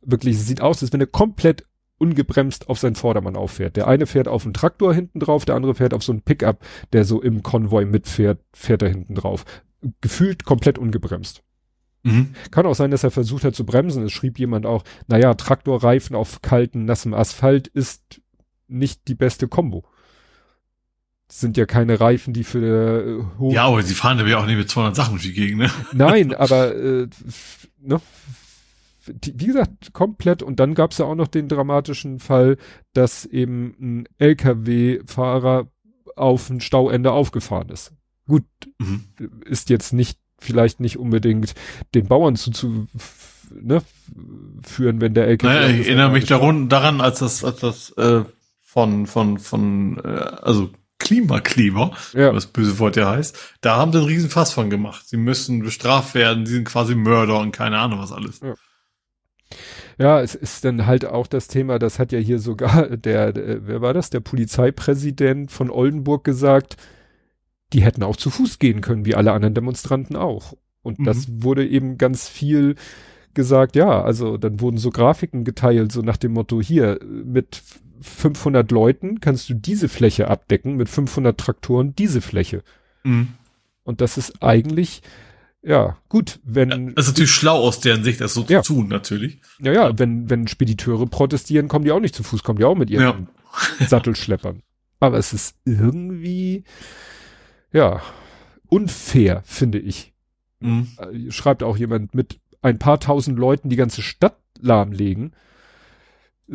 [0.00, 1.66] wirklich sieht aus, als wenn er komplett
[1.98, 3.76] ungebremst auf seinen Vordermann auffährt.
[3.76, 6.64] Der eine fährt auf einen Traktor hinten drauf, der andere fährt auf so einen Pickup,
[6.92, 9.44] der so im Konvoi mitfährt, fährt er hinten drauf.
[10.00, 11.42] Gefühlt komplett ungebremst.
[12.02, 12.34] Mhm.
[12.50, 14.04] Kann auch sein, dass er versucht hat zu bremsen.
[14.04, 18.20] Es schrieb jemand auch, naja, Traktorreifen auf kalten, nassem Asphalt ist
[18.68, 19.84] nicht die beste Kombo.
[21.28, 24.58] Das sind ja keine Reifen, die für äh, Ja, aber sie fahren ja auch nicht
[24.58, 25.70] mit 200 Sachen durch die Gegend, ne?
[25.92, 27.08] Nein, aber äh,
[27.80, 28.00] ne,
[29.06, 30.42] wie gesagt, komplett.
[30.42, 32.56] Und dann gab es ja auch noch den dramatischen Fall,
[32.92, 35.68] dass eben ein LKW-Fahrer
[36.16, 37.92] auf ein Stauende aufgefahren ist.
[38.26, 38.44] Gut,
[38.78, 39.04] mhm.
[39.44, 41.54] ist jetzt nicht, vielleicht nicht unbedingt
[41.94, 42.86] den Bauern zu, zu
[43.50, 43.82] ne,
[44.62, 45.52] führen, wenn der LKW.
[45.52, 48.24] Naja, ich erinnere mich daran, daran, als das, als das äh,
[48.62, 52.34] von, von, von, äh, also Klimakleber, ja.
[52.34, 55.06] was böse Wort ja heißt, da haben sie einen riesen Fass von gemacht.
[55.06, 58.40] Sie müssen bestraft werden, sie sind quasi Mörder und keine Ahnung was alles.
[58.40, 58.54] Ja.
[59.98, 63.66] Ja, es ist dann halt auch das Thema, das hat ja hier sogar der, der
[63.66, 66.76] wer war das, der Polizeipräsident von Oldenburg gesagt,
[67.72, 70.54] die hätten auch zu Fuß gehen können, wie alle anderen Demonstranten auch.
[70.82, 71.04] Und mhm.
[71.04, 72.76] das wurde eben ganz viel
[73.34, 77.62] gesagt, ja, also dann wurden so Grafiken geteilt, so nach dem Motto, hier, mit
[78.00, 82.62] 500 Leuten kannst du diese Fläche abdecken, mit 500 Traktoren diese Fläche.
[83.04, 83.28] Mhm.
[83.84, 85.02] Und das ist eigentlich,
[85.66, 86.70] ja, gut, wenn.
[86.70, 88.62] Ja, das ist natürlich schlau aus deren Sicht, das so ja.
[88.62, 89.40] zu tun, natürlich.
[89.58, 92.76] Ja, ja, wenn, wenn Spediteure protestieren, kommen die auch nicht zu Fuß, kommen die auch
[92.76, 93.02] mit ihren
[93.80, 93.86] ja.
[93.88, 94.62] Sattelschleppern.
[95.00, 96.62] Aber es ist irgendwie,
[97.72, 98.00] ja,
[98.68, 100.14] unfair, finde ich.
[100.60, 100.86] Mhm.
[100.98, 105.32] Äh, schreibt auch jemand mit ein paar tausend Leuten die ganze Stadt lahmlegen,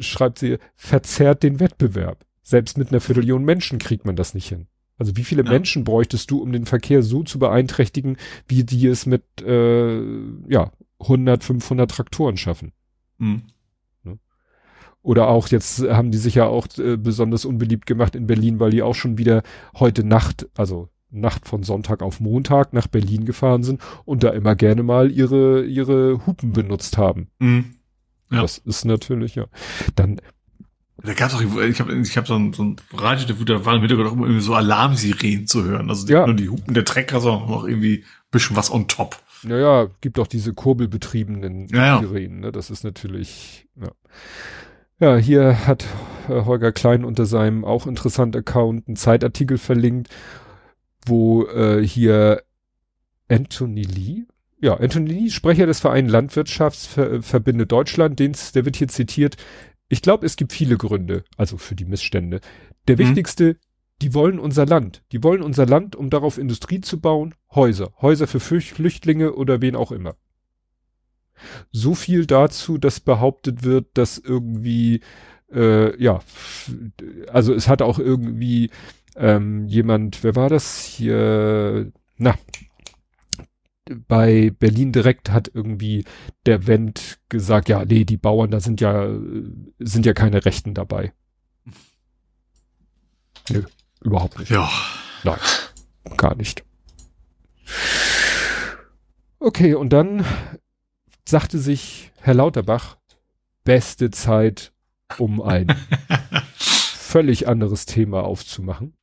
[0.00, 2.24] schreibt sie, verzerrt den Wettbewerb.
[2.42, 4.68] Selbst mit einer Viertelmillion Menschen kriegt man das nicht hin.
[4.96, 5.50] Also wie viele ja.
[5.50, 8.16] Menschen bräuchtest du, um den Verkehr so zu beeinträchtigen,
[8.46, 10.00] wie die es mit äh,
[10.48, 12.72] ja 100, 500 Traktoren schaffen?
[13.18, 13.42] Mhm.
[14.04, 14.18] Ne?
[15.02, 18.70] Oder auch jetzt haben die sich ja auch äh, besonders unbeliebt gemacht in Berlin, weil
[18.70, 19.42] die auch schon wieder
[19.78, 24.54] heute Nacht, also Nacht von Sonntag auf Montag nach Berlin gefahren sind und da immer
[24.56, 27.28] gerne mal ihre ihre Hupen benutzt haben.
[27.38, 27.76] Mhm.
[28.30, 28.42] Ja.
[28.42, 29.46] Das ist natürlich ja.
[29.94, 30.20] Dann
[31.04, 33.80] da gab's auch, ich habe ich hab so ein, so ein Radio, da war im
[33.80, 35.90] Hintergrund auch immer so Alarmsirenen zu hören.
[35.90, 36.26] Also ja.
[36.26, 39.20] nur die Hupen der Trecker, sondern auch irgendwie ein bisschen was on top.
[39.42, 42.52] Naja, gibt auch diese kurbelbetriebenen ja, Sirenen, ne?
[42.52, 43.90] Das ist natürlich, ja.
[45.00, 45.84] Ja, hier hat
[46.28, 50.08] äh, Holger Klein unter seinem auch interessanten Account einen Zeitartikel verlinkt,
[51.04, 52.42] wo äh, hier
[53.28, 54.24] Anthony Lee,
[54.60, 59.36] ja, Anthony Lee, Sprecher des Vereins Landwirtschaftsverbinde Deutschland, den's, der wird hier zitiert,
[59.88, 62.40] ich glaube, es gibt viele Gründe, also für die Missstände.
[62.88, 63.00] Der mhm.
[63.00, 63.56] wichtigste,
[64.02, 65.02] die wollen unser Land.
[65.12, 67.92] Die wollen unser Land, um darauf Industrie zu bauen, Häuser.
[68.00, 70.16] Häuser für Flüchtlinge oder wen auch immer.
[71.72, 75.00] So viel dazu, dass behauptet wird, dass irgendwie,
[75.52, 76.20] äh, ja,
[77.28, 78.70] also es hat auch irgendwie
[79.16, 81.92] ähm, jemand, wer war das hier?
[82.16, 82.34] Na,
[84.08, 86.04] bei Berlin direkt hat irgendwie
[86.46, 89.08] der Wendt gesagt, ja, nee, die Bauern, da sind ja,
[89.78, 91.12] sind ja keine Rechten dabei.
[93.50, 93.62] Nö,
[94.00, 94.50] überhaupt nicht.
[94.50, 94.70] Ja.
[95.22, 95.38] Nein,
[96.16, 96.64] gar nicht.
[99.38, 100.24] Okay, und dann
[101.26, 102.96] sagte sich Herr Lauterbach,
[103.64, 104.72] beste Zeit,
[105.18, 105.66] um ein
[106.56, 108.94] völlig anderes Thema aufzumachen.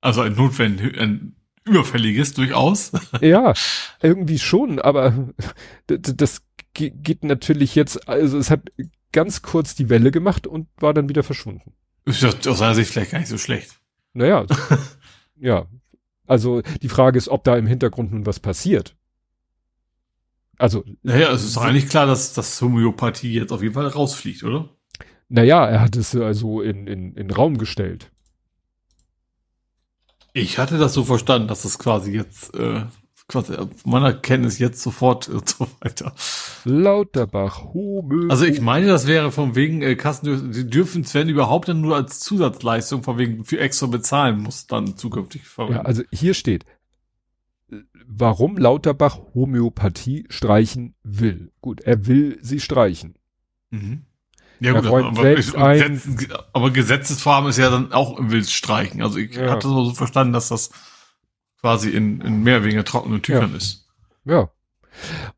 [0.00, 2.92] Also ein notwendig, ein überfälliges durchaus.
[3.20, 3.54] Ja,
[4.02, 5.28] irgendwie schon, aber
[5.86, 6.42] das
[6.74, 8.62] geht natürlich jetzt, also es hat
[9.12, 11.72] ganz kurz die Welle gemacht und war dann wieder verschwunden.
[12.04, 13.80] Ist aus seiner Sicht vielleicht gar nicht so schlecht.
[14.12, 14.46] Naja,
[15.36, 15.66] ja.
[16.26, 18.96] Also die Frage ist, ob da im Hintergrund nun was passiert.
[20.58, 20.84] Also.
[21.02, 24.68] Naja, es ist doch eigentlich klar, dass das Homöopathie jetzt auf jeden Fall rausfliegt, oder?
[25.28, 28.10] Naja, er hat es also in, in, in Raum gestellt.
[30.32, 32.82] Ich hatte das so verstanden, dass es quasi jetzt, äh,
[33.28, 33.54] quasi
[33.84, 36.14] meiner Kenntnis jetzt sofort und so weiter.
[36.64, 38.28] Lauterbach, Homö.
[38.30, 41.80] Also ich meine, das wäre von wegen äh, Kassen, die dürfen es, wenn überhaupt, dann
[41.80, 45.78] nur als Zusatzleistung von wegen für extra bezahlen muss, dann zukünftig verwenden.
[45.78, 46.64] Ja, also hier steht,
[48.06, 51.52] warum Lauterbach Homöopathie streichen will.
[51.60, 53.14] Gut, er will sie streichen.
[53.70, 54.02] Mhm.
[54.60, 56.00] Ja gut, aber, ich, ein,
[56.52, 59.02] aber Gesetzesfarben ist ja dann auch im Wild streichen.
[59.02, 59.50] Also ich ja.
[59.50, 60.70] hatte so verstanden, dass das
[61.60, 63.56] quasi in, in mehr weniger trockenen Tüchern ja.
[63.56, 63.88] ist.
[64.24, 64.50] Ja.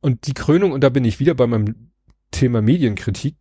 [0.00, 1.92] Und die Krönung, und da bin ich wieder bei meinem
[2.32, 3.36] Thema Medienkritik,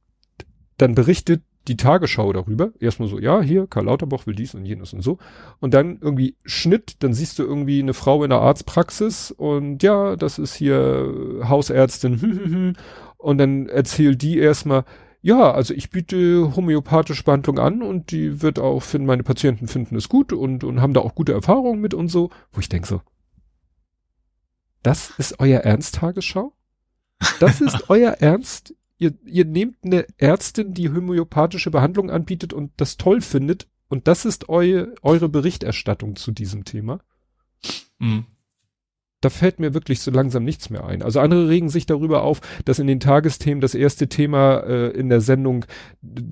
[0.78, 2.72] dann berichtet die Tagesschau darüber.
[2.80, 5.18] Erstmal so, ja, hier, Karl Lauterbach will dies und jenes und so.
[5.60, 10.16] Und dann irgendwie Schnitt, dann siehst du irgendwie eine Frau in der Arztpraxis und ja,
[10.16, 12.76] das ist hier Hausärztin.
[13.22, 14.84] Und dann erzählt die erstmal,
[15.22, 19.96] ja, also ich biete homöopathische Behandlung an und die wird auch finden, meine Patienten finden
[19.96, 22.88] es gut und, und haben da auch gute Erfahrungen mit und so, wo ich denke
[22.88, 23.02] so,
[24.82, 26.54] das ist euer Ernst-Tagesschau?
[27.40, 28.74] Das ist euer Ernst?
[28.98, 34.26] Ihr, ihr nehmt eine Ärztin, die homöopathische Behandlung anbietet und das toll findet und das
[34.26, 37.00] ist eu, eure Berichterstattung zu diesem Thema?
[38.00, 38.26] Mhm
[39.22, 41.04] da fällt mir wirklich so langsam nichts mehr ein.
[41.04, 45.10] Also andere regen sich darüber auf, dass in den Tagesthemen das erste Thema äh, in
[45.10, 45.66] der Sendung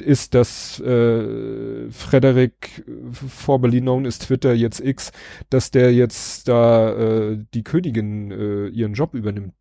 [0.03, 2.84] ist, dass äh, Frederik,
[3.14, 5.11] formerly known as Twitter, jetzt X,
[5.49, 9.53] dass der jetzt da äh, die Königin äh, ihren Job übernimmt.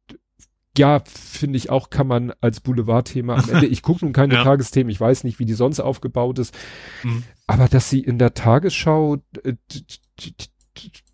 [0.78, 4.44] Ja, finde ich auch, kann man als Boulevardthema am Ende, ich gucke nun keine ja.
[4.44, 6.56] Tagesthemen, ich weiß nicht, wie die sonst aufgebaut ist,
[7.02, 7.24] mhm.
[7.46, 9.54] aber dass sie in der Tagesschau äh,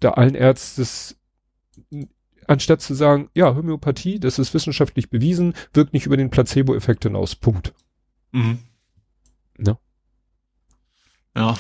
[0.01, 1.17] da allen Ärztes
[2.47, 7.35] anstatt zu sagen, ja, Homöopathie, das ist wissenschaftlich bewiesen, wirkt nicht über den Placebo-Effekt hinaus.
[7.35, 7.73] Punkt.
[8.33, 8.59] Mhm.
[9.59, 9.79] Ja.
[11.37, 11.55] Ja.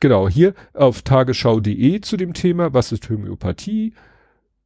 [0.00, 3.94] Genau, hier auf tagesschau.de zu dem Thema, was ist Homöopathie?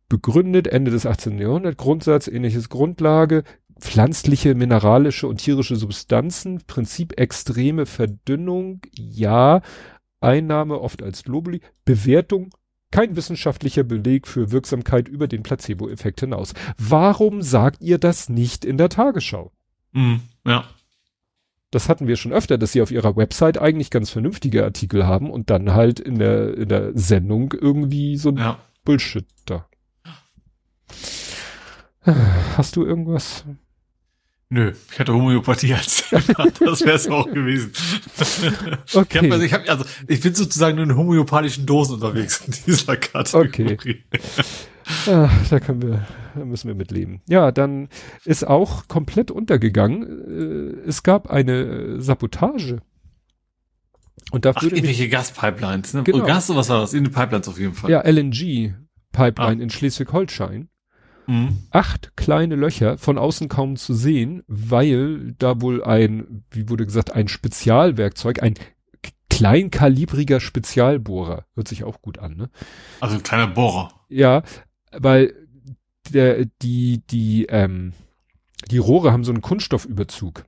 [0.08, 1.38] Begründet Ende des 18.
[1.38, 3.44] Jahrhunderts, Grundsatz, ähnliches Grundlage,
[3.80, 9.62] pflanzliche, mineralische und tierische Substanzen, Prinzip extreme Verdünnung, ja,
[10.20, 12.50] Einnahme oft als Globuli, Bewertung
[12.92, 16.54] kein wissenschaftlicher Beleg für Wirksamkeit über den Placebo-Effekt hinaus.
[16.78, 19.50] Warum sagt ihr das nicht in der Tagesschau?
[19.92, 20.16] Mm,
[20.46, 20.64] ja.
[21.72, 25.30] Das hatten wir schon öfter, dass sie auf ihrer Website eigentlich ganz vernünftige Artikel haben
[25.30, 28.58] und dann halt in der, in der Sendung irgendwie so ein ja.
[28.84, 29.66] Bullshit da.
[32.56, 33.44] Hast du irgendwas?
[34.52, 36.50] Nö, ich hatte Homöopathie als Thema.
[36.60, 37.72] Das wäre es auch gewesen.
[38.92, 39.24] Okay.
[39.24, 42.54] Ich, hab, also, ich, hab, also, ich bin sozusagen nur in homöopathischen Dosen unterwegs in
[42.66, 43.72] dieser Kategorie.
[43.72, 44.02] Okay.
[45.06, 47.22] Ah, da können wir, da müssen wir mitleben.
[47.30, 47.88] Ja, dann
[48.26, 50.82] ist auch komplett untergegangen.
[50.84, 52.82] Äh, es gab eine Sabotage.
[54.32, 56.02] Und da Ach, irgendwelche Gaspipelines, ne?
[56.02, 56.18] Genau.
[56.18, 56.92] Und Gas, was war das?
[56.92, 57.90] In den Pipelines auf jeden Fall.
[57.90, 58.74] Ja, LNG
[59.12, 59.62] Pipeline ah.
[59.62, 60.68] in Schleswig-Holstein.
[61.26, 61.58] Mhm.
[61.70, 67.12] Acht kleine Löcher, von außen kaum zu sehen, weil da wohl ein, wie wurde gesagt,
[67.12, 68.54] ein Spezialwerkzeug, ein
[69.30, 72.50] kleinkalibriger Spezialbohrer, hört sich auch gut an, ne?
[73.00, 73.92] Also ein kleiner Bohrer.
[74.08, 74.42] Ja,
[74.92, 75.34] weil
[76.10, 77.92] der, die, die, ähm,
[78.70, 80.44] die Rohre haben so einen Kunststoffüberzug.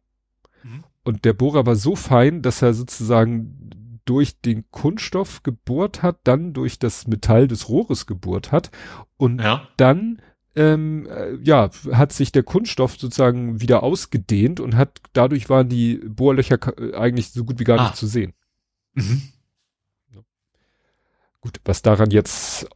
[0.63, 0.85] Mhm.
[1.03, 3.71] Und der Bohrer war so fein, dass er sozusagen
[4.05, 8.71] durch den Kunststoff gebohrt hat, dann durch das Metall des Rohres gebohrt hat
[9.17, 9.67] und ja.
[9.77, 10.21] dann
[10.57, 15.97] ähm, äh, ja, hat sich der Kunststoff sozusagen wieder ausgedehnt und hat, dadurch waren die
[15.97, 17.85] Bohrlöcher äh, eigentlich so gut wie gar ah.
[17.85, 18.33] nicht zu sehen.
[18.95, 19.23] Mhm.
[21.41, 22.67] Gut, was daran jetzt,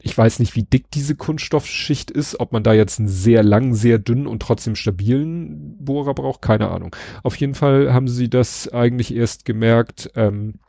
[0.00, 3.74] ich weiß nicht, wie dick diese Kunststoffschicht ist, ob man da jetzt einen sehr lang,
[3.74, 6.94] sehr dünnen und trotzdem stabilen Bohrer braucht, keine Ahnung.
[7.24, 10.60] Auf jeden Fall haben sie das eigentlich erst gemerkt ähm,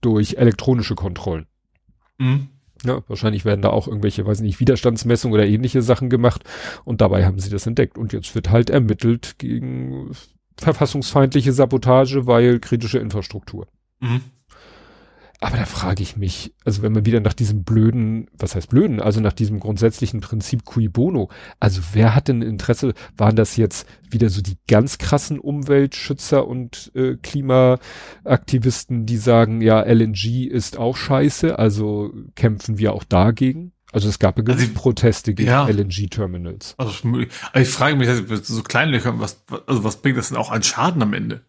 [0.00, 1.46] durch elektronische Kontrollen.
[2.18, 2.50] Mhm.
[2.86, 6.42] Ja, wahrscheinlich werden da auch irgendwelche, weiß nicht, Widerstandsmessungen oder ähnliche Sachen gemacht
[6.84, 7.98] und dabei haben sie das entdeckt.
[7.98, 10.10] Und jetzt wird halt ermittelt gegen
[10.56, 13.66] verfassungsfeindliche Sabotage, weil kritische Infrastruktur.
[14.00, 14.22] Mhm.
[15.40, 19.00] Aber da frage ich mich, also wenn man wieder nach diesem blöden, was heißt blöden,
[19.00, 21.28] also nach diesem grundsätzlichen Prinzip cui bono,
[21.60, 26.90] also wer hat denn Interesse, waren das jetzt wieder so die ganz krassen Umweltschützer und
[26.94, 33.72] äh, Klimaaktivisten, die sagen, ja, LNG ist auch scheiße, also kämpfen wir auch dagegen?
[33.92, 35.66] Also es gab ja also Proteste gegen ja.
[35.66, 36.74] LNG-Terminals.
[36.76, 36.92] Also,
[37.54, 41.02] ich frage mich, also so kleine was, also was bringt das denn auch an Schaden
[41.02, 41.42] am Ende?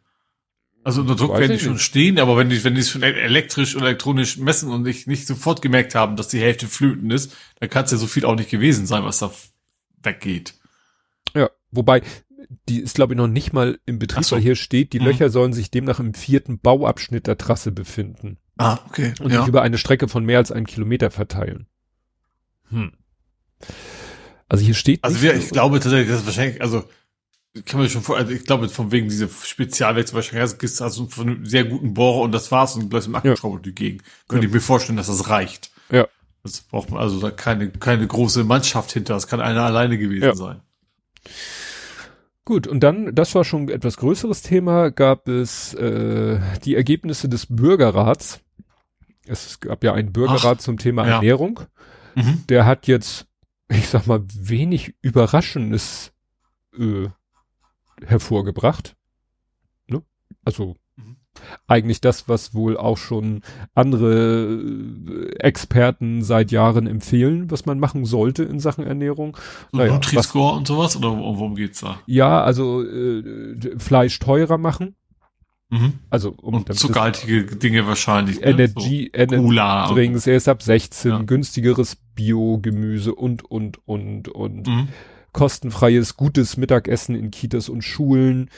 [0.88, 3.76] Also unter Druck werden die schon stehen, aber wenn die, wenn die es schon elektrisch
[3.76, 7.69] oder elektronisch messen und nicht, nicht sofort gemerkt haben, dass die Hälfte flöten ist, dann
[7.69, 9.30] kann es ja so viel auch nicht gewesen sein, was da
[10.01, 10.53] weggeht.
[11.35, 12.03] Ja, wobei,
[12.69, 14.38] die ist glaube ich noch nicht mal im Betrieb, so.
[14.38, 15.07] weil hier steht, die mhm.
[15.07, 18.38] Löcher sollen sich demnach im vierten Bauabschnitt der Trasse befinden.
[18.55, 19.14] Ah, okay.
[19.19, 19.39] Und ja.
[19.39, 21.68] sich über eine Strecke von mehr als einem Kilometer verteilen.
[22.69, 22.93] Hm.
[24.47, 25.03] Also hier steht.
[25.03, 26.85] Also wir, ich glaube tatsächlich, das ist wahrscheinlich, also
[27.66, 31.28] kann man schon vor, also ich glaube, von wegen diese Spezialwerkzeuge wahrscheinlich hast, du von
[31.28, 33.72] einem sehr guten Bohrer und das war's und gleich im Akkuschrauber ja.
[33.72, 34.04] Gegend.
[34.28, 34.50] Könnte ja.
[34.50, 35.72] ich mir vorstellen, dass das reicht.
[35.90, 36.08] Ja.
[36.44, 39.14] Das braucht man also da keine, keine große Mannschaft hinter.
[39.14, 40.36] Das kann einer alleine gewesen ja.
[40.36, 40.62] sein.
[42.46, 47.28] Gut, und dann, das war schon ein etwas größeres Thema, gab es äh, die Ergebnisse
[47.28, 48.40] des Bürgerrats.
[49.26, 51.16] Es gab ja einen Bürgerrat Ach, zum Thema ja.
[51.16, 51.60] Ernährung.
[52.16, 52.46] Mhm.
[52.48, 53.28] Der hat jetzt,
[53.68, 56.14] ich sag mal, wenig Überraschendes
[56.80, 57.10] äh,
[58.06, 58.95] hervorgebracht.
[59.88, 60.02] Ne?
[60.44, 61.18] Also mhm.
[61.68, 63.41] eigentlich das, was wohl auch schon
[63.74, 69.38] andere äh, Experten seit Jahren empfehlen, was man machen sollte in Sachen Ernährung.
[69.72, 71.99] So naja, Nutri-Score und sowas oder worum geht's da?
[72.06, 74.95] Ja, also äh, Fleisch teurer machen.
[75.69, 75.94] Mhm.
[76.10, 78.40] Also um und zuckerhaltige Dinge wahrscheinlich.
[78.40, 78.45] Ne?
[78.45, 81.22] Energy, so Energy Drinks, erst ab 16, ja.
[81.24, 84.68] günstigeres Bio-Gemüse und und und und.
[84.68, 84.88] Mhm
[85.38, 88.49] kostenfreies, gutes Mittagessen in Kitas und Schulen,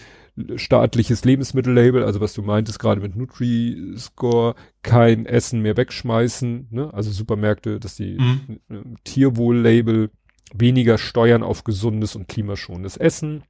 [0.55, 6.93] staatliches Lebensmittellabel, also was du meintest gerade mit Nutri-Score, kein Essen mehr wegschmeißen, ne?
[6.93, 8.95] also Supermärkte, dass die mhm.
[9.03, 10.09] Tierwohl-Label,
[10.53, 13.43] weniger Steuern auf gesundes und klimaschonendes Essen,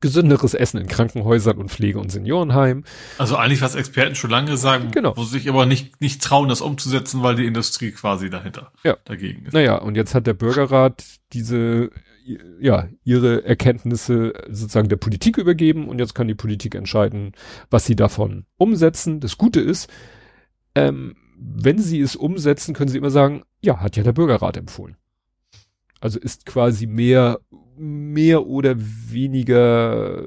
[0.00, 2.82] gesünderes Essen in Krankenhäusern und Pflege- und Seniorenheim.
[3.16, 5.16] Also eigentlich was Experten schon lange sagen, genau.
[5.16, 8.96] wo sich aber nicht, nicht trauen, das umzusetzen, weil die Industrie quasi dahinter ja.
[9.04, 9.52] dagegen ist.
[9.52, 11.90] Naja, und jetzt hat der Bürgerrat diese,
[12.60, 17.32] ja, ihre Erkenntnisse sozusagen der Politik übergeben und jetzt kann die Politik entscheiden,
[17.70, 19.20] was sie davon umsetzen.
[19.20, 19.88] Das Gute ist,
[20.74, 24.96] ähm, wenn sie es umsetzen, können sie immer sagen, ja, hat ja der Bürgerrat empfohlen.
[26.00, 27.40] Also ist quasi mehr
[27.80, 30.24] mehr oder weniger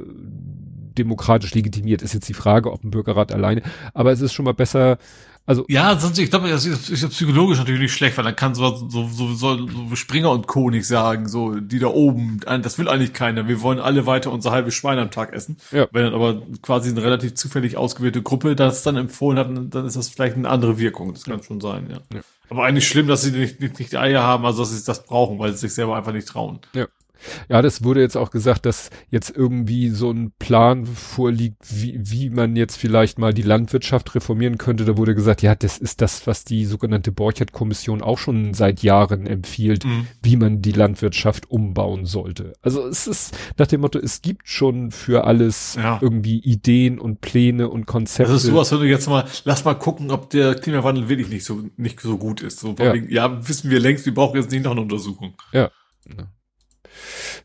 [0.97, 2.01] demokratisch legitimiert.
[2.01, 3.61] Ist jetzt die Frage, ob ein Bürgerrat alleine,
[3.93, 4.97] aber es ist schon mal besser,
[5.45, 8.55] also ja, sonst ich glaube, das ist, ist psychologisch natürlich nicht schlecht, weil dann kann
[8.55, 10.69] so so so, so, Springer und Co.
[10.69, 13.47] nicht sagen, so die da oben, das will eigentlich keiner.
[13.47, 15.57] Wir wollen alle weiter unser halbes Schwein am Tag essen.
[15.71, 15.87] Ja.
[15.91, 19.97] Wenn dann aber quasi eine relativ zufällig ausgewählte Gruppe das dann empfohlen hat, dann ist
[19.97, 21.13] das vielleicht eine andere Wirkung.
[21.13, 21.43] Das kann ja.
[21.43, 21.97] schon sein, ja.
[22.13, 22.21] ja.
[22.49, 25.05] Aber eigentlich schlimm, dass sie nicht, nicht, nicht die Eier haben, also dass sie das
[25.05, 26.59] brauchen, weil sie sich selber einfach nicht trauen.
[26.73, 26.87] Ja.
[27.49, 32.29] Ja, das wurde jetzt auch gesagt, dass jetzt irgendwie so ein Plan vorliegt, wie, wie
[32.29, 34.85] man jetzt vielleicht mal die Landwirtschaft reformieren könnte.
[34.85, 39.27] Da wurde gesagt, ja, das ist das, was die sogenannte Borchert-Kommission auch schon seit Jahren
[39.27, 40.07] empfiehlt, mhm.
[40.21, 42.53] wie man die Landwirtschaft umbauen sollte.
[42.61, 45.99] Also es ist nach dem Motto, es gibt schon für alles ja.
[46.01, 48.31] irgendwie Ideen und Pläne und Konzepte.
[48.31, 51.45] Das ist sowas, wenn du jetzt mal, lass mal gucken, ob der Klimawandel wirklich nicht
[51.45, 52.59] so, nicht so gut ist.
[52.59, 52.93] So, ja.
[52.93, 55.35] Wegen, ja, wissen wir längst, wir brauchen jetzt nicht noch eine Untersuchung.
[55.51, 55.69] Ja.
[56.05, 56.27] Ja,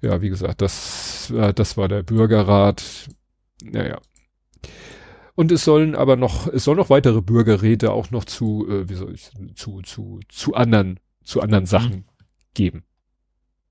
[0.01, 3.09] wie gesagt, das, äh, das war der Bürgerrat.
[3.62, 4.01] Naja.
[5.35, 8.95] Und es sollen aber noch, es soll noch weitere Bürgerräte auch noch zu, äh, wie
[8.95, 11.69] soll ich, zu, zu, zu anderen, zu anderen mhm.
[11.69, 12.05] Sachen mhm.
[12.55, 12.85] geben.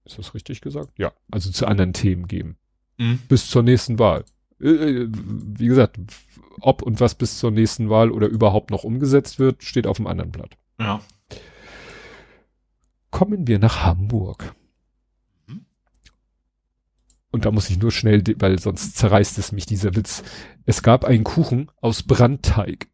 [0.06, 0.91] Ist das richtig gesagt?
[0.98, 2.58] Ja, also zu anderen Themen geben.
[2.98, 3.20] Mhm.
[3.28, 4.24] Bis zur nächsten Wahl.
[4.62, 5.99] Äh, äh, wie gesagt,
[6.62, 10.08] ob und was bis zur nächsten Wahl oder überhaupt noch umgesetzt wird, steht auf dem
[10.08, 10.58] anderen Blatt.
[10.80, 11.02] Ja.
[13.12, 14.56] Kommen wir nach Hamburg.
[17.38, 20.23] Und da muss ich nur schnell, weil sonst zerreißt es mich dieser Witz.
[20.65, 22.88] Es gab einen Kuchen aus Brandteig.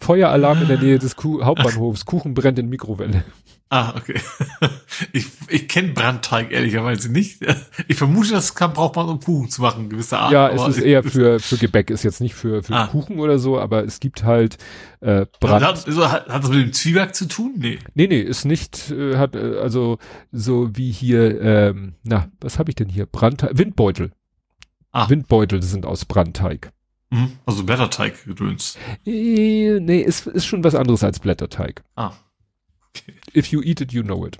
[0.00, 2.06] Feueralarm in der Nähe des Kuh Hauptbahnhofs.
[2.06, 3.24] Kuchen brennt in Mikrowelle.
[3.72, 4.20] Ah, okay.
[5.12, 7.40] Ich, ich kenne Brandteig ehrlicherweise nicht.
[7.88, 10.30] Ich vermute, das kann, braucht man, um Kuchen zu machen, gewisse Art.
[10.30, 12.86] Ja, es ist eher für, für Gebäck, ist jetzt nicht für, für ah.
[12.88, 14.58] Kuchen oder so, aber es gibt halt
[15.00, 15.64] äh, Brand.
[15.64, 17.54] Hat, also, hat, hat das mit dem Zwieback zu tun?
[17.56, 17.78] Nee.
[17.94, 19.98] Nee, nee, ist nicht, äh, hat, äh, also
[20.30, 23.06] so wie hier, ähm, na, was habe ich denn hier?
[23.06, 24.12] Brandteig, Windbeutel.
[24.92, 25.08] Ah.
[25.08, 26.70] Windbeutel sind aus Brandteig.
[27.08, 28.76] Mhm, also Blätterteig gedöns.
[29.06, 31.82] Äh, nee, ist, ist schon was anderes als Blätterteig.
[31.96, 32.12] Ah.
[33.34, 34.38] If you eat it, you know it.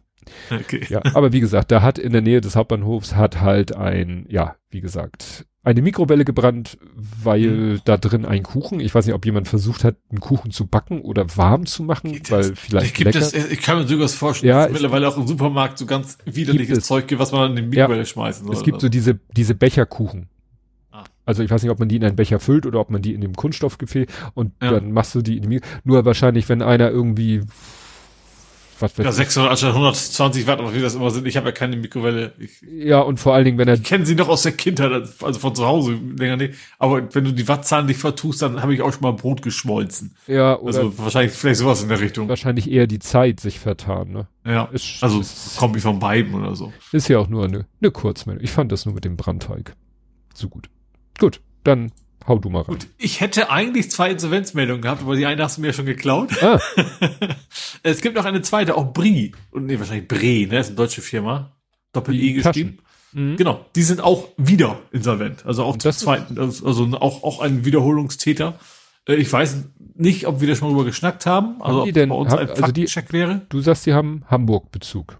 [0.50, 0.86] Okay.
[0.88, 4.56] Ja, aber wie gesagt, da hat in der Nähe des Hauptbahnhofs hat halt ein, ja,
[4.70, 7.80] wie gesagt, eine Mikrowelle gebrannt, weil mhm.
[7.84, 11.00] da drin ein Kuchen, ich weiß nicht, ob jemand versucht hat, einen Kuchen zu backen
[11.02, 12.58] oder warm zu machen, Geht weil das?
[12.58, 13.20] vielleicht gibt lecker.
[13.20, 16.84] Das, ich kann mir sogar vorstellen, ja, dass mittlerweile auch im Supermarkt so ganz widerliches
[16.84, 18.56] Zeug gibt, was man in die Mikrowelle ja, schmeißen soll.
[18.56, 20.28] Es gibt so diese, diese Becherkuchen.
[20.90, 21.04] Ah.
[21.24, 23.14] Also ich weiß nicht, ob man die in einen Becher füllt oder ob man die
[23.14, 24.72] in dem Kunststoffgefäß und ja.
[24.72, 25.80] dann machst du die in die Mikrowelle.
[25.84, 27.42] Nur wahrscheinlich, wenn einer irgendwie
[28.80, 31.26] was ja, 600 anstatt 120 Watt, oder wie das immer sind.
[31.26, 32.32] Ich habe ja keine Mikrowelle.
[32.38, 33.74] Ich, ja, und vor allen Dingen, wenn er...
[33.74, 34.90] Ich kenne sie noch aus der Kindheit,
[35.22, 36.54] also von zu Hause länger nicht.
[36.78, 40.14] Aber wenn du die Wattzahlen nicht vertust, dann habe ich auch schon mal Brot geschmolzen.
[40.26, 40.78] Ja, oder...
[40.78, 42.28] Also wahrscheinlich vielleicht sowas in der Richtung.
[42.28, 44.28] Wahrscheinlich eher die Zeit sich vertan, ne?
[44.44, 46.72] Ja, ist, also ist, Kombi von beiden oder so.
[46.90, 48.42] Ist ja auch nur eine, eine Kurzmeldung.
[48.42, 49.76] Ich fand das nur mit dem Brandteig
[50.34, 50.68] so gut.
[51.18, 51.92] Gut, dann
[52.26, 52.74] Hau du mal rein.
[52.74, 56.30] Gut, ich hätte eigentlich zwei Insolvenzmeldungen gehabt, aber die eine hast du mir schon geklaut.
[56.42, 56.60] Ah.
[57.82, 59.32] es gibt noch eine zweite, auch Brie.
[59.50, 60.48] Und nee, wahrscheinlich Bre, ne?
[60.48, 61.52] Das ist eine deutsche Firma.
[61.92, 62.78] Doppel-E geschrieben.
[63.12, 63.36] Mhm.
[63.36, 65.44] Genau, die sind auch wieder insolvent.
[65.44, 68.58] Also auch zum zweiten, also, also auch, auch ein Wiederholungstäter.
[69.06, 71.60] Äh, ich weiß nicht, ob wir da schon mal drüber geschnackt haben.
[71.60, 73.42] Also haben die denn, bei uns haben, ein also die, wäre.
[73.48, 75.18] Du sagst, die haben Hamburg-Bezug.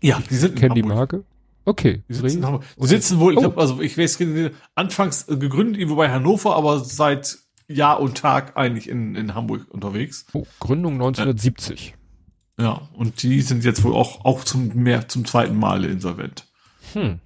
[0.00, 1.24] Ja, die sind Kennen die Marke?
[1.64, 2.02] Okay.
[2.08, 2.64] Die sitzen, okay.
[2.78, 3.42] sitzen wohl, ich oh.
[3.42, 4.18] glaube, also ich weiß,
[4.74, 10.26] anfangs gegründet irgendwo bei Hannover, aber seit Jahr und Tag eigentlich in, in Hamburg unterwegs.
[10.32, 11.94] Oh, Gründung 1970.
[12.58, 16.46] Ja, und die sind jetzt wohl auch, auch zum mehr zum zweiten Mal insolvent.
[16.92, 17.20] Hm.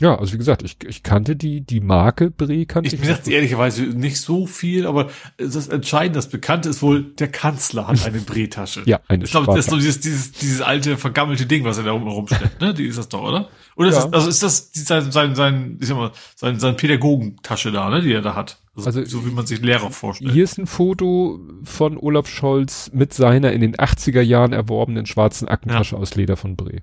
[0.00, 2.94] Ja, also wie gesagt, ich, ich kannte die, die Marke Bre kannte ich.
[2.94, 7.86] Ich mir ehrlicherweise nicht so viel, aber das Entscheidende, das Bekannte ist wohl, der Kanzler
[7.86, 8.82] hat eine Bre-Tasche.
[8.86, 11.84] ja, eine Ich glaube, das ist so dieses, dieses, dieses alte, vergammelte Ding, was er
[11.84, 12.74] da rumsteht, ne?
[12.74, 13.48] Die ist das doch, oder?
[13.76, 13.98] Oder ja.
[13.98, 17.88] ist das, also ist das sein, sein, sein, ich sag mal, sein, sein Pädagogentasche da,
[17.88, 18.58] ne, die er da hat?
[18.76, 20.32] Also, also so wie man sich Lehrer vorstellt.
[20.32, 25.46] Hier ist ein Foto von Olaf Scholz mit seiner in den 80er Jahren erworbenen schwarzen
[25.46, 26.00] Aktentasche ja.
[26.00, 26.82] aus Leder von Bre.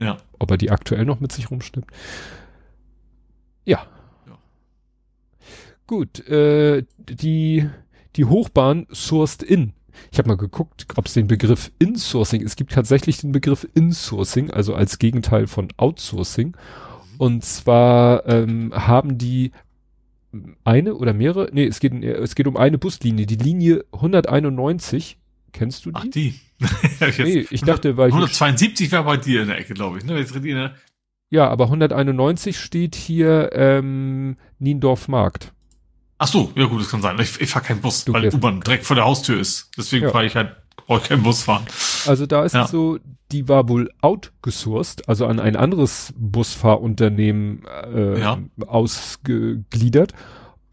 [0.00, 0.16] Ja.
[0.38, 1.92] Ob er die aktuell noch mit sich rumschleppt?
[3.68, 3.86] Ja.
[4.26, 4.38] ja.
[5.86, 7.68] Gut, äh, die,
[8.16, 9.74] die Hochbahn sourced in.
[10.10, 14.50] Ich habe mal geguckt, ob es den Begriff Insourcing, es gibt tatsächlich den Begriff Insourcing,
[14.50, 16.56] also als Gegenteil von Outsourcing.
[17.18, 19.52] Und zwar ähm, haben die
[20.64, 25.18] eine oder mehrere, nee, es geht, es geht um eine Buslinie, die Linie 191.
[25.52, 25.96] Kennst du die?
[25.96, 26.34] Ach, die.
[27.22, 30.04] nee, ich dachte, weil 172 wäre bei dir in der Ecke, glaube ich.
[30.04, 30.18] Ne?
[30.18, 30.74] Jetzt ne?
[31.30, 35.52] Ja, aber 191 steht hier ähm, Niendorf Markt.
[36.18, 37.18] Ach so, ja gut, das kann sein.
[37.20, 39.70] Ich, ich fahre keinen Bus, du weil U-Bahn direkt vor der Haustür ist.
[39.76, 40.10] Deswegen ja.
[40.10, 40.56] fahre ich halt,
[40.86, 41.66] brauche keinen Bus fahren.
[42.06, 42.64] Also da ist ja.
[42.64, 42.98] es so,
[43.30, 47.64] die war wohl outgesourced, also an ein anderes Busfahrunternehmen
[47.94, 48.38] äh, ja.
[48.66, 50.12] ausgegliedert.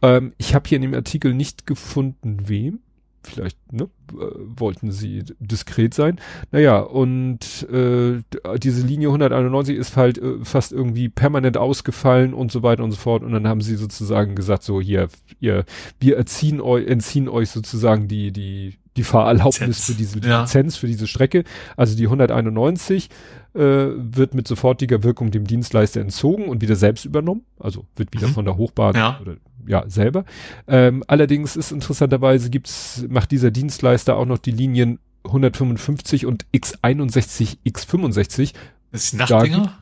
[0.02, 2.80] Ähm, ich habe hier in dem Artikel nicht gefunden, wem
[3.28, 4.26] vielleicht ne, äh,
[4.58, 6.20] wollten sie diskret sein.
[6.52, 8.22] Naja, und äh,
[8.58, 12.98] diese Linie 191 ist halt äh, fast irgendwie permanent ausgefallen und so weiter und so
[12.98, 13.24] fort.
[13.24, 15.66] Und dann haben sie sozusagen gesagt, so hier, ihr,
[16.00, 19.86] wir erziehen euch, entziehen euch sozusagen die, die die Fahrerlaubnis Lizenz.
[19.86, 20.42] für diese die Ja.
[20.42, 21.44] Lizenz für diese Strecke.
[21.78, 23.10] Also die 191
[23.54, 27.42] äh, wird mit sofortiger Wirkung dem Dienstleister entzogen und wieder selbst übernommen.
[27.60, 28.34] Also wird wieder Mhm.
[28.34, 29.20] von der Hochbahn Ja.
[29.22, 29.36] oder
[29.68, 30.26] ja selber.
[30.68, 37.58] Ähm, allerdings ist interessanterweise gibt's macht dieser Dienstleister auch noch die Linien 155 und X61,
[37.66, 38.54] X65.
[38.92, 39.78] Das ist Nachtdinger?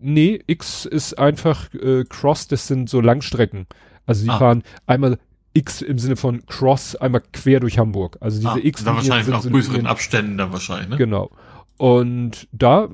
[0.00, 3.66] Nee, X ist einfach äh, Cross, das sind so Langstrecken.
[4.06, 4.38] Also sie Ah.
[4.38, 5.18] fahren einmal
[5.58, 8.16] X im Sinne von Cross einmal quer durch Hamburg.
[8.20, 10.96] Also diese Ah, X dann wahrscheinlich sind auch so größeren Abständen dann wahrscheinlich, ne?
[10.96, 11.30] Genau.
[11.76, 12.88] Und da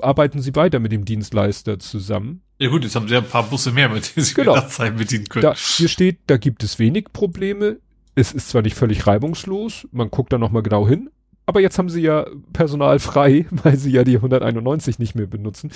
[0.00, 2.42] arbeiten sie weiter mit dem Dienstleister zusammen.
[2.58, 4.60] Ja gut, jetzt haben sie ja ein paar Busse mehr, mit denen sie genau.
[4.60, 5.42] Zeit bedienen können.
[5.42, 7.78] Da, hier steht, da gibt es wenig Probleme.
[8.14, 11.08] Es ist zwar nicht völlig reibungslos, man guckt da nochmal genau hin,
[11.46, 15.70] aber jetzt haben sie ja Personal frei, weil sie ja die 191 nicht mehr benutzen.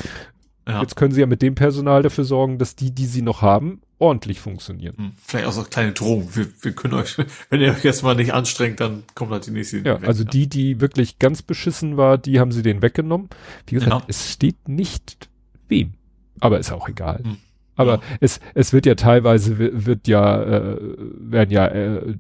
[0.69, 0.81] ja.
[0.83, 3.81] Jetzt können sie ja mit dem Personal dafür sorgen, dass die, die sie noch haben,
[3.99, 4.95] ordentlich funktionieren.
[4.97, 6.29] Hm, Vielleicht auch so eine kleine Drohung.
[6.35, 7.17] Wir, wir können euch,
[7.51, 9.79] wenn ihr euch jetzt mal nicht anstrengt, dann kommt halt die nächste.
[9.79, 13.29] Ja, weg, also die, die wirklich ganz beschissen war, die haben sie denen weggenommen.
[13.67, 14.03] Wie gesagt, Ja.
[14.09, 15.29] es steht nicht
[15.69, 15.95] wem.
[16.41, 17.21] Aber ist auch egal.
[17.25, 17.37] Hm.
[17.77, 18.03] Aber Ja.
[18.21, 20.77] es, es wird ja teilweise, wi- wird ja, äh,
[21.19, 22.15] werden ja äh,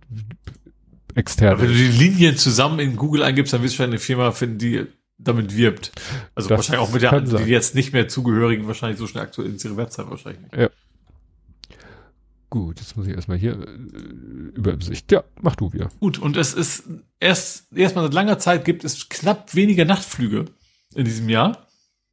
[1.14, 1.56] externe.
[1.56, 4.58] Ja, wenn du die Linien zusammen in Google eingibst, dann wirst du eine Firma finden,
[4.58, 4.86] die
[5.18, 5.92] damit wirbt.
[6.34, 9.48] Also Das wahrscheinlich auch mit der, die jetzt nicht mehr zugehörigen, wahrscheinlich so schnell aktuell
[9.48, 10.70] in ihre Website wahrscheinlich nicht.
[12.48, 15.10] Gut, jetzt muss ich erstmal hier äh, Übersicht.
[15.10, 15.88] Ja, mach du wieder.
[16.00, 16.84] Gut, und es ist
[17.18, 20.46] erst, erstmal seit langer Zeit gibt es knapp weniger Nachtflüge
[20.94, 21.66] in diesem Jahr.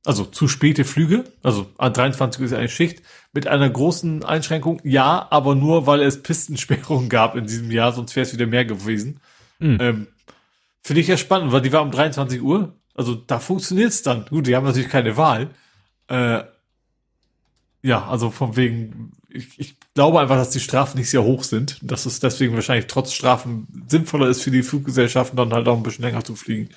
[0.06, 1.24] Also zu späte Flüge.
[1.44, 4.82] Also an 23 Uhr ist eine Schicht mit einer großen Einschränkung.
[4.84, 8.66] Ja, aber nur, weil es Pistensperrungen gab in diesem Jahr, sonst wäre es wieder mehr
[8.66, 9.22] gewesen.
[9.60, 9.78] Mhm.
[9.80, 10.08] Ähm,
[10.82, 12.76] Finde ich ja spannend, weil die war um 23 Uhr.
[12.96, 14.26] Also da funktioniert's dann.
[14.26, 15.52] Gut, die haben natürlich keine Wahl.
[16.08, 16.44] Äh,
[17.84, 21.78] ja, also von wegen, ich, ich glaube einfach, dass die Strafen nicht sehr hoch sind.
[21.82, 25.84] Dass es deswegen wahrscheinlich trotz Strafen sinnvoller ist für die Fluggesellschaften, dann halt auch ein
[25.84, 26.70] bisschen länger zu fliegen.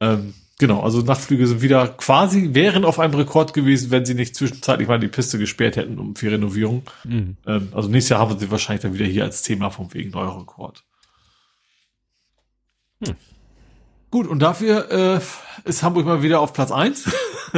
[0.00, 4.34] Ähm, genau, also Nachtflüge sind wieder quasi, wären auf einem Rekord gewesen, wenn sie nicht
[4.34, 6.84] zwischenzeitlich mal die Piste gesperrt hätten um für Renovierung.
[7.04, 7.36] Mhm.
[7.46, 10.10] Ähm, also nächstes Jahr haben wir sie wahrscheinlich dann wieder hier als Thema von wegen
[10.10, 10.84] neuer Rekord.
[13.04, 13.14] Hm.
[14.10, 17.08] Gut, und dafür äh, ist Hamburg mal wieder auf Platz eins.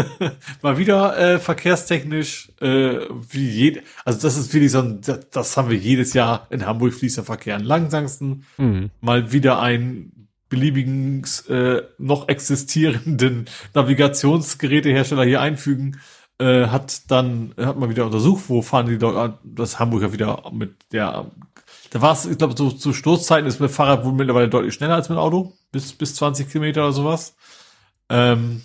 [0.62, 3.00] mal wieder äh, verkehrstechnisch äh,
[3.30, 6.66] wie jede, also das ist wirklich so ein, das, das haben wir jedes Jahr in
[6.66, 8.44] Hamburg fließt der Verkehr am langsamsten.
[8.58, 8.90] Mhm.
[9.00, 15.98] Mal wieder einen beliebigen äh, noch existierenden Navigationsgerätehersteller hier einfügen
[16.38, 20.74] äh, hat dann hat man wieder untersucht, wo fahren die Leute, das Hamburger wieder mit
[20.92, 21.30] der,
[21.92, 24.94] da war es, ich glaube, so zu Stoßzeiten ist mit Fahrrad wohl mittlerweile deutlich schneller
[24.94, 27.36] als mit Auto, bis, bis 20 Kilometer oder sowas.
[28.08, 28.62] Ähm,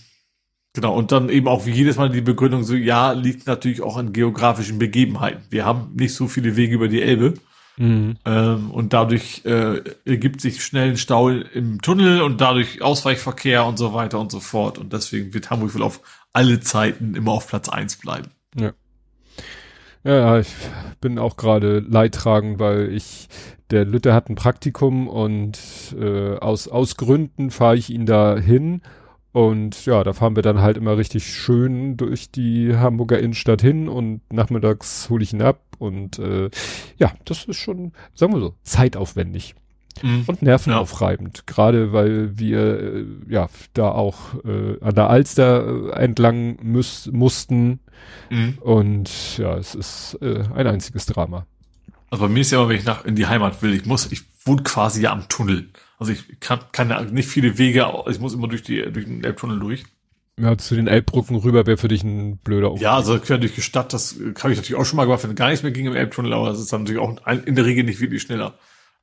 [0.72, 3.98] genau, und dann eben auch wie jedes Mal die Begründung so, ja, liegt natürlich auch
[3.98, 5.44] an geografischen Begebenheiten.
[5.50, 7.34] Wir haben nicht so viele Wege über die Elbe.
[7.76, 8.16] Mhm.
[8.24, 13.78] Ähm, und dadurch äh, ergibt sich schnell ein Stau im Tunnel und dadurch Ausweichverkehr und
[13.78, 14.78] so weiter und so fort.
[14.78, 16.00] Und deswegen wird Hamburg wohl auf
[16.32, 18.32] alle Zeiten immer auf Platz eins bleiben.
[18.56, 18.72] Ja.
[20.04, 20.54] Ja, ich
[21.02, 23.28] bin auch gerade leidtragend, weil ich,
[23.72, 25.60] der Lütte hat ein Praktikum und
[26.00, 28.82] äh, aus, aus Gründen fahre ich ihn da hin.
[29.34, 33.88] Und ja, da fahren wir dann halt immer richtig schön durch die Hamburger Innenstadt hin
[33.88, 35.62] und nachmittags hole ich ihn ab.
[35.78, 36.50] Und äh,
[36.98, 39.54] ja, das ist schon, sagen wir so, zeitaufwendig
[40.04, 41.48] und nervenaufreibend.
[41.48, 47.80] Gerade weil wir äh, ja da auch äh, an der Alster äh, entlang müß, mussten.
[48.30, 48.58] Mhm.
[48.62, 51.46] Und ja, es ist äh, ein einziges Drama.
[52.10, 54.12] Also bei mir ist ja immer, wenn ich nach in die Heimat will, ich muss,
[54.12, 55.70] ich wohne quasi ja am Tunnel.
[56.00, 59.24] Also ich kann, kann ja nicht viele Wege, ich muss immer durch die durch den
[59.24, 59.84] Elbtunnel durch.
[60.40, 62.84] Ja, zu den Elbbrücken rüber wäre für dich ein blöder Umweg.
[62.84, 65.24] Ja, also quer durch die Stadt, das äh, habe ich natürlich auch schon mal gemacht,
[65.24, 67.66] wenn gar nichts mehr ging im Elbtunnel, aber das ist dann natürlich auch in der
[67.66, 68.54] Regel nicht wirklich schneller.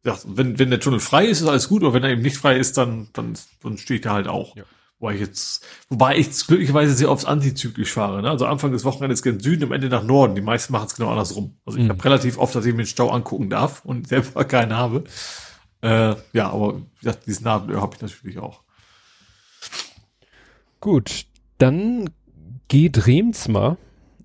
[0.04, 2.36] Ja, wenn, wenn der Tunnel frei ist, ist alles gut, aber wenn er eben nicht
[2.36, 4.54] frei ist, dann, dann, dann stehe ich da halt auch.
[4.56, 4.64] Ja.
[4.98, 8.22] Wobei ich jetzt, wobei ich glücklicherweise sehr oft antizyklisch fahre.
[8.22, 8.30] Ne?
[8.30, 10.34] Also Anfang des Wochenendes gen Süden, am Ende nach Norden.
[10.34, 11.56] Die meisten machen es genau andersrum.
[11.66, 11.90] Also ich Mhm.
[11.90, 15.04] habe relativ oft, dass ich mir den Stau angucken darf und selber keinen habe.
[15.82, 18.62] Äh, ja, aber gesagt, dieses Nadelöhr habe ich natürlich auch.
[20.80, 21.26] Gut,
[21.58, 22.10] dann
[22.68, 23.78] geht Remsmar,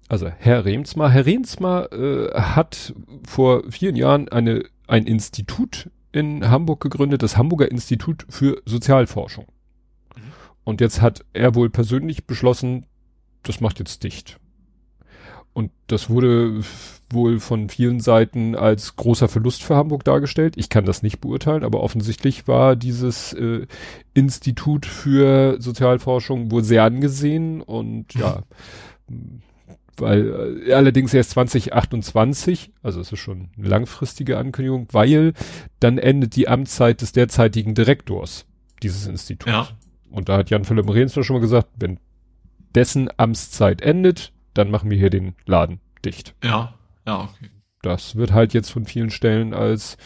[0.08, 1.10] also Herr Remsmar.
[1.10, 2.94] Herr Remsmar äh, hat
[3.28, 9.46] vor vielen Jahren eine, ein Institut in Hamburg gegründet, das Hamburger Institut für Sozialforschung.
[10.16, 10.22] Mhm.
[10.64, 12.86] Und jetzt hat er wohl persönlich beschlossen,
[13.44, 14.40] das macht jetzt dicht.
[15.54, 16.62] Und das wurde
[17.10, 20.54] wohl von vielen Seiten als großer Verlust für Hamburg dargestellt.
[20.58, 23.66] Ich kann das nicht beurteilen, aber offensichtlich war dieses äh,
[24.14, 28.44] Institut für Sozialforschung wohl sehr angesehen und ja,
[30.02, 35.34] weil äh, allerdings erst 2028, also es ist schon eine langfristige Ankündigung, weil
[35.80, 38.46] dann endet die Amtszeit des derzeitigen Direktors
[38.82, 39.52] dieses Instituts.
[39.52, 39.68] Ja.
[40.10, 42.00] Und da hat Jan-Philipp Morens schon mal gesagt, wenn
[42.76, 46.36] dessen Amtszeit endet, dann machen wir hier den Laden dicht.
[46.44, 46.74] Ja,
[47.06, 47.50] ja, okay.
[47.82, 49.98] Das wird halt jetzt von vielen Stellen als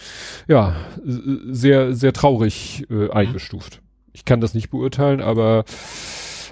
[0.47, 3.81] ja sehr sehr traurig äh, eingestuft.
[4.11, 5.65] Ich kann das nicht beurteilen, aber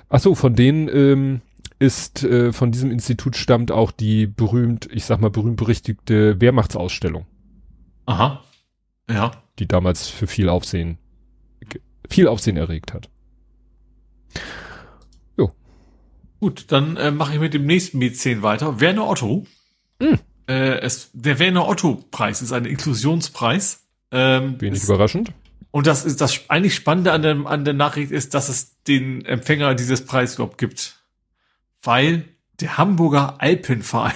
[0.10, 1.42] ach so von denen ähm,
[1.82, 7.26] ist äh, von diesem Institut stammt auch die berühmt, ich sag mal berühmt berichtigte Wehrmachtsausstellung,
[8.06, 8.44] Aha.
[9.10, 9.32] Ja.
[9.60, 10.98] die damals für viel Aufsehen
[12.10, 13.10] viel Aufsehen erregt hat.
[16.42, 18.80] Gut, dann äh, mache ich mit dem nächsten Mäzen weiter.
[18.80, 19.46] Werner Otto.
[20.02, 20.18] Hm.
[20.48, 23.84] Äh, es, der Werner Otto Preis ist ein Inklusionspreis.
[24.10, 25.34] Ähm, Wenig ist, überraschend.
[25.70, 29.24] und das ist das eigentlich Spannende an der, an der Nachricht ist, dass es den
[29.24, 31.01] Empfänger dieses Preises überhaupt gibt.
[31.84, 32.26] Weil
[32.60, 34.14] der Hamburger Alpenverein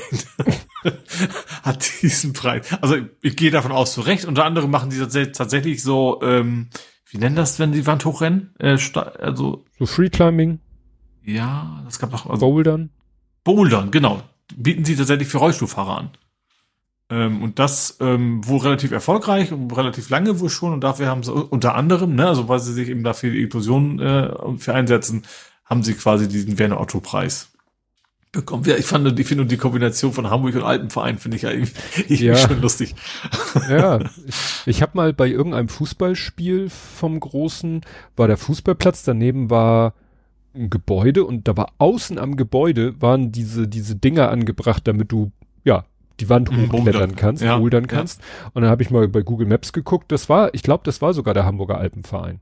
[1.64, 2.68] hat diesen Preis.
[2.82, 4.26] Also ich gehe davon aus, zu Recht.
[4.26, 6.70] Unter anderem machen die tats- tatsächlich so, ähm,
[7.10, 8.54] wie nennen das, wenn die Wand hochrennen?
[8.60, 8.78] Äh,
[9.20, 10.60] also, So Free Climbing,
[11.24, 12.92] ja, das gab noch, also Bouldern.
[13.44, 14.22] Bouldern, genau.
[14.56, 16.10] Bieten sie tatsächlich für Rollstuhlfahrer an.
[17.10, 20.74] Ähm, und das ähm, wohl relativ erfolgreich und relativ lange wohl schon.
[20.74, 24.00] Und dafür haben sie unter anderem, ne, also weil sie sich eben dafür die Inklusion
[24.00, 25.24] äh, für einsetzen,
[25.66, 27.52] haben sie quasi diesen Werner Otto Preis
[28.36, 28.64] bekommen.
[28.66, 32.24] Ja, ich fand, ich finde die Kombination von Hamburg und Alpenverein finde ich ja irgendwie,
[32.26, 32.36] Ja.
[32.38, 32.94] schon lustig.
[33.70, 34.36] Ja, ich,
[34.68, 37.82] ich habe mal bei irgendeinem Fußballspiel vom Großen,
[38.16, 39.94] war der Fußballplatz, daneben war
[40.54, 45.32] ein Gebäude und da war außen am Gebäude waren diese, diese Dinger angebracht, damit du,
[45.64, 45.86] ja,
[46.22, 47.88] die Wand Mhm, hochklettern kannst, Ja, bouldern ja.
[47.88, 48.22] kannst.
[48.54, 51.14] Und dann habe ich mal bei Google Maps geguckt, das war, ich glaube, das war
[51.14, 52.40] sogar der Hamburger Alpenverein.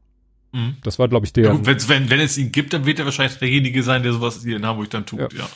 [0.54, 0.78] Mhm.
[0.84, 1.66] Das war, glaube ich, Ja, der.
[1.66, 4.56] wenn's, wenn, wenn es ihn gibt, dann wird er wahrscheinlich derjenige sein, der sowas hier
[4.58, 5.28] in Hamburg dann tut, Ja.
[5.36, 5.50] ja.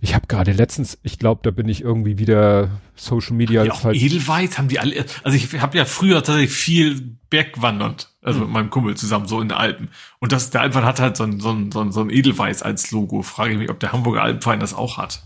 [0.00, 4.02] ich habe gerade letztens, ich glaube, da bin ich irgendwie wieder Social Media Ja, falsch-
[4.02, 8.46] Edelweiß haben die alle, also ich habe ja früher tatsächlich viel Bergwandert, also Hm.
[8.46, 9.88] mit meinem Kumpel zusammen, so in den Alpen.
[10.18, 12.62] Und das, der Alpenverein hat halt so ein, so ein, so ein, so ein Edelweiß
[12.62, 13.22] als Logo.
[13.22, 15.22] Frage ich mich, ob der Hamburger Alpenverein das auch hat.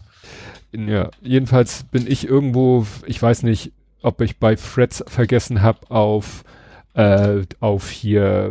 [0.73, 3.73] Ja, jedenfalls bin ich irgendwo, ich weiß nicht,
[4.03, 6.45] ob ich bei Freds vergessen habe, auf
[6.97, 8.51] äh, auf hier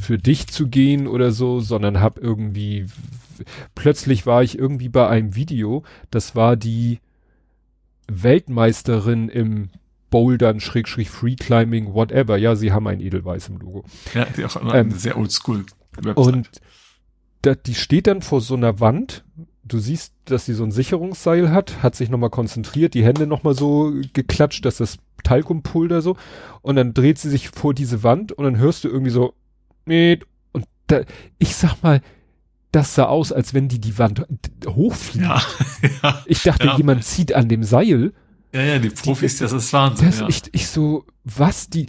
[0.00, 2.86] für dich zu gehen oder so, sondern hab irgendwie
[3.74, 7.00] plötzlich war ich irgendwie bei einem Video, das war die
[8.08, 9.70] Weltmeisterin im
[10.10, 12.36] Bouldern, Schrägstrich Free Climbing, whatever.
[12.36, 13.84] Ja, sie haben ein Edelweiß im Logo.
[14.14, 15.64] Ja, die auch eine Ähm, sehr oldschool.
[16.14, 16.48] Und
[17.42, 19.24] da, die steht dann vor so einer Wand.
[19.64, 23.54] Du siehst, dass sie so ein Sicherungsseil hat, hat sich nochmal konzentriert, die Hände nochmal
[23.54, 26.16] so geklatscht, dass das Talkumpulver so.
[26.62, 29.34] Und dann dreht sie sich vor diese Wand und dann hörst du irgendwie so,
[29.86, 30.18] nee,
[30.52, 31.02] und da,
[31.38, 32.00] ich sag mal,
[32.72, 34.24] das sah aus, als wenn die die Wand
[34.66, 35.26] hochfliegt.
[35.26, 35.42] ja,
[36.02, 36.76] ja, Ich dachte, Ja.
[36.76, 38.12] jemand zieht an dem Seil.
[38.52, 40.06] ja, ja, die Profis, das ist Wahnsinn.
[40.06, 40.28] Das ja.
[40.28, 41.86] ich, ich so, was die,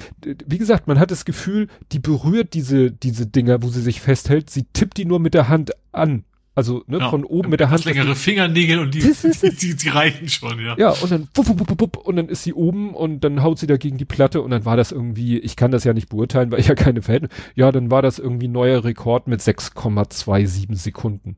[0.48, 4.50] wie gesagt, man hat das Gefühl, die berührt diese, diese Dinger, wo sie sich festhält,
[4.50, 6.24] sie tippt die nur mit der Hand an.
[6.54, 7.10] Also, ne, Ja.
[7.10, 7.86] von oben mit der Hand.
[7.86, 10.76] Längere Fingernägel und die, die, die, die reichen schon, ja.
[10.78, 13.68] Ja, und dann, wupp, wupp, wupp, und dann ist sie oben und dann haut sie
[13.68, 16.52] da gegen die Platte und dann war das irgendwie, ich kann das ja nicht beurteilen,
[16.52, 21.38] weil ich ja keine Verhältnisse, ja, dann war das irgendwie neuer Rekord mit 6,27 Sekunden.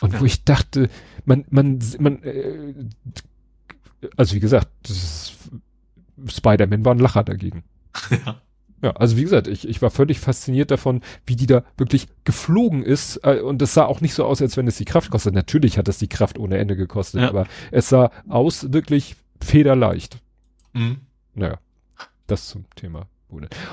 [0.00, 0.88] Und wo ich dachte,
[1.24, 2.74] man, man, man, äh,
[4.16, 4.70] also wie gesagt,
[6.26, 7.64] Spider-Man war ein Lacher dagegen.
[8.24, 8.40] Ja.
[8.82, 12.82] Ja, also wie gesagt, ich, ich war völlig fasziniert davon, wie die da wirklich geflogen
[12.82, 13.18] ist.
[13.22, 15.34] Äh, und es sah auch nicht so aus, als wenn es die Kraft kostet.
[15.34, 17.28] Natürlich hat es die Kraft ohne Ende gekostet, Ja.
[17.28, 20.18] aber es sah aus wirklich federleicht.
[20.72, 20.98] Mhm.
[21.34, 21.58] Naja,
[22.26, 23.06] das zum Thema.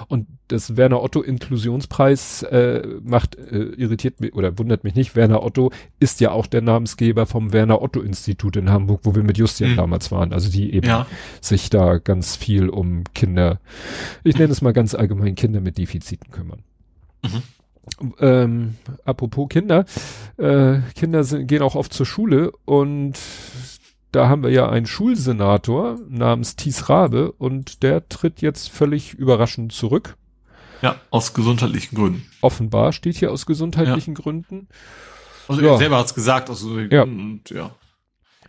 [0.07, 5.15] Und das Werner Otto Inklusionspreis äh, macht, äh, irritiert mich oder wundert mich nicht.
[5.15, 9.23] Werner Otto ist ja auch der Namensgeber vom Werner Otto Institut in Hamburg, wo wir
[9.23, 9.75] mit Justian Mhm.
[9.77, 10.33] damals waren.
[10.33, 11.05] Also die eben Ja.
[11.41, 13.59] sich da ganz viel um Kinder,
[14.23, 16.63] ich nenne es mal ganz allgemein Kinder mit Defiziten kümmern.
[18.19, 19.85] Ähm, apropos Kinder,
[20.37, 23.13] äh, Kinder sind, gehen auch oft zur Schule und
[24.11, 29.71] da haben wir ja einen Schulsenator namens Thies Rabe und der tritt jetzt völlig überraschend
[29.71, 30.15] zurück.
[30.81, 32.25] Ja, aus gesundheitlichen Gründen.
[32.41, 34.67] Offenbar steht hier aus gesundheitlichen Gründen.
[35.47, 35.73] Also Ja.
[35.73, 37.03] er selber hat's gesagt, aus so Ja.
[37.03, 37.75] und ja.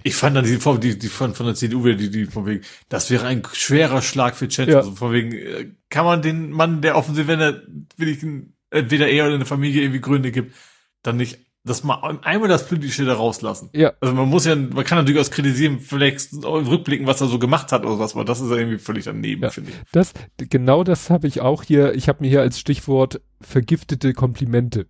[0.02, 2.62] Ich fand dann die, die, die von, von der CDU wieder, die, die von wegen,
[2.88, 4.68] das wäre ein schwerer Schlag für Chat.
[4.68, 4.78] Ja.
[4.78, 7.62] Also von wegen, äh, kann man den Mann, der offensiv, wenn er
[7.96, 10.54] wirklich ein, entweder er oder eine Familie irgendwie Gründe gibt,
[11.02, 13.68] dann nicht, das mal einmal das Politische da rauslassen.
[13.74, 17.38] Ja, Also man muss ja, man kann natürlich aus kritisieren, vielleicht rückblicken, was er so
[17.38, 19.50] gemacht hat oder was, aber das ist ja irgendwie völlig daneben, Ja.
[19.50, 19.76] finde ich.
[19.92, 21.94] das, genau das habe ich auch hier.
[21.94, 24.86] Ich habe mir hier als Stichwort vergiftete Komplimente.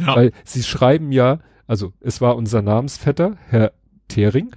[0.00, 0.16] Ja.
[0.16, 1.38] Weil sie schreiben ja,
[1.68, 3.72] also es war unser Namensvetter, Herr
[4.08, 4.50] Thering.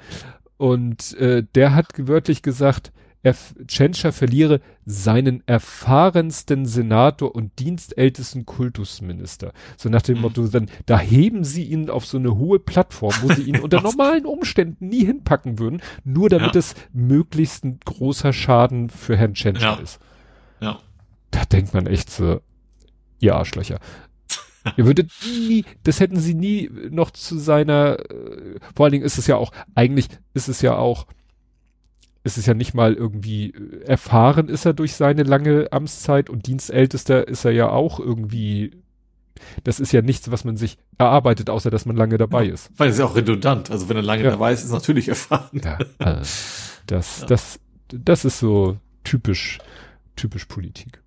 [0.58, 3.36] Und äh, der hat wörtlich gesagt, er,
[3.68, 9.52] Tschentscher verliere seinen erfahrensten Senator und dienstältesten Kultusminister.
[9.78, 10.22] So nach dem mhm.
[10.22, 13.82] Motto, dann, da heben sie ihn auf so eine hohe Plattform, wo sie ihn unter
[13.82, 16.60] normalen Umständen nie hinpacken würden, nur damit ja.
[16.60, 19.76] es möglichst ein großer Schaden für Herrn Tschentscher ja.
[19.76, 20.00] ist.
[20.62, 20.80] Ja.
[21.32, 22.40] Da denkt man echt so,
[23.20, 23.80] ihr Arschlöcher.
[24.78, 29.18] Ihr würdet nie, das hätten sie nie noch zu seiner, äh, vor allen Dingen ist
[29.18, 31.06] es ja auch, eigentlich ist es ja auch,
[32.24, 36.48] ist es ja nicht mal irgendwie äh, erfahren ist er durch seine lange Amtszeit und
[36.48, 38.72] Dienstältester ist er ja auch irgendwie,
[39.64, 42.72] das ist ja nichts, was man sich erarbeitet, außer dass man lange dabei ja, ist.
[42.78, 44.32] Weil es ist ja auch redundant, also wenn er lange ja.
[44.32, 45.62] dabei ist, ist natürlich erfahren.
[45.64, 46.24] Ja, also
[46.88, 47.28] das, ja.
[47.28, 49.60] das, das ist so typisch,
[50.16, 51.02] typisch Politik.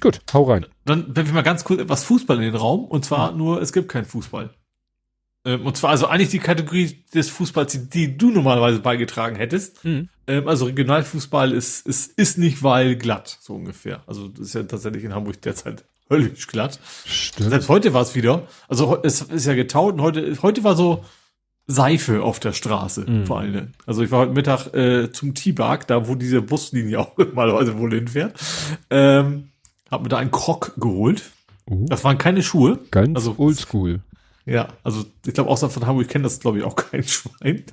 [0.00, 0.66] Gut, hau rein.
[0.84, 3.72] Dann werfe ich mal ganz kurz etwas Fußball in den Raum und zwar nur, es
[3.72, 4.50] gibt keinen Fußball.
[5.44, 9.84] Ähm, und zwar also eigentlich die Kategorie des Fußballs, die, du normalerweise beigetragen hättest.
[9.84, 10.08] Mhm.
[10.26, 14.02] Also Regionalfußball ist, ist, ist nicht weil glatt, so ungefähr.
[14.06, 16.80] Also das ist ja tatsächlich in Hamburg derzeit höllisch glatt.
[17.04, 17.50] Stimmt.
[17.50, 18.46] Selbst heute war es wieder.
[18.68, 21.04] Also es ist ja getaut und heute, heute war so
[21.66, 23.26] Seife auf der Straße, mhm.
[23.26, 23.72] vor allem.
[23.86, 27.92] Also ich war heute Mittag äh, zum T-Bag, da wo diese Buslinie auch normalerweise wohl
[27.94, 28.38] hinfährt.
[28.90, 29.50] Ähm,
[29.90, 31.30] hab mir da einen Krog geholt.
[31.68, 31.86] Uh.
[31.88, 32.78] Das waren keine Schuhe.
[32.90, 34.00] Ganz also, oldschool.
[34.46, 37.64] Ja, also ich glaube, außer von Hamburg kennt das, glaube ich, auch kein Schwein.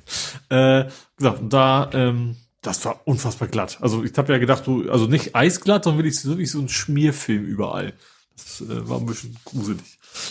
[0.50, 0.86] Äh,
[1.18, 3.80] gesagt, und da, ähm, das war unfassbar glatt.
[3.82, 7.46] Also ich habe ja gedacht, du, also nicht eisglatt, sondern wirklich, wirklich so ein Schmierfilm
[7.46, 7.94] überall.
[8.36, 9.82] Das äh, war ein bisschen gruselig.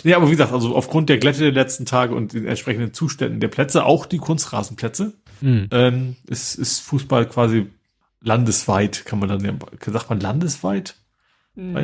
[0.03, 3.39] Nee, aber wie gesagt, also aufgrund der Glätte der letzten Tage und den entsprechenden Zuständen
[3.39, 5.67] der Plätze, auch die Kunstrasenplätze, mhm.
[5.71, 7.67] ähm, ist, ist Fußball quasi
[8.21, 9.53] landesweit, kann man dann, ja,
[9.91, 10.95] sagt man landesweit?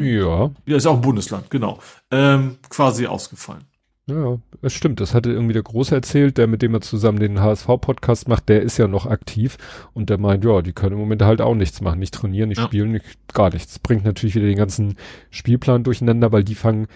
[0.01, 0.51] Ja.
[0.65, 1.79] Ja, ist auch ein Bundesland, genau.
[2.11, 3.65] Ähm, quasi ausgefallen.
[4.07, 5.01] Ja, es stimmt.
[5.01, 8.61] Das hatte irgendwie der Große erzählt, der mit dem er zusammen den HSV-Podcast macht, der
[8.61, 9.57] ist ja noch aktiv
[9.93, 12.59] und der meint, ja, die können im Moment halt auch nichts machen, nicht trainieren, nicht
[12.59, 12.65] ja.
[12.65, 13.79] spielen, nicht, gar nichts.
[13.79, 14.95] Bringt natürlich wieder den ganzen
[15.29, 16.87] Spielplan durcheinander, weil die fangen,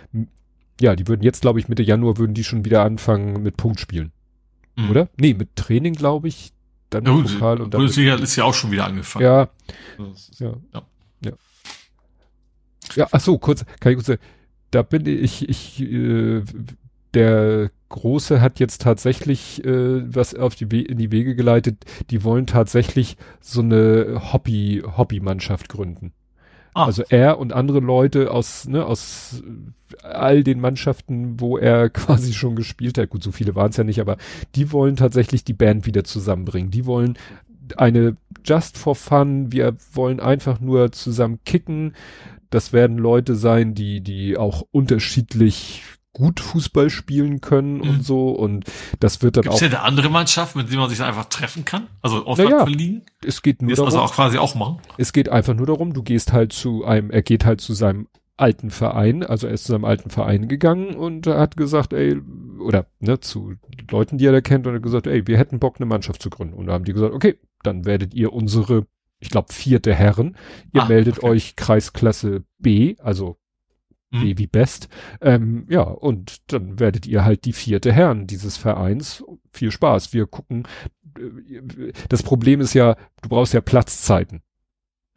[0.79, 4.13] ja, die würden jetzt, glaube ich, Mitte Januar würden die schon wieder anfangen mit Punktspielen.
[4.77, 4.89] Mhm.
[4.89, 5.09] Oder?
[5.17, 6.53] Nee, mit Training, glaube ich,
[6.89, 7.79] dann ja, Pokal und dann.
[7.79, 9.25] Bundesliga ist ja auch schon wieder angefangen.
[9.25, 9.49] Ja.
[10.39, 10.53] ja.
[10.73, 10.81] ja.
[11.25, 11.31] ja.
[12.95, 14.21] Ja, ach so, kurz, kann ich kurz sagen,
[14.71, 16.41] da bin ich, ich, äh,
[17.13, 21.83] der Große hat jetzt tatsächlich äh, was auf die We in die Wege geleitet.
[22.09, 26.13] Die wollen tatsächlich so eine Hobby Hobbymannschaft gründen.
[26.73, 26.85] Ah.
[26.85, 29.43] Also er und andere Leute aus ne, aus
[30.03, 33.09] all den Mannschaften, wo er quasi schon gespielt hat.
[33.09, 34.17] Gut, so viele waren es ja nicht, aber
[34.55, 36.71] die wollen tatsächlich die Band wieder zusammenbringen.
[36.71, 37.17] Die wollen
[37.77, 39.51] eine Just for Fun.
[39.51, 41.93] Wir wollen einfach nur zusammen kicken.
[42.49, 45.83] Das werden Leute sein, die die auch unterschiedlich
[46.13, 47.89] gut Fußball spielen können mhm.
[47.89, 48.65] und so und
[48.99, 49.61] das wird dann Gibt's auch.
[49.61, 51.88] Ist ja eine andere Mannschaft, mit der man sich einfach treffen kann?
[52.01, 53.03] Also Ausland naja, verliegen?
[53.25, 53.85] Es geht nur darum.
[53.85, 54.79] also auch quasi auch machen.
[54.97, 58.07] Es geht einfach nur darum, du gehst halt zu einem, er geht halt zu seinem
[58.38, 62.19] alten Verein, also er ist zu seinem alten Verein gegangen und hat gesagt, ey,
[62.59, 63.53] oder ne, zu
[63.89, 66.29] Leuten, die er da kennt und hat gesagt, ey, wir hätten Bock, eine Mannschaft zu
[66.29, 66.55] gründen.
[66.55, 68.88] Und da haben die gesagt, okay, dann werdet ihr unsere,
[69.19, 70.35] ich glaube, vierte Herren.
[70.73, 71.27] Ihr ah, meldet okay.
[71.27, 73.38] euch Kreisklasse B, also
[74.11, 74.38] mhm.
[74.38, 74.89] wie Best.
[75.21, 79.23] Ähm, ja, und dann werdet ihr halt die vierte Herren dieses Vereins.
[79.51, 80.13] Viel Spaß.
[80.13, 80.67] Wir gucken.
[81.17, 84.41] Äh, das Problem ist ja, du brauchst ja Platzzeiten.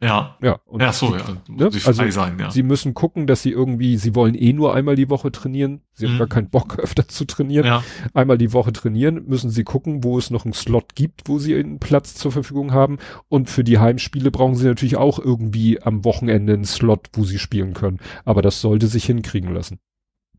[0.01, 0.37] Ja.
[0.41, 0.59] Ja.
[0.65, 1.23] Und ja, so, ja.
[1.47, 1.71] Ne?
[1.71, 2.51] Sie also, sein, ja.
[2.51, 5.81] Sie müssen gucken, dass sie irgendwie, sie wollen eh nur einmal die Woche trainieren.
[5.93, 6.11] Sie mhm.
[6.11, 7.65] haben gar keinen Bock, öfter zu trainieren.
[7.65, 7.83] Ja.
[8.13, 11.55] Einmal die Woche trainieren, müssen sie gucken, wo es noch einen Slot gibt, wo sie
[11.55, 12.97] einen Platz zur Verfügung haben.
[13.29, 17.39] Und für die Heimspiele brauchen sie natürlich auch irgendwie am Wochenende einen Slot, wo sie
[17.39, 17.99] spielen können.
[18.25, 19.79] Aber das sollte sich hinkriegen lassen.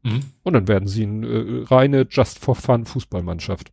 [0.03, 0.21] Mhm.
[0.43, 3.73] Und dann werden sie eine äh, reine Just for Fun Fußballmannschaft.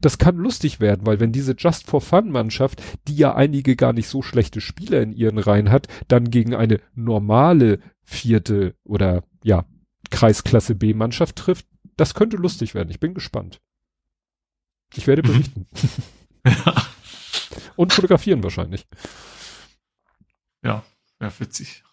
[0.00, 3.92] Das kann lustig werden, weil wenn diese Just for Fun Mannschaft, die ja einige gar
[3.92, 9.64] nicht so schlechte Spieler in ihren Reihen hat, dann gegen eine normale vierte oder ja,
[10.10, 11.66] Kreisklasse B Mannschaft trifft,
[11.96, 12.90] das könnte lustig werden.
[12.90, 13.60] Ich bin gespannt.
[14.94, 15.26] Ich werde mhm.
[15.26, 15.66] berichten.
[16.44, 16.86] Ja.
[17.76, 18.86] Und fotografieren wahrscheinlich.
[20.62, 20.82] Ja,
[21.20, 21.84] ja, witzig.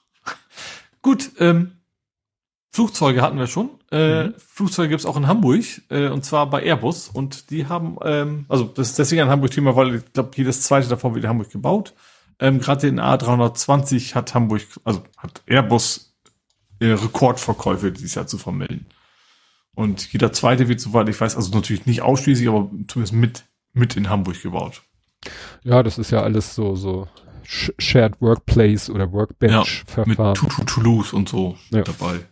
[1.01, 1.82] Gut, ähm,
[2.73, 3.69] Flugzeuge hatten wir schon.
[3.91, 4.33] Äh, mhm.
[4.39, 7.07] Flugzeuge gibt's auch in Hamburg, äh, und zwar bei Airbus.
[7.07, 10.89] Und die haben, ähm, also das ist deswegen ein Hamburg-Thema, weil ich glaube, jedes zweite
[10.89, 11.93] davon wird in Hamburg gebaut.
[12.39, 16.15] Ähm, Gerade den A320 hat Hamburg, also hat Airbus
[16.79, 18.87] äh, Rekordverkäufe dieses Jahr zu vermelden.
[19.75, 23.43] Und jeder zweite wird, soweit ich weiß, also natürlich nicht ausschließlich, aber zumindest mit,
[23.73, 24.81] mit in Hamburg gebaut.
[25.63, 27.07] Ja, das ist ja alles so, so
[27.43, 30.35] Shared Workplace oder Workbench-Verfahren.
[30.35, 31.83] Ja, mit Toulouse und so ja.
[31.83, 32.25] dabei.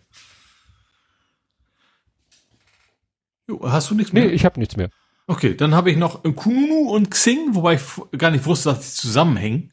[3.64, 4.26] Hast du nichts mehr?
[4.26, 4.90] Nee, ich habe nichts mehr.
[5.28, 7.82] Okay, dann habe ich noch Kununu und Xing, wobei ich
[8.18, 9.70] gar nicht wusste, dass die zusammenhängen.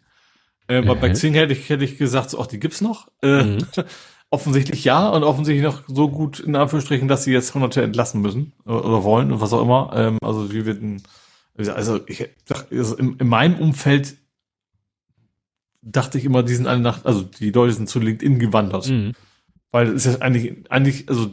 [0.68, 1.12] Äh, weil bei Mhm.
[1.14, 3.08] Xing hätte ich, hätte ich gesagt, so, ach, die gibt's noch.
[3.22, 3.58] Äh, Mhm.
[4.30, 8.52] offensichtlich ja und offensichtlich noch so gut in Anführungsstrichen, dass sie jetzt Hunderte entlassen müssen
[8.66, 9.90] äh, oder wollen und was auch immer.
[9.96, 11.02] Ähm, also wir werden,
[11.56, 12.28] also ich
[12.70, 14.16] also in, in meinem Umfeld
[15.80, 18.88] dachte ich immer, die sind alle nach, also die Leute sind zu LinkedIn gewandert.
[18.88, 19.12] Mhm.
[19.70, 21.30] Weil es ist ja eigentlich, eigentlich, also,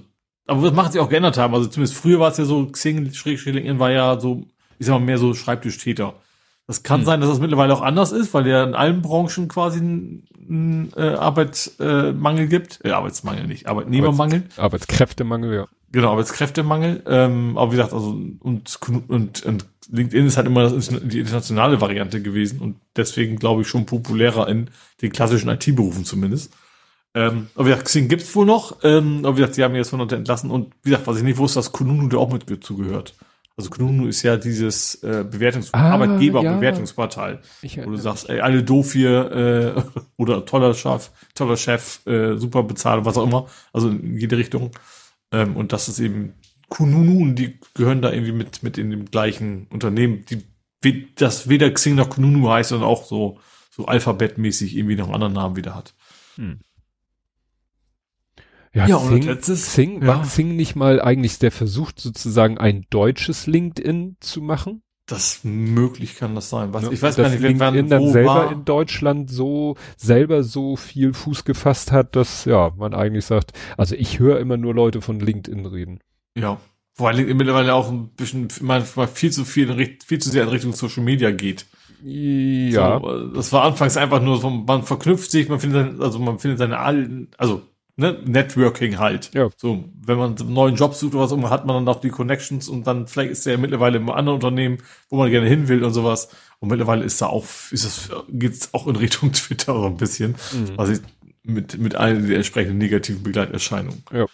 [0.48, 1.54] aber das macht sich auch geändert haben.
[1.54, 4.46] Also zumindest früher war es ja so, Xing, Schrägstrich LinkedIn war ja so,
[4.80, 6.16] ich sag mal, mehr so Schreibtischtäter.
[6.68, 7.06] Das kann Hm.
[7.06, 11.10] sein, dass das mittlerweile auch anders ist, weil ja in allen Branchen quasi einen äh,
[11.10, 12.80] Arbeitsmangel äh, gibt.
[12.84, 14.44] Äh, Arbeitsmangel nicht, Arbeitnehmermangel.
[14.58, 15.68] Arbeitskräftemangel, ja.
[15.92, 17.04] Genau, Arbeitskräftemangel.
[17.08, 21.80] Ähm, aber wie gesagt, also und, und, und LinkedIn ist halt immer das, die internationale
[21.82, 24.70] Variante gewesen und deswegen glaube ich schon populärer in
[25.02, 26.52] den klassischen IT-Berufen zumindest.
[27.16, 28.78] Ähm, aber wie gesagt, Xing gibt's wohl noch.
[28.84, 31.38] Ähm, aber wie gesagt, sie haben jetzt Hunderte entlassen und wie gesagt, was ich nicht
[31.38, 33.16] wusste, dass Kununu da auch mit zugehört.
[33.58, 38.64] Also Kununu ist ja dieses äh, Bewertungs Ah, Arbeitgeber-Bewertungsportal, Ich wo du sagst, ey, alle
[38.64, 39.32] doof hier
[39.86, 43.48] äh, oder toller Chef, toller Chef, äh, super bezahlt, was auch immer.
[43.72, 44.72] Also in jede Richtung.
[45.32, 46.34] Ähm, und das ist eben
[46.68, 50.44] Kununu und die gehören da irgendwie mit, mit in dem gleichen Unternehmen, die
[51.16, 53.40] das weder Xing noch Kununu heißt, sondern auch so,
[53.72, 55.94] so alphabetmäßig irgendwie noch einen anderen Namen wieder hat.
[58.76, 60.08] Ja, Ja, und Xing, als letztes- Xing, ja.
[60.08, 64.82] war Xing nicht mal eigentlich der Versuch, sozusagen ein deutsches LinkedIn zu machen?
[65.08, 66.74] Das möglich kann das sein.
[66.74, 66.90] Was, Ne?
[66.92, 68.52] ich weiß gar nicht, LinkedIn wann dann selber war.
[68.52, 73.96] in Deutschland so, selber so viel Fuß gefasst hat, dass, ja, man eigentlich sagt, also
[73.96, 76.00] ich höre immer nur Leute von LinkedIn reden.
[76.36, 76.58] Ja.
[76.98, 80.74] Allen Dingen mittlerweile auch ein bisschen, manchmal viel zu viel, viel zu sehr in Richtung
[80.74, 81.66] Social Media geht.
[82.04, 83.00] Ja.
[83.00, 86.60] So, das war anfangs einfach nur so, man verknüpft sich, man findet, also man findet
[86.60, 87.62] seine alten, also,
[87.98, 89.34] ne, Networking halt.
[89.34, 89.50] Ja.
[89.56, 92.10] So, wenn man einen neuen Job sucht oder was, immer hat man dann auch die
[92.10, 95.68] Connections und dann vielleicht ist er ja mittlerweile im anderen Unternehmen, wo man gerne hin
[95.68, 96.30] will und sowas.
[96.60, 100.36] Und mittlerweile ist da auch, ist es, geht's auch in Richtung Twitter so ein bisschen.
[100.54, 100.74] Mhm.
[100.78, 101.02] Also
[101.44, 104.04] mit, mit allen den entsprechenden negativen Begleiterscheinungen.
[104.12, 104.26] Ja.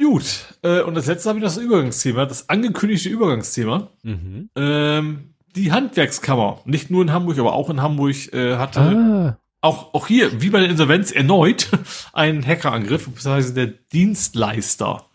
[0.00, 3.90] Gut, äh, und das letzte habe ich das Übergangsthema, das angekündigte Übergangsthema.
[4.02, 4.50] Mhm.
[4.56, 9.94] Ähm, die Handwerkskammer, nicht nur in Hamburg, aber auch in Hamburg, äh, hatte Ah, auch,
[9.94, 11.70] auch hier, wie bei der Insolvenz, erneut
[12.12, 15.06] einen Hackerangriff, beziehungsweise der Dienstleister,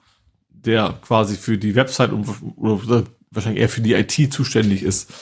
[0.49, 5.13] der quasi für die Website und oder wahrscheinlich eher für die IT zuständig ist,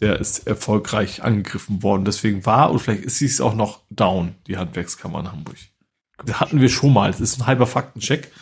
[0.00, 2.04] der ist erfolgreich angegriffen worden.
[2.04, 5.56] Deswegen war, und vielleicht ist sie es auch noch down, die Handwerkskammer in Hamburg.
[6.24, 7.10] Das hatten wir schon mal.
[7.10, 8.32] Das ist ein halber Faktencheck.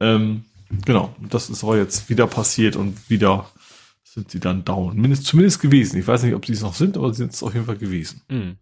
[0.00, 0.44] Ähm,
[0.84, 3.48] genau, das ist aber jetzt wieder passiert und wieder
[4.02, 4.96] sind sie dann down.
[4.96, 5.98] Mindest, zumindest gewesen.
[5.98, 7.78] Ich weiß nicht, ob sie es noch sind, aber sie sind es auf jeden Fall
[7.78, 8.22] gewesen.
[8.28, 8.56] Mhm.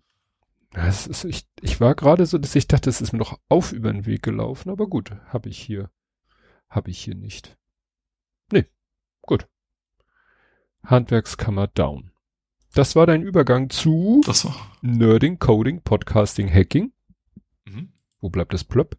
[0.76, 3.72] Das ist, ich, ich war gerade so, dass ich dachte, es ist mir noch auf
[3.72, 5.90] über den Weg gelaufen, aber gut, habe ich hier,
[6.68, 7.56] habe ich hier nicht.
[8.52, 8.66] Nee,
[9.22, 9.48] gut.
[10.84, 12.12] Handwerkskammer down.
[12.74, 14.54] Das war dein Übergang zu Das war.
[14.82, 16.92] Nerding, Coding, Podcasting, Hacking.
[17.64, 17.94] Mhm.
[18.20, 18.98] Wo bleibt das Plöpp?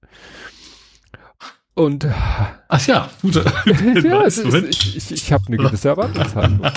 [1.75, 3.41] Und Ach ja, gute.
[4.03, 4.69] ja, es Moment.
[4.69, 6.59] ich, ich, ich habe eine gewisse Erwartungshaltung.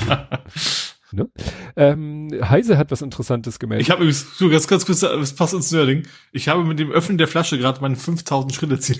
[1.12, 1.28] ne?
[1.76, 3.86] ähm, Heise hat was Interessantes gemeldet.
[3.86, 6.06] Ich habe übrigens, so ganz, ganz kurz, das passt ins Nerding.
[6.32, 8.98] Ich habe mit dem Öffnen der Flasche gerade meinen 5000 Schritte Ziel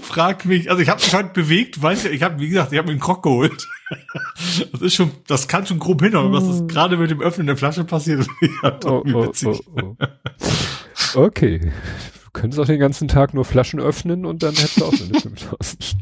[0.00, 2.78] Frag mich, also ich habe mich heute bewegt, weil ich, ich habe, wie gesagt, ich
[2.78, 3.66] habe mir einen Krog geholt.
[4.72, 7.56] Das ist schon, das kann schon grob hinhauen, was ist gerade mit dem Öffnen der
[7.56, 8.26] Flasche passiert.
[8.62, 9.96] Ja, oh, oh, oh, oh.
[11.14, 11.72] Okay.
[12.24, 15.20] Du könntest auch den ganzen Tag nur Flaschen öffnen und dann hättest du auch eine
[15.20, 15.96] 5000.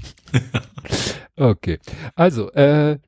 [1.36, 1.78] okay.
[2.14, 2.98] Also, äh,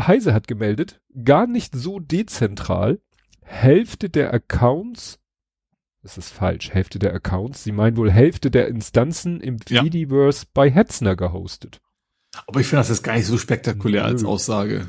[0.00, 3.00] Heise hat gemeldet, gar nicht so dezentral.
[3.42, 5.18] Hälfte der Accounts,
[6.02, 9.82] das ist falsch, Hälfte der Accounts, sie meinen wohl Hälfte der Instanzen im Ja.
[9.82, 11.80] Fediverse bei Hetzner gehostet.
[12.46, 14.28] Aber ich finde das jetzt gar nicht so spektakulär als Nö.
[14.28, 14.88] Aussage.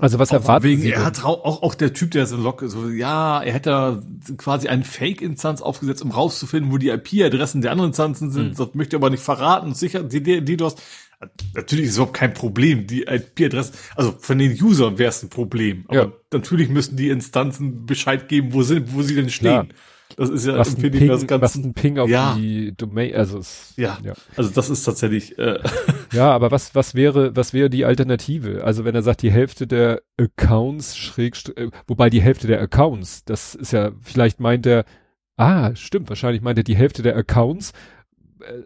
[0.00, 1.06] Also was Auch erwarten wegen, Sie er denn?
[1.06, 4.02] hat auch, auch der Typ, der so locker, so, ja, er hätte
[4.36, 8.54] quasi eine Fake-Instanz aufgesetzt, um rauszufinden, wo die IP-Adressen der anderen Instanzen sind, Hm.
[8.56, 10.82] das möchte er aber nicht verraten, sicher, die, die, die du hast,
[11.54, 15.30] natürlich ist es überhaupt kein Problem, die IP-Adressen, also von den Usern wäre es ein
[15.30, 16.12] Problem, aber Ja.
[16.32, 19.64] natürlich müssen die Instanzen Bescheid geben, wo sind, wo sie denn Klar.
[19.64, 19.74] stehen.
[20.16, 22.34] Das ist ja, was ein, Ping, das was Ganze, ein Ping auf Ja.
[22.38, 24.14] die Domain, also es, ja, ja.
[24.36, 25.58] also das ist tatsächlich, äh,
[26.12, 28.62] Ja, aber was, was wäre, was wäre die Alternative?
[28.64, 33.24] Also wenn er sagt, die Hälfte der Accounts schräg, äh, wobei die Hälfte der Accounts,
[33.24, 34.84] das ist ja, vielleicht meint er,
[35.36, 37.72] ah, stimmt, wahrscheinlich meint er die Hälfte der Accounts,
[38.40, 38.62] äh,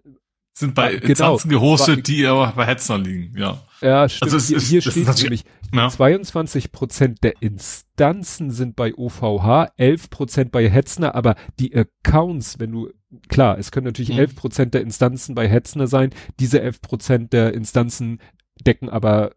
[0.52, 1.06] sind bei Ah, genau.
[1.09, 3.62] Instanzen gehostet, die aber bei Hetzner liegen, ja.
[3.81, 5.89] ja, stimmt, Also es hier, ist- hier steht nämlich, ja.
[5.89, 12.72] 22 Prozent der Instanzen sind bei OVH, 11 Prozent bei Hetzner, aber die Accounts, wenn
[12.72, 12.90] du
[13.28, 14.18] klar, es können natürlich Mhm.
[14.18, 16.10] 11 Prozent der Instanzen bei Hetzner sein.
[16.40, 18.20] Diese 11 Prozent der Instanzen
[18.66, 19.32] decken aber,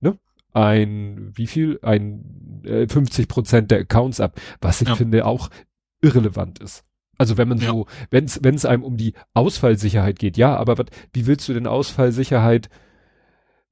[0.00, 0.18] ne,
[0.52, 1.78] ein, wie viel?
[1.82, 4.96] Ein äh, 50 Prozent der Accounts ab, was ich Ja.
[4.96, 5.48] finde auch
[6.02, 6.84] irrelevant ist.
[7.18, 7.68] Also wenn man Ja.
[7.70, 11.48] so, wenn es wenn es einem um die Ausfallsicherheit geht, ja, aber wat, wie willst
[11.48, 12.68] du denn Ausfallsicherheit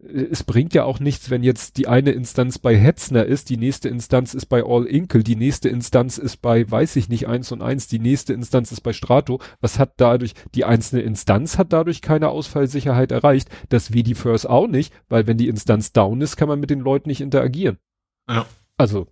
[0.03, 3.57] äh, es bringt ja auch nichts, wenn jetzt die eine Instanz bei Hetzner ist, die
[3.57, 7.53] nächste Instanz ist bei All Inkle, die nächste Instanz ist bei, weiß ich nicht, eins
[7.53, 9.41] und eins, die nächste Instanz ist bei Strato.
[9.61, 14.93] Was hat dadurch, die einzelne Instanz hat dadurch keine Ausfallsicherheit erreicht, das VD-First auch nicht,
[15.09, 17.79] weil wenn die Instanz down ist, kann man mit den Leuten nicht interagieren.
[18.29, 18.47] Ja.
[18.77, 19.07] Also,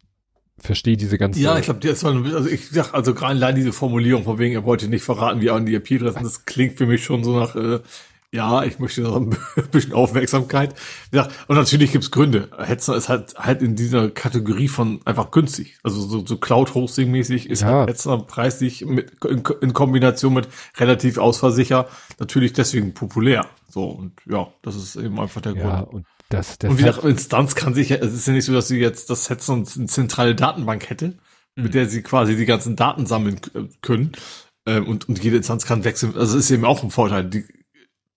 [0.59, 1.41] verstehe diese ganze.
[1.41, 4.55] Ja, ich glaube, der ist also ich sag, also gerade allein diese Formulierung von wegen,
[4.55, 7.39] er wollte nicht verraten, wie er an die IP-Adressen, das klingt für mich schon so
[7.39, 7.81] nach, äh,
[8.31, 9.37] ja, ich möchte noch ein
[9.71, 10.75] bisschen Aufmerksamkeit.
[11.13, 12.49] Ja, und natürlich gibt's Gründe.
[12.59, 15.79] Hetzner ist halt halt in dieser Kategorie von einfach günstig.
[15.85, 17.69] Also so, so Cloud-Hosting-mäßig ist Ja.
[17.69, 20.49] halt Hetzner preislich mit, in, in Kombination mit
[20.79, 21.87] relativ ausfallsicher
[22.19, 23.47] natürlich deswegen populär.
[23.69, 25.95] So, und ja, das ist eben einfach der ja, Grund.
[25.95, 26.07] und
[26.37, 28.69] das, der Und wie gesagt, Instanz kann sich ja, es ist ja nicht so, dass
[28.69, 31.17] sie jetzt das Hetzner eine zentrale Datenbank hätte,
[31.57, 31.63] Mhm.
[31.65, 33.41] mit der sie quasi die ganzen Daten sammeln
[33.81, 34.13] können.
[34.67, 36.17] Ähm, und, und jede Instanz kann wechseln.
[36.17, 37.25] Also es ist eben auch ein Vorteil.
[37.25, 37.45] Die,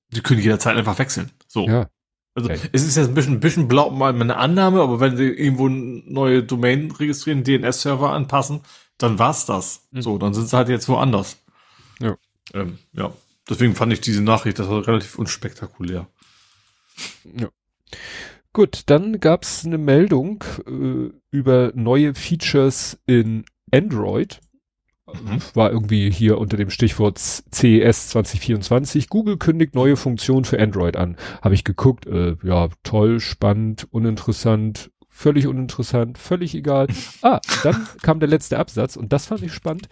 [0.09, 1.29] die können jederzeit einfach wechseln.
[1.47, 1.67] So.
[1.67, 1.87] ja,
[2.33, 2.55] Also Ja.
[2.71, 5.67] es ist jetzt ein bisschen, ein bisschen blau, mal eine Annahme, aber wenn sie irgendwo
[5.67, 8.61] eine neue Domain registrieren, DNS-Server anpassen,
[8.97, 9.87] dann war's das.
[9.91, 10.01] Mhm.
[10.01, 11.37] So, dann sind sie halt jetzt woanders.
[11.99, 12.15] Ja.
[12.55, 13.13] Ähm, ja.
[13.49, 16.07] Deswegen fand ich diese Nachricht, das war relativ unspektakulär.
[18.53, 24.39] Gut, dann gab's eine Meldung äh, über neue Features in Android.
[25.05, 25.41] Mhm.
[25.53, 29.09] War irgendwie hier unter dem Stichwort CES 2024.
[29.09, 31.15] Google kündigt neue Funktionen für Android an.
[31.41, 36.87] Habe ich geguckt, äh, ja, toll, spannend, uninteressant, völlig uninteressant, völlig egal.
[37.21, 39.87] Ah, dann kam der letzte Absatz und das fand ich spannend.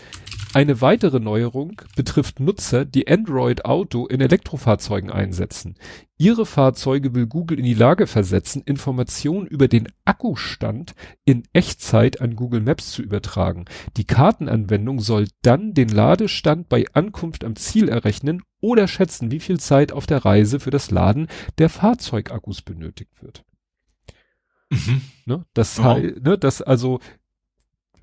[0.56, 5.76] Eine weitere Neuerung betrifft Nutzer, die Android Auto in Elektrofahrzeugen einsetzen.
[6.18, 10.96] Ihre Fahrzeuge will Google in die Lage versetzen, Informationen über den Akkustand
[11.26, 13.66] in Echtzeit an Google Maps zu übertragen.
[13.98, 19.60] Die Kartenanwendung soll dann den Ladestand bei Ankunft am Ziel errechnen oder schätzen, wie viel
[19.60, 21.28] Zeit auf der Reise für das Laden
[21.58, 23.44] der Fahrzeugakkus benötigt wird.
[25.26, 25.46] Ne?
[25.54, 27.02] Das, hei- ne, das also,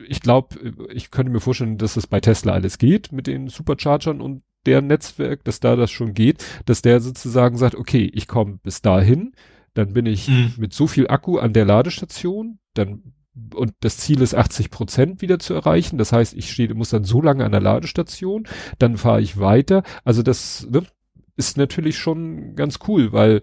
[0.09, 4.21] ich glaube, ich könnte mir vorstellen, dass es bei Tesla alles geht mit den Superchargern
[4.21, 8.59] und deren Netzwerk, dass da das schon geht, dass der sozusagen sagt, okay, ich komme
[8.63, 9.33] bis dahin,
[9.75, 10.53] dann bin ich Mhm.
[10.59, 13.15] mit so viel Akku an der Ladestation, dann
[13.55, 15.97] und das Ziel ist 80 Prozent wieder zu erreichen.
[15.97, 18.47] Das heißt, ich stehe, muss dann so lange an der Ladestation,
[18.79, 19.85] dann fahre ich weiter.
[20.05, 20.83] Also das ne,
[21.37, 23.41] ist natürlich schon ganz cool, weil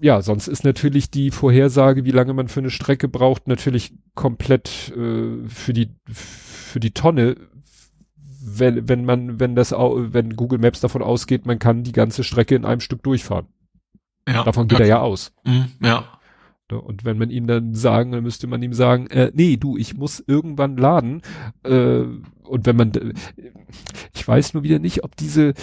[0.00, 4.92] ja, sonst ist natürlich die Vorhersage, wie lange man für eine Strecke braucht, natürlich komplett
[4.96, 7.36] äh, für die für die Tonne,
[8.42, 12.54] wenn wenn man wenn das wenn Google Maps davon ausgeht, man kann die ganze Strecke
[12.54, 13.46] in einem Stück durchfahren.
[14.28, 14.44] Ja.
[14.44, 15.32] Davon geht er ja aus.
[15.44, 16.19] Mhm, ja.
[16.70, 16.80] Ne?
[16.80, 19.94] Und wenn man ihm dann sagen, dann müsste man ihm sagen, äh, nee, du, ich
[19.96, 21.22] muss irgendwann laden.
[21.64, 22.02] Äh,
[22.44, 23.12] und wenn man, d-
[24.14, 25.54] ich weiß nur wieder nicht, ob diese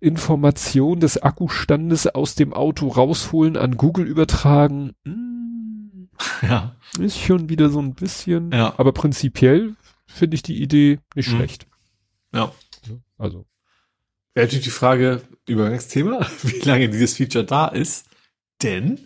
[0.00, 6.08] Information des Akkustandes aus dem Auto rausholen, an Google übertragen, hm,
[6.42, 6.74] Ja.
[6.98, 8.74] ist schon wieder so ein bisschen, Ja.
[8.78, 9.74] aber prinzipiell
[10.06, 11.36] finde ich die Idee nicht Mhm.
[11.36, 11.66] schlecht.
[12.34, 12.52] Ja.
[13.16, 13.46] Also,
[14.34, 18.06] Wäre natürlich die Frage, Übergangsthema, wie lange dieses Feature da ist.
[18.62, 19.00] Denn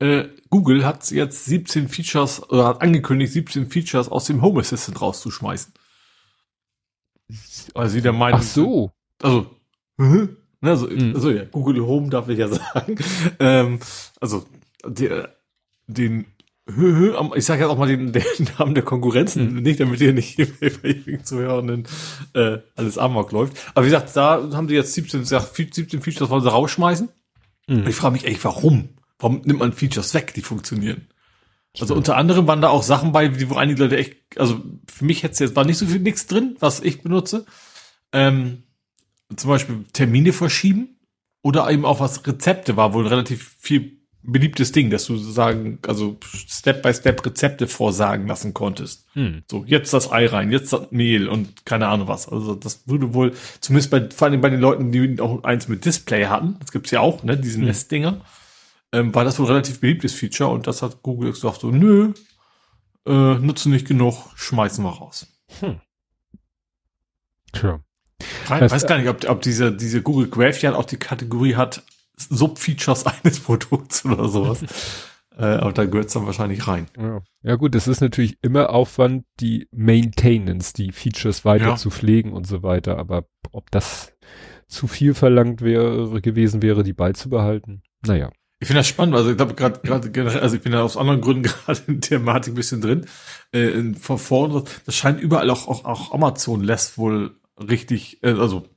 [0.00, 5.00] äh, Google hat jetzt 17 Features oder hat angekündigt, 17 Features aus dem Home Assistant
[5.00, 5.72] rauszuschmeißen.
[7.74, 8.90] Weil sie der Meinung ach so,
[9.22, 9.46] also,
[9.96, 10.36] mhm.
[10.62, 11.14] Also, Mhm.
[11.14, 12.96] also ja, Google Home darf ich ja sagen.
[13.38, 13.78] Ähm,
[14.20, 14.44] also
[14.84, 15.34] der,
[15.86, 16.26] den
[17.34, 18.22] ich sage jetzt auch mal den, den
[18.58, 19.62] Namen der Konkurrenzen, Mhm.
[19.62, 21.86] nicht damit ihr nicht bei Zuhörenden
[22.34, 23.56] äh, alles amok läuft.
[23.74, 27.08] Aber wie gesagt, da haben sie jetzt 17, gesagt, 17 Features wollen sie rausschmeißen.
[27.66, 27.86] Mhm.
[27.88, 28.90] Ich frage mich echt, warum?
[29.20, 31.06] Warum nimmt man Features weg, die funktionieren?
[31.78, 34.60] Also unter anderem waren da auch Sachen bei, wo einige Leute echt, also
[34.92, 37.46] für mich hätte jetzt war nicht so viel nichts drin, was ich benutze.
[38.12, 38.64] Ähm,
[39.36, 40.96] zum Beispiel Termine verschieben
[41.42, 46.18] oder eben auch was Rezepte war wohl relativ viel beliebtes Ding, dass du sagen, also
[46.22, 49.06] Step by Step Rezepte vorsagen lassen konntest.
[49.14, 49.44] Hm.
[49.50, 52.28] So, jetzt das Ei rein, jetzt das Mehl und keine Ahnung was.
[52.28, 55.84] Also das würde wohl, zumindest bei, vor allem bei den Leuten, die auch eins mit
[55.84, 57.66] Display hatten, das gibt's ja auch, ne, diese Hm.
[57.66, 58.20] Nestdinger,
[58.92, 62.12] ähm, war das wohl ein relativ beliebtes Feature und das hat Google gesagt so, nö,
[63.06, 65.26] äh, nutzen nicht genug, schmeißen wir raus.
[67.52, 67.80] Tja.
[68.20, 71.56] Ich Das- weiß gar nicht, ob, ob diese, diese Google Graph ja auch die Kategorie
[71.56, 71.82] hat,
[72.16, 74.64] Subfeatures eines Produkts oder sowas.
[75.38, 76.86] Äh, aber da gehört's dann wahrscheinlich rein.
[76.98, 77.22] Ja.
[77.42, 81.76] ja gut, es ist natürlich immer Aufwand, die Maintenance, die Features weiter Ja.
[81.76, 82.98] zu pflegen und so weiter.
[82.98, 84.12] Aber ob das
[84.66, 88.30] zu viel verlangt wäre, gewesen wäre, die beizubehalten, naja.
[88.62, 90.96] Ich finde das spannend, also ich glaube gerade gerade generell, also ich bin ja aus
[90.98, 93.06] anderen Gründen gerade in der Thematik ein bisschen drin.
[93.52, 98.32] Äh, in, von vorne, das scheint überall auch, auch, auch Amazon lässt wohl richtig, äh,
[98.32, 98.68] also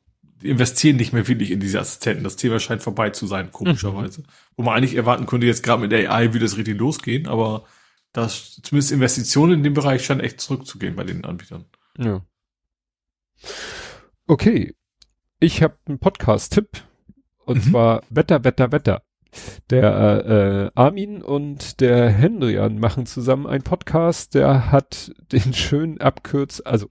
[0.41, 2.23] investieren nicht mehr wirklich in diese Assistenten.
[2.23, 4.23] Das Thema scheint vorbei zu sein, komischerweise.
[4.57, 7.65] Wo man eigentlich erwarten könnte, jetzt gerade mit der AI würde es richtig losgehen, aber
[8.13, 11.65] das zumindest Investitionen in dem Bereich scheinen echt zurückzugehen bei den Anbietern.
[11.97, 12.21] Ja.
[14.27, 14.75] Okay.
[15.39, 16.69] Ich habe einen Podcast-Tipp.
[17.45, 17.71] Und Mhm.
[17.71, 19.03] zwar Wetter, Wetter, Wetter.
[19.69, 26.61] Der äh, Armin und der Hendrian machen zusammen einen Podcast, der hat den schönen Abkürz,
[26.63, 26.89] also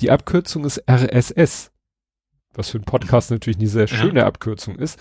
[0.00, 1.72] die Abkürzung ist RSS.
[2.54, 3.96] Was für ein Podcast natürlich eine sehr Ja.
[3.96, 4.98] schöne Abkürzung ist.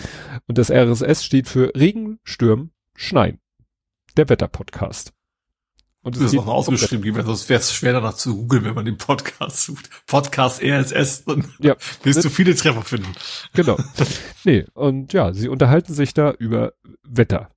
[0.48, 3.40] Und das RSS steht für Regen, Sturm, Schneien.
[4.18, 5.14] Der Wetterpodcast.
[6.02, 8.86] Und Das ist auch ausgeschrieben, gewesen, sonst wäre es schwer danach zu googeln, wenn man
[8.86, 9.90] den Podcast sucht.
[10.08, 11.76] Podcast RSS, dann Ja.
[12.04, 13.12] wirst du viele Treffer finden.
[13.54, 13.78] Genau.
[14.46, 16.72] nee, und ja, sie unterhalten sich da über
[17.04, 17.52] Wetter.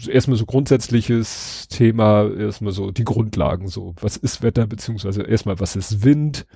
[0.00, 5.60] So Erstmal so grundsätzliches Thema, erstmal so die Grundlagen, so was ist Wetter, beziehungsweise erstmal
[5.60, 6.46] was ist Wind,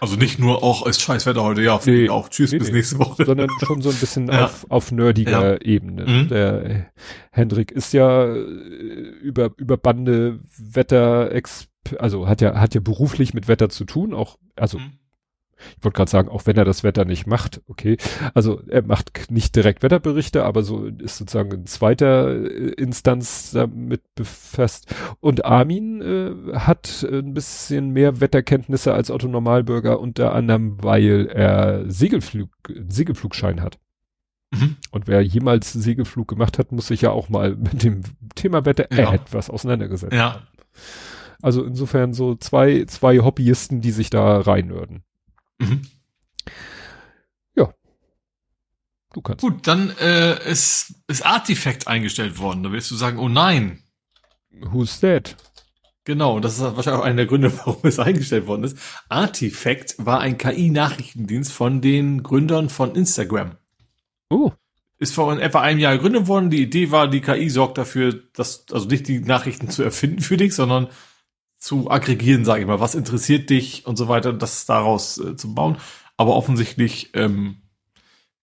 [0.00, 2.08] Also nicht nur auch ist scheiß Wetter heute, ja, Nee.
[2.08, 2.74] auch tschüss Nee, bis nee.
[2.76, 3.24] nächste Woche.
[3.26, 4.46] sondern schon so ein bisschen Ja.
[4.46, 6.06] auf, auf nerdiger Ebene.
[6.06, 6.28] Mhm.
[6.28, 6.86] Der
[7.30, 11.30] Hendrik ist ja äh, über, über Bande Wetter,
[11.98, 14.92] also hat ja, hat ja beruflich mit Wetter zu tun, auch, also Mhm.
[15.78, 17.96] Ich wollte gerade sagen, auch wenn er das Wetter nicht macht, okay.
[18.34, 24.02] Also er macht nicht direkt Wetterberichte, aber so ist sozusagen in zweiter äh, Instanz damit
[24.14, 24.94] befasst.
[25.20, 31.90] Und Armin äh, hat ein bisschen mehr Wetterkenntnisse als Otto Normalbürger, unter anderem, weil er
[31.90, 32.50] Segelflug,
[32.88, 33.78] Segelflugschein hat.
[34.52, 34.76] Mhm.
[34.90, 38.02] Und wer jemals Segelflug gemacht hat, muss sich ja auch mal mit dem
[38.34, 39.12] Thema Wetter Ja.
[39.14, 40.34] etwas auseinandergesetzt Ja.
[40.34, 40.42] haben.
[41.42, 45.02] Also insofern so zwei, zwei Hobbyisten, die sich da reinörden.
[45.58, 45.82] Mhm.
[49.14, 49.40] Du kannst.
[49.40, 52.64] Gut, dann äh, ist, ist Artifact eingestellt worden.
[52.64, 53.82] Da willst du sagen, oh nein.
[54.50, 55.36] Who's that?
[56.04, 58.76] Genau, das ist wahrscheinlich auch einer der Gründe, warum es eingestellt worden ist.
[59.08, 63.56] Artifact war ein KI-Nachrichtendienst von den Gründern von Instagram.
[64.28, 64.52] Oh,
[64.98, 66.50] Ist vor etwa einem Jahr gegründet worden.
[66.50, 70.36] Die Idee war, die KI sorgt dafür, dass, also nicht die Nachrichten zu erfinden für
[70.36, 70.88] dich, sondern
[71.64, 72.78] zu aggregieren, sage ich mal.
[72.78, 75.78] Was interessiert dich und so weiter, das daraus äh, zu bauen.
[76.18, 77.62] Aber offensichtlich ähm,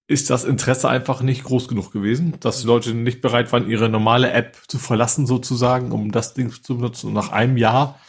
[0.07, 3.89] ist das Interesse einfach nicht groß genug gewesen, dass die Leute nicht bereit waren, ihre
[3.89, 7.07] normale App zu verlassen, sozusagen, um das Ding zu benutzen.
[7.09, 7.99] Und nach einem Jahr,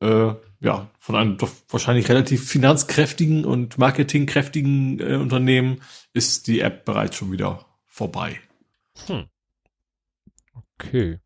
[0.00, 5.82] äh, ja, von einem doch wahrscheinlich relativ finanzkräftigen und marketingkräftigen äh, Unternehmen
[6.12, 8.38] ist die App bereits schon wieder vorbei.
[10.78, 11.18] okay.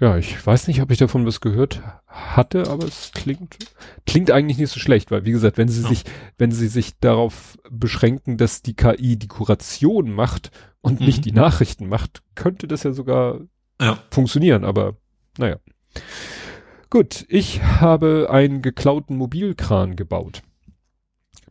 [0.00, 3.58] Ja, ich weiß nicht, ob ich davon was gehört hatte, aber es klingt,
[4.06, 5.88] klingt eigentlich nicht so schlecht, weil wie gesagt, wenn sie Ja.
[5.88, 6.04] sich,
[6.38, 10.52] wenn sie sich darauf beschränken, dass die KI die Kuration macht
[10.82, 11.06] und Mhm.
[11.06, 13.40] nicht die Nachrichten macht, könnte das ja sogar
[13.80, 13.98] Ja.
[14.10, 14.96] funktionieren, aber
[15.36, 15.56] naja.
[16.90, 20.42] Gut, ich habe einen geklauten Mobilkran gebaut.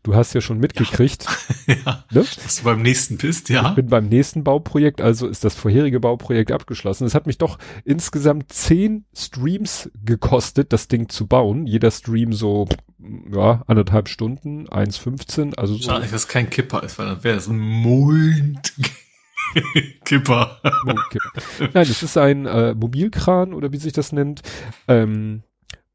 [0.03, 1.25] Du hast ja schon mitgekriegt,
[1.67, 2.03] ja.
[2.11, 2.25] ne?
[2.43, 3.69] Dass du beim nächsten bist, ja.
[3.69, 7.05] Ich bin beim nächsten Bauprojekt, also ist das vorherige Bauprojekt abgeschlossen.
[7.05, 11.67] Es hat mich doch insgesamt zehn Streams gekostet, das Ding zu bauen.
[11.67, 12.67] Jeder Stream so,
[13.31, 15.83] ja, anderthalb Stunden, 1,15, also so.
[15.83, 18.73] Schade, dass das kein Kipper ist, weil dann wäre das ein Mond.
[20.05, 20.61] Kipper.
[21.59, 24.41] Nein, es ist ein äh, Mobilkran oder wie sich das nennt.
[24.87, 25.43] Ähm,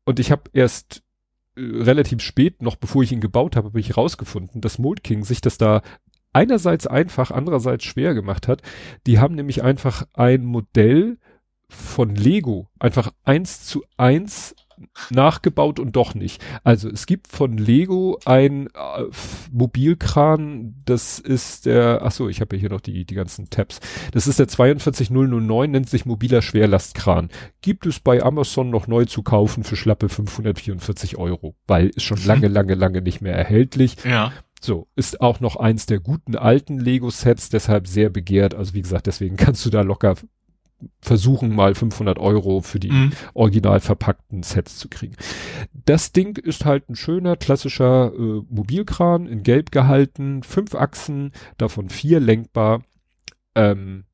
[0.05, 1.03] und ich habe erst
[1.57, 5.41] relativ spät, noch bevor ich ihn gebaut habe, habe ich rausgefunden, dass Mold King sich
[5.41, 5.83] das da
[6.33, 8.62] einerseits einfach, andererseits schwer gemacht hat.
[9.07, 11.19] Die haben nämlich einfach ein Modell
[11.69, 14.55] von Lego einfach eins zu eins
[15.11, 16.43] nachgebaut und doch nicht.
[16.65, 19.05] Also es gibt von Lego ein äh,
[19.51, 23.81] Mobilkran, das ist der, ach so, ich habe ja hier noch die, die ganzen Tabs.
[24.12, 27.28] Das ist der 42009, nennt sich mobiler Schwerlastkran.
[27.61, 32.23] Gibt es bei Amazon noch neu zu kaufen für schlappe 544 Euro, weil ist schon
[32.24, 33.97] lange, lange, lange nicht mehr erhältlich.
[34.05, 34.32] Ja.
[34.65, 38.55] So, ist auch noch eins der guten alten Lego-Sets, deshalb sehr begehrt.
[38.55, 40.15] Also wie gesagt, deswegen kannst du da locker
[41.01, 43.13] versuchen, mal 500 Euro für die Mhm.
[43.35, 45.15] original verpackten Sets zu kriegen.
[45.85, 51.89] Das Ding ist halt ein schöner, klassischer äh, Mobilkran, in Gelb gehalten, fünf Achsen, davon
[51.89, 52.83] vier lenkbar.
[53.55, 54.05] Ähm,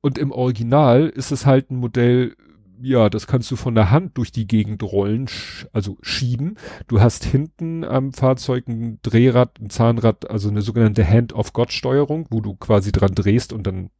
[0.00, 2.34] und im Original ist es halt ein Modell,
[2.80, 6.56] ja, das kannst du von der Hand durch die Gegend rollen, sch also schieben.
[6.88, 12.56] Du hast hinten am Fahrzeug ein Drehrad, ein Zahnrad, also eine sogenannte Hand-of-God-Steuerung, wo du
[12.56, 13.90] quasi dran drehst und dann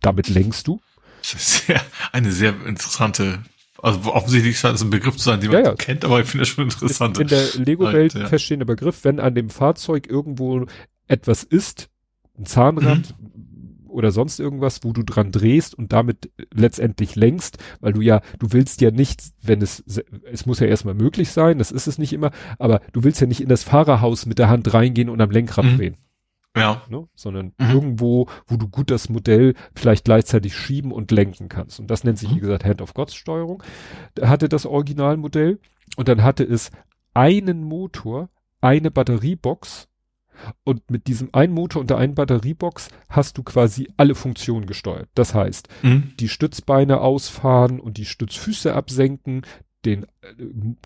[0.00, 0.80] damit lenkst du.
[1.22, 1.80] Das ist sehr,
[2.12, 3.42] eine sehr interessante,
[3.80, 5.74] also offensichtlich scheint es ein Begriff zu sein, den man ja, ja.
[5.76, 7.18] kennt, aber ich finde das schon interessant.
[7.18, 8.28] In der Lego-Welt halt, ja.
[8.28, 10.66] verstehender Begriff, wenn an dem Fahrzeug irgendwo
[11.06, 11.88] etwas ist,
[12.38, 13.32] ein Zahnrad, mhm
[13.92, 18.52] oder sonst irgendwas, wo du dran drehst und damit letztendlich lenkst, weil du ja, du
[18.52, 19.84] willst ja nicht, wenn es,
[20.30, 23.26] es muss ja erstmal möglich sein, das ist es nicht immer, aber du willst ja
[23.26, 25.76] nicht in das Fahrerhaus mit der Hand reingehen und am Lenkrad mhm.
[25.76, 25.96] drehen.
[26.56, 26.82] Ja.
[26.88, 27.08] Ne?
[27.14, 27.70] Sondern mhm.
[27.70, 31.80] irgendwo, wo du gut das Modell vielleicht gleichzeitig schieben und lenken kannst.
[31.80, 32.36] Und das nennt sich, mhm.
[32.36, 33.62] wie gesagt, Hand-of-God-Steuerung.
[34.14, 35.60] Da hatte das Originalmodell
[35.96, 36.70] und dann hatte es
[37.14, 38.28] einen Motor,
[38.60, 39.88] eine Batteriebox
[40.64, 45.08] und mit diesem einen Motor und der einen Batteriebox hast du quasi alle Funktionen gesteuert.
[45.14, 46.12] Das heißt, mhm.
[46.18, 49.42] die Stützbeine ausfahren und die Stützfüße absenken,
[49.84, 50.34] den, äh,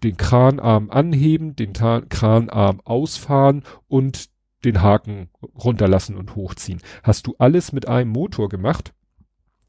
[0.03, 4.29] den Kranarm anheben, den Ta Kranarm ausfahren und
[4.67, 6.81] den Haken runterlassen und hochziehen.
[7.03, 8.93] Hast du alles mit einem Motor gemacht,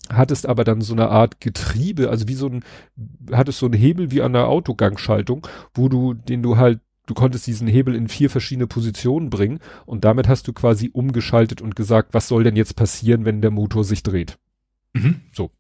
[0.10, 2.64] hattest aber dann so eine Art Getriebe, also wie so ein,
[3.32, 7.48] hattest so einen Hebel wie an der Autogangschaltung, wo du, den du halt, du konntest
[7.48, 12.14] diesen Hebel in vier verschiedene Positionen bringen und damit hast du quasi umgeschaltet und gesagt,
[12.14, 14.38] was soll denn jetzt passieren, wenn der Motor sich dreht.
[14.94, 15.22] Mhm.
[15.32, 15.52] So.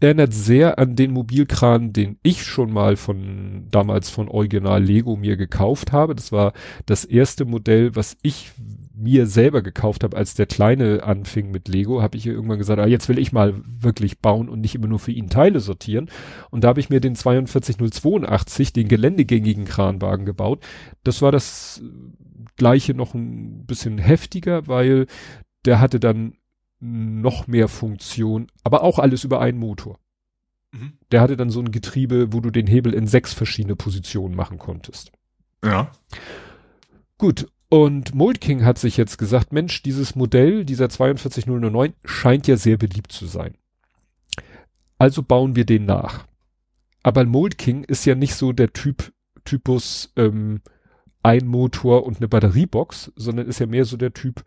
[0.00, 5.36] Erinnert sehr an den Mobilkran, den ich schon mal von damals von Original Lego mir
[5.36, 6.14] gekauft habe.
[6.14, 6.52] Das war
[6.86, 8.52] das erste Modell, was ich
[9.00, 12.86] mir selber gekauft habe, als der Kleine anfing mit Lego, habe ich irgendwann gesagt, ah,
[12.86, 16.10] jetzt will ich mal wirklich bauen und nicht immer nur für ihn Teile sortieren.
[16.50, 20.64] Und da habe ich mir den 42082, den geländegängigen Kranwagen gebaut.
[21.02, 21.82] Das war das
[22.56, 25.06] gleiche noch ein bisschen heftiger, weil
[25.64, 26.34] der hatte dann
[26.80, 29.98] noch mehr Funktion, aber auch alles über einen Motor.
[30.72, 30.94] Mhm.
[31.12, 34.58] Der hatte dann so ein Getriebe, wo du den Hebel in sechs verschiedene Positionen machen
[34.58, 35.12] konntest.
[35.64, 35.92] Ja.
[37.18, 37.46] Gut.
[37.68, 42.76] Und Mold King hat sich jetzt gesagt, Mensch, dieses Modell, dieser 42009, scheint ja sehr
[42.76, 43.54] beliebt zu sein.
[44.98, 46.26] Also bauen wir den nach.
[47.02, 49.12] Aber Mold King ist ja nicht so der Typ,
[49.44, 50.62] Typus ähm,
[51.22, 54.44] ein Motor und eine Batteriebox, sondern ist ja mehr so der Typ,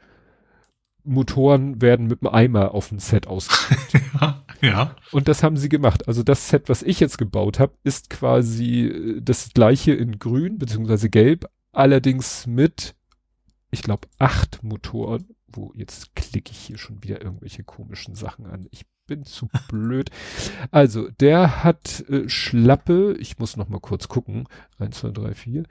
[1.03, 4.03] Motoren werden mit einem Eimer auf dem Set ausgeführt.
[4.21, 4.95] ja, ja.
[5.11, 6.07] Und das haben sie gemacht.
[6.07, 10.57] Also das Set, was ich jetzt gebaut habe, ist quasi äh, das gleiche in grün
[10.57, 12.95] beziehungsweise gelb, allerdings mit,
[13.71, 15.27] ich glaube, acht Motoren.
[15.55, 18.65] Wo jetzt klicke ich hier schon wieder irgendwelche komischen Sachen an.
[18.71, 20.09] Ich bin zu blöd.
[20.71, 24.47] Also, der hat äh, Schlappe, ich muss noch mal kurz gucken.
[24.79, 25.63] Eins, zwei, drei, vier.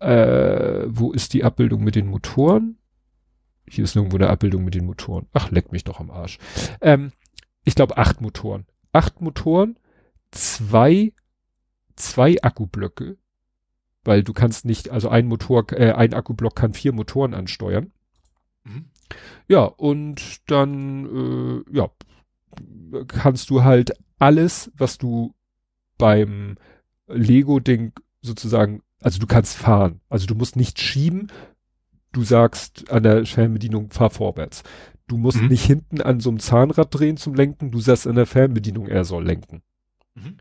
[0.00, 2.78] Äh, wo ist die Abbildung mit den Motoren?
[3.68, 5.26] Hier ist irgendwo eine Abbildung mit den Motoren.
[5.32, 6.38] Ach, leck mich doch am Arsch.
[6.80, 7.12] Ähm,
[7.64, 8.66] ich glaube acht Motoren.
[8.92, 9.78] Acht Motoren,
[10.30, 11.12] zwei,
[11.96, 13.16] zwei Akkublöcke,
[14.04, 17.92] weil du kannst nicht, also ein Motor, äh, ein Akkublock kann vier Motoren ansteuern.
[18.64, 18.86] Mhm.
[19.48, 21.90] Ja, und dann, äh, ja,
[23.08, 25.34] kannst du halt alles, was du
[25.98, 26.56] beim
[27.06, 30.00] Lego-Ding sozusagen, also du kannst fahren.
[30.08, 31.30] Also du musst nicht schieben,
[32.14, 34.62] du sagst an der Fernbedienung, fahr vorwärts.
[35.06, 35.48] Du musst mhm.
[35.48, 39.04] nicht hinten an so einem Zahnrad drehen zum Lenken, du sagst an der Fernbedienung, er
[39.04, 39.62] soll lenken.
[40.14, 40.38] Mhm.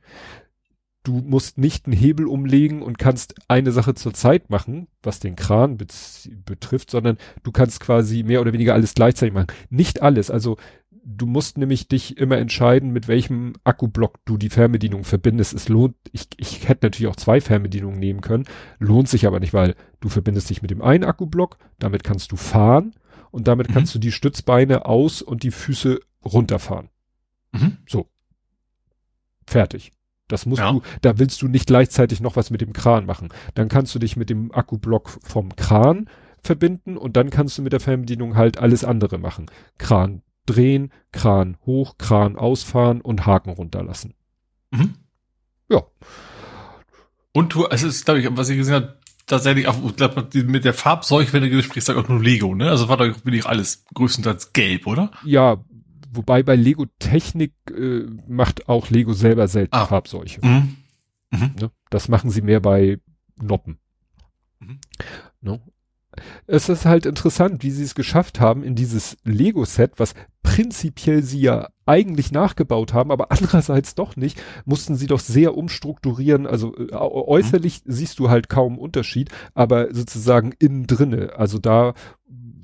[1.04, 5.36] Du musst nicht einen Hebel umlegen und kannst eine Sache zur Zeit machen, was den
[5.36, 9.48] Kran betrifft, sondern du kannst quasi mehr oder weniger alles gleichzeitig machen.
[9.70, 10.56] Nicht alles, also
[11.06, 15.54] du musst nämlich dich immer entscheiden, mit welchem Akkublock du die Fernbedienung verbindest.
[15.54, 18.46] Es lohnt, ich, ich hätte natürlich auch zwei Fernbedienungen nehmen können,
[18.80, 22.36] lohnt sich aber nicht, weil du verbindest dich mit dem einen Akkublock, damit kannst du
[22.36, 22.94] fahren
[23.32, 23.74] und damit mhm.
[23.74, 26.90] kannst du die Stützbeine aus und die Füße runterfahren.
[27.52, 27.78] Mhm.
[27.88, 28.08] So.
[29.46, 29.92] Fertig.
[30.30, 30.72] Das musst ja.
[30.72, 33.30] du, da willst du nicht gleichzeitig noch was mit dem Kran machen.
[33.56, 36.10] Dann kannst du dich mit dem Akkublock vom Kran
[36.42, 39.48] verbinden und dann kannst du mit der Fernbedienung halt alles andere machen.
[39.78, 44.14] Kran drehen, Kran hoch, Kran ausfahren und Haken runterlassen.
[44.72, 44.96] Mhm.
[45.70, 45.84] Ja.
[47.32, 50.66] Und du, es ist, glaube ich, was ich gesehen habe, tatsächlich auch, ich glaube, mit
[50.66, 52.70] der Farbseuche, wenn du sprichst, sag auch nur Lego, ne?
[52.70, 55.12] Also war doch wirklich alles größtenteils gelb, oder?
[55.24, 55.64] Ja,
[56.12, 59.86] wobei bei Lego Technik äh, macht auch Lego selber selten ah.
[59.86, 60.46] Farbseuche.
[60.46, 60.78] Mhm.
[61.32, 61.56] Mhm.
[61.60, 61.72] Ne?
[61.90, 63.00] Das machen sie mehr bei
[63.42, 63.80] Noppen.
[64.60, 64.80] Mhm.
[65.42, 65.62] Ne?
[66.48, 70.14] Es ist halt interessant, wie sie es geschafft haben in dieses Lego-Set, was
[70.44, 76.46] prinzipiell sie ja eigentlich nachgebaut haben, aber andererseits doch nicht, mussten sie doch sehr umstrukturieren.
[76.46, 77.92] Also äh, äußerlich mhm.
[77.92, 81.34] siehst du halt kaum Unterschied, aber sozusagen innen drinne.
[81.38, 81.94] Also da,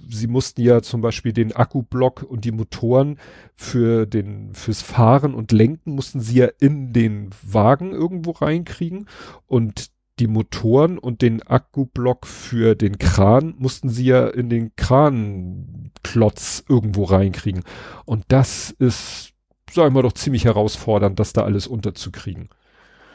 [0.07, 3.17] sie mussten ja zum Beispiel den Akkublock und die Motoren
[3.55, 9.07] für den, fürs Fahren und Lenken mussten sie ja in den Wagen irgendwo reinkriegen
[9.47, 16.63] und die Motoren und den Akkublock für den Kran mussten sie ja in den Kranklotz
[16.67, 17.63] irgendwo reinkriegen.
[18.05, 19.33] Und das ist
[19.73, 22.49] sagen wir doch, ziemlich herausfordernd, das da alles unterzukriegen.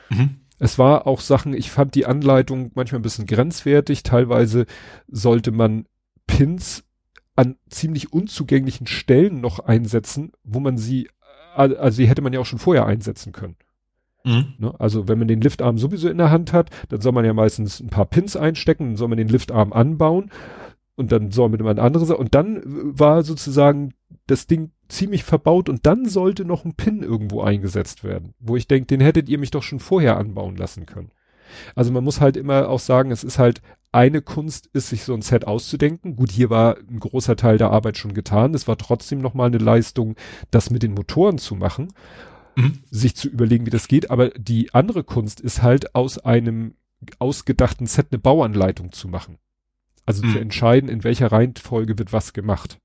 [0.09, 0.37] Mhm.
[0.59, 4.03] Es war auch Sachen, ich fand die Anleitung manchmal ein bisschen grenzwertig.
[4.03, 4.67] Teilweise
[5.09, 5.87] sollte man
[6.27, 6.85] Pins
[7.37, 11.09] an ziemlich unzugänglichen Stellen noch einsetzen, wo man sie,
[11.57, 13.57] also die hätte man ja auch schon vorher einsetzen können.
[14.25, 14.55] Mhm.
[14.59, 14.75] Ne?
[14.79, 17.81] Also wenn man den Liftarm sowieso in der Hand hat, dann soll man ja meistens
[17.81, 20.31] ein paar Pins einstecken, dann soll man den Liftarm anbauen
[20.97, 23.93] und dann soll man ein anderes und dann war sozusagen
[24.27, 28.67] das Ding ziemlich verbaut und dann sollte noch ein Pin irgendwo eingesetzt werden, wo ich
[28.67, 31.11] denke, den hättet ihr mich doch schon vorher anbauen lassen können.
[31.75, 33.61] Also man muss halt immer auch sagen, es ist halt
[33.93, 36.17] eine Kunst, ist sich so ein Set auszudenken.
[36.17, 38.55] Gut, hier war ein großer Teil der Arbeit schon getan.
[38.55, 40.17] Es war trotzdem noch mal eine Leistung,
[40.51, 41.89] das mit den Motoren zu machen,
[42.57, 42.79] Mhm.
[42.91, 44.11] sich zu überlegen, wie das geht.
[44.11, 46.75] Aber die andere Kunst ist halt aus einem
[47.19, 49.39] ausgedachten Set eine Bauanleitung zu machen.
[50.07, 50.33] Also Mhm.
[50.33, 52.79] zu entscheiden, in welcher Reihenfolge wird was gemacht.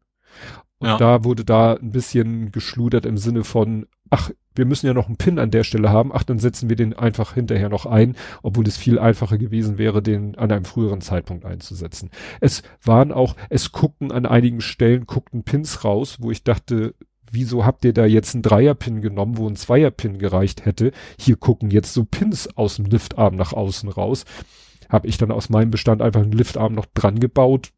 [0.80, 0.98] Und Ja.
[0.98, 5.18] da wurde da ein bisschen geschludert im Sinne von, ach, wir müssen ja noch einen
[5.18, 8.68] Pin an der Stelle haben, ach, dann setzen wir den einfach hinterher noch ein, obwohl
[8.68, 12.10] es viel einfacher gewesen wäre, den an einem früheren Zeitpunkt einzusetzen.
[12.42, 16.96] Es waren auch, es guckten an einigen Stellen, guckten Pins raus, wo ich dachte,
[17.32, 20.92] wieso habt ihr da jetzt einen Dreierpin genommen, wo ein Zweierpin gereicht hätte?
[21.20, 24.26] Hier gucken jetzt so Pins aus dem Liftarm nach außen raus.
[24.90, 27.70] Hab ich dann aus meinem Bestand einfach einen Liftarm noch dran gebaut.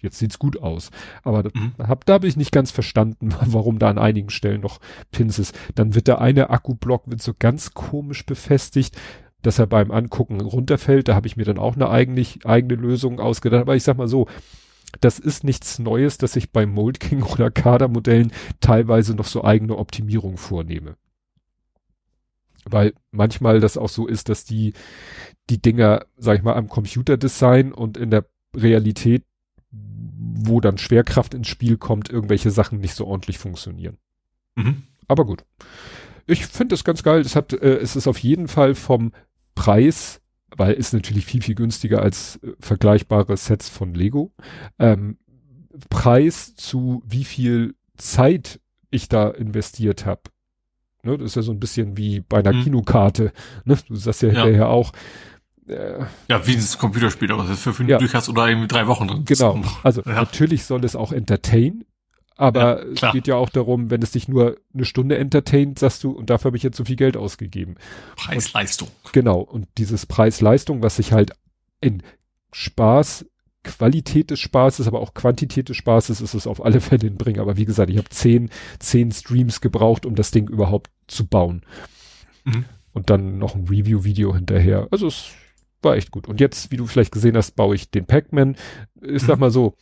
[0.00, 0.90] Jetzt sieht's gut aus.
[1.24, 1.72] Aber da, Mhm.
[1.78, 4.78] hab, da habe ich nicht ganz verstanden, warum da an einigen Stellen noch
[5.10, 5.58] Pins ist.
[5.74, 8.96] Dann wird der eine Akkublock wird so ganz komisch befestigt,
[9.42, 11.08] dass er beim Angucken runterfällt.
[11.08, 13.62] Da habe ich mir dann auch eine eigentlich, eigene Lösung ausgedacht.
[13.62, 14.26] Aber ich sag mal so,
[15.00, 19.76] das ist nichts Neues, dass ich bei Mold King oder Kadermodellen teilweise noch so eigene
[19.76, 20.96] Optimierung vornehme.
[22.64, 24.74] Weil manchmal das auch so ist, dass die,
[25.48, 29.24] die Dinger, sag ich mal, am Computerdesign und in der Realität,
[29.70, 33.98] wo dann Schwerkraft ins Spiel kommt, irgendwelche Sachen nicht so ordentlich funktionieren.
[34.54, 34.82] Mhm.
[35.06, 35.44] Aber gut.
[36.26, 37.20] Ich finde das ganz geil.
[37.20, 39.12] Es hat, äh, es ist auf jeden Fall vom
[39.54, 40.20] Preis,
[40.56, 44.32] weil ist natürlich viel, viel günstiger als äh, vergleichbare Sets von Lego.
[44.78, 45.18] Ähm,
[45.90, 48.60] Preis zu wie viel Zeit
[48.90, 50.22] ich da investiert habe.
[51.02, 52.62] Ne, das ist ja so ein bisschen wie bei einer Mhm.
[52.64, 53.32] Kinokarte.
[53.64, 53.78] Ne?
[53.86, 54.42] Du sagst ja Ja.
[54.42, 54.92] hinterher auch,
[55.68, 57.98] äh, Ja, wie ein Computerspiel, aber das für fünf Ja.
[57.98, 59.24] durch hast oder irgendwie drei Wochen drin.
[59.24, 59.60] Genau.
[59.84, 60.12] Also Ja.
[60.14, 61.84] natürlich soll es auch entertain,
[62.38, 66.02] aber Ja, es geht ja auch darum, wenn es dich nur eine Stunde entertaint, sagst
[66.04, 67.74] du, und dafür habe ich jetzt so viel Geld ausgegeben.
[68.16, 68.88] Preis-Leistung.
[69.12, 69.40] Genau.
[69.40, 71.32] Und dieses Preis-Leistung, was sich halt
[71.80, 72.02] in
[72.52, 73.26] Spaß,
[73.64, 77.40] Qualität des Spaßes, aber auch Quantität des Spaßes ist es auf alle Fälle hinbringen.
[77.40, 81.62] Aber wie gesagt, ich habe zehn, zehn Streams gebraucht, um das Ding überhaupt zu bauen.
[82.44, 82.64] Mhm.
[82.92, 84.88] Und dann noch ein Review-Video hinterher.
[84.90, 85.30] Also es
[85.82, 86.28] war echt gut.
[86.28, 88.56] Und jetzt, wie du vielleicht gesehen hast, baue ich den Pac-Man.
[89.02, 89.40] Ich sag Mhm.
[89.40, 89.74] mal so,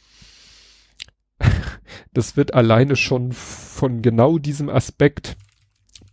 [2.12, 5.36] das wird alleine schon von genau diesem Aspekt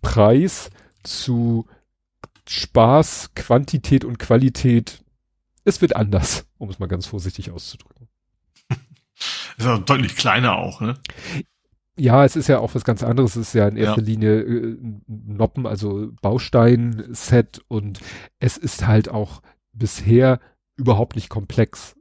[0.01, 0.69] Preis
[1.03, 1.65] zu
[2.47, 5.03] Spaß, Quantität und Qualität.
[5.63, 8.09] Es wird anders, um es mal ganz vorsichtig auszudrücken.
[9.57, 10.95] Ist ja deutlich kleiner auch, ne?
[11.95, 13.35] Ja, es ist ja auch was ganz anderes.
[13.35, 14.07] Es ist ja in erster Ja.
[14.07, 14.77] Linie äh,
[15.07, 17.99] Noppen, also Baustein-Set und
[18.39, 19.43] es ist halt auch
[19.73, 20.39] bisher
[20.75, 21.95] überhaupt nicht komplex.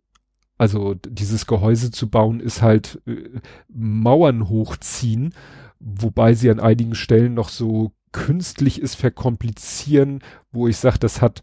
[0.62, 5.34] Also dieses Gehäuse zu bauen ist halt äh, Mauern hochziehen,
[5.80, 10.20] wobei sie an einigen Stellen noch so künstlich ist verkomplizieren,
[10.52, 11.42] wo ich sage, das hat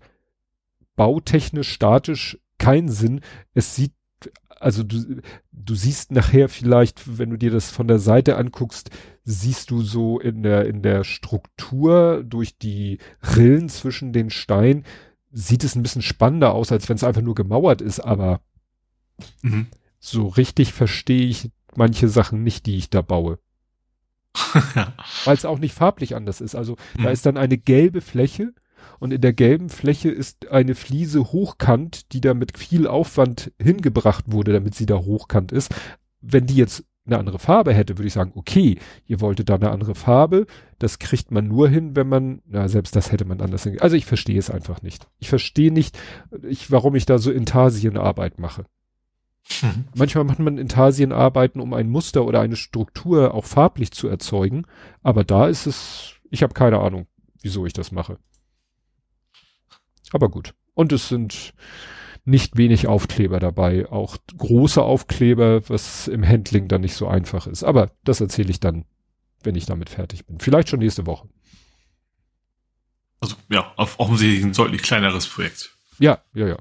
[0.95, 3.19] bautechnisch, statisch keinen Sinn.
[3.53, 3.91] Es sieht,
[4.57, 5.19] also du,
[5.51, 8.89] du siehst nachher vielleicht, wenn du dir das von der Seite anguckst,
[9.25, 12.99] siehst du so in der, in der Struktur durch die
[13.35, 14.85] Rillen zwischen den Steinen,
[15.29, 18.39] sieht es ein bisschen spannender aus, als wenn es einfach nur gemauert ist, aber
[19.41, 19.67] Mhm.
[19.99, 23.39] so richtig verstehe ich manche Sachen nicht, die ich da baue.
[24.75, 24.93] ja.
[25.25, 26.55] Weil es auch nicht farblich anders ist.
[26.55, 27.07] Also da Mhm.
[27.09, 28.53] ist dann eine gelbe Fläche
[28.99, 34.25] und in der gelben Fläche ist eine Fliese hochkant, die da mit viel Aufwand hingebracht
[34.27, 35.73] wurde, damit sie da hochkant ist.
[36.21, 39.71] Wenn die jetzt eine andere Farbe hätte, würde ich sagen, okay, ihr wolltet da eine
[39.71, 40.45] andere Farbe,
[40.77, 43.77] das kriegt man nur hin, wenn man, na, selbst das hätte man anders hin.
[43.81, 45.07] Also ich verstehe es einfach nicht.
[45.17, 45.97] Ich verstehe nicht,
[46.47, 48.65] ich, warum ich da so Intarsienarbeit mache.
[49.61, 49.85] Mhm.
[49.95, 54.65] Manchmal macht man Intarsienarbeiten, um ein Muster oder eine Struktur auch farblich zu erzeugen.
[55.01, 57.07] Aber da ist es, ich habe keine Ahnung,
[57.41, 58.17] wieso ich das mache.
[60.11, 60.53] Aber gut.
[60.73, 61.53] Und es sind
[62.25, 67.63] nicht wenig Aufkleber dabei, auch große Aufkleber, was im Handling dann nicht so einfach ist.
[67.63, 68.85] Aber das erzähle ich dann,
[69.43, 70.39] wenn ich damit fertig bin.
[70.39, 71.27] Vielleicht schon nächste Woche.
[73.19, 75.75] Also, ja, auf, offensichtlich ein deutlich kleineres Projekt.
[75.97, 76.57] Ja, ja, ja.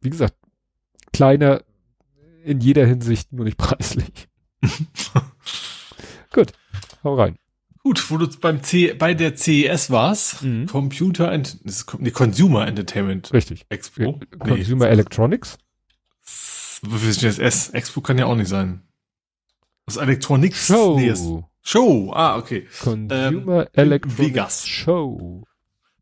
[0.00, 0.36] Wie gesagt,
[1.12, 1.62] kleiner
[2.44, 4.28] in jeder Hinsicht, nur nicht preislich.
[6.32, 6.52] Gut,
[7.02, 7.36] hau rein.
[7.82, 10.66] Gut, wo du beim C, bei der CES warst, Mhm.
[10.66, 13.66] Computer and, das ist, nee, Consumer Entertainment Richtig.
[13.68, 14.20] Expo.
[14.38, 15.58] Consumer Electronics?
[16.82, 17.70] Wofür ist denn das S?
[17.70, 18.82] Expo kann ja auch nicht sein.
[19.86, 20.66] Das Electronics.
[20.66, 20.98] Show.
[20.98, 21.26] Nee, ist
[21.62, 22.12] Show.
[22.14, 22.66] Ah, okay.
[22.80, 24.66] Consumer Ähm, Electronics Vegas.
[24.66, 25.44] Show.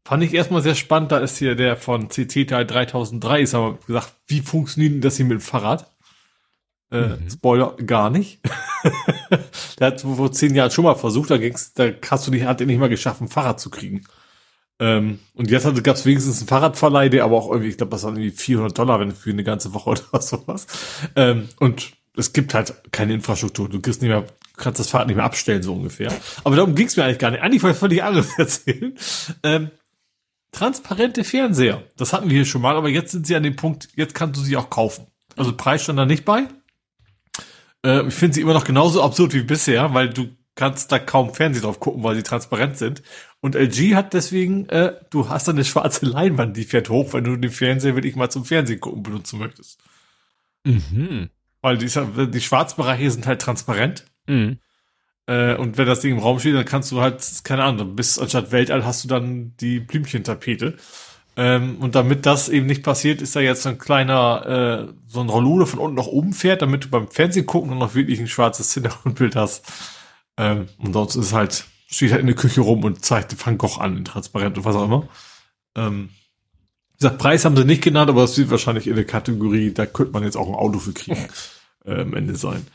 [0.05, 1.13] Fand ich erstmal sehr spannend.
[1.13, 3.41] Da ist hier der von CT Teil 3003.
[3.43, 5.92] Ist aber gesagt, wie funktioniert denn das hier mit dem Fahrrad?
[6.93, 7.31] Äh, Mhm.
[7.31, 8.41] Spoiler, gar nicht.
[9.81, 12.61] der hat vor zehn Jahren schon mal versucht, da ging's, da hast du nicht, hat
[12.61, 14.05] er nicht mal geschafft, ein Fahrrad zu kriegen.
[14.79, 18.03] Ähm, und jetzt hatte, gab's wenigstens einen Fahrradverleih, der aber auch irgendwie, ich glaube, das
[18.03, 20.67] waren irgendwie 400 Dollar wenn für eine ganze Woche oder sowas.
[21.17, 23.69] Ähm, und es gibt halt keine Infrastruktur.
[23.69, 24.25] Du kriegst nicht mehr,
[24.57, 26.13] kannst das Fahrrad nicht mehr abstellen, so ungefähr.
[26.45, 27.43] Aber darum ging's mir eigentlich gar nicht.
[27.43, 28.95] Eigentlich wollte ich völlig anderes erzählen.
[29.43, 29.71] Ähm,
[30.51, 31.83] transparente Fernseher.
[31.97, 34.39] Das hatten wir hier schon mal, aber jetzt sind sie an dem Punkt, jetzt kannst
[34.39, 35.07] du sie auch kaufen.
[35.37, 36.49] Also Preis stand da nicht bei.
[37.85, 41.35] Äh, ich finde sie immer noch genauso absurd wie bisher, weil du kannst da kaum
[41.35, 43.03] Fernsehen drauf gucken, weil sie transparent sind.
[43.41, 47.25] Und LG hat deswegen, äh, du hast dann eine schwarze Leinwand, die fährt hoch, wenn
[47.25, 49.81] du den Fernseher wirklich mal zum Fernsehen gucken benutzen möchtest.
[50.65, 51.31] Mhm.
[51.61, 54.05] Weil die, die Schwarzbereiche sind halt transparent.
[54.27, 54.59] Mhm.
[55.27, 58.19] Äh, und wenn das Ding im Raum steht, dann kannst du halt, keine Ahnung, bis
[58.19, 60.77] anstatt Weltall hast du dann die Blümchentapete.
[61.37, 65.21] Ähm, und damit das eben nicht passiert, ist da jetzt so ein kleiner, äh, so
[65.21, 67.95] ein Rollo, der von unten nach oben fährt, damit du beim Fernsehen gucken und noch
[67.95, 69.65] wirklich ein schwarzes Hintergrundbild hast.
[70.37, 73.79] Ähm, und sonst ist halt, steht halt in der Küche rum und zeigt Van Gogh
[73.81, 75.09] an, in transparent und was auch immer.
[75.75, 76.11] Ähm,
[76.93, 79.87] wie gesagt, Preis haben sie nicht genannt, aber es wird wahrscheinlich in der Kategorie, da
[79.87, 81.29] könnte man jetzt auch ein Auto für kriegen,
[81.87, 82.67] äh, am Ende sein.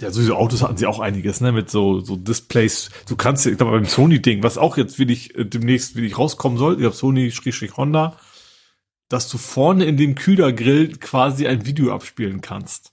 [0.00, 2.90] Ja, sowieso Autos hatten sie auch einiges, ne, mit so, so Displays.
[3.08, 6.58] Du kannst ja, ich glaube, beim Sony-Ding, was auch jetzt wirklich äh, demnächst wirklich rauskommen
[6.58, 8.18] soll, ich glaube, Sony, Schrägstrich Honda,
[9.08, 12.92] dass du vorne in dem Kühlergrill quasi ein Video abspielen kannst.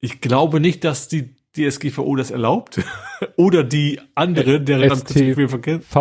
[0.00, 2.80] Ich glaube nicht, dass die DSGVO das erlaubt.
[3.36, 4.82] Oder die andere, deren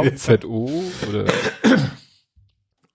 [0.03, 0.17] ich.
[0.17, 1.25] VZO oder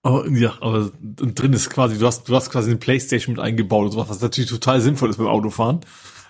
[0.07, 3.87] Oh, ja, aber drin ist quasi, du hast, du hast quasi eine Playstation mit eingebaut
[3.87, 5.81] und sowas, was natürlich total sinnvoll ist beim Autofahren.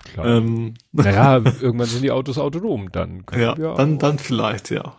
[0.05, 0.25] Klar.
[0.25, 4.95] Ähm, naja, irgendwann sind die Autos autonom, dann können Ja, wir dann, dann vielleicht, ja.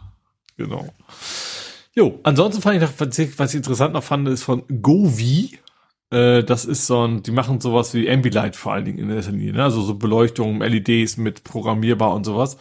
[0.57, 0.89] Genau.
[1.95, 5.59] Jo, ansonsten fand ich noch, was ich, was ich interessant noch fand, ist von Govi.
[6.11, 9.23] Äh, das ist so ein, die machen sowas wie Ambilight vor allen Dingen in der
[9.23, 9.65] Linie, ne?
[9.65, 12.59] Also so Beleuchtung, LEDs mit programmierbar und sowas.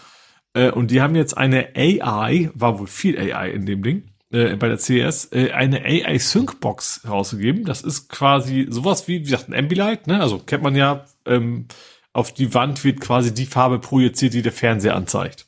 [0.53, 4.55] Äh, und die haben jetzt eine AI, war wohl viel AI in dem Ding, äh,
[4.55, 7.65] bei der CES, äh, eine AI Sync Box rausgegeben.
[7.65, 10.21] Das ist quasi sowas wie, wie gesagt, ein Ambilight, ne?
[10.21, 11.67] Also kennt man ja, ähm,
[12.15, 15.45] auf die Wand wird quasi die Farbe projiziert, die der Fernseher anzeigt.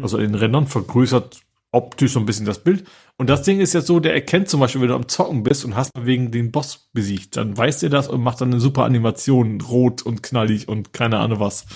[0.00, 2.84] Also in den Rändern vergrößert optisch so ein bisschen das Bild.
[3.18, 5.64] Und das Ding ist jetzt so, der erkennt zum Beispiel, wenn du am Zocken bist
[5.64, 8.84] und hast wegen den Boss besiegt, dann weiß er das und macht dann eine super
[8.84, 11.66] Animation, rot und knallig und keine Ahnung was.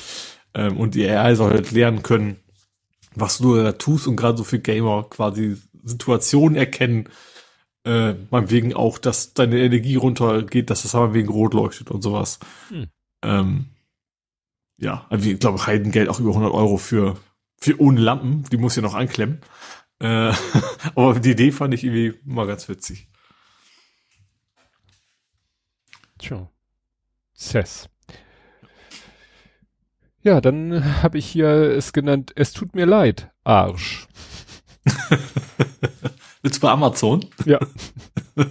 [0.55, 2.37] Ähm, und die AI soll halt lernen können,
[3.15, 7.09] was du da tust und gerade so für Gamer quasi Situationen erkennen,
[7.85, 12.41] äh, meinetwegen auch, dass deine Energie runtergeht, dass das meinetwegen rot leuchtet und sowas.
[12.71, 12.89] Hm.
[13.23, 13.67] Ähm,
[14.79, 17.17] ja, also ich glaube, Heidengeld auch über 100 Euro für,
[17.59, 19.41] für ohne Lampen, die muss ja noch anklemmen.
[19.99, 20.33] Äh,
[20.95, 23.09] aber die Idee fand ich irgendwie mal ganz witzig.
[26.19, 26.51] Tja.
[27.35, 27.89] Cess.
[30.23, 34.09] Ja, dann habe ich hier es genannt, es tut mir leid, Arsch.
[36.43, 37.25] Willst du bei Amazon?
[37.45, 37.61] Ja.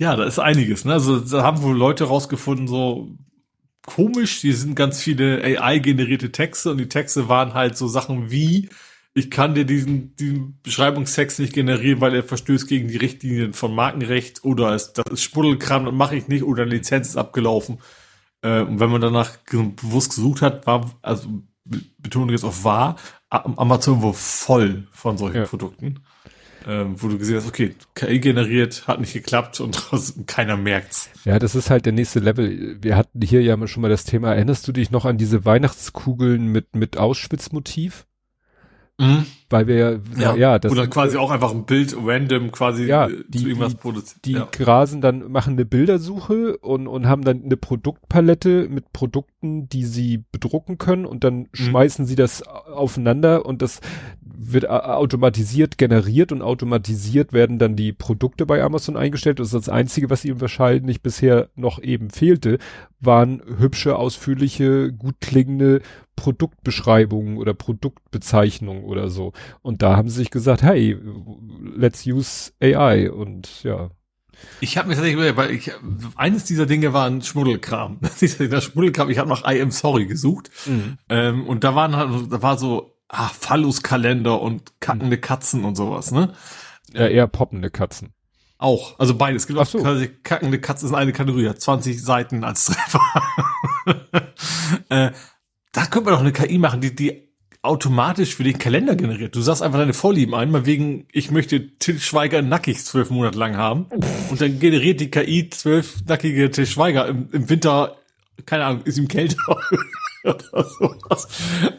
[0.00, 0.86] Ja, da ist einiges.
[0.86, 0.94] Ne?
[0.94, 3.18] Also da haben wohl Leute rausgefunden, so
[3.94, 8.68] komisch, hier sind ganz viele AI-generierte Texte und die Texte waren halt so Sachen wie,
[9.14, 13.74] ich kann dir diesen, diesen Beschreibungstext nicht generieren, weil er verstößt gegen die Richtlinien von
[13.74, 17.78] Markenrecht oder es, das ist Spuddelkram, das mache ich nicht oder eine Lizenz ist abgelaufen.
[18.42, 21.28] Äh, und wenn man danach bewusst gesucht hat, war, also
[21.64, 22.96] Be- Betonung jetzt auf war,
[23.28, 25.44] Amazon wohl voll von solchen Ja.
[25.44, 26.00] Produkten.
[26.66, 31.08] Ähm, wo du gesehen hast, okay, KI generiert, hat nicht geklappt und trotzdem keiner merkt's.
[31.24, 32.76] Ja, das ist halt der nächste Level.
[32.82, 36.46] Wir hatten hier ja schon mal das Thema, erinnerst du dich noch an diese Weihnachtskugeln
[36.46, 38.06] mit, mit Auschwitz-Motiv?
[39.48, 43.06] Weil wir ja, ja, ja das Oder quasi auch einfach ein Bild random quasi Ja,
[43.08, 44.24] äh, die- zu irgendwas die- produziert.
[44.26, 44.46] die ja.
[44.52, 50.24] grasen dann, machen eine Bildersuche und, und haben dann eine Produktpalette mit Produkten, die sie
[50.32, 53.80] bedrucken können und dann schmeißen sie das aufeinander und das
[54.42, 59.38] wird a- automatisiert generiert und automatisiert werden dann die Produkte bei Amazon eingestellt.
[59.38, 62.58] Das ist das Einzige, was ihnen wahrscheinlich bisher noch eben fehlte,
[63.00, 65.82] waren hübsche, ausführliche, gut klingende
[66.16, 69.32] Produktbeschreibungen oder Produktbezeichnungen oder so.
[69.60, 70.96] Und da haben sie sich gesagt, hey,
[71.76, 73.90] let's use AI und ja.
[74.60, 75.70] Ich habe mir tatsächlich überlegt, weil ich,
[76.16, 77.98] eines dieser Dinge war ein Schmuddelkram.
[78.48, 80.50] Das Schmuddelkram, ich habe nach I am sorry gesucht.
[80.64, 80.96] Mhm.
[81.10, 86.10] Ähm, und da waren halt, da war so, ah, Phallus-Kalender und kackende Katzen und sowas,
[86.10, 86.32] ne?
[86.92, 88.12] Ja, eher poppende Katzen.
[88.58, 89.42] Auch, also beides.
[89.42, 89.82] Es gibt auch so.
[90.22, 93.00] kackende Katzen ist eine Kategorie, hat 20 Seiten als Treffer.
[94.90, 95.10] äh,
[95.72, 97.30] da könnte man doch eine KI machen, die, die
[97.62, 99.34] automatisch für den Kalender generiert.
[99.34, 103.38] Du sagst einfach deine Vorlieben ein, mal wegen, ich möchte Till Schweiger nackig zwölf Monate
[103.38, 103.86] lang haben.
[104.30, 107.96] Und dann generiert die KI zwölf nackige Till Schweiger im, im Winter,
[108.46, 109.36] keine Ahnung, ist ihm kälter
[110.24, 111.28] sowas.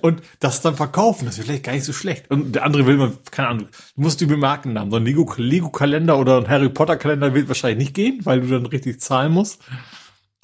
[0.02, 2.30] Und das dann verkaufen, das wäre vielleicht gar nicht so schlecht.
[2.30, 4.92] Und der andere will man, keine Ahnung, du musst über Markennamen.
[4.92, 8.66] So ein Lego, Lego-Kalender oder ein Harry Potter-Kalender wird wahrscheinlich nicht gehen, weil du dann
[8.66, 9.62] richtig zahlen musst.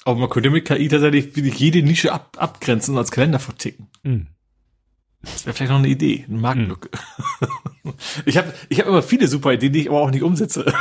[0.06, 3.90] Aber man könnte mit KI tatsächlich jede Nische ab, abgrenzen und als Kalender verticken.
[4.03, 4.27] Mhm.
[5.21, 6.89] Das wäre vielleicht noch eine Idee, eine Markenlücke.
[7.39, 7.47] Hm.
[8.25, 10.65] Ich habe ich hab immer viele super Ideen, die ich aber auch nicht umsetze.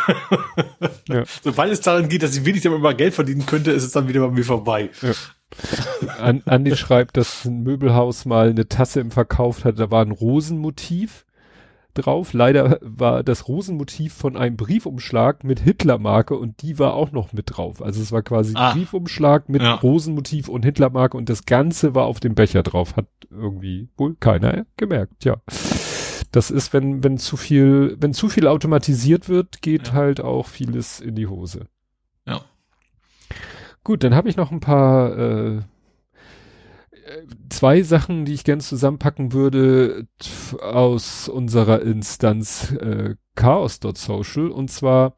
[1.08, 1.22] Ja.
[1.44, 4.08] Sobald es daran geht, dass ich wenig damit mal Geld verdienen könnte, ist es dann
[4.08, 4.90] wieder bei mir vorbei.
[5.00, 5.12] Ja.
[6.18, 10.10] An, Andi schreibt, dass ein Möbelhaus mal eine Tasse im Verkauf hat, da war ein
[10.10, 11.25] Rosenmotiv
[11.98, 12.32] drauf.
[12.32, 17.56] Leider war das Rosenmotiv von einem Briefumschlag mit Hitlermarke und die war auch noch mit
[17.56, 17.82] drauf.
[17.82, 19.74] Also es war quasi ah, Briefumschlag mit ja.
[19.74, 22.96] Rosenmotiv und Hitlermarke und das Ganze war auf dem Becher drauf.
[22.96, 25.36] Hat irgendwie wohl keiner gemerkt, ja.
[26.32, 29.94] Das ist, wenn, wenn zu viel, wenn zu viel automatisiert wird, geht ja.
[29.94, 31.68] halt auch vieles in die Hose.
[32.26, 32.42] Ja.
[33.84, 35.62] Gut, dann habe ich noch ein paar äh,
[37.48, 40.06] zwei Sachen, die ich gern zusammenpacken würde
[40.60, 45.16] aus unserer Instanz äh, Chaos.social und zwar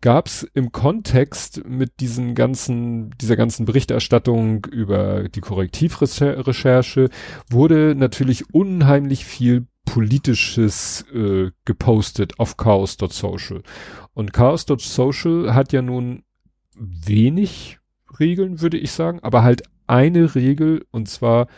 [0.00, 7.08] gab es im Kontext mit diesen ganzen, dieser ganzen Berichterstattung über die Korrektivrecherche
[7.48, 13.62] wurde natürlich unheimlich viel politisches äh, gepostet auf chaos.social.
[14.12, 16.24] Und chaos.social hat ja nun
[16.76, 17.78] wenig
[18.18, 21.48] Regeln, würde ich sagen, aber halt eine Regel und zwar,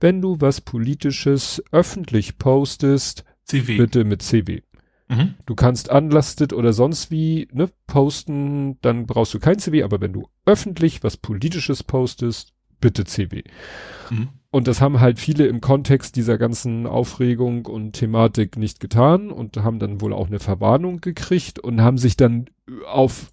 [0.00, 3.76] wenn du was Politisches öffentlich postest, CW.
[3.76, 4.60] bitte mit CW.
[5.08, 5.34] Mhm.
[5.46, 10.12] Du kannst unlasted oder sonst wie ne, posten, dann brauchst du kein CW, aber wenn
[10.12, 13.44] du öffentlich was Politisches postest, bitte CW.
[14.10, 14.28] Mhm.
[14.50, 19.56] Und das haben halt viele im Kontext dieser ganzen Aufregung und Thematik nicht getan und
[19.58, 22.46] haben dann wohl auch eine Verwarnung gekriegt und haben sich dann
[22.86, 23.32] auf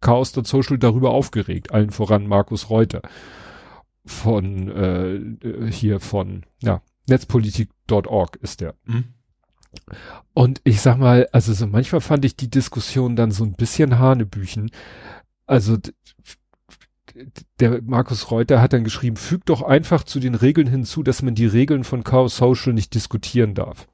[0.00, 3.02] Chaos Social darüber aufgeregt, allen voran Markus Reuter
[4.04, 8.74] von äh, hier von ja netzpolitik.org ist der.
[8.84, 9.04] Mhm.
[10.34, 13.98] Und ich sag mal, also so manchmal fand ich die Diskussion dann so ein bisschen
[13.98, 14.70] Hanebüchen.
[15.46, 15.78] Also
[17.60, 21.34] der Markus Reuter hat dann geschrieben, fügt doch einfach zu den Regeln hinzu, dass man
[21.34, 23.86] die Regeln von Chaos Social nicht diskutieren darf.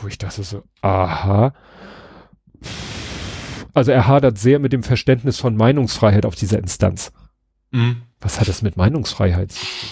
[0.00, 1.54] Wo ich dachte so, aha.
[3.72, 7.12] Also er hadert sehr mit dem Verständnis von Meinungsfreiheit auf dieser Instanz.
[7.70, 8.02] Mhm.
[8.24, 9.88] Was hat das mit Meinungsfreiheit zu tun?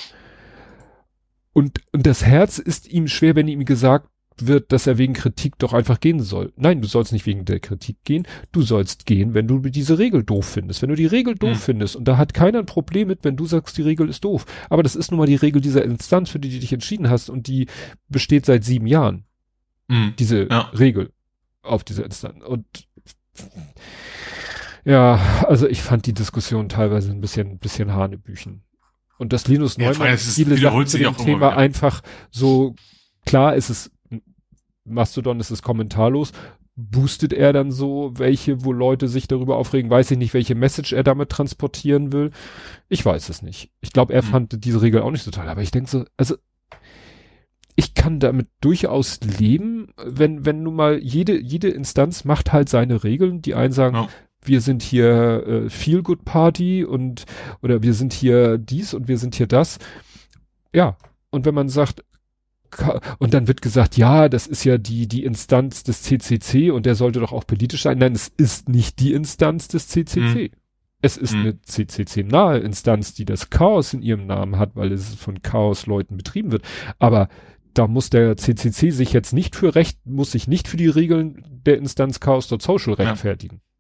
[1.53, 5.59] Und, und das Herz ist ihm schwer, wenn ihm gesagt wird, dass er wegen Kritik
[5.59, 6.55] doch einfach gehen soll.
[6.57, 8.27] Nein, du sollst nicht wegen der Kritik gehen.
[8.51, 10.81] Du sollst gehen, wenn du diese Regel doof findest.
[10.81, 11.63] Wenn du die Regel doof mhm.
[11.63, 14.47] findest und da hat keiner ein Problem mit, wenn du sagst, die Regel ist doof.
[14.71, 17.29] Aber das ist nun mal die Regel dieser Instanz, für die du dich entschieden hast
[17.29, 17.67] und die
[18.09, 19.25] besteht seit sieben Jahren.
[19.89, 20.15] Mhm.
[20.19, 20.71] Diese ja.
[20.73, 21.13] Regel
[21.61, 22.43] auf dieser Instanz.
[22.43, 22.65] Und
[24.85, 28.63] ja, also ich fand die Diskussion teilweise ein bisschen, ein bisschen Hanebüchen.
[29.19, 32.75] Und das Linus Neumann ja, viele Sachen zu dem Thema einfach so,
[33.25, 33.93] klar ist es,
[34.85, 36.33] Mastodon ist es kommentarlos,
[36.75, 40.93] boostet er dann so welche, wo Leute sich darüber aufregen, weiß ich nicht, welche Message
[40.93, 42.33] er damit transportieren will.
[42.89, 43.71] Ich weiß es nicht.
[43.81, 44.27] Ich glaube, er mhm.
[44.27, 46.35] fand diese Regel auch nicht so toll, aber ich denke so, also
[47.77, 53.05] ich kann damit durchaus leben, wenn, wenn nun mal jede, jede Instanz macht halt seine
[53.05, 53.41] Regeln.
[53.41, 54.09] Die einen sagen, ja
[54.45, 57.25] wir sind hier äh, Feel Good Party und
[57.63, 59.79] oder wir sind hier dies und wir sind hier das.
[60.75, 60.97] Ja,
[61.31, 62.05] und wenn man sagt
[63.19, 66.95] und dann wird gesagt, ja, das ist ja die die Instanz des CCC und der
[66.95, 67.99] sollte doch auch politisch sein.
[67.99, 70.51] Nein, es ist nicht die Instanz des CCC.
[70.51, 70.63] Mhm.
[71.05, 71.41] Es ist mhm.
[71.41, 76.53] eine CCC-nahe Instanz, die das Chaos in ihrem Namen hat, weil es von Chaos-Leuten betrieben
[76.53, 76.63] wird.
[77.01, 77.29] Aber
[77.75, 81.45] da muss der CCC sich jetzt nicht für Recht, muss sich nicht für die Regeln
[81.67, 83.57] der Instanz Chaos.social rechtfertigen.
[83.57, 83.72] Ja.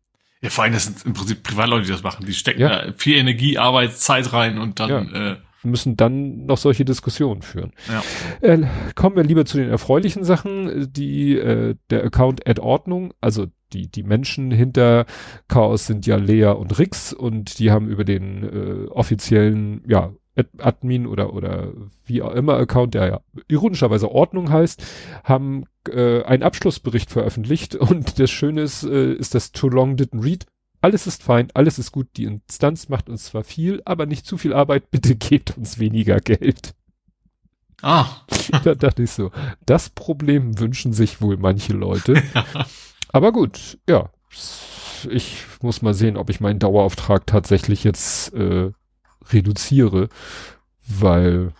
[0.43, 2.27] Ja, vor allem, das sind im Prinzip Privatleute, die das machen.
[2.27, 2.87] Die stecken ja.
[2.87, 5.33] da viel Energie, Arbeit, Zeit rein und dann ja.
[5.33, 7.73] äh, müssen dann noch solche Diskussionen führen.
[7.89, 8.03] Ja.
[8.41, 10.93] Äh, kommen wir lieber zu den erfreulichen Sachen.
[10.93, 15.07] Die äh, der Account Ad Ordnung, also die die Menschen hinter
[15.47, 20.13] Chaos sind ja Lea und Rix und die haben über den äh, offiziellen ja
[20.59, 21.73] Admin oder oder
[22.05, 24.83] wie auch immer Account, der ja ironischerweise Ordnung heißt,
[25.25, 30.23] haben äh, einen Abschlussbericht veröffentlicht und das Schöne ist, äh, ist das Too Long Didn't
[30.23, 30.47] Read
[30.83, 34.37] alles ist fein, alles ist gut, die Instanz macht uns zwar viel, aber nicht zu
[34.37, 36.75] viel Arbeit, bitte gebt uns weniger Geld.
[37.81, 38.07] Ah.
[38.65, 39.31] da dachte ich so,
[39.65, 42.23] das Problem wünschen sich wohl manche Leute.
[43.09, 44.11] aber gut, ja,
[45.09, 48.73] ich muss mal sehen, ob ich meinen Dauerauftrag tatsächlich jetzt äh,
[49.33, 50.09] reduziere,
[50.87, 51.53] weil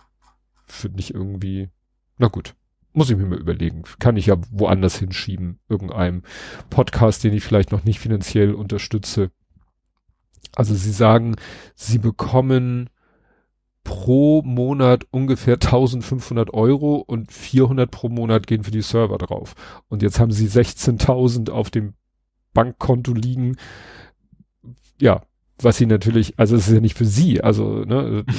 [0.65, 1.69] finde ich irgendwie,
[2.17, 2.55] na gut,
[2.93, 3.83] muss ich mir mal überlegen.
[3.99, 6.23] Kann ich ja woanders hinschieben, irgendeinem
[6.69, 9.31] Podcast, den ich vielleicht noch nicht finanziell unterstütze.
[10.55, 11.35] Also sie sagen,
[11.75, 12.89] sie bekommen
[13.83, 19.55] pro Monat ungefähr 1500 Euro und 400 pro Monat gehen für die Server drauf.
[19.89, 21.93] Und jetzt haben sie 16.000 auf dem
[22.53, 23.57] Bankkonto liegen.
[25.01, 25.23] Ja,
[25.63, 28.25] was sie natürlich, also es ist ja nicht für sie, also ne,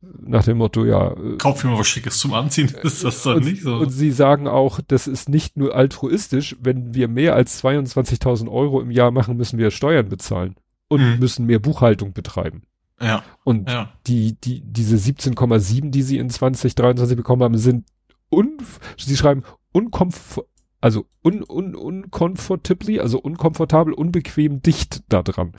[0.00, 1.12] nach dem Motto, ja.
[1.12, 3.76] Äh, Kauf mir mal was Schickes zum Anziehen, ist das dann und, nicht so?
[3.76, 8.80] Und sie sagen auch, das ist nicht nur altruistisch, wenn wir mehr als 22.000 Euro
[8.80, 10.56] im Jahr machen, müssen wir Steuern bezahlen
[10.88, 11.18] und mhm.
[11.18, 12.62] müssen mehr Buchhaltung betreiben.
[13.00, 13.22] Ja.
[13.44, 13.92] Und ja.
[14.06, 17.86] die, die, diese 17,7, die sie in 2023 bekommen haben, sind
[18.30, 18.58] un,
[18.96, 20.46] sie schreiben unkomfort,
[20.80, 25.52] also un, un, uncomfortably, also unkomfortabel, unbequem dicht da dran.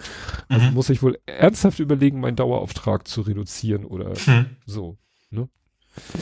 [0.47, 0.73] Also mhm.
[0.73, 4.45] muss ich wohl ernsthaft überlegen, meinen Dauerauftrag zu reduzieren oder mhm.
[4.65, 4.97] so.
[5.29, 5.49] Ne?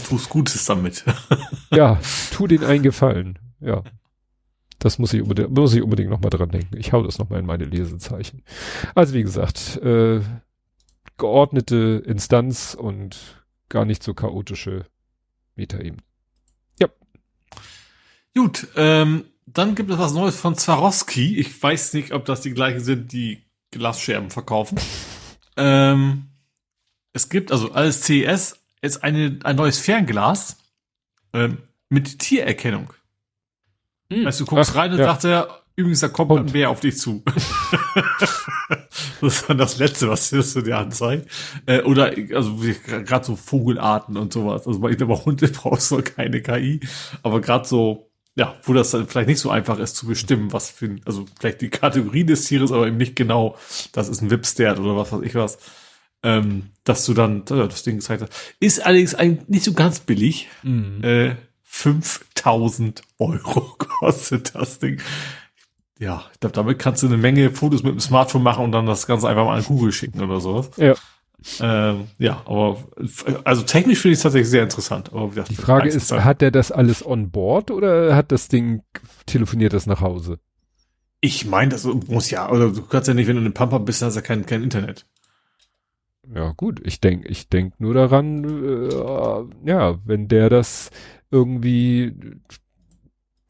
[0.07, 1.05] Tu's Gutes damit.
[1.71, 1.99] ja,
[2.31, 3.37] tu den einen Gefallen.
[3.59, 3.83] Ja.
[4.79, 6.77] Das muss ich unbedingt, muss ich unbedingt nochmal dran denken.
[6.77, 8.43] Ich hau das nochmal in meine Lesezeichen.
[8.93, 10.21] Also wie gesagt, äh,
[11.17, 14.85] geordnete Instanz und gar nicht so chaotische
[15.55, 16.03] Metaebene.
[18.37, 21.39] Gut, ähm, dann gibt es was Neues von Swarovski.
[21.39, 23.41] Ich weiß nicht, ob das die gleichen sind, die
[23.71, 24.79] Glasscherben verkaufen.
[25.57, 26.27] ähm,
[27.13, 30.57] es gibt also als CES jetzt eine, ein neues Fernglas
[31.33, 31.57] ähm,
[31.89, 32.93] mit Tiererkennung.
[34.13, 34.25] Hm.
[34.25, 35.05] Weißt du, guckst Ach, rein und ja.
[35.05, 37.23] sagt er, übrigens, da kommt ein Bär auf dich zu.
[39.19, 41.27] das ist dann das Letzte, was so dir anzeigt.
[41.65, 44.67] Äh, oder, also gerade so Vogelarten und sowas.
[44.67, 46.81] Also ich glaube, Hunde brauchst du keine KI.
[47.23, 48.06] Aber gerade so
[48.37, 51.61] ja, wo das dann vielleicht nicht so einfach ist zu bestimmen, was für, also vielleicht
[51.61, 53.57] die Kategorie des Tieres, aber eben nicht genau,
[53.93, 55.57] das ist ein Wipstert oder was weiß ich was,
[56.21, 58.33] ähm, dass du dann äh, das Ding gezeigt hast.
[58.59, 60.47] Ist allerdings ein, nicht so ganz billig.
[60.61, 61.03] Mhm.
[61.03, 65.01] Äh, 5000 Euro kostet das Ding.
[65.99, 68.85] Ja, ich glaube, damit kannst du eine Menge Fotos mit dem Smartphone machen und dann
[68.85, 70.69] das Ganze einfach mal an Google schicken oder sowas.
[70.77, 70.93] Ja.
[71.59, 72.83] Ähm, ja, aber
[73.43, 75.13] also technisch finde ich es tatsächlich sehr interessant.
[75.13, 78.81] Aber gesagt, die Frage ist, hat der das alles on board oder hat das Ding
[79.25, 80.39] telefoniert das nach Hause?
[81.21, 84.01] Ich meine, das muss ja, oder du kannst ja nicht, wenn du in Pampa bist,
[84.01, 85.05] hast du ja kein, kein Internet.
[86.33, 90.89] Ja, gut, ich denke ich denk nur daran, äh, ja, wenn der das
[91.31, 92.13] irgendwie,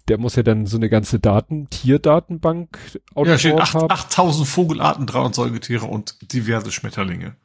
[0.08, 2.78] der muss ja dann so eine ganze Daten, Tierdatenbank
[3.16, 7.36] Ja, steht 8000 Vogelarten, 300 Säugetiere und diverse Schmetterlinge.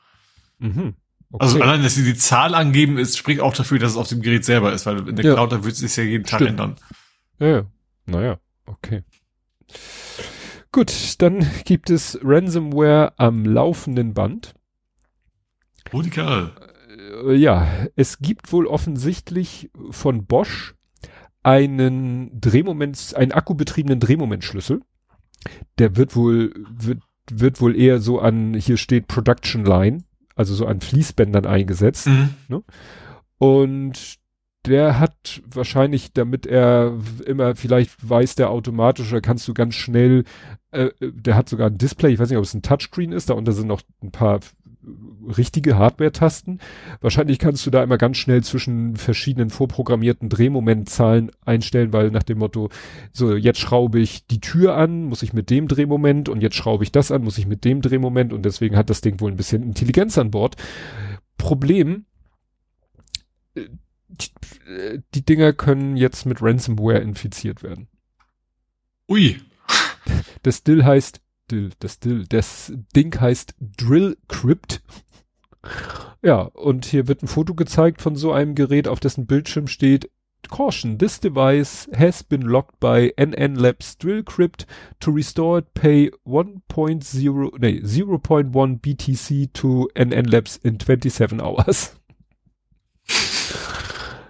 [0.62, 0.94] Mhm.
[1.32, 1.44] Okay.
[1.44, 4.20] Also allein, dass sie die Zahl angeben, ist, spricht auch dafür, dass es auf dem
[4.20, 5.34] Gerät selber ist, weil in der ja.
[5.34, 6.50] Cloud, da wird es sich ja jeden Tag Stimmt.
[6.50, 6.76] ändern.
[7.38, 7.66] Ja, ja.
[8.04, 9.02] Naja, okay.
[10.70, 14.54] Gut, dann gibt es Ransomware am laufenden Band.
[15.90, 16.52] Radikal.
[17.26, 17.66] Äh, ja,
[17.96, 20.74] es gibt wohl offensichtlich von Bosch
[21.42, 24.82] einen Drehmoment, einen akkubetriebenen Drehmomentschlüssel.
[25.78, 27.00] Der wird wohl, wird,
[27.30, 30.04] wird wohl eher so an, hier steht Production Line
[30.34, 32.06] also so an Fließbändern eingesetzt.
[32.06, 32.30] Mhm.
[32.48, 32.62] Ne?
[33.38, 34.18] Und
[34.66, 36.96] der hat wahrscheinlich, damit er
[37.26, 40.24] immer vielleicht weiß der automatisch, oder kannst du ganz schnell,
[40.70, 43.34] äh, der hat sogar ein Display, ich weiß nicht, ob es ein Touchscreen ist, da
[43.34, 44.40] unter sind noch ein paar
[45.36, 46.60] richtige Hardware-Tasten.
[47.00, 52.38] Wahrscheinlich kannst du da immer ganz schnell zwischen verschiedenen vorprogrammierten Drehmomentzahlen einstellen, weil nach dem
[52.38, 52.68] Motto,
[53.12, 56.84] so jetzt schraube ich die Tür an, muss ich mit dem Drehmoment und jetzt schraube
[56.84, 59.36] ich das an, muss ich mit dem Drehmoment und deswegen hat das Ding wohl ein
[59.36, 60.56] bisschen Intelligenz an Bord.
[61.38, 62.06] Problem,
[63.54, 67.88] äh, die Dinger können jetzt mit Ransomware infiziert werden.
[69.08, 69.40] Ui.
[70.42, 71.21] Das Still heißt
[71.52, 74.82] Dill, das Dill, das Ding heißt Drill Crypt.
[76.22, 80.10] Ja, und hier wird ein Foto gezeigt von so einem Gerät, auf dessen Bildschirm steht
[80.48, 84.66] Caution, this device has been locked by NN Labs Drill Crypt.
[85.00, 91.96] To restore it, pay 1.0, nee, 0.1 BTC to NN Labs in 27 hours.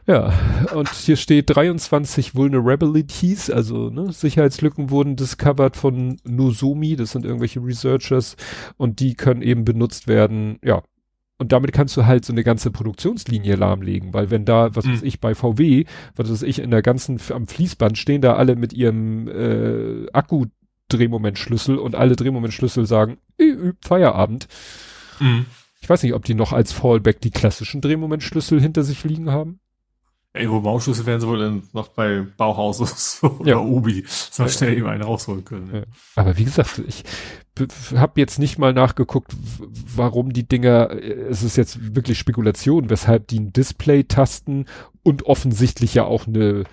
[0.06, 0.32] Ja,
[0.74, 7.60] und hier steht 23 Vulnerabilities, also ne, Sicherheitslücken wurden discovered von Nozomi, das sind irgendwelche
[7.60, 8.36] Researchers
[8.76, 10.82] und die können eben benutzt werden, ja.
[11.38, 14.92] Und damit kannst du halt so eine ganze Produktionslinie lahmlegen, weil wenn da, was mhm.
[14.92, 18.54] weiß ich, bei VW, was weiß ich, in der ganzen, am Fließband stehen da alle
[18.54, 20.46] mit ihrem äh, Akku
[20.88, 23.18] Drehmomentschlüssel und alle Drehmomentschlüssel sagen,
[23.80, 24.46] Feierabend.
[25.20, 25.46] Mhm.
[25.80, 29.58] Ich weiß nicht, ob die noch als Fallback die klassischen Drehmomentschlüssel hinter sich liegen haben.
[30.34, 33.58] Ey, wo Mausschlüssel werden sie wohl dann noch bei Bauhaus oder ja.
[33.58, 35.70] Ubi so schnell eben einen rausholen können.
[35.74, 35.82] Ja.
[36.16, 37.04] Aber wie gesagt, ich
[37.94, 39.32] habe jetzt nicht mal nachgeguckt,
[39.94, 44.64] warum die Dinger, es ist jetzt wirklich Spekulation, weshalb die ein Display-Tasten
[45.02, 46.64] und offensichtlich ja auch eine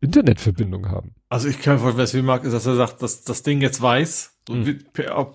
[0.00, 1.14] Internetverbindung haben.
[1.28, 3.60] Also ich kann mir vorstellen, was wie mag, ist, dass er sagt, dass das Ding
[3.60, 4.78] jetzt weiß, mhm.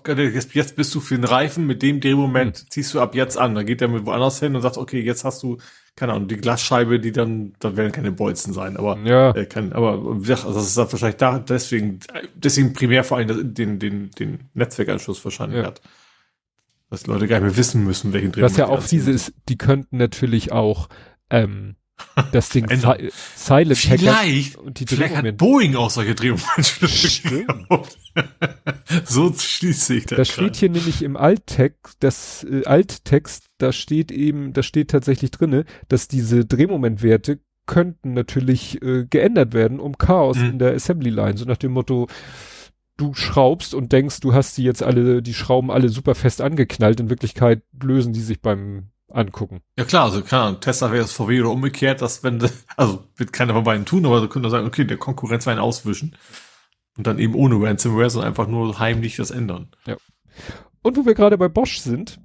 [0.08, 2.70] jetzt, jetzt bist du für den Reifen, mit dem Drehmoment mhm.
[2.70, 3.54] ziehst du ab jetzt an.
[3.54, 5.58] Dann geht er mit woanders hin und sagt, okay, jetzt hast du,
[5.96, 9.30] keine Ahnung, die Glasscheibe, die dann, da werden keine Bolzen sein, aber ja.
[9.34, 12.00] äh, kann, aber wie gesagt, also das ist dann wahrscheinlich da deswegen,
[12.34, 15.66] deswegen primär vor allem den, den, den Netzwerkanschluss wahrscheinlich ja.
[15.66, 15.80] hat.
[16.90, 18.52] Dass die Leute gar nicht mehr wissen müssen, welchen Drehmoment.
[18.52, 20.88] Was ja auch diese ist, die könnten natürlich auch
[21.30, 21.76] ähm,
[22.32, 27.46] das Ding si Silent Vielleicht, und die vielleicht hat Boeing auch solche Drehmomentschlüssel
[29.04, 30.16] So schließe ich das.
[30.18, 35.30] Das steht hier nämlich im Alttext, das äh, Alttext, da steht eben, da steht tatsächlich
[35.30, 40.50] drinne, dass diese Drehmomentwerte könnten natürlich äh, geändert werden, um Chaos mhm.
[40.50, 42.08] in der Assembly Line, so nach dem Motto,
[42.98, 47.00] du schraubst und denkst, du hast die jetzt alle, die Schrauben alle super fest angeknallt.
[47.00, 49.62] In Wirklichkeit lösen die sich beim angucken.
[49.78, 53.54] Ja klar, also klar, Tesla wäre es VW oder umgekehrt, dass wenn, also wird keiner
[53.54, 56.16] von beiden tun, aber so könnte sagen, okay, der Konkurrenz war ein auswischen
[56.98, 59.68] und dann eben ohne Ransomware, sondern einfach nur heimlich das ändern.
[59.86, 59.96] Ja.
[60.82, 62.20] Und wo wir gerade bei Bosch sind,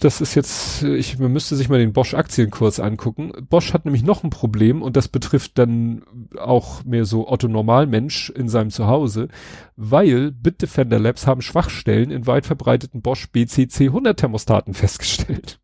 [0.00, 3.32] das ist jetzt, ich, man müsste sich mal den Bosch-Aktienkurs angucken.
[3.48, 6.02] Bosch hat nämlich noch ein Problem und das betrifft dann
[6.38, 9.28] auch mehr so Otto Normalmensch in seinem Zuhause,
[9.76, 15.60] weil Bitdefender Labs haben Schwachstellen in weit verbreiteten Bosch BCC 100 Thermostaten festgestellt.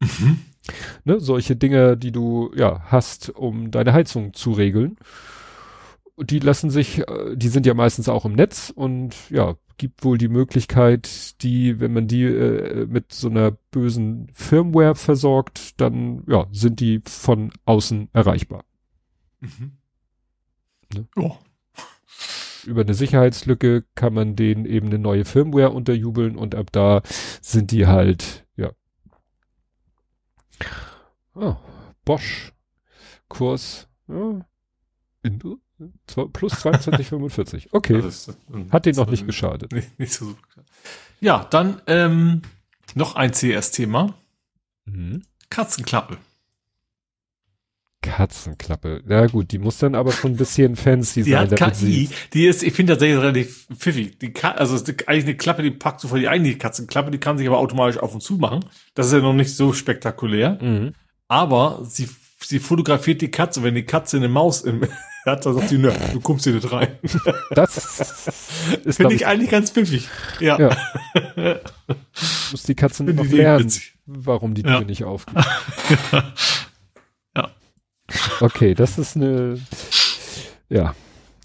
[0.00, 0.38] Mhm.
[1.04, 4.96] Ne, solche Dinge, die du ja hast, um deine Heizung zu regeln.
[6.20, 10.16] Die lassen sich, äh, die sind ja meistens auch im Netz und ja, gibt wohl
[10.16, 16.46] die Möglichkeit, die, wenn man die äh, mit so einer bösen Firmware versorgt, dann ja,
[16.52, 18.64] sind die von außen erreichbar.
[19.40, 19.72] Mhm.
[20.94, 21.08] Ne?
[21.16, 21.36] Oh.
[22.64, 27.02] Über eine Sicherheitslücke kann man denen eben eine neue Firmware unterjubeln und ab da
[27.40, 28.70] sind die halt, ja.
[31.34, 31.56] Oh,
[32.04, 32.52] Bosch
[33.26, 34.46] Kurs, ja,
[36.32, 37.68] Plus 22,45.
[37.72, 37.98] Okay.
[37.98, 38.36] Ist,
[38.70, 39.72] Hat den noch nicht geschadet.
[39.72, 40.34] Nicht, nicht so.
[41.20, 42.42] Ja, dann ähm,
[42.94, 44.14] noch ein CS-Thema.
[44.84, 45.22] Mhm.
[45.50, 46.18] Katzenklappe.
[48.02, 49.02] Katzenklappe.
[49.08, 51.48] Ja gut, die muss dann aber schon ein bisschen fancy die sein.
[51.48, 54.18] Die hat KI, die ist, ich finde tatsächlich relativ pfiffig.
[54.18, 57.18] Die Ka also ist eigentlich eine Klappe, die packt so vor die eigentliche Katzenklappe, die
[57.18, 58.64] kann sich aber automatisch auf und zu machen.
[58.94, 60.58] Das ist ja noch nicht so spektakulär.
[60.60, 60.94] Mhm.
[61.28, 62.08] Aber sie,
[62.40, 64.82] sie fotografiert die Katze, wenn die Katze eine Maus im,
[65.24, 66.98] ja, da sagt sie, nö, du kommst hier nicht rein.
[67.50, 68.10] Das
[68.84, 70.08] ist Finde ich eigentlich ganz pfiffig.
[70.40, 70.58] Ja.
[70.58, 70.76] ja.
[72.50, 73.70] Muss die Katze noch lernen,
[74.06, 74.80] warum die Tür ja.
[74.80, 75.36] nicht aufgeht.
[77.36, 77.50] ja.
[78.40, 79.60] Okay, das ist eine,
[80.68, 80.94] ja.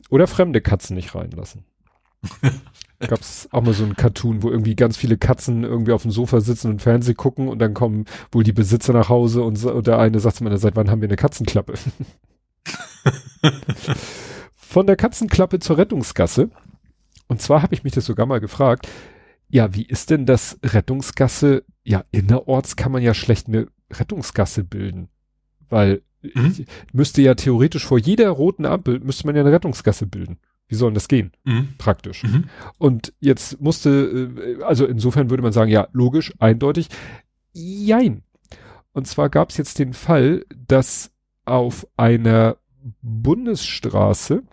[0.09, 1.65] Oder fremde Katzen nicht reinlassen.
[2.99, 6.11] Gab es auch mal so ein Cartoon, wo irgendwie ganz viele Katzen irgendwie auf dem
[6.11, 9.85] Sofa sitzen und Fernsehen gucken und dann kommen wohl die Besitzer nach Hause und, und
[9.85, 11.73] der eine sagt zu meiner, seit wann haben wir eine Katzenklappe?
[14.55, 16.49] Von der Katzenklappe zur Rettungsgasse.
[17.27, 18.87] Und zwar habe ich mich das sogar mal gefragt,
[19.49, 21.63] ja, wie ist denn das Rettungsgasse?
[21.83, 25.09] Ja, innerorts kann man ja schlecht eine Rettungsgasse bilden.
[25.69, 26.65] Weil mhm.
[26.91, 30.37] müsste ja theoretisch vor jeder roten Ampel müsste man ja eine Rettungsgasse bilden.
[30.67, 31.31] Wie soll denn das gehen?
[31.45, 31.69] Mhm.
[31.77, 32.23] Praktisch.
[32.23, 32.45] Mhm.
[32.77, 36.89] Und jetzt musste, äh, also insofern würde man sagen, ja, logisch, eindeutig.
[37.53, 38.23] Jein.
[38.91, 41.11] Und zwar gab es jetzt den Fall, dass
[41.45, 42.57] auf einer
[43.01, 44.43] Bundesstraße,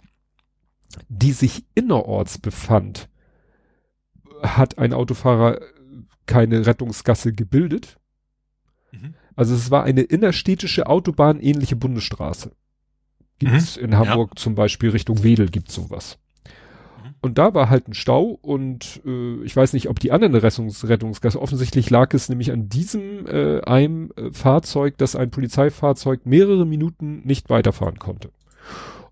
[1.09, 3.09] die sich innerorts befand,
[4.43, 5.61] hat ein Autofahrer
[6.27, 7.99] keine Rettungsgasse gebildet.
[8.93, 9.15] Mhm.
[9.37, 12.53] Also es war eine innerstädtische Autobahn ähnliche Bundesstraße.
[13.39, 13.85] Gibt's mhm.
[13.85, 14.37] in Hamburg ja.
[14.37, 16.19] zum Beispiel Richtung Wedel gibt's sowas.
[17.25, 20.87] Und da war halt ein Stau und äh, ich weiß nicht, ob die anderen Rettungs
[20.87, 26.67] Rettungsgasse, offensichtlich lag es nämlich an diesem äh, einem äh, Fahrzeug, dass ein Polizeifahrzeug mehrere
[26.67, 28.31] Minuten nicht weiterfahren konnte.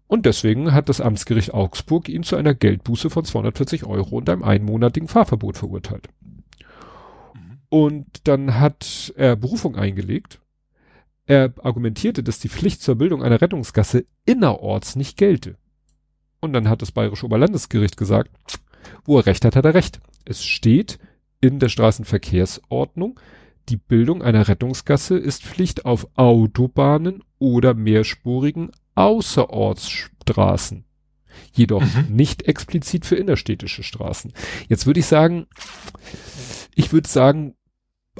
[0.08, 4.42] Und deswegen hat das Amtsgericht Augsburg ihn zu einer Geldbuße von 240 Euro und einem
[4.42, 6.10] einmonatigen Fahrverbot verurteilt.
[7.32, 7.60] Mhm.
[7.70, 10.38] Und dann hat er Berufung eingelegt.
[11.24, 15.56] Er argumentierte, dass die Pflicht zur Bildung einer Rettungsgasse innerorts nicht gelte.
[16.42, 18.30] Und dann hat das Bayerische Oberlandesgericht gesagt,
[19.04, 20.00] wo er recht hat, hat er recht.
[20.24, 20.98] Es steht
[21.40, 23.18] in der Straßenverkehrsordnung,
[23.68, 30.84] die Bildung einer Rettungsgasse ist Pflicht auf Autobahnen oder mehrspurigen Außerortsstraßen.
[31.52, 32.06] Jedoch mhm.
[32.14, 34.32] nicht explizit für innerstädtische Straßen.
[34.68, 35.46] Jetzt würde ich sagen,
[36.74, 37.54] ich würde sagen,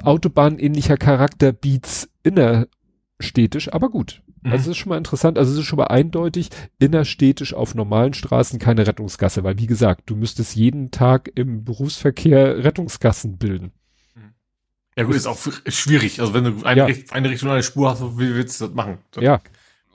[0.01, 4.21] Autobahnähnlicher Charakter beats innerstädtisch, aber gut.
[4.43, 4.51] Mhm.
[4.51, 6.49] Also es ist schon mal interessant, also es ist schon mal eindeutig,
[6.79, 12.63] innerstädtisch auf normalen Straßen keine Rettungsgasse, weil wie gesagt, du müsstest jeden Tag im Berufsverkehr
[12.63, 13.71] Rettungsgassen bilden.
[14.95, 16.19] Ja gut, ist auch schwierig.
[16.21, 16.95] Also wenn du eine, ja.
[17.11, 18.99] eine Richtung eine Spur hast, wie willst du das machen?
[19.11, 19.41] Das ja.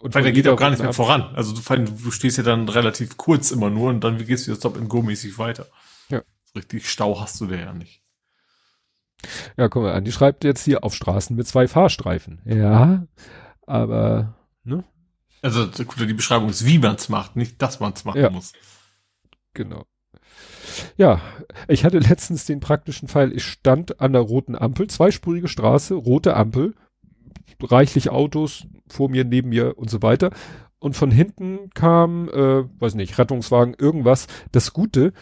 [0.01, 1.23] Und weil der geht auch gar nicht mehr voran.
[1.35, 4.61] Also du, du stehst ja dann relativ kurz immer nur und dann gehst du jetzt
[4.61, 5.67] Stop-and-Go-mäßig weiter.
[6.09, 6.23] Ja.
[6.57, 8.03] Richtig Stau hast du da ja nicht.
[9.57, 12.41] Ja, guck mal an, die schreibt jetzt hier auf Straßen mit zwei Fahrstreifen.
[12.45, 13.07] Ja,
[13.67, 14.37] aber,
[14.69, 14.85] ne?
[15.43, 18.31] Also die Beschreibung ist, wie man es macht, nicht, dass man es machen ja.
[18.31, 18.53] muss.
[19.55, 19.85] Genau.
[20.97, 21.21] Ja,
[21.69, 26.37] ich hatte letztens den praktischen Fall, ich stand an der roten Ampel, zweispurige Straße, rote
[26.37, 26.75] Ampel,
[27.63, 30.31] reichlich Autos vor mir, neben mir und so weiter.
[30.79, 34.29] Und von hinten kam, äh, weiß nicht, Rettungswagen, irgendwas.
[34.53, 35.13] Das Gute,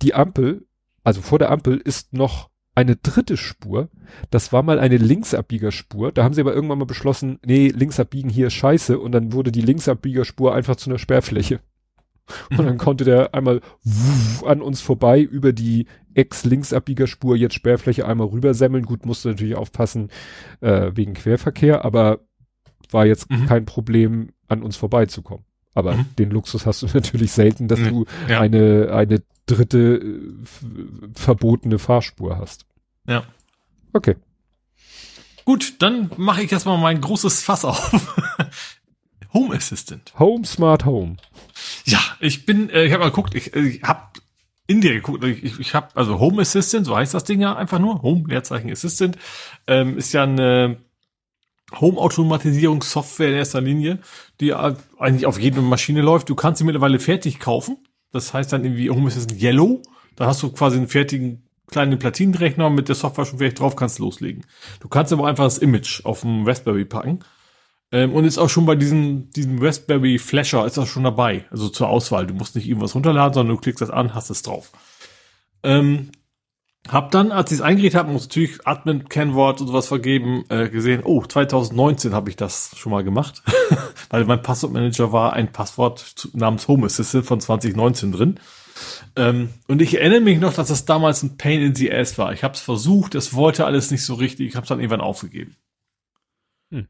[0.00, 0.66] die Ampel,
[1.04, 2.48] also vor der Ampel ist noch
[2.78, 3.88] eine dritte Spur.
[4.30, 6.12] Das war mal eine Linksabbiegerspur.
[6.12, 9.00] Da haben sie aber irgendwann mal beschlossen, nee, linksabbiegen hier ist scheiße.
[9.00, 11.60] Und dann wurde die Linksabbiegerspur einfach zu einer Sperrfläche.
[12.50, 13.62] Und dann konnte der einmal
[14.46, 18.84] an uns vorbei über die Ex-Linksabbiegerspur jetzt Sperrfläche einmal rübersemmeln.
[18.84, 20.10] Gut, musste natürlich aufpassen
[20.60, 22.20] äh, wegen Querverkehr, aber
[22.90, 23.46] war jetzt mhm.
[23.46, 25.44] kein Problem, an uns vorbeizukommen.
[25.74, 26.06] Aber mhm.
[26.18, 27.88] den Luxus hast du natürlich selten, dass mhm.
[27.88, 28.40] du ja.
[28.40, 30.20] eine, eine dritte äh,
[31.14, 32.66] verbotene Fahrspur hast.
[33.08, 33.24] Ja.
[33.92, 34.14] Okay.
[35.44, 37.90] Gut, dann mache ich erstmal mein großes Fass auf.
[39.32, 40.12] Home Assistant.
[40.18, 41.16] Home Smart Home.
[41.84, 44.02] Ja, ich bin, äh, ich habe mal geguckt, ich, äh, ich habe
[44.66, 47.78] in dir geguckt, ich, ich habe, also Home Assistant, so heißt das Ding ja einfach
[47.78, 49.16] nur, Home Leerzeichen Assistant,
[49.66, 50.78] ähm, ist ja eine
[51.74, 53.98] Home-Automatisierungssoftware in erster Linie,
[54.40, 56.28] die eigentlich auf jede Maschine läuft.
[56.28, 57.78] Du kannst sie mittlerweile fertig kaufen.
[58.10, 59.82] Das heißt dann irgendwie Home Assistant Yellow.
[60.16, 63.98] Da hast du quasi einen fertigen kleinen Platinenrechner mit der Software schon vielleicht drauf, kannst
[63.98, 64.44] loslegen.
[64.80, 67.20] Du kannst aber einfach das Image auf dem Raspberry packen.
[67.90, 71.46] Ähm, und ist auch schon bei diesem, diesem Raspberry Flasher ist das schon dabei.
[71.50, 72.26] Also zur Auswahl.
[72.26, 74.72] Du musst nicht irgendwas runterladen, sondern du klickst das an, hast es drauf.
[75.62, 76.10] Ähm,
[76.88, 80.68] hab dann, als ich es eingerichtet habe, muss natürlich Admin, Kennwort und sowas vergeben, äh,
[80.68, 83.42] gesehen, oh, 2019 habe ich das schon mal gemacht.
[84.10, 88.40] Weil mein Passwortmanager war ein Passwort namens Home Assistant von 2019 drin.
[89.16, 92.32] Ähm, und ich erinnere mich noch, dass das damals ein Pain in the Ass war.
[92.32, 95.00] Ich habe es versucht, es wollte alles nicht so richtig, ich habe es dann irgendwann
[95.00, 95.56] aufgegeben.
[96.70, 96.88] Hm.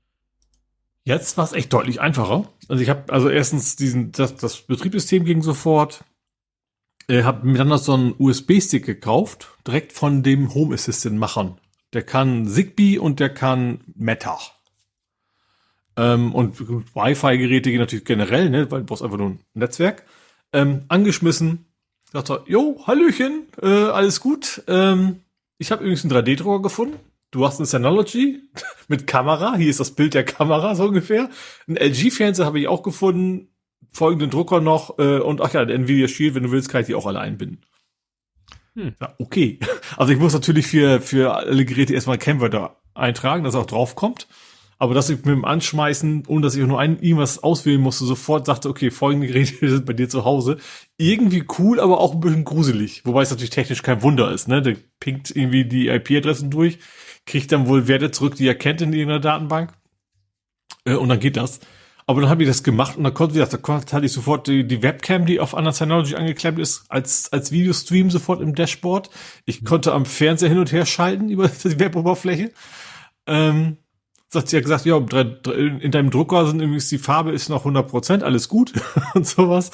[1.05, 2.49] Jetzt war es echt deutlich einfacher.
[2.69, 6.05] Also ich habe also erstens diesen das, das Betriebssystem ging sofort.
[7.09, 11.59] Äh, habe mir dann noch so einen USB-Stick gekauft, direkt von dem Home Assistant-Machern.
[11.95, 14.39] Der kann Zigbee und der kann Meta.
[15.97, 20.05] Ähm, und Wi-Fi-Geräte gehen natürlich generell, ne, weil du brauchst einfach nur ein Netzwerk.
[20.53, 21.67] Ähm, angeschmissen,
[22.13, 24.63] sagt er, jo, Hallöchen, äh, alles gut.
[24.67, 25.21] Ähm,
[25.59, 26.97] ich habe übrigens einen 3D-Drucker gefunden.
[27.31, 28.43] Du hast eine Synology
[28.89, 29.57] mit Kamera.
[29.57, 31.31] Hier ist das Bild der Kamera so ungefähr.
[31.67, 33.49] Ein LG-Fernseher habe ich auch gefunden.
[33.91, 34.99] Folgenden Drucker noch.
[34.99, 37.21] Äh, und ach ja, der Nvidia Shield, wenn du willst, kann ich die auch alle
[37.21, 37.61] einbinden.
[38.75, 38.95] Hm.
[39.01, 39.59] Ja, okay.
[39.97, 44.29] Also ich muss natürlich für, für alle Geräte erstmal Camwörter eintragen, dass er auch draufkommt.
[44.79, 48.05] Aber dass ich mit dem Anschmeißen, ohne dass ich auch nur ein, irgendwas auswählen musste,
[48.05, 50.59] sofort sagte, okay, folgende Geräte sind bei dir zu Hause.
[50.97, 53.05] Irgendwie cool, aber auch ein bisschen gruselig.
[53.05, 54.63] Wobei es natürlich technisch kein Wunder ist, ne?
[54.63, 56.79] Der pinkt irgendwie die IP-Adressen durch,
[57.27, 59.73] kriegt dann wohl Werte zurück, die er kennt in irgendeiner Datenbank.
[60.85, 61.59] Äh, und dann geht das.
[62.07, 64.67] Aber dann habe ich das gemacht und dann konnte, gesagt, da hatte ich sofort die,
[64.67, 69.11] die Webcam, die auf einer Synology angeklemmt ist, als, als Videostream sofort im Dashboard.
[69.45, 72.53] Ich konnte am Fernseher hin und her schalten über die Weboberfläche.
[73.27, 73.77] Ähm,
[74.29, 77.89] sagt sie ja gesagt, ja, in deinem Drucker sind übrigens die Farbe ist noch 100
[77.89, 78.73] Prozent, alles gut
[79.15, 79.71] und sowas.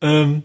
[0.00, 0.44] Ähm,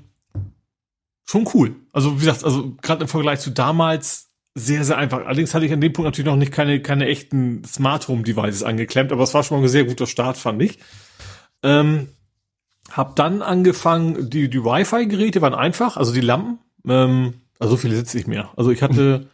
[1.26, 1.76] schon cool.
[1.92, 5.26] Also wie gesagt, also gerade im Vergleich zu damals sehr, sehr einfach.
[5.26, 8.64] Allerdings hatte ich an dem Punkt natürlich noch nicht keine, keine echten Smart Home Devices
[8.64, 10.80] angeklemmt, aber es war schon mal ein sehr guter Start, fand ich.
[11.64, 12.10] Ähm,
[12.92, 17.96] hab dann angefangen, die, die Wi-Fi-Geräte waren einfach, also die Lampen, ähm, also so viele
[17.96, 18.52] sitze ich mehr.
[18.56, 19.28] Also ich hatte,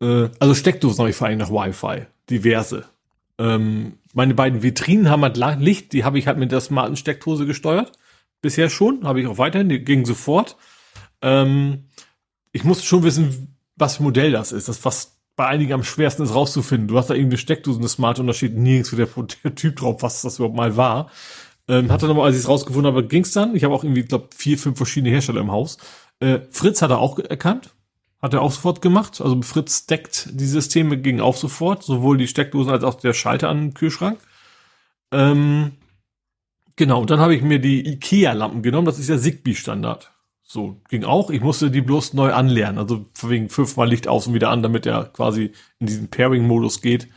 [0.00, 2.86] äh, also Steckdosen habe ich vor allem nach Wi-Fi, diverse.
[3.38, 7.46] Ähm, meine beiden Vitrinen haben halt Licht, die habe ich halt mit der smarten Steckdose
[7.46, 7.92] gesteuert.
[8.40, 10.56] Bisher schon, habe ich auch weiterhin, die ging sofort.
[11.22, 11.84] Ähm,
[12.52, 14.68] ich musste schon wissen, was für Modell das ist.
[14.68, 16.88] Das was bei einigen am schwersten ist rauszufinden.
[16.88, 19.08] Du hast da irgendeine Steckdose, eine smart und da steht nirgends der,
[19.44, 21.10] der Typ drauf, was das überhaupt mal war.
[21.68, 23.54] Ähm, hatte nochmal, als ich es rausgefunden habe, ging's dann.
[23.54, 25.78] Ich habe auch irgendwie, glaube vier, fünf verschiedene Hersteller im Haus.
[26.18, 27.74] Äh, Fritz hat er auch erkannt.
[28.20, 29.20] Hat er auch sofort gemacht.
[29.20, 33.48] Also Fritz deckt die Systeme ging auch sofort, sowohl die Steckdosen als auch der Schalter
[33.48, 34.18] an den Kühlschrank.
[35.12, 35.72] Ähm,
[36.78, 40.12] Genau, und dann habe ich mir die IKEA-Lampen genommen, das ist ja Zigbee-Standard.
[40.44, 41.28] So, ging auch.
[41.28, 42.78] Ich musste die bloß neu anlernen.
[42.78, 47.08] Also wegen fünfmal Licht aus und wieder an, damit er quasi in diesen Pairing-Modus geht.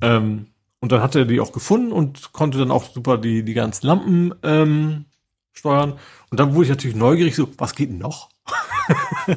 [0.00, 0.46] Ähm,
[0.80, 3.86] und dann hat er die auch gefunden und konnte dann auch super die, die ganzen
[3.86, 5.04] Lampen ähm,
[5.52, 5.98] steuern.
[6.30, 8.30] Und dann wurde ich natürlich neugierig, so, was geht noch?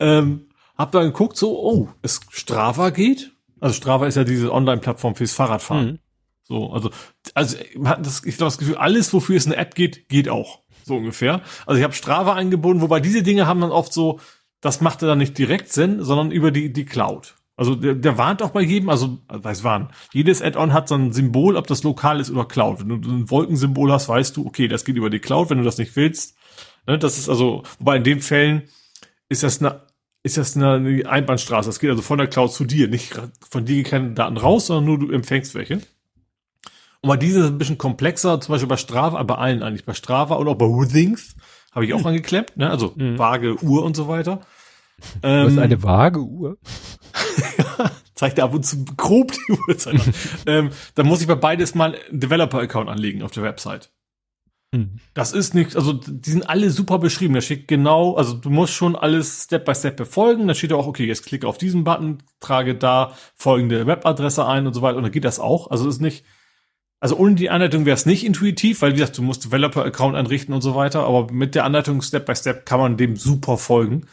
[0.00, 3.32] ähm, hab dann geguckt, so, oh, es Strava geht.
[3.60, 5.86] Also Strava ist ja diese Online-Plattform fürs Fahrradfahren.
[5.86, 5.98] Mhm.
[6.42, 6.90] So, also,
[7.32, 10.28] also man hat das, ich glaube, das Gefühl, alles, wofür es eine App geht, geht
[10.28, 10.60] auch.
[10.84, 11.40] So ungefähr.
[11.64, 14.20] Also ich habe Strava eingebunden, wobei diese Dinge haben dann oft so,
[14.60, 17.36] das machte dann nicht direkt Sinn, sondern über die, die Cloud.
[17.56, 19.88] Also der, der warnt auch bei jedem, also weiß warnen.
[20.12, 22.80] Jedes Add-on hat so ein Symbol, ob das lokal ist oder Cloud.
[22.80, 25.64] Wenn du ein Wolkensymbol hast, weißt du, okay, das geht über die Cloud, wenn du
[25.64, 26.36] das nicht willst.
[26.86, 28.62] Ne, das ist also, wobei in den Fällen
[29.28, 29.82] ist das eine
[30.22, 31.68] ist das eine Einbahnstraße.
[31.68, 32.88] Das geht also von der Cloud zu dir.
[32.88, 33.12] Nicht
[33.50, 35.74] von dir gehen keine Daten raus, sondern nur du empfängst welche.
[37.02, 39.92] Und bei diese ist ein bisschen komplexer, zum Beispiel bei Strava, bei allen eigentlich, bei
[39.92, 41.36] Strava oder auch bei Withings
[41.72, 42.06] habe ich auch mhm.
[42.06, 42.70] angeklemmt, ne?
[42.70, 43.18] also mhm.
[43.18, 44.40] Waage, Uhr und so weiter.
[45.22, 46.56] Ähm, Was eine vage Uhr?
[48.14, 50.14] zeigt er ab und zu grob die Uhrzeit an.
[50.46, 53.90] ähm, dann muss ich bei beides mal einen Developer-Account anlegen auf der Website.
[54.74, 54.98] Mhm.
[55.14, 57.34] Das ist nicht, also die sind alle super beschrieben.
[57.34, 60.48] Da steht genau, also du musst schon alles Step by Step befolgen.
[60.48, 64.74] Da steht auch, okay, jetzt klicke auf diesen Button, trage da folgende Webadresse ein und
[64.74, 64.96] so weiter.
[64.96, 65.70] Und dann geht das auch.
[65.70, 66.24] Also ist nicht,
[66.98, 70.52] also ohne die Anleitung wäre es nicht intuitiv, weil wie gesagt, du musst Developer-Account einrichten
[70.52, 71.04] und so weiter.
[71.04, 74.06] Aber mit der Anleitung Step by Step kann man dem super folgen.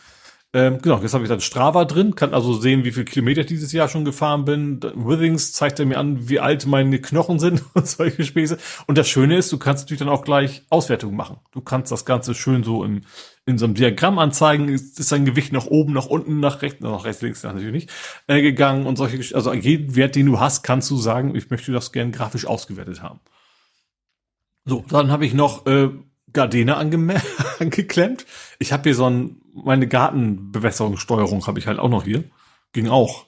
[0.53, 3.47] Ähm, genau, jetzt habe ich dann Strava drin, kann also sehen, wie viel Kilometer ich
[3.47, 4.81] dieses Jahr schon gefahren bin.
[4.95, 8.57] Withings zeigt er mir an, wie alt meine Knochen sind und solche Späße.
[8.85, 11.38] Und das Schöne ist, du kannst natürlich dann auch gleich Auswertungen machen.
[11.53, 13.03] Du kannst das Ganze schön so im,
[13.45, 16.81] in so einem Diagramm anzeigen, ist, ist dein Gewicht nach oben, nach unten, nach rechts,
[16.81, 17.89] nach rechts, links natürlich nicht,
[18.27, 21.71] äh, gegangen und solche, also jeden Wert, den du hast, kannst du sagen, ich möchte
[21.71, 23.21] das gern grafisch ausgewertet haben.
[24.65, 25.91] So, dann habe ich noch äh,
[26.33, 26.75] Gardena
[27.59, 28.25] angeklemmt.
[28.59, 32.23] Ich habe hier so ein, meine Gartenbewässerungssteuerung habe ich halt auch noch hier.
[32.73, 33.25] Ging auch.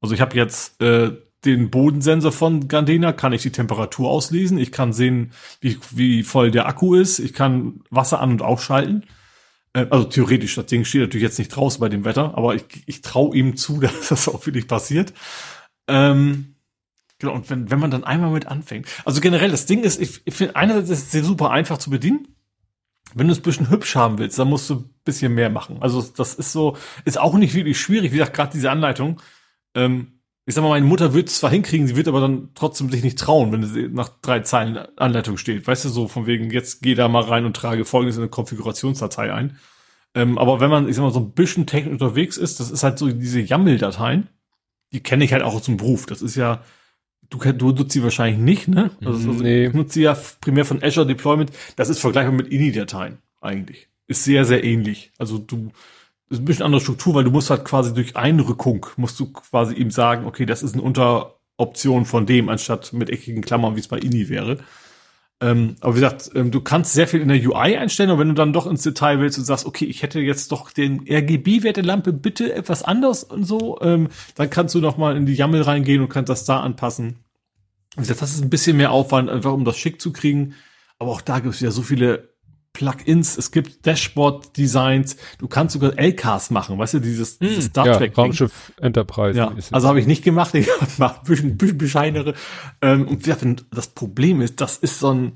[0.00, 1.12] Also ich habe jetzt äh,
[1.44, 4.58] den Bodensensor von Gardena, kann ich die Temperatur auslesen.
[4.58, 7.18] Ich kann sehen, wie, wie voll der Akku ist.
[7.18, 9.04] Ich kann Wasser an- und ausschalten.
[9.72, 12.64] Äh, also theoretisch, das Ding steht natürlich jetzt nicht draußen bei dem Wetter, aber ich,
[12.86, 15.12] ich traue ihm zu, dass das auch wirklich passiert.
[15.88, 16.54] Ähm,
[17.18, 18.86] Genau, und wenn, wenn man dann einmal mit anfängt.
[19.04, 22.33] Also generell, das Ding ist, ich, ich finde, einerseits ist es super einfach zu bedienen.
[23.14, 25.78] Wenn du es ein bisschen hübsch haben willst, dann musst du ein bisschen mehr machen.
[25.80, 28.12] Also das ist so, ist auch nicht wirklich schwierig.
[28.12, 29.20] Wie gesagt, gerade diese Anleitung.
[29.74, 32.90] Ähm, ich sag mal, meine Mutter wird es zwar hinkriegen, sie wird aber dann trotzdem
[32.90, 35.66] sich nicht trauen, wenn es nach drei Zeilen Anleitung steht.
[35.66, 38.30] Weißt du, so von wegen, jetzt geh da mal rein und trage folgendes in eine
[38.30, 39.58] Konfigurationsdatei ein.
[40.14, 42.82] Ähm, aber wenn man, ich sag mal, so ein bisschen technisch unterwegs ist, das ist
[42.82, 44.28] halt so diese YAML-Dateien,
[44.92, 46.04] die kenne ich halt auch aus dem Beruf.
[46.06, 46.62] Das ist ja,
[47.30, 48.90] du, du nutzt sie wahrscheinlich nicht, ne?
[49.04, 49.66] Also, also nee.
[49.66, 51.50] Ich nutze sie ja primär von Azure Deployment.
[51.76, 53.88] Das ist vergleichbar mit INI-Dateien eigentlich.
[54.06, 55.12] Ist sehr, sehr ähnlich.
[55.18, 55.70] Also du,
[56.30, 59.74] ist ein bisschen andere Struktur, weil du musst halt quasi durch Einrückung, musst du quasi
[59.74, 63.88] ihm sagen, okay, das ist eine Unteroption von dem, anstatt mit eckigen Klammern, wie es
[63.88, 64.58] bei INI wäre.
[65.40, 68.28] Ähm, aber wie gesagt, ähm, du kannst sehr viel in der UI einstellen und wenn
[68.28, 71.76] du dann doch ins Detail willst und sagst, okay, ich hätte jetzt doch den RGB-Wert
[71.76, 75.34] der Lampe bitte etwas anders und so, ähm, dann kannst du noch mal in die
[75.34, 77.16] YAML reingehen und kannst das da anpassen.
[77.96, 80.54] Wie gesagt, das ist ein bisschen mehr Aufwand, einfach um das schick zu kriegen.
[80.98, 82.33] Aber auch da gibt es ja so viele
[82.74, 87.84] Plugins, es gibt Dashboard-Designs, du kannst sogar LKs machen, weißt du, dieses, hm, dieses Star
[87.96, 88.14] Trek.
[88.14, 89.38] Ja, Raumschiff Enterprise.
[89.38, 92.34] Ja, also habe ich nicht gemacht, ich mache ein bisschen, bisschen bescheinere.
[92.82, 93.36] Ähm, und ja,
[93.70, 95.32] das Problem ist, das ist so ein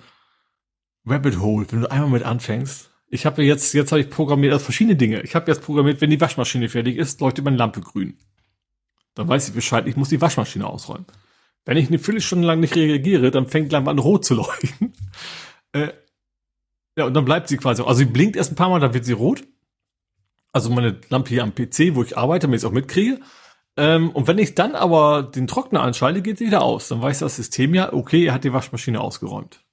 [1.07, 2.91] Rabbit Hole, wenn du einmal mit anfängst.
[3.09, 5.23] Ich habe jetzt, jetzt habe ich programmiert, also verschiedene Dinge.
[5.23, 8.19] Ich habe jetzt programmiert, wenn die Waschmaschine fertig ist, leuchtet meine Lampe grün.
[9.15, 11.07] Dann weiß ich Bescheid, ich muss die Waschmaschine ausräumen.
[11.65, 14.93] Wenn ich eine Viertelstunde lang nicht reagiere, dann fängt die Lampe an rot zu leuchten.
[15.73, 15.89] Äh,
[16.99, 17.83] ja, und dann bleibt sie quasi.
[17.83, 19.45] Also sie blinkt erst ein paar Mal, dann wird sie rot.
[20.53, 23.21] Also meine Lampe hier am PC, wo ich arbeite, damit ich es auch mitkriege.
[23.77, 26.89] Ähm, und wenn ich dann aber den Trockner anschalte, geht sie wieder aus.
[26.89, 29.65] Dann weiß das System ja, okay, er hat die Waschmaschine ausgeräumt.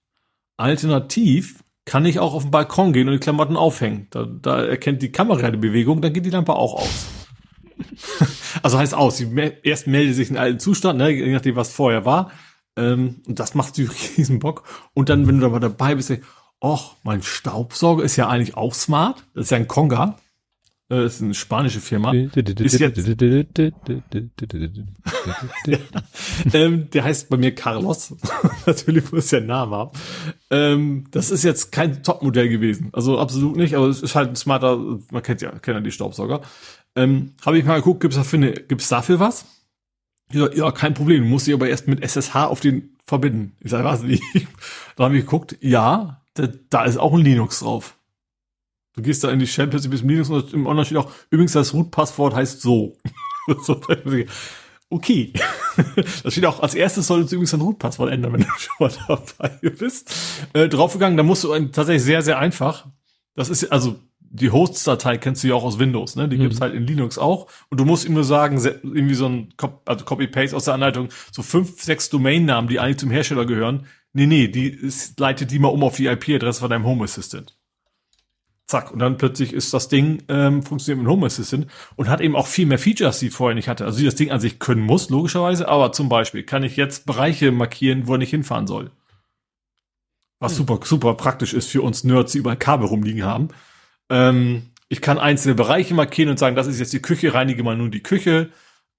[0.57, 4.07] Alternativ kann ich auch auf den Balkon gehen und die Klamotten aufhängen.
[4.11, 7.07] Da, da erkennt die Kamera die Bewegung, dann geht die Lampe auch aus.
[8.61, 12.05] also heißt aus, sie erst meldet sich in alten Zustand, ne, je nachdem, was vorher
[12.05, 12.31] war.
[12.77, 14.63] Ähm, und das macht sie riesen Bock.
[14.93, 16.13] Und dann, wenn du da dabei bist,
[16.65, 19.23] ach, mein Staubsauger ist ja eigentlich auch smart.
[19.33, 20.17] Das ist ja ein Konga.
[20.87, 22.13] Das ist eine spanische Firma.
[26.53, 28.13] Ähm, der heißt bei mir Carlos.
[28.65, 29.91] Natürlich muss der Name haben.
[30.51, 32.89] Ähm, das ist jetzt kein Topmodell gewesen.
[32.93, 34.77] Also absolut nicht, aber es ist halt ein smarter,
[35.11, 36.41] man kennt ja, kennt ja die Staubsauger.
[36.95, 38.53] Ähm, Habe ich mal geguckt, gibt's dafür,
[38.89, 39.45] dafür was?
[40.29, 43.55] Ich ja, kein Problem, du musst dich aber erst mit SSH auf den verbinden.
[43.59, 44.23] Ich sage, was nicht?
[44.95, 47.97] Da habe ich geguckt, ja, da, da ist auch ein Linux drauf.
[48.93, 51.11] Du gehst da in die Shell, plötzlich bist im Linux und im Online steht auch,
[51.29, 52.97] übrigens das Root-Passwort heißt so.
[54.89, 55.33] okay.
[56.23, 58.91] Das steht auch, als erstes solltest du übrigens dein Root-Passwort ändern, wenn du schon mal
[59.07, 60.15] dabei bist.
[60.53, 62.87] Äh, draufgegangen, da musst du tatsächlich sehr, sehr einfach.
[63.35, 66.29] Das ist, also, die Hosts-Datei kennst du ja auch aus Windows, ne?
[66.29, 66.43] Die mhm.
[66.43, 67.47] gibt's halt in Linux auch.
[67.69, 69.53] Und du musst ihm nur sagen, irgendwie so ein
[69.85, 73.87] also Copy-Paste aus der Anleitung, so fünf, sechs Domain-Namen, die eigentlich zum Hersteller gehören.
[74.17, 77.57] Nee, nee, die ist, leitet die mal um auf die IP-Adresse von deinem Home Assistant.
[78.65, 78.91] Zack.
[78.91, 82.47] Und dann plötzlich ist das Ding, ähm, funktioniert mit Home Assistant und hat eben auch
[82.47, 83.83] viel mehr Features, die vorher nicht hatte.
[83.83, 87.05] Also die das Ding an sich können muss, logischerweise, aber zum Beispiel kann ich jetzt
[87.05, 88.89] Bereiche markieren, wo er nicht hinfahren soll.
[90.39, 90.59] Was hm.
[90.59, 93.49] super, super praktisch ist für uns Nerds, die überall Kabel rumliegen haben.
[94.09, 97.75] Ähm, ich kann einzelne Bereiche markieren und sagen, das ist jetzt die Küche, reinige mal
[97.75, 98.49] nun die Küche.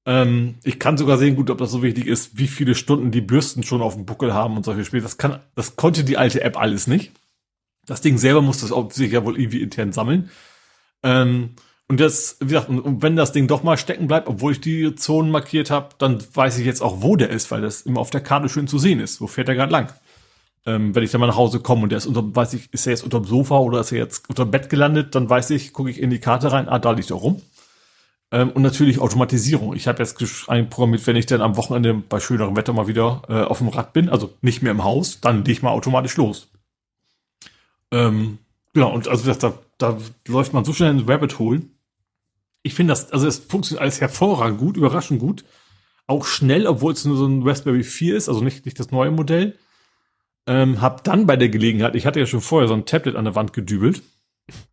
[0.07, 3.20] Ähm, ich kann sogar sehen, gut, ob das so wichtig ist, wie viele Stunden die
[3.20, 5.02] Bürsten schon auf dem Buckel haben und solche Spiele.
[5.02, 7.12] Das kann, das konnte die alte App alles nicht.
[7.86, 10.31] Das Ding selber muss das auch sicher wohl irgendwie intern sammeln.
[11.02, 11.51] Ähm,
[11.89, 15.31] und das, wie gesagt, wenn das Ding doch mal stecken bleibt, obwohl ich die Zonen
[15.31, 18.23] markiert habe, dann weiß ich jetzt auch, wo der ist, weil das immer auf der
[18.23, 19.20] Karte schön zu sehen ist.
[19.20, 19.93] Wo fährt er gerade lang?
[20.67, 22.86] Ähm, wenn ich dann mal nach Hause komme und der ist unter, weiß ich, ist
[22.86, 25.73] er jetzt unterm Sofa oder ist er jetzt unter dem Bett gelandet, dann weiß ich,
[25.73, 27.41] gucke ich in die Karte rein, ah, da liegt er rum.
[28.33, 29.75] Ähm, und natürlich Automatisierung.
[29.75, 33.43] Ich habe jetzt einprogrammiert, wenn ich dann am Wochenende bei schönerem Wetter mal wieder äh,
[33.43, 36.49] auf dem Rad bin, also nicht mehr im Haus, dann gehe ich mal automatisch los.
[37.93, 38.39] Ähm,
[38.75, 41.63] genau, und also das, da, da läuft man so schnell ins Rabbit Hole.
[42.63, 45.45] Ich finde das, also es funktioniert alles hervorragend gut, überraschend gut.
[46.09, 49.13] Auch schnell, obwohl es nur so ein Raspberry 4 ist, also nicht, nicht das neue
[49.13, 49.57] Modell.
[50.49, 53.25] Ähm, hab dann bei der Gelegenheit, ich hatte ja schon vorher so ein Tablet an
[53.25, 54.03] der Wand gedübelt.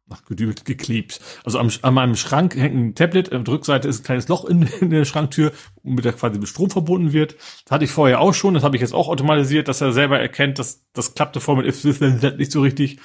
[0.09, 1.21] Ach, gedübelt, geklebt.
[1.45, 4.45] Also am, an meinem Schrank hängt ein Tablet, auf der Rückseite ist ein kleines Loch
[4.45, 7.35] in, in der Schranktür, mit der quasi mit Strom verbunden wird.
[7.63, 10.19] Das hatte ich vorher auch schon, das habe ich jetzt auch automatisiert, dass er selber
[10.19, 11.99] erkennt, dass das klappte vorher mit if this
[12.37, 12.99] nicht so richtig.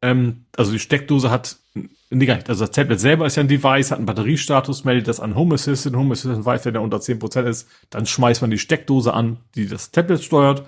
[0.00, 3.48] Ähm, also die Steckdose hat, nee, gar nicht, also das Tablet selber ist ja ein
[3.48, 6.98] Device, hat einen Batteriestatus, meldet das an Home Assistant, Home Assistant weiß, wenn er unter
[6.98, 10.64] 10% ist, dann schmeißt man die Steckdose an, die das Tablet steuert.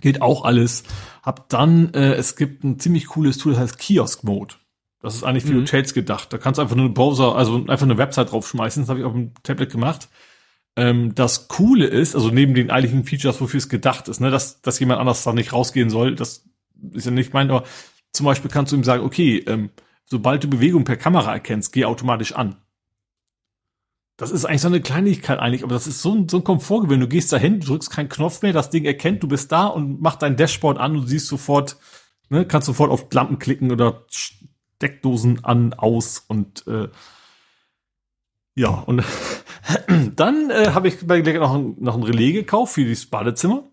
[0.00, 0.84] Geht auch alles.
[1.22, 4.54] Hab dann, äh, es gibt ein ziemlich cooles Tool, das heißt Kiosk Mode.
[5.02, 5.62] Das ist eigentlich für mhm.
[5.62, 6.32] Hotels gedacht.
[6.32, 8.82] Da kannst du einfach nur einen Browser, also einfach eine Website draufschmeißen.
[8.82, 10.08] Das habe ich auf dem Tablet gemacht.
[10.76, 14.60] Ähm, das Coole ist, also neben den eigentlichen Features, wofür es gedacht ist, ne, dass,
[14.62, 16.44] dass jemand anders da nicht rausgehen soll, das
[16.92, 17.64] ist ja nicht mein, aber
[18.12, 19.70] zum Beispiel kannst du ihm sagen, okay, ähm,
[20.04, 22.56] sobald du Bewegung per Kamera erkennst, geh automatisch an.
[24.16, 27.00] Das ist eigentlich so eine Kleinigkeit eigentlich, aber das ist so ein, so ein Komfortgewinn.
[27.00, 30.22] Du gehst dahin, drückst keinen Knopf mehr, das Ding erkennt, du bist da und macht
[30.22, 31.78] dein Dashboard an und siehst sofort,
[32.28, 34.04] ne, kannst sofort auf Lampen klicken oder
[34.80, 36.88] Steckdosen an, aus und äh,
[38.54, 39.04] ja, und
[40.16, 43.64] dann äh, habe ich bei noch ein, noch ein Relais gekauft für das Badezimmer.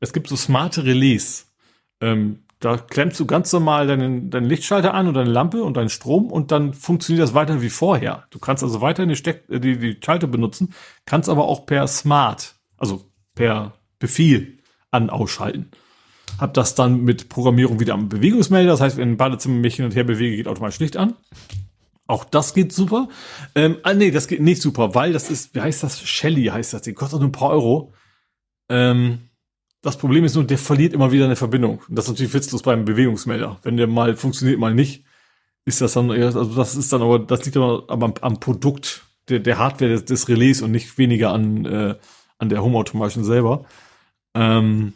[0.00, 1.52] Es gibt so smarte Relais.
[2.00, 5.90] Ähm, da klemmst du ganz normal deinen, deinen Lichtschalter an und deine Lampe und deinen
[5.90, 8.24] Strom und dann funktioniert das weiter wie vorher.
[8.30, 10.72] Du kannst also weiterhin die, Steck, äh, die, die Schalter benutzen,
[11.04, 14.60] kannst aber auch per Smart, also per Befehl
[14.90, 15.70] an ausschalten.
[16.38, 19.84] Hab das dann mit Programmierung wieder am Bewegungsmelder, das heißt, wenn ein Badezimmer mich hin
[19.84, 21.14] und her bewege, geht automatisch Licht an.
[22.06, 23.08] Auch das geht super.
[23.54, 26.00] Ähm, ah, nee, das geht nicht super, weil das ist, wie heißt das?
[26.00, 26.82] Shelly heißt das.
[26.82, 27.92] Die kostet nur ein paar Euro.
[28.68, 29.30] Ähm,
[29.80, 31.80] das Problem ist nur, der verliert immer wieder eine Verbindung.
[31.88, 33.58] Und das ist natürlich witzlos beim Bewegungsmelder.
[33.62, 35.04] Wenn der mal funktioniert, mal nicht,
[35.64, 39.40] ist das dann, also das ist dann aber, das liegt aber, aber am, Produkt der,
[39.40, 41.94] der Hardware des, des Relais und nicht weniger an, äh,
[42.38, 43.64] an der Home Automation selber.
[44.34, 44.92] Ähm,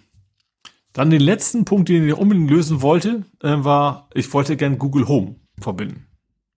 [0.98, 5.06] dann den letzten Punkt, den ich unbedingt lösen wollte, äh, war, ich wollte gern Google
[5.06, 6.08] Home verbinden.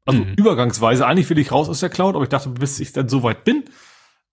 [0.06, 0.34] Also mhm.
[0.36, 3.22] übergangsweise, eigentlich will ich raus aus der Cloud, aber ich dachte, bis ich dann so
[3.22, 3.66] weit bin,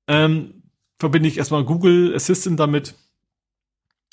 [0.07, 0.63] ähm,
[0.99, 2.95] verbinde ich erstmal Google Assistant damit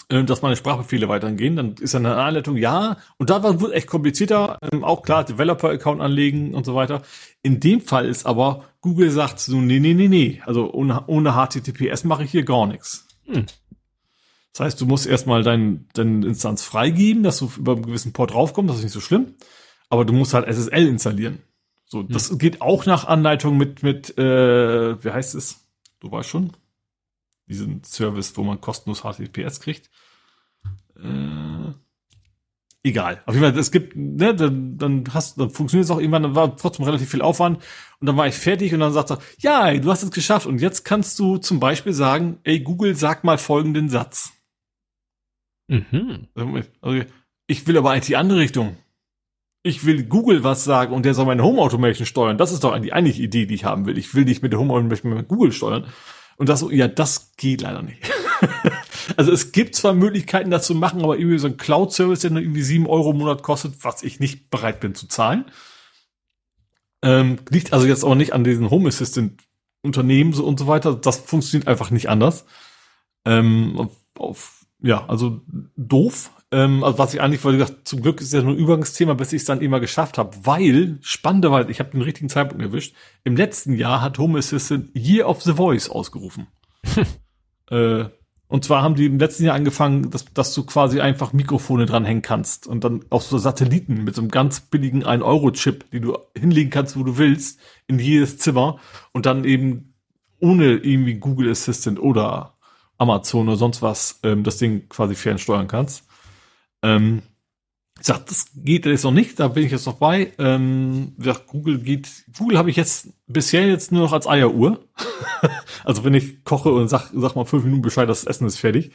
[0.09, 1.55] äh, dass meine Sprachbefehle weitergehen.
[1.55, 2.97] Dann ist eine Anleitung, ja.
[3.17, 4.59] Und da war es echt komplizierter.
[4.71, 7.03] Ähm, auch klar, Developer-Account anlegen und so weiter.
[7.41, 10.41] In dem Fall ist aber, Google sagt so, nee, nee, nee, nee.
[10.45, 13.07] Also ohne, ohne HTTPS mache ich hier gar nichts.
[13.25, 13.45] Hm.
[14.55, 18.31] Das heißt, du musst erstmal dein, deine Instanz freigeben, dass du über einen gewissen Port
[18.31, 18.69] draufkommst.
[18.69, 19.33] Das ist nicht so schlimm.
[19.89, 21.39] Aber du musst halt SSL installieren.
[21.83, 22.07] So, hm.
[22.07, 25.67] das geht auch nach Anleitung mit, mit, äh, wie heißt es?
[25.99, 26.53] Du weißt schon
[27.47, 29.89] diesen Service, wo man kostenlos HTTPS kriegt.
[30.95, 31.73] Äh,
[32.81, 33.21] egal.
[33.25, 36.35] Auf jeden Fall, es gibt, ne, dann, dann hast, dann funktioniert es auch irgendwann, dann
[36.35, 37.57] war trotzdem relativ viel Aufwand
[37.99, 40.61] und dann war ich fertig und dann sagt er, ja, du hast es geschafft und
[40.61, 44.31] jetzt kannst du zum Beispiel sagen, ey Google, sag mal folgenden Satz.
[45.67, 46.27] Mhm.
[46.81, 47.05] Also,
[47.47, 48.77] ich will aber eigentlich die andere Richtung.
[49.63, 52.37] Ich will Google was sagen und der soll meine Home Automation steuern.
[52.37, 53.97] Das ist doch eigentlich die eigentliche Idee, die ich haben will.
[53.97, 55.87] Ich will nicht mit der Home Automation mit Google steuern.
[56.37, 57.99] Und das ja, das geht leider nicht.
[59.17, 62.41] also es gibt zwar Möglichkeiten, das zu machen, aber irgendwie so ein Cloud-Service, der nur
[62.41, 65.45] irgendwie sieben Euro im Monat kostet, was ich nicht bereit bin zu zahlen.
[67.01, 69.41] Ähm, liegt also jetzt auch nicht an diesen Home Assistant
[69.81, 70.95] Unternehmen so und so weiter.
[70.95, 72.45] Das funktioniert einfach nicht anders.
[73.23, 75.41] Ähm, auf, auf, ja, also
[75.75, 76.31] doof.
[76.51, 79.33] Ähm, also was ich eigentlich wollte, gesagt, zum Glück ist ja nur ein Übergangsthema, bis
[79.33, 83.35] ich es dann immer geschafft habe, weil, spannenderweise, ich habe den richtigen Zeitpunkt erwischt, im
[83.35, 86.47] letzten Jahr hat Home Assistant Year of the Voice ausgerufen.
[87.69, 88.05] äh,
[88.47, 92.21] und zwar haben die im letzten Jahr angefangen, dass, dass du quasi einfach Mikrofone dranhängen
[92.21, 96.69] kannst und dann auch so Satelliten mit so einem ganz billigen 1-Euro-Chip, die du hinlegen
[96.69, 98.77] kannst, wo du willst, in jedes Zimmer
[99.13, 99.95] und dann eben
[100.39, 102.54] ohne irgendwie Google Assistant oder
[102.97, 106.03] Amazon oder sonst was ähm, das Ding quasi fernsteuern kannst.
[106.81, 107.21] Ähm,
[107.99, 110.33] ich sag, das geht jetzt noch nicht, da bin ich jetzt noch bei.
[110.37, 114.83] Ähm, wie gesagt, Google geht, Google habe ich jetzt bisher jetzt nur noch als Eieruhr.
[115.83, 118.91] also wenn ich koche und sag, sag mal fünf Minuten Bescheid, das Essen ist fertig.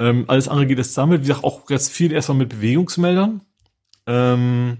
[0.00, 1.22] Ähm, alles andere geht jetzt damit.
[1.22, 3.42] Wie gesagt, auch jetzt viel erstmal mit Bewegungsmeldern.
[4.06, 4.78] Ähm,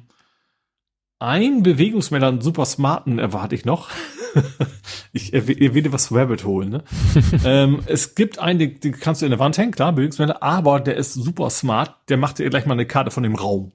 [1.20, 3.88] ein Bewegungsmelder, einen super smarten erwarte ich noch.
[5.12, 6.70] ich erwähne was Rabbit holen.
[6.70, 6.84] Ne?
[7.44, 10.80] ähm, es gibt einen, den, den kannst du in der Wand hängen, klar, Bewegungsmelder, aber
[10.80, 11.96] der ist super smart.
[12.08, 13.72] Der macht dir gleich mal eine Karte von dem Raum.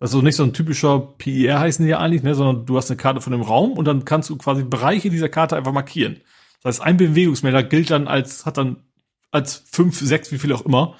[0.00, 2.96] Also nicht so ein typischer PIR heißen die ja eigentlich, ne, sondern du hast eine
[2.96, 6.20] Karte von dem Raum und dann kannst du quasi Bereiche dieser Karte einfach markieren.
[6.62, 8.84] Das heißt, ein Bewegungsmelder gilt dann als, hat dann
[9.30, 10.96] als fünf, sechs, wie viel auch immer.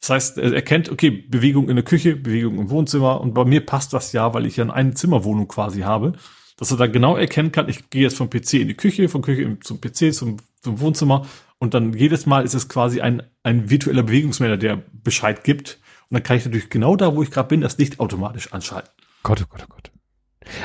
[0.00, 3.64] Das heißt, er erkennt, okay, Bewegung in der Küche, Bewegung im Wohnzimmer und bei mir
[3.64, 6.14] passt das ja, weil ich ja eine Zimmerwohnung quasi habe
[6.62, 9.20] dass er da genau erkennen kann, ich gehe jetzt vom PC in die Küche, vom
[9.20, 11.26] Küche zum PC, zum, zum Wohnzimmer
[11.58, 15.80] und dann jedes Mal ist es quasi ein, ein virtueller Bewegungsmelder, der Bescheid gibt.
[16.08, 18.92] Und dann kann ich natürlich genau da, wo ich gerade bin, das Licht automatisch anschalten.
[19.24, 19.90] Gott, oh Gott, oh Gott.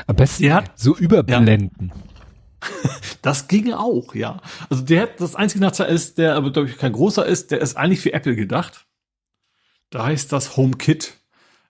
[0.06, 1.72] Am besten hat, so überblenden.
[1.80, 2.90] Ja.
[3.24, 4.40] Das ging auch, ja.
[4.70, 7.60] Also der hat das einzige Nachteil ist, der aber glaube ich kein großer ist, der
[7.60, 8.86] ist eigentlich für Apple gedacht.
[9.90, 11.18] Da heißt das HomeKit.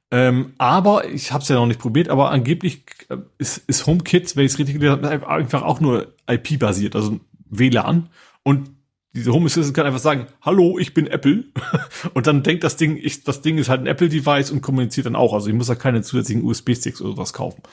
[0.09, 4.35] Ähm, aber ich habe es ja noch nicht probiert, aber angeblich äh, ist, ist HomeKit,
[4.35, 7.19] wenn ich es richtig gelesen habe, einfach auch nur IP-basiert, also
[7.49, 8.09] WLAN.
[8.43, 8.71] Und
[9.13, 11.45] diese Home Assistant kann einfach sagen, hallo, ich bin Apple.
[12.13, 15.15] und dann denkt das Ding, ich, das Ding ist halt ein Apple-Device und kommuniziert dann
[15.15, 15.33] auch.
[15.33, 17.63] Also ich muss da keine zusätzlichen USB-Sticks oder sowas kaufen.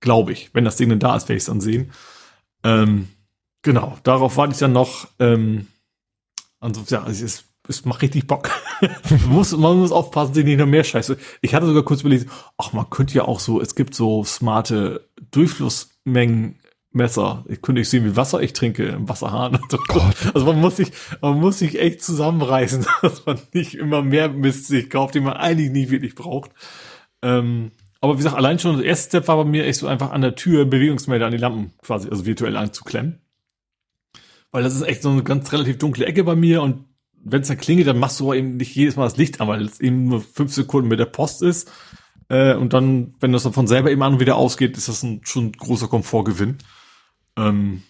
[0.00, 0.50] Glaube ich.
[0.52, 1.92] Wenn das Ding dann da ist, werde ich es dann sehen.
[2.64, 3.08] Ähm,
[3.62, 5.08] genau, darauf warte ich dann noch.
[5.18, 5.68] Ähm,
[6.58, 8.50] ansonsten, ja, es ist es macht richtig Bock.
[9.10, 11.16] man, muss, man muss aufpassen, dass nicht noch mehr Scheiße.
[11.40, 15.08] Ich hatte sogar kurz überlegt, ach, man könnte ja auch so, es gibt so smarte
[15.30, 17.44] Durchflussmengenmesser.
[17.48, 19.58] Ich könnte nicht sehen, wie Wasser ich trinke im Wasserhahn.
[20.34, 20.92] Also man muss sich,
[21.22, 25.34] man muss sich echt zusammenreißen, dass man nicht immer mehr Mist sich kauft, den man
[25.34, 26.50] eigentlich nie wirklich braucht.
[27.22, 30.10] Ähm, aber wie gesagt, allein schon der erste Step war bei mir echt so einfach
[30.10, 33.20] an der Tür Bewegungsmelder an die Lampen quasi, also virtuell anzuklemmen.
[34.52, 36.86] Weil das ist echt so eine ganz relativ dunkle Ecke bei mir und
[37.22, 39.64] wenn es dann klingelt, dann machst du eben nicht jedes Mal das Licht an, weil
[39.64, 41.70] es eben nur fünf Sekunden mit der Post ist.
[42.28, 45.02] Äh, und dann, wenn das dann von selber eben an und wieder ausgeht, ist das
[45.02, 46.58] ein, schon ein großer Komfortgewinn.
[47.36, 47.82] Ähm,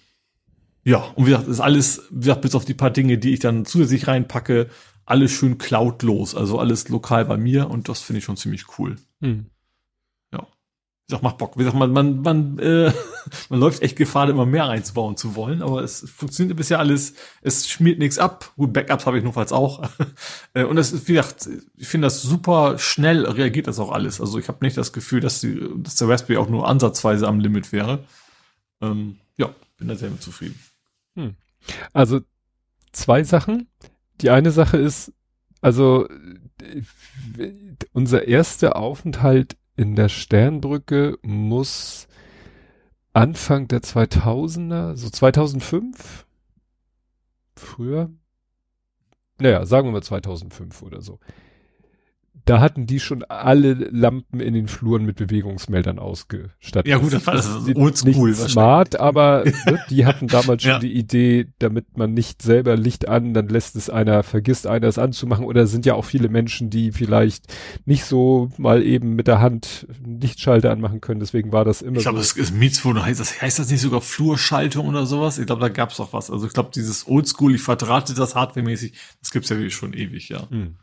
[0.84, 3.40] ja, und wie gesagt, ist alles, wie gesagt, bis auf die paar Dinge, die ich
[3.40, 4.68] dann zusätzlich reinpacke,
[5.04, 8.96] alles schön cloudlos, also alles lokal bei mir und das finde ich schon ziemlich cool.
[9.20, 9.46] Hm
[11.10, 11.56] ich sag, macht Bock.
[11.56, 12.92] Wie gesagt, man, man, man, äh,
[13.48, 17.68] man läuft echt Gefahr, immer mehr reinzubauen zu wollen, aber es funktioniert bisher alles, es
[17.68, 18.52] schmiert nichts ab.
[18.56, 19.88] Gut, Backups habe ich notfalls auch.
[20.52, 24.20] Äh, und es ist, wie gesagt, ich finde das super schnell reagiert das auch alles.
[24.20, 27.38] Also ich habe nicht das Gefühl, dass, die, dass der Raspberry auch nur ansatzweise am
[27.38, 28.00] Limit wäre.
[28.80, 30.58] Ähm, ja, bin da sehr mit zufrieden.
[31.14, 31.36] Hm.
[31.92, 32.20] Also
[32.90, 33.68] zwei Sachen.
[34.20, 35.12] Die eine Sache ist,
[35.60, 36.08] also
[37.92, 42.06] unser erster Aufenthalt in der Sternbrücke muss
[43.14, 46.26] Anfang der 2000er, so 2005,
[47.56, 48.10] früher,
[49.38, 51.18] naja, sagen wir mal 2005 oder so
[52.44, 56.88] da hatten die schon alle Lampen in den Fluren mit Bewegungsmeldern ausgestattet.
[56.88, 58.34] Ja gut, das war das oldschool.
[58.34, 60.78] Smart, aber ne, die hatten damals schon ja.
[60.78, 64.98] die Idee, damit man nicht selber Licht an, dann lässt es einer, vergisst einer es
[64.98, 67.46] anzumachen oder sind ja auch viele Menschen, die vielleicht
[67.84, 72.02] nicht so mal eben mit der Hand Lichtschalter anmachen können, deswegen war das immer Ich
[72.02, 72.36] glaube, so.
[72.36, 75.38] das ist Mietswohnung, heißt das, heißt das nicht sogar Flurschaltung oder sowas?
[75.38, 76.30] Ich glaube, da gab's doch was.
[76.30, 80.28] Also ich glaube, dieses Oldschool, ich verdrahte das hardwaremäßig, das gibt's ja wirklich schon ewig,
[80.28, 80.48] ja.
[80.50, 80.76] Hm.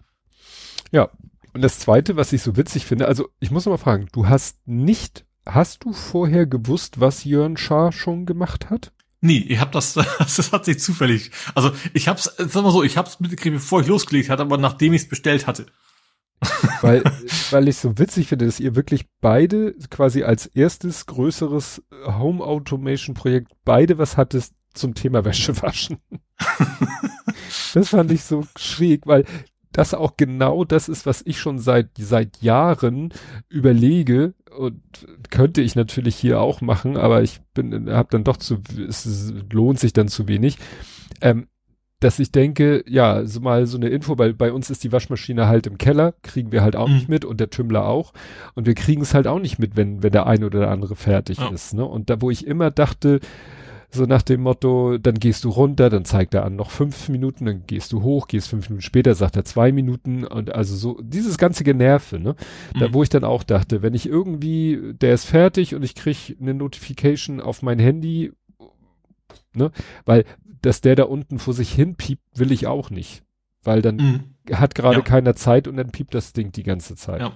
[0.92, 1.10] Ja,
[1.58, 4.27] und das zweite, was ich so witzig finde, also ich muss noch mal fragen, du
[4.27, 8.92] hast nicht, hast du vorher gewusst, was Jörn Schaar schon gemacht hat?
[9.22, 11.32] Nee, ich habe das, das hat sich zufällig.
[11.56, 14.94] Also ich hab's, sag mal so, ich hab's mitgekriegt, bevor ich losgelegt hatte, aber nachdem
[14.94, 15.66] ich es bestellt hatte.
[16.82, 17.02] weil,
[17.50, 23.16] weil ich so witzig finde, dass ihr wirklich beide quasi als erstes größeres Home Automation
[23.16, 25.98] Projekt beide was hattest, zum Thema Wäsche waschen.
[27.74, 29.26] das fand ich so schräg, weil
[29.78, 33.14] das auch genau das ist, was ich schon seit, seit Jahren
[33.48, 34.82] überlege und
[35.30, 38.58] könnte ich natürlich hier auch machen, aber ich bin, habe dann doch zu,
[38.88, 40.58] es lohnt sich dann zu wenig.
[41.22, 41.48] Ähm,
[42.00, 45.48] dass ich denke, ja, so mal so eine Info, weil bei uns ist die Waschmaschine
[45.48, 46.96] halt im Keller, kriegen wir halt auch mhm.
[46.96, 48.14] nicht mit und der Tümmler auch.
[48.56, 50.96] Und wir kriegen es halt auch nicht mit, wenn, wenn der eine oder der andere
[50.96, 51.50] fertig ja.
[51.50, 51.74] ist.
[51.74, 51.86] Ne?
[51.86, 53.20] Und da, wo ich immer dachte,
[53.90, 57.46] so nach dem Motto, dann gehst du runter, dann zeigt er an noch fünf Minuten,
[57.46, 61.00] dann gehst du hoch, gehst fünf Minuten später, sagt er zwei Minuten und also so,
[61.02, 62.36] dieses ganze Generve, ne?
[62.76, 62.80] Mhm.
[62.80, 66.36] Da, wo ich dann auch dachte, wenn ich irgendwie, der ist fertig und ich krieg
[66.42, 68.34] eine Notification auf mein Handy,
[69.54, 69.72] ne?
[70.06, 70.26] Weil,
[70.62, 73.24] dass der da unten vor sich hin piept, will ich auch nicht.
[73.64, 74.56] Weil dann mhm.
[74.56, 75.04] hat gerade ja.
[75.04, 77.22] keiner Zeit und dann piept das Ding die ganze Zeit.
[77.22, 77.32] Ja.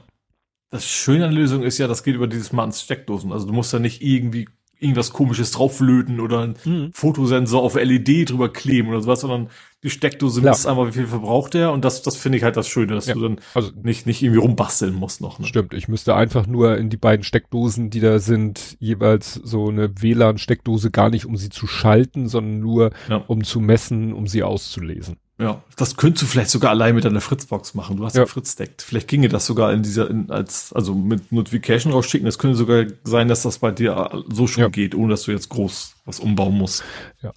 [0.70, 3.34] Das Schöne an der Lösung ist ja, das geht über dieses smarten Steckdosen.
[3.34, 4.48] Also du musst ja nicht irgendwie
[4.82, 6.92] irgendwas komisches drauflöten oder ein mhm.
[6.94, 9.50] Fotosensor auf LED drüber kleben oder sowas, sondern
[9.84, 12.68] die Steckdose misst einmal, wie viel verbraucht der und das, das finde ich halt das
[12.68, 13.14] Schöne, dass ja.
[13.14, 15.40] du dann also, nicht, nicht irgendwie rumbasteln musst noch.
[15.40, 15.46] Ne?
[15.46, 20.02] Stimmt, ich müsste einfach nur in die beiden Steckdosen, die da sind, jeweils so eine
[20.02, 23.24] WLAN-Steckdose gar nicht, um sie zu schalten, sondern nur ja.
[23.28, 25.18] um zu messen, um sie auszulesen.
[25.42, 27.98] Ja, das könntest du vielleicht sogar allein mit deiner Fritzbox machen.
[27.98, 28.84] Du hast ja, Fritz deckt.
[28.84, 32.28] Vielleicht ginge das sogar in dieser, in, als, also mit Notification rausschicken.
[32.28, 34.70] Es könnte sogar sein, dass das bei dir so schon ja.
[34.70, 36.84] geht, ohne dass du jetzt groß was umbauen musst.
[37.24, 37.32] Ja.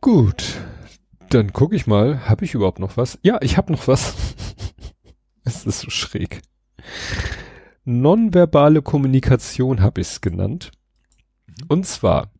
[0.00, 0.56] Gut.
[1.30, 3.16] Dann gucke ich mal, habe ich überhaupt noch was?
[3.22, 4.14] Ja, ich habe noch was.
[5.44, 6.42] es ist so schräg.
[7.84, 10.72] Nonverbale Kommunikation habe ich es genannt.
[11.46, 11.54] Mhm.
[11.68, 12.33] Und zwar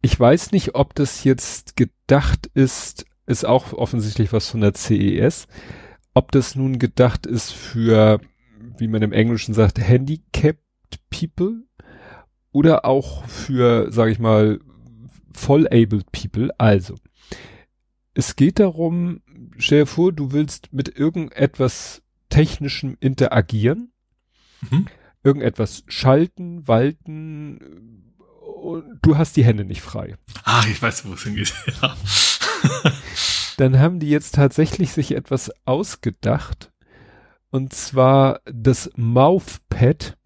[0.00, 5.48] ich weiß nicht, ob das jetzt gedacht ist, ist auch offensichtlich was von der CES,
[6.14, 8.20] ob das nun gedacht ist für,
[8.78, 10.60] wie man im Englischen sagt, handicapped
[11.10, 11.64] people
[12.52, 14.60] oder auch für, sage ich mal,
[15.32, 16.50] voll-abled people.
[16.58, 16.94] Also,
[18.14, 19.20] es geht darum,
[19.58, 23.92] stell dir vor, du willst mit irgendetwas Technischem interagieren,
[24.70, 24.86] mhm.
[25.22, 28.07] irgendetwas schalten, walten,
[28.60, 30.16] und du hast die Hände nicht frei.
[30.44, 31.54] Ach, ich weiß, wo es hingeht.
[31.82, 32.92] Ja.
[33.56, 36.72] Dann haben die jetzt tatsächlich sich etwas ausgedacht.
[37.50, 40.16] Und zwar das Mouthpad,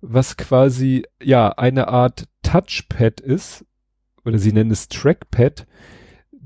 [0.00, 3.64] was quasi, ja, eine Art Touchpad ist,
[4.24, 5.66] oder sie nennen es Trackpad,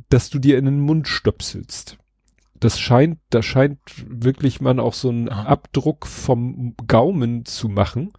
[0.08, 1.98] dass du dir in den Mund stöpselst.
[2.54, 5.28] Das scheint, da scheint wirklich man auch so einen.
[5.28, 8.12] Abdruck vom Gaumen zu machen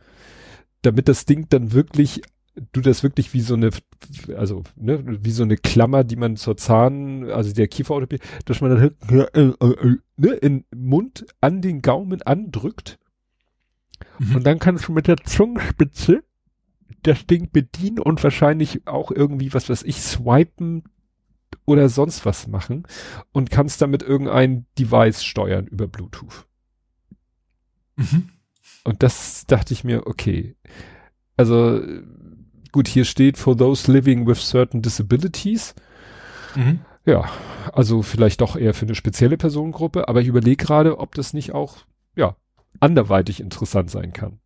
[0.85, 2.22] damit das Ding dann wirklich,
[2.72, 3.69] du das wirklich wie so eine,
[4.35, 8.72] also, ne, wie so eine Klammer, die man zur Zahn, also der Kieferorthopädie, dass man
[8.72, 12.99] dann äh, äh, äh, ne, in Mund an den Gaumen andrückt.
[14.19, 14.38] Mhm.
[14.38, 16.23] Und dann kannst du mit der Zungenspitze
[17.03, 20.83] das Ding bedienen und wahrscheinlich auch irgendwie, was weiß ich, swipen
[21.65, 22.83] oder sonst was machen
[23.31, 26.45] und kannst damit irgendein Device steuern über Bluetooth.
[27.95, 28.30] Mhm.
[28.85, 30.55] Und das dachte ich mir, okay.
[31.35, 31.81] Also,
[32.72, 35.75] gut, hier steht for those living with certain disabilities.
[36.55, 36.80] Mhm.
[37.05, 37.25] Ja,
[37.73, 41.51] also vielleicht doch eher für eine spezielle Personengruppe, aber ich überlege gerade, ob das nicht
[41.51, 41.77] auch,
[42.15, 42.35] ja,
[42.80, 44.39] anderweitig interessant sein kann.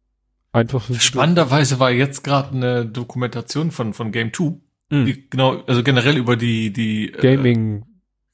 [0.51, 4.53] Einfach Spannenderweise war jetzt gerade eine Dokumentation von, von Game 2,
[4.89, 5.23] mhm.
[5.29, 7.85] genau, also generell über die, die äh, Gaming.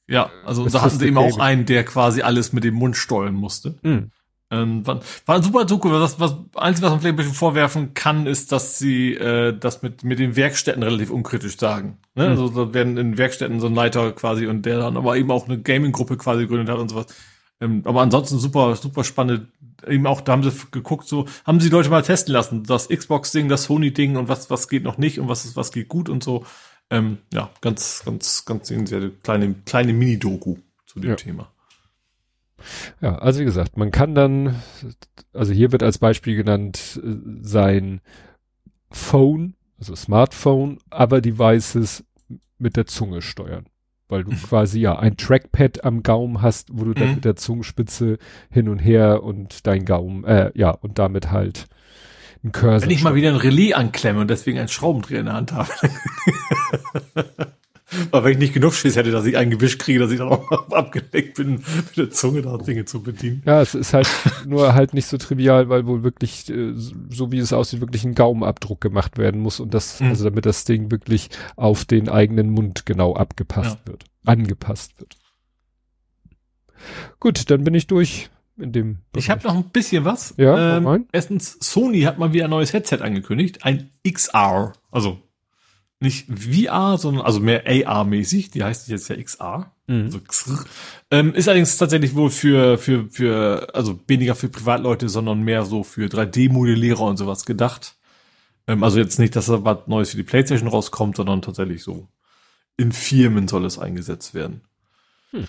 [0.07, 2.95] Äh, ja, also da hatten sie eben auch einen, der quasi alles mit dem Mund
[2.95, 3.79] steuern musste.
[3.81, 4.11] Mhm.
[4.51, 5.89] Ähm, war, war ein super Doku.
[5.91, 9.81] Was, was, einzige, was man vielleicht ein bisschen vorwerfen kann, ist, dass sie äh, das
[9.81, 11.97] mit, mit den Werkstätten relativ unkritisch sagen.
[12.13, 12.25] Ne?
[12.25, 12.29] Mhm.
[12.29, 15.47] Also da werden in Werkstätten so ein Leiter quasi und der dann aber eben auch
[15.47, 17.07] eine Gaming-Gruppe quasi gegründet hat und sowas.
[17.59, 19.47] Ähm, aber ansonsten super, super spannend.
[19.87, 22.63] Eben auch, da haben sie geguckt, so, haben sie die Leute mal testen lassen.
[22.63, 26.07] Das Xbox-Ding, das Sony-Ding und was, was geht noch nicht und was, was geht gut
[26.07, 26.45] und so.
[26.91, 31.15] Ähm, ja, ganz, ganz, ganz sehr kleine, kleine Mini-Doku zu dem ja.
[31.15, 31.51] Thema.
[33.01, 34.55] Ja, also wie gesagt, man kann dann,
[35.33, 38.01] also hier wird als Beispiel genannt äh, sein
[38.91, 42.03] Phone, also Smartphone, aber Devices
[42.57, 43.65] mit der Zunge steuern.
[44.07, 44.37] Weil du mhm.
[44.43, 47.15] quasi ja ein Trackpad am Gaumen hast, wo du dann mhm.
[47.15, 48.17] mit der Zungenspitze
[48.49, 51.67] hin und her und dein Gaumen, äh, ja, und damit halt
[52.43, 52.83] ein Cursor.
[52.83, 55.69] Wenn ich mal wieder ein Relais anklemme und deswegen einen Schraubendreher in der Hand habe.
[58.09, 60.29] Weil wenn ich nicht genug Schiss hätte, dass ich ein Gewisch kriege, dass ich dann
[60.29, 63.43] auch abgedeckt bin, mit der Zunge da Dinge zu bedienen.
[63.45, 64.09] Ja, es ist halt
[64.47, 68.15] nur halt nicht so trivial, weil wohl wirklich, äh, so wie es aussieht, wirklich ein
[68.15, 70.07] Gaumenabdruck gemacht werden muss und das, mhm.
[70.07, 73.91] also damit das Ding wirklich auf den eigenen Mund genau abgepasst ja.
[73.91, 75.17] wird, angepasst wird.
[77.19, 78.99] Gut, dann bin ich durch in dem.
[79.15, 80.33] Ich habe noch ein bisschen was.
[80.37, 84.73] Ja, ähm, erstens, Sony hat mal wieder ein neues Headset angekündigt, ein XR.
[84.91, 85.21] Also
[85.99, 88.51] nicht VR, sondern also mehr AR-mäßig.
[88.51, 89.71] Die heißt jetzt ja XR.
[89.87, 90.03] Mhm.
[90.03, 90.65] Also XR.
[91.11, 95.83] Ähm, ist allerdings tatsächlich wohl für, für, für, also weniger für Privatleute, sondern mehr so
[95.83, 97.95] für 3D-Modellierer und sowas gedacht.
[98.67, 102.07] Ähm, also jetzt nicht, dass da was Neues für die Playstation rauskommt, sondern tatsächlich so
[102.77, 104.61] in Firmen soll es eingesetzt werden.
[105.31, 105.47] Hm.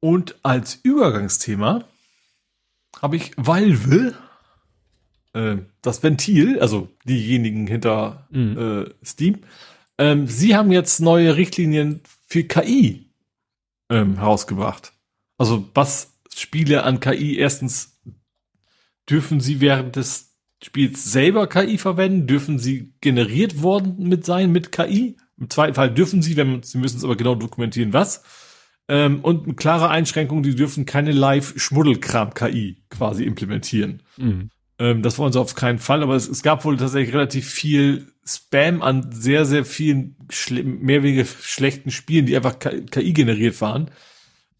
[0.00, 1.84] Und als Übergangsthema
[3.00, 4.14] habe ich Valve,
[5.34, 8.58] äh, das Ventil, also diejenigen hinter mhm.
[8.58, 9.38] äh, Steam,
[9.98, 13.10] ähm, sie haben jetzt neue Richtlinien für KI
[13.90, 14.92] ähm, herausgebracht.
[15.38, 18.00] Also was Spiele an KI erstens
[19.08, 24.72] dürfen sie während des Spiels selber KI verwenden, dürfen sie generiert worden mit sein mit
[24.72, 25.16] KI.
[25.38, 28.24] Im zweiten Fall dürfen sie, wenn sie müssen es aber genau dokumentieren, was.
[28.88, 34.02] Ähm, und eine klare Einschränkung, die dürfen keine Live-Schmuddelkram-KI quasi implementieren.
[34.16, 34.50] Mhm.
[34.78, 38.12] Ähm, das wollen sie auf keinen Fall, aber es, es, gab wohl tatsächlich relativ viel
[38.24, 43.90] Spam an sehr, sehr vielen schle mehrwege schlechten Spielen, die einfach KI generiert waren,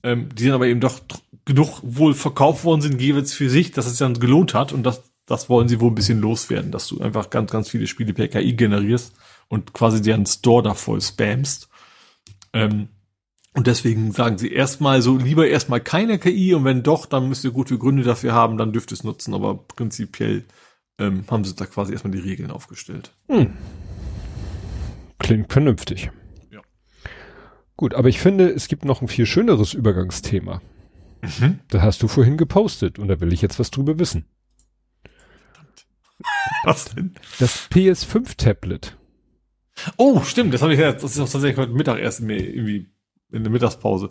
[0.03, 1.01] ähm, die dann aber eben doch
[1.45, 5.03] genug wohl verkauft worden sind, jeweils für sich, dass es dann gelohnt hat und das,
[5.27, 8.29] das wollen sie wohl ein bisschen loswerden, dass du einfach ganz, ganz viele Spiele per
[8.29, 9.15] KI generierst
[9.49, 11.69] und quasi deren Store da voll spamst.
[12.53, 12.89] Ähm,
[13.55, 17.45] und deswegen sagen sie erstmal so, lieber erstmal keine KI und wenn doch, dann müsst
[17.45, 20.45] ihr gute Gründe dafür haben, dann dürft ihr es nutzen, aber prinzipiell
[20.99, 23.13] ähm, haben sie da quasi erstmal die Regeln aufgestellt.
[23.29, 23.53] Hm.
[25.19, 26.11] Klingt vernünftig.
[26.51, 26.61] Ja.
[27.77, 30.61] Gut, aber ich finde, es gibt noch ein viel schöneres Übergangsthema.
[31.23, 31.61] Mhm.
[31.69, 34.27] Da hast du vorhin gepostet und da will ich jetzt was drüber wissen.
[36.65, 37.15] Was denn?
[37.39, 38.97] Das PS5-Tablet.
[39.97, 42.89] Oh, stimmt, das habe ich ja, das ist auch tatsächlich heute Mittag erst mir irgendwie
[43.31, 44.11] in der Mittagspause.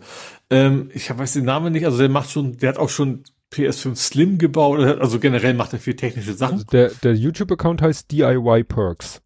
[0.50, 3.96] Ähm, ich weiß den Namen nicht, also der macht schon, der hat auch schon PS5
[3.96, 6.54] Slim gebaut, also generell macht er viel technische Sachen.
[6.54, 9.22] Also der, der YouTube-Account heißt DIY Perks.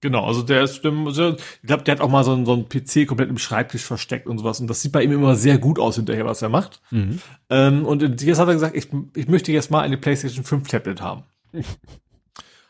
[0.00, 3.06] Genau, also der ist, ich glaube, der hat auch mal so einen, so einen PC
[3.06, 4.60] komplett im Schreibtisch versteckt und sowas.
[4.60, 6.82] Und das sieht bei ihm immer sehr gut aus hinterher, was er macht.
[6.90, 7.20] Mhm.
[7.48, 11.00] Ähm, und jetzt hat er gesagt, ich, ich möchte jetzt mal eine PlayStation 5 Tablet
[11.00, 11.24] haben.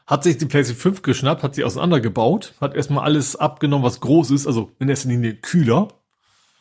[0.06, 4.30] hat sich die PlayStation 5 geschnappt, hat sie auseinandergebaut, hat erstmal alles abgenommen, was groß
[4.30, 5.88] ist, also in erster Linie Kühler,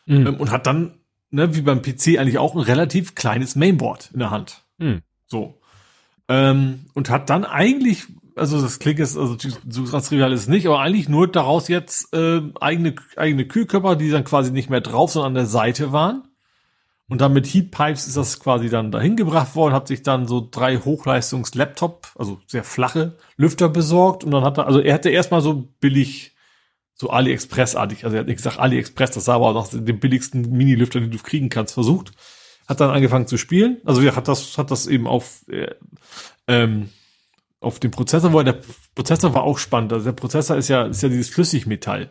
[0.06, 0.26] mhm.
[0.26, 0.98] ähm, und hat dann,
[1.30, 4.64] ne, wie beim PC eigentlich auch ein relativ kleines Mainboard in der Hand.
[4.78, 5.02] Mhm.
[5.26, 5.60] So.
[6.28, 9.36] Ähm, und hat dann eigentlich, also das klingt jetzt, also
[9.68, 13.96] so ganz trivial ist es nicht, aber eigentlich nur daraus jetzt äh, eigene, eigene Kühlkörper,
[13.96, 16.24] die dann quasi nicht mehr drauf, sondern an der Seite waren.
[17.08, 20.46] Und dann mit Heatpipes ist das quasi dann dahin gebracht worden, hat sich dann so
[20.50, 25.40] drei Hochleistungs-Laptop, also sehr flache Lüfter besorgt und dann hat er, also er hatte erstmal
[25.40, 26.34] so billig,
[26.96, 30.50] so AliExpress-artig, also er hat nicht gesagt AliExpress, das sah aber auch nach dem billigsten
[30.50, 32.12] Mini-Lüfter, den du kriegen kannst, versucht.
[32.66, 35.74] Hat dann angefangen zu spielen, also er hat das, hat das eben auf, äh,
[36.48, 36.88] ähm,
[37.60, 38.60] auf dem Prozessor, wo der
[38.94, 39.92] Prozessor war auch spannend.
[39.92, 42.10] Also der Prozessor ist ja, ist ja dieses Flüssigmetall.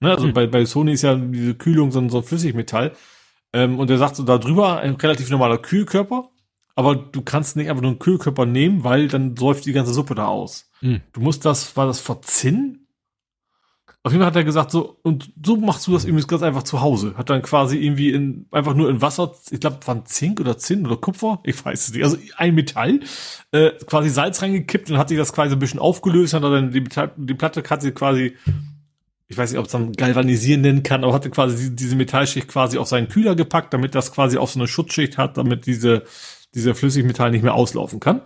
[0.00, 0.10] Ne?
[0.10, 0.34] Also mhm.
[0.34, 2.92] bei, bei Sony ist ja diese Kühlung so ein, so ein Flüssigmetall.
[3.52, 6.30] Ähm, und er sagt so da drüber ein relativ normaler Kühlkörper,
[6.74, 10.14] aber du kannst nicht einfach nur einen Kühlkörper nehmen, weil dann läuft die ganze Suppe
[10.14, 10.70] da aus.
[10.80, 11.00] Mhm.
[11.12, 12.86] Du musst das, war das verzinnen?
[14.02, 16.62] Auf jeden Fall hat er gesagt, so, und so machst du das übrigens ganz einfach
[16.62, 17.14] zu Hause.
[17.18, 20.86] Hat dann quasi irgendwie in, einfach nur in Wasser, ich glaube, waren Zink oder Zinn
[20.86, 23.00] oder Kupfer, ich weiß es nicht, also ein Metall,
[23.52, 26.84] äh, quasi Salz reingekippt und hat sich das quasi ein bisschen aufgelöst, hat dann die,
[27.16, 28.36] die Platte hat sie quasi
[29.30, 32.78] ich weiß nicht, ob es dann galvanisieren nennen kann, aber hatte quasi diese Metallschicht quasi
[32.78, 36.02] auf seinen Kühler gepackt, damit das quasi auf so eine Schutzschicht hat, damit diese,
[36.52, 38.22] diese Flüssigmetall nicht mehr auslaufen kann.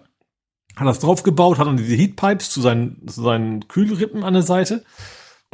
[0.77, 4.83] Hat das draufgebaut, hat dann diese Heatpipes zu seinen, zu seinen Kühlrippen an der Seite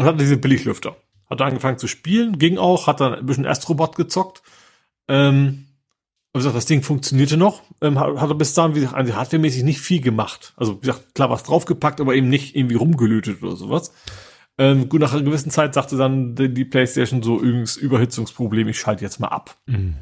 [0.00, 0.96] und hat diese Billiglüfter.
[1.28, 4.42] Hat angefangen zu spielen, ging auch, hat dann ein bisschen Astrobot gezockt.
[5.08, 5.66] Ähm,
[6.32, 7.62] wie gesagt, das Ding funktionierte noch.
[7.82, 10.54] Ähm, hat, hat er bis dahin, wie gesagt, hardwaremäßig nicht viel gemacht.
[10.56, 13.92] Also, wie gesagt, klar was draufgepackt, aber eben nicht irgendwie rumgelötet oder sowas.
[14.56, 18.80] Ähm, gut, nach einer gewissen Zeit sagte dann die, die PlayStation so übrigens Überhitzungsproblem, ich
[18.80, 19.56] schalte jetzt mal ab.
[19.66, 19.96] Mhm.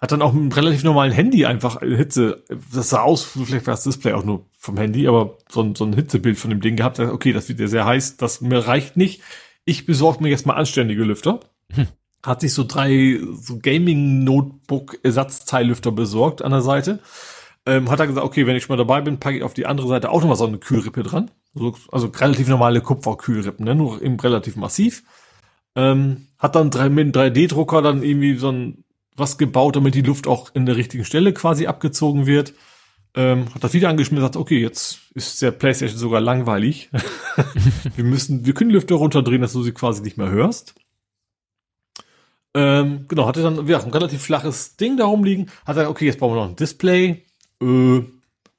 [0.00, 3.74] Hat dann auch mit einem relativ normalen Handy einfach Hitze, das sah aus, vielleicht war
[3.74, 6.76] das Display auch nur vom Handy, aber so ein, so ein Hitzebild von dem Ding
[6.76, 9.20] gehabt, okay, das wird ja sehr heiß, das mir reicht nicht.
[9.66, 11.40] Ich besorge mir jetzt mal anständige Lüfter.
[11.72, 11.88] Hm.
[12.24, 17.00] Hat sich so drei so Gaming-Notebook-Ersatzteillüfter besorgt an der Seite.
[17.66, 19.66] Ähm, hat er gesagt, okay, wenn ich schon mal dabei bin, packe ich auf die
[19.66, 21.30] andere Seite auch noch mal so eine Kühlrippe dran.
[21.54, 23.74] So, also relativ normale Kupferkühlrippen, ne?
[23.74, 25.02] nur eben relativ massiv.
[25.76, 28.84] Ähm, hat dann drei, mit einem 3D-Drucker dann irgendwie so ein
[29.20, 32.54] was gebaut, damit die Luft auch in der richtigen Stelle quasi abgezogen wird.
[33.14, 36.90] Ähm, hat das wieder angeschmissen und sagt, okay, jetzt ist der Playstation sogar langweilig.
[37.96, 40.74] wir müssen, wir können Lüfter runterdrehen, dass du sie quasi nicht mehr hörst.
[42.54, 45.50] Ähm, genau, hatte dann ja, ein relativ flaches Ding da rumliegen.
[45.64, 47.24] Hat er, okay, jetzt brauchen wir noch ein Display.
[47.62, 48.02] Äh,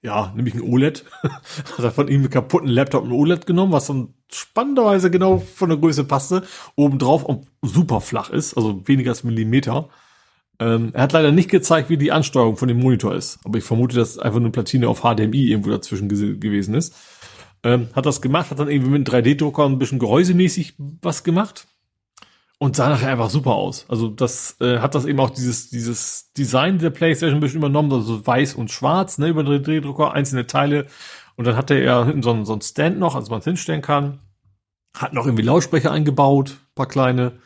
[0.01, 1.05] ja, nämlich ein OLED.
[1.23, 5.69] hat er von ihm einen kaputten Laptop ein OLED genommen, was dann spannenderweise genau von
[5.69, 6.43] der Größe passte.
[6.75, 9.89] Obendrauf und super flach ist, also weniger als Millimeter.
[10.61, 13.39] Ähm, er hat leider nicht gezeigt, wie die Ansteuerung von dem Monitor ist.
[13.43, 16.95] Aber ich vermute, dass einfach eine Platine auf HDMI irgendwo dazwischen gewesen ist.
[17.63, 21.67] Ähm, hat das gemacht, hat dann irgendwie mit einem 3D-Drucker ein bisschen gehäusemäßig was gemacht
[22.59, 23.87] und sah nachher einfach super aus.
[23.89, 27.91] Also das äh, hat das eben auch dieses dieses Design der PlayStation ein bisschen übernommen,
[27.91, 30.85] also weiß und schwarz, ne, über den 3D-Drucker, einzelne Teile.
[31.37, 33.81] Und dann hatte er hinten so, einen, so einen Stand noch, also man es hinstellen
[33.81, 34.19] kann.
[34.95, 37.39] Hat noch irgendwie Lautsprecher eingebaut, paar kleine.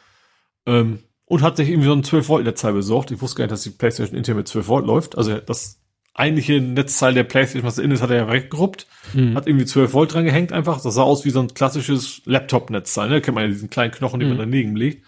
[0.65, 3.11] Ähm, und hat sich irgendwie so ein 12 Volt Netzteil besorgt.
[3.11, 5.17] Ich wusste gar nicht, dass die PlayStation intern mit 12 Volt läuft.
[5.17, 5.81] Also das
[6.13, 8.87] eigentliche Netzteil der PlayStation, was innen ist, hat er ja weggeruppt.
[9.13, 9.35] Mhm.
[9.35, 10.81] Hat irgendwie 12 Volt dran gehängt einfach.
[10.81, 13.09] Das sah aus wie so ein klassisches Laptop-Netzteil.
[13.09, 13.21] Ne?
[13.21, 14.37] Kennt man ja diesen kleinen Knochen, den mhm.
[14.37, 15.05] man daneben legt.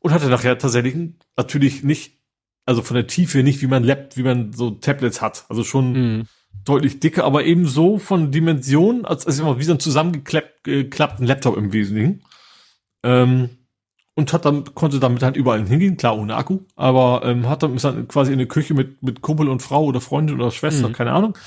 [0.00, 0.96] Und hatte nachher tatsächlich
[1.36, 2.18] natürlich nicht,
[2.66, 5.46] also von der Tiefe nicht, wie man Lap, wie man so Tablets hat.
[5.48, 6.22] Also schon mhm.
[6.64, 11.56] deutlich dicker, aber eben so von Dimensionen, als, als immer wie so ein zusammengeklappten Laptop
[11.56, 12.24] im Wesentlichen.
[13.04, 13.50] Ähm,
[14.14, 17.74] und hat dann konnte damit halt überall hingehen, klar ohne Akku, aber ähm, hat dann
[17.74, 20.88] ist dann quasi in der Küche mit mit Kumpel und Frau oder Freundin oder Schwester,
[20.88, 20.92] mhm.
[20.92, 21.38] keine Ahnung,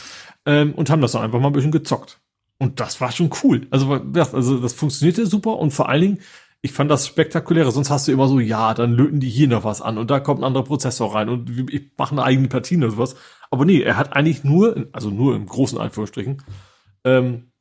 [0.46, 2.20] ähm, und haben das dann einfach mal ein bisschen gezockt.
[2.58, 3.68] Und das war schon cool.
[3.70, 6.20] Also also das funktionierte super und vor allen Dingen
[6.66, 7.72] ich fand das spektakuläre.
[7.72, 10.20] Sonst hast du immer so, ja, dann löten die hier noch was an und da
[10.20, 13.16] kommt ein anderer Prozessor rein und ich mache eine eigene Platine oder sowas.
[13.52, 16.42] Aber nee, er hat eigentlich nur, also nur im großen Anführungsstrichen,
[17.04, 17.52] ähm,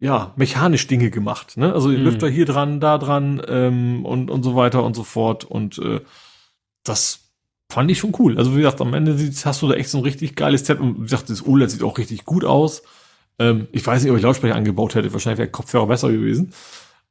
[0.00, 1.56] ja, mechanisch Dinge gemacht.
[1.56, 1.72] Ne?
[1.72, 2.06] Also den mhm.
[2.06, 5.44] Lüfter hier dran, da dran ähm, und, und so weiter und so fort.
[5.44, 6.00] Und äh,
[6.84, 7.30] das
[7.70, 8.38] fand ich schon cool.
[8.38, 10.80] Also wie gesagt, am Ende hast du da echt so ein richtig geiles Set.
[10.80, 12.82] Und wie gesagt, das OLED sieht auch richtig gut aus.
[13.38, 15.12] Ähm, ich weiß nicht, ob ich Lautsprecher angebaut hätte.
[15.12, 16.54] Wahrscheinlich wäre Kopfhörer besser gewesen.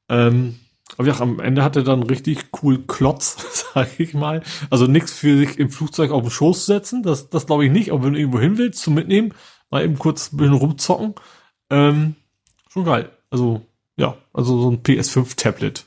[0.09, 0.59] Ähm,
[0.97, 4.41] aber ja, am Ende hat er dann richtig cool Klotz, sag ich mal.
[4.71, 7.03] Also nichts für sich im Flugzeug auf den Schoß setzen.
[7.03, 7.91] Das, das glaube ich nicht.
[7.91, 9.35] Aber wenn du irgendwo hin willst, zum Mitnehmen,
[9.69, 11.13] mal eben kurz ein bisschen rumzocken.
[11.69, 12.15] Ähm,
[12.69, 13.09] schon geil.
[13.29, 13.65] Also,
[13.97, 15.85] ja, also so ein PS5-Tablet.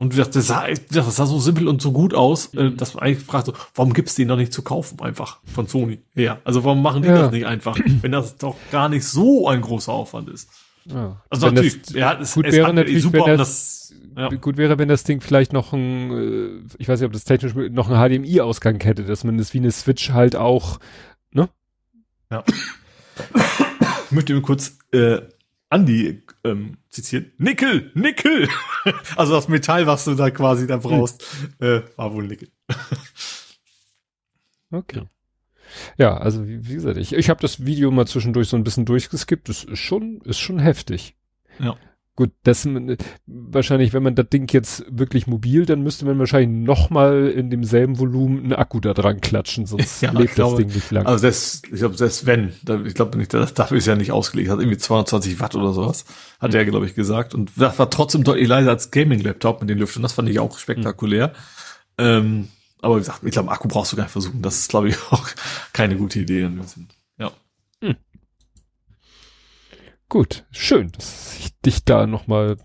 [0.00, 3.22] Und das sah, das sah so simpel und so gut aus, äh, dass man eigentlich
[3.22, 6.00] fragt so, warum gibt's den noch nicht zu kaufen einfach von Sony?
[6.14, 7.18] Ja, also warum machen die ja.
[7.18, 10.48] das nicht einfach, wenn das doch gar nicht so ein großer Aufwand ist?
[10.86, 11.20] Ja.
[11.28, 14.38] Also wenn natürlich, das ja, es, gut es wäre natürlich, super, wenn das, das ja.
[14.38, 17.54] gut wäre, wenn das Ding vielleicht noch ein, äh, ich weiß nicht, ob das technisch
[17.54, 20.80] noch einen HDMI-Ausgang hätte, dass man das wie eine Switch halt auch,
[21.30, 21.50] ne?
[22.30, 22.42] Ja.
[24.06, 25.20] ich möchte mir kurz äh,
[25.70, 27.38] Andi ähm, zitiert.
[27.38, 28.48] Nickel, Nickel.
[29.16, 31.24] also das Metall, was du da quasi da brauchst,
[31.60, 32.48] äh, war wohl Nickel.
[34.72, 35.04] okay.
[35.96, 38.84] Ja, also wie, wie gesagt, ich, ich habe das Video mal zwischendurch so ein bisschen
[38.84, 39.48] durchgeskippt.
[39.48, 41.14] Das ist schon, ist schon heftig.
[41.60, 41.76] Ja.
[42.20, 42.68] Gut, das
[43.26, 47.48] wahrscheinlich, wenn man das Ding jetzt wirklich mobil, dann müsste man wahrscheinlich noch mal in
[47.48, 51.06] demselben Volumen einen Akku da dran klatschen, sonst ja, lebt glaube, das Ding nicht lang.
[51.06, 52.52] Also das, ich glaube, selbst wenn,
[52.84, 56.04] ich glaube nicht, das, dafür ist ja nicht ausgelegt, hat irgendwie 220 Watt oder sowas,
[56.38, 56.58] hat mhm.
[56.58, 57.34] er, glaube ich, gesagt.
[57.34, 60.02] Und das war trotzdem deutlich leiser als Gaming-Laptop mit den Lüftern.
[60.02, 61.28] Das fand ich auch spektakulär.
[61.98, 62.04] Mhm.
[62.04, 62.48] Ähm,
[62.82, 64.42] aber wie gesagt, ich glaube, Akku brauchst du gar nicht versuchen.
[64.42, 65.26] Das ist, glaube ich, auch
[65.72, 66.50] keine gute Idee.
[67.16, 67.32] Ja.
[67.82, 67.96] Hm.
[70.10, 72.56] Gut, schön, dass ich dich da nochmal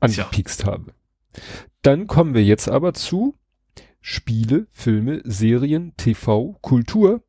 [0.00, 0.92] angepiekst habe.
[1.80, 3.34] Dann kommen wir jetzt aber zu
[4.02, 7.22] Spiele, Filme, Serien, TV, Kultur.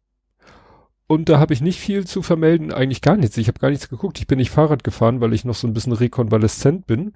[1.07, 3.37] Und da habe ich nicht viel zu vermelden, eigentlich gar nichts.
[3.37, 4.19] Ich habe gar nichts geguckt.
[4.19, 7.13] Ich bin nicht Fahrrad gefahren, weil ich noch so ein bisschen rekonvaleszent bin.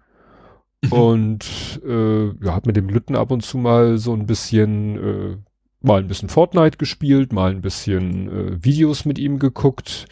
[0.85, 0.91] Mhm.
[0.93, 5.37] Und äh, ja, hab mit dem Lütten ab und zu mal so ein bisschen, äh,
[5.81, 10.07] mal ein bisschen Fortnite gespielt, mal ein bisschen äh, Videos mit ihm geguckt.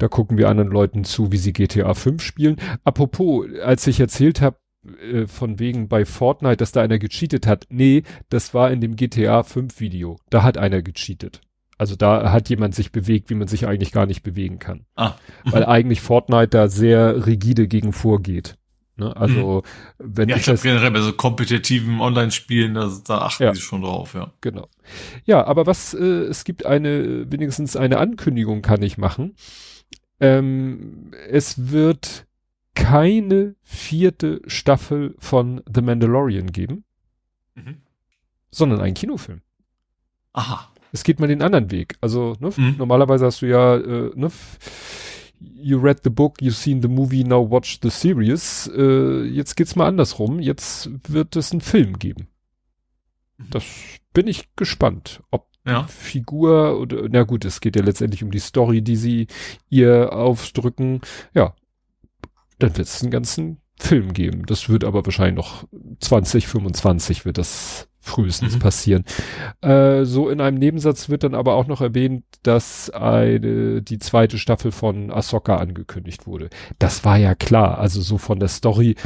[0.00, 2.56] Da gucken wir anderen Leuten zu, wie sie GTA 5 spielen.
[2.84, 4.56] Apropos, als ich erzählt habe,
[5.12, 7.66] äh, von wegen bei Fortnite, dass da einer gecheatet hat.
[7.68, 10.18] Nee, das war in dem GTA 5 Video.
[10.30, 11.42] Da hat einer gecheatet.
[11.76, 14.86] Also da hat jemand sich bewegt, wie man sich eigentlich gar nicht bewegen kann.
[14.96, 15.14] Ah.
[15.44, 18.56] Weil eigentlich Fortnite da sehr rigide gegen vorgeht.
[18.96, 19.14] Ne?
[19.14, 19.62] Also
[19.98, 20.04] mhm.
[20.14, 23.52] wenn ja, ich, ich glaube generell bei so kompetitiven Online-Spielen, da, da achten ja.
[23.52, 24.32] die schon drauf, ja.
[24.40, 24.68] Genau.
[25.26, 29.34] Ja, aber was, äh, es gibt eine, wenigstens eine Ankündigung kann ich machen.
[30.20, 32.26] Ähm, es wird
[32.74, 36.84] keine vierte Staffel von The Mandalorian geben,
[37.54, 37.78] mhm.
[38.50, 39.40] sondern einen Kinofilm.
[40.32, 40.70] Aha.
[40.92, 41.96] Es geht mal den anderen Weg.
[42.00, 42.76] Also ne, mhm.
[42.78, 44.30] normalerweise hast du ja äh, ne,
[45.40, 48.70] you read the book, you seen the movie, now watch the series.
[48.74, 50.40] Äh, jetzt geht's mal andersrum.
[50.40, 52.28] Jetzt wird es einen Film geben.
[53.38, 53.50] Mhm.
[53.50, 53.64] Das
[54.12, 55.84] bin ich gespannt, ob ja.
[55.84, 59.26] Figur oder, na gut, es geht ja letztendlich um die Story, die sie
[59.68, 61.00] ihr aufdrücken.
[61.34, 61.54] Ja,
[62.58, 64.44] dann wird es einen ganzen Film geben.
[64.46, 65.64] Das wird aber wahrscheinlich noch
[66.00, 68.58] 2025 wird das frühestens mhm.
[68.60, 69.04] passieren.
[69.60, 74.38] Äh, so in einem Nebensatz wird dann aber auch noch erwähnt, dass eine, die zweite
[74.38, 76.48] Staffel von Ahsoka angekündigt wurde.
[76.78, 78.96] Das war ja klar, also so von der Story,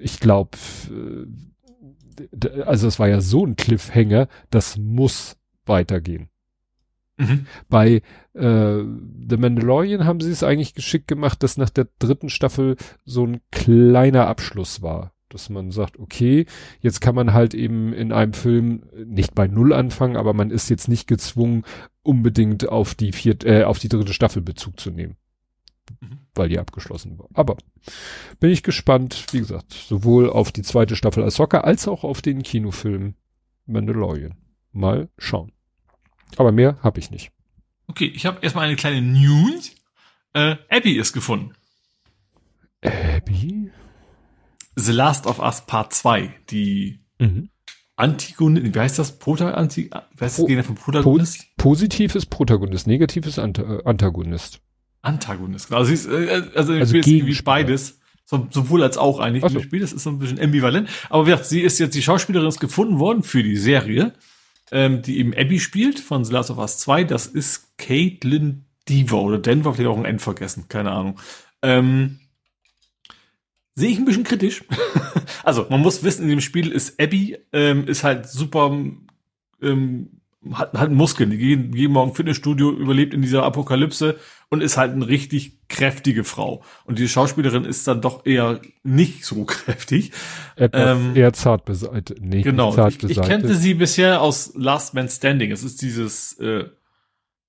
[0.00, 0.50] ich glaube,
[0.88, 5.37] äh, also es war ja so ein Cliffhanger, das muss
[5.68, 6.28] weitergehen.
[7.16, 7.46] Mhm.
[7.68, 8.02] Bei
[8.34, 13.26] äh, The Mandalorian haben sie es eigentlich geschickt gemacht, dass nach der dritten Staffel so
[13.26, 16.46] ein kleiner Abschluss war dass man sagt, okay,
[16.80, 20.70] jetzt kann man halt eben in einem Film nicht bei Null anfangen, aber man ist
[20.70, 21.64] jetzt nicht gezwungen,
[22.02, 25.16] unbedingt auf die vierte, äh, auf die dritte Staffel Bezug zu nehmen.
[26.00, 26.18] Mhm.
[26.34, 27.28] Weil die abgeschlossen war.
[27.34, 27.56] Aber
[28.40, 32.42] bin ich gespannt, wie gesagt, sowohl auf die zweite Staffel Ahsoka als auch auf den
[32.42, 33.14] Kinofilm
[33.66, 34.34] Mandalorian.
[34.72, 35.52] Mal schauen.
[36.36, 37.32] Aber mehr habe ich nicht.
[37.86, 39.72] Okay, ich habe erstmal eine kleine News.
[40.34, 41.54] Äh, Abby ist gefunden.
[42.82, 43.70] Abby?
[44.76, 47.48] The Last of Us Part 2, die mhm.
[47.96, 49.18] Antigonist, wie heißt das?
[49.18, 51.46] Prota Anti, wie heißt das Gegner Protagonist?
[51.56, 54.60] positiv ist Protagonist, negativ ist Ant äh, Antagonist.
[55.02, 55.80] Antagonist, genau.
[55.80, 57.98] Also, ist, äh, also, also wie beides.
[58.24, 59.42] So, sowohl als auch eigentlich.
[59.50, 59.58] So.
[59.58, 60.90] Spiel, das ist so ein bisschen ambivalent.
[61.08, 64.12] Aber wie gesagt, sie ist jetzt, die Schauspielerin ist gefunden worden für die Serie,
[64.70, 67.04] ähm, die eben Abby spielt von The Last of Us 2.
[67.04, 71.20] Das ist Caitlin Dever oder Denver, vielleicht auch ein N vergessen, keine Ahnung.
[71.62, 72.20] Ähm,
[73.74, 74.64] sehe ich ein bisschen kritisch.
[75.44, 78.76] also man muss wissen, in dem Spiel ist Abby ähm, ist halt super
[79.62, 80.17] ähm,
[80.54, 84.16] hat, hat Muskeln, die gehen jeden Morgen Fitnessstudio, überlebt in dieser Apokalypse
[84.48, 86.62] und ist halt eine richtig kräftige Frau.
[86.84, 90.12] Und die Schauspielerin ist dann doch eher nicht so kräftig.
[90.56, 92.20] ähm, eher zart beseitigt.
[92.22, 92.72] Nee, genau.
[92.72, 95.52] Zart ich, ich kannte sie bisher aus Last Man Standing.
[95.52, 96.64] Es ist dieses, äh,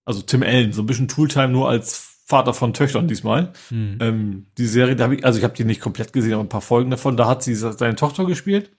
[0.06, 3.54] also Tim Allen, so ein bisschen Tooltime nur als Vater von Töchtern diesmal.
[3.70, 3.98] Hm.
[4.02, 6.50] Ähm, die Serie, da habe ich, also ich habe die nicht komplett gesehen, aber ein
[6.50, 8.72] paar Folgen davon, da hat sie seine Tochter gespielt.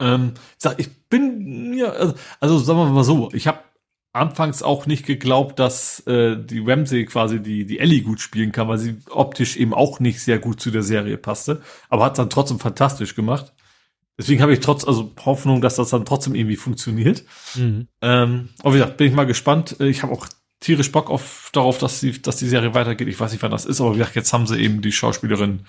[0.00, 3.60] Ähm, ich, sag, ich bin mir, also, also sagen wir mal so, ich habe
[4.12, 8.68] anfangs auch nicht geglaubt, dass äh, die Ramsey quasi die, die Ellie gut spielen kann,
[8.68, 12.30] weil sie optisch eben auch nicht sehr gut zu der Serie passte, aber hat dann
[12.30, 13.52] trotzdem fantastisch gemacht.
[14.18, 17.24] Deswegen habe ich trotz, also Hoffnung, dass das dann trotzdem irgendwie funktioniert.
[17.54, 17.88] Mhm.
[18.00, 19.76] Ähm, aber wie gesagt, bin ich mal gespannt.
[19.78, 20.26] Ich habe auch
[20.60, 23.08] tierisch Bock auf, darauf, dass, die, dass die Serie weitergeht.
[23.08, 25.66] Ich weiß nicht, wann das ist, aber wie gesagt, jetzt haben sie eben die Schauspielerin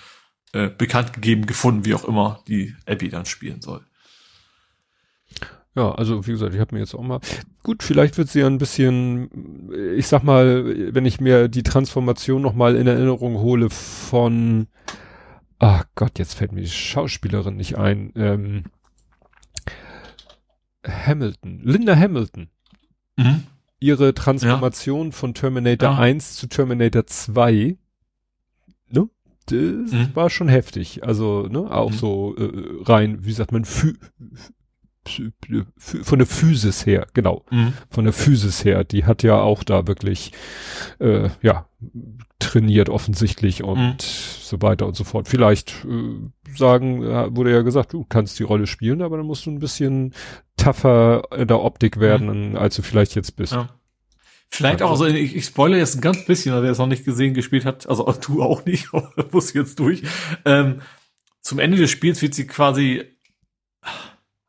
[0.53, 3.81] äh, bekannt gegeben, gefunden, wie auch immer die Abby dann spielen soll.
[5.77, 7.19] Ja, also wie gesagt, ich habe mir jetzt auch mal
[7.63, 9.29] gut, vielleicht wird sie ja ein bisschen,
[9.95, 14.67] ich sag mal, wenn ich mir die Transformation noch mal in Erinnerung hole von,
[15.59, 18.63] ach Gott, jetzt fällt mir die Schauspielerin nicht ein, ähm,
[20.85, 22.49] Hamilton, Linda Hamilton.
[23.17, 23.43] Mhm
[23.79, 25.11] ihre Transformation ja.
[25.11, 25.97] von Terminator ja.
[25.97, 27.77] 1 zu Terminator 2,
[28.89, 29.09] ne?
[29.45, 30.09] Das mhm.
[30.13, 31.03] war schon heftig.
[31.05, 31.95] Also, ne, auch mhm.
[31.95, 33.93] so äh, rein, wie sagt man, phü
[35.79, 37.43] von der Physis her, genau.
[37.51, 37.73] Mhm.
[37.89, 38.83] Von der Physis her.
[38.83, 40.31] Die hat ja auch da wirklich,
[40.99, 41.67] äh, ja,
[42.39, 43.95] trainiert offensichtlich und mhm.
[43.99, 45.27] so weiter und so fort.
[45.27, 49.45] Vielleicht äh, sagen, äh, wurde ja gesagt, du kannst die Rolle spielen, aber dann musst
[49.45, 50.13] du ein bisschen
[50.57, 52.57] tougher in der Optik werden, mhm.
[52.57, 53.53] als du vielleicht jetzt bist.
[53.53, 53.69] Ja.
[54.49, 57.33] Vielleicht auch, also ich, ich spoilere jetzt ein ganz bisschen, wer es noch nicht gesehen,
[57.33, 58.89] gespielt hat, also du auch nicht,
[59.31, 60.03] muss jetzt durch.
[60.45, 60.81] Ähm,
[61.41, 63.03] zum Ende des Spiels wird sie quasi,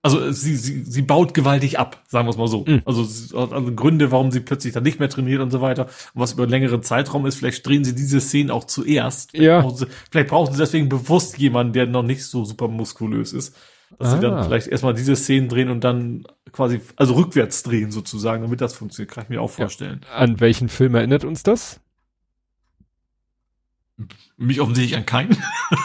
[0.03, 2.65] also sie, sie, sie baut gewaltig ab, sagen wir es mal so.
[2.67, 2.83] Mhm.
[2.85, 3.03] Also,
[3.37, 6.45] also Gründe, warum sie plötzlich dann nicht mehr trainiert und so weiter, und was über
[6.45, 9.35] einen längeren Zeitraum ist, vielleicht drehen sie diese Szenen auch zuerst.
[9.37, 9.61] Ja.
[9.61, 13.57] Brauchen sie, vielleicht brauchen sie deswegen bewusst jemanden, der noch nicht so super muskulös ist.
[13.99, 14.17] Dass ah.
[14.17, 14.45] sie dann ah.
[14.45, 19.13] vielleicht erstmal diese Szenen drehen und dann quasi, also rückwärts drehen sozusagen, damit das funktioniert,
[19.13, 20.03] kann ich mir auch vorstellen.
[20.05, 20.17] Ja.
[20.19, 21.81] An welchen Film erinnert uns das?
[24.37, 25.37] Mich offensichtlich an keinen.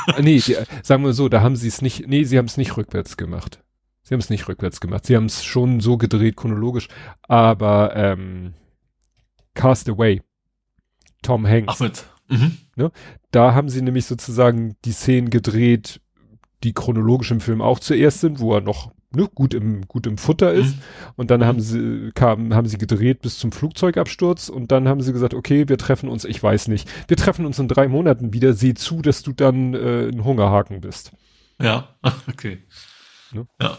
[0.06, 2.58] Ah, nee, die, sagen wir so, da haben sie es nicht, nee, sie haben es
[2.58, 3.63] nicht rückwärts gemacht.
[4.04, 5.06] Sie haben es nicht rückwärts gemacht.
[5.06, 6.90] Sie haben es schon so gedreht, chronologisch,
[7.24, 8.54] aber ähm,
[9.54, 10.22] Cast Away,
[11.22, 11.76] Tom Hanks.
[11.76, 12.06] Ach mit.
[12.30, 12.58] Mhm.
[12.76, 12.92] Ne?
[13.32, 16.02] Da haben sie nämlich sozusagen die Szenen gedreht,
[16.64, 20.18] die chronologisch im Film auch zuerst sind, wo er noch ne, gut im gut im
[20.18, 20.76] Futter ist.
[20.76, 20.82] Mhm.
[21.16, 25.14] Und dann haben sie kam, haben sie gedreht bis zum Flugzeugabsturz und dann haben sie
[25.14, 28.54] gesagt, okay, wir treffen uns, ich weiß nicht, wir treffen uns in drei Monaten wieder.
[28.54, 31.12] Sieh zu, dass du dann äh, ein Hungerhaken bist.
[31.62, 31.96] Ja,
[32.28, 32.60] okay.
[33.32, 33.48] Ne?
[33.62, 33.78] Ja.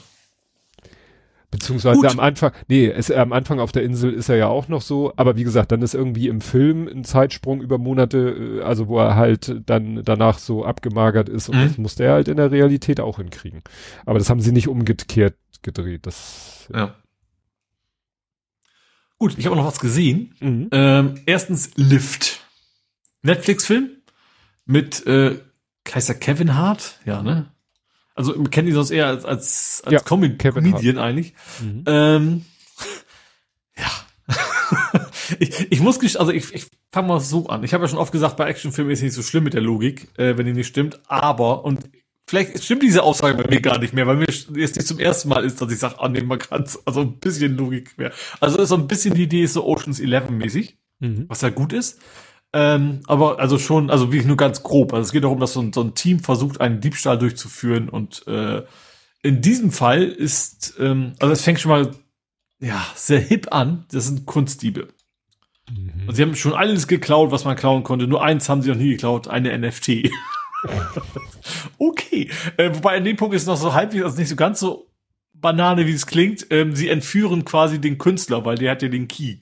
[1.54, 2.10] Beziehungsweise Gut.
[2.10, 5.12] am Anfang, nee, es, am Anfang auf der Insel ist er ja auch noch so,
[5.14, 8.98] aber wie gesagt, dann ist irgendwie im Film ein Zeitsprung über Monate, äh, also wo
[8.98, 11.68] er halt dann danach so abgemagert ist und mhm.
[11.68, 13.62] das musste er halt in der Realität auch hinkriegen.
[14.04, 16.66] Aber das haben sie nicht umgekehrt gedreht, das.
[16.72, 16.78] Ja.
[16.78, 16.94] ja.
[19.18, 20.34] Gut, ich habe noch was gesehen.
[20.40, 20.68] Mhm.
[20.72, 22.40] Ähm, erstens Lift.
[23.22, 23.90] Netflix-Film
[24.66, 25.38] mit äh,
[25.88, 26.98] heißt er Kevin Hart?
[27.04, 27.46] Ja, ne?
[28.14, 31.34] Also wir kennen ihn sonst eher als, als, als Ja, Comic Kevin Comedian eigentlich.
[31.60, 31.84] Mhm.
[31.86, 32.44] Ähm,
[33.76, 33.90] ja.
[35.38, 37.64] ich, ich muss also ich, ich fange mal so an.
[37.64, 40.08] Ich habe ja schon oft gesagt, bei Actionfilmen ist nicht so schlimm mit der Logik,
[40.16, 41.00] äh, wenn die nicht stimmt.
[41.08, 41.90] Aber, und
[42.26, 45.28] vielleicht stimmt diese Aussage bei mir gar nicht mehr, weil mir jetzt nicht zum ersten
[45.28, 48.12] Mal ist, dass ich sage, annehmen man kann also ein bisschen Logik mehr.
[48.40, 51.24] Also ist so ein bisschen die Idee ist so Oceans 11 mäßig, Mhm.
[51.28, 52.00] was ja gut ist.
[52.56, 54.92] Ähm, aber also schon, also wirklich nur ganz grob.
[54.92, 58.26] Also es geht darum, dass so ein, so ein Team versucht, einen Diebstahl durchzuführen und
[58.28, 58.62] äh,
[59.24, 61.90] in diesem Fall ist, ähm, also es fängt schon mal
[62.60, 63.86] ja sehr hip an.
[63.90, 64.88] Das sind Kunstdiebe.
[65.68, 66.08] Mhm.
[66.08, 68.06] Und sie haben schon alles geklaut, was man klauen konnte.
[68.06, 70.10] Nur eins haben sie noch nie geklaut, eine NFT.
[71.78, 72.30] okay.
[72.56, 74.90] Äh, wobei an dem Punkt ist es noch so halbwegs, also nicht so ganz so
[75.32, 76.46] Banane, wie es klingt.
[76.50, 79.38] Ähm, sie entführen quasi den Künstler, weil der hat ja den Key.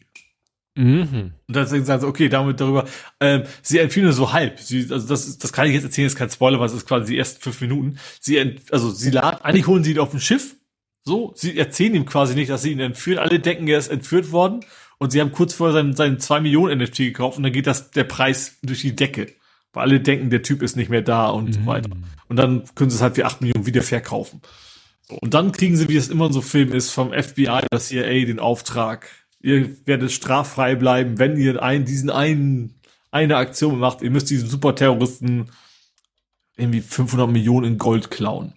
[0.75, 1.33] Mhm.
[1.47, 2.87] Und deswegen sagen sie, okay, damit darüber,
[3.21, 4.59] ähm, sie entführen nur so halb.
[4.59, 6.87] Sie, also das, ist- das kann ich jetzt erzählen, ist kein Spoiler, weil es ist
[6.87, 7.99] quasi die ersten fünf Minuten.
[8.21, 10.57] Sie, ent, also sie laden, eigentlich holen sie ihn auf ein Schiff.
[11.05, 13.19] So, sie erzählen ihm quasi nicht, dass sie ihn entführen.
[13.19, 14.61] Alle denken, er ist entführt worden.
[14.99, 17.91] Und sie haben kurz vorher seinen, seinen 2 Millionen NFT gekauft und dann geht das,
[17.91, 19.27] der Preis durch die Decke.
[19.73, 21.91] Weil alle denken, der Typ ist nicht mehr da und so weiter.
[22.29, 24.43] Und dann können sie es halt für 8 Millionen wieder verkaufen.
[25.09, 27.89] So, und dann kriegen sie, wie es immer in so Film ist, vom FBI, das
[27.89, 29.09] CIA den Auftrag,
[29.43, 32.75] ihr werdet straffrei bleiben, wenn ihr einen, diesen einen,
[33.11, 35.51] eine Aktion macht, ihr müsst diesen Superterroristen
[36.57, 38.55] irgendwie 500 Millionen in Gold klauen.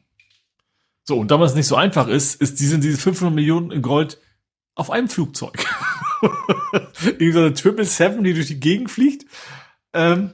[1.04, 3.82] So, und da es nicht so einfach ist, ist die, sind diese 500 Millionen in
[3.82, 4.20] Gold
[4.76, 5.66] auf einem Flugzeug.
[7.04, 9.26] Irgendwie so eine Triple Seven, die durch die Gegend fliegt.
[9.94, 10.34] Ähm,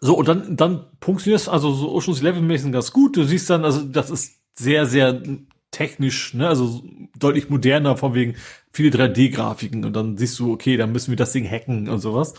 [0.00, 3.16] so, und dann, dann funktioniert es, also so Ocean's Eleven mäßig ganz gut.
[3.16, 5.22] Du siehst dann, also das ist sehr, sehr
[5.70, 6.84] technisch, ne, also
[7.16, 8.36] deutlich moderner, von wegen
[8.74, 9.84] viele 3D-Grafiken.
[9.84, 12.34] Und dann siehst du, okay, dann müssen wir das Ding hacken und sowas.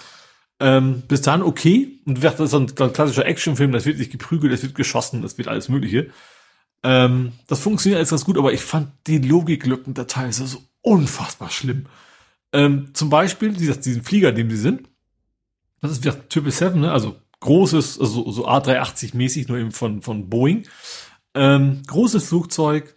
[0.60, 2.00] Ähm, bis dann okay.
[2.06, 5.38] Und das ist so ein, klassischer Actionfilm, das wird sich geprügelt, es wird geschossen, es
[5.38, 6.12] wird alles Mögliche.
[6.84, 11.50] Ähm, das funktioniert alles ganz gut, aber ich fand die Logiklücken da teilweise so unfassbar
[11.50, 11.88] schlimm.
[12.54, 14.88] Ähm, zum Beispiel dieser, diesen Flieger, in dem sie sind.
[15.82, 16.92] Das ist wieder Triple Seven, ne?
[16.92, 20.64] also großes, also so A380-mäßig, nur eben von, von Boeing.
[21.34, 22.95] Ähm, großes Flugzeug.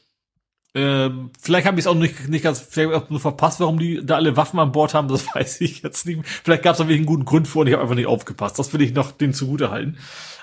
[0.75, 4.05] Ähm, vielleicht habe ich es auch nicht, nicht ganz vielleicht auch nur verpasst, warum die
[4.05, 6.27] da alle Waffen an Bord haben, das weiß ich jetzt nicht.
[6.27, 8.59] Vielleicht gab es da wirklich einen guten Grund vor und ich habe einfach nicht aufgepasst.
[8.59, 9.99] Das will ich noch denen zugute halten.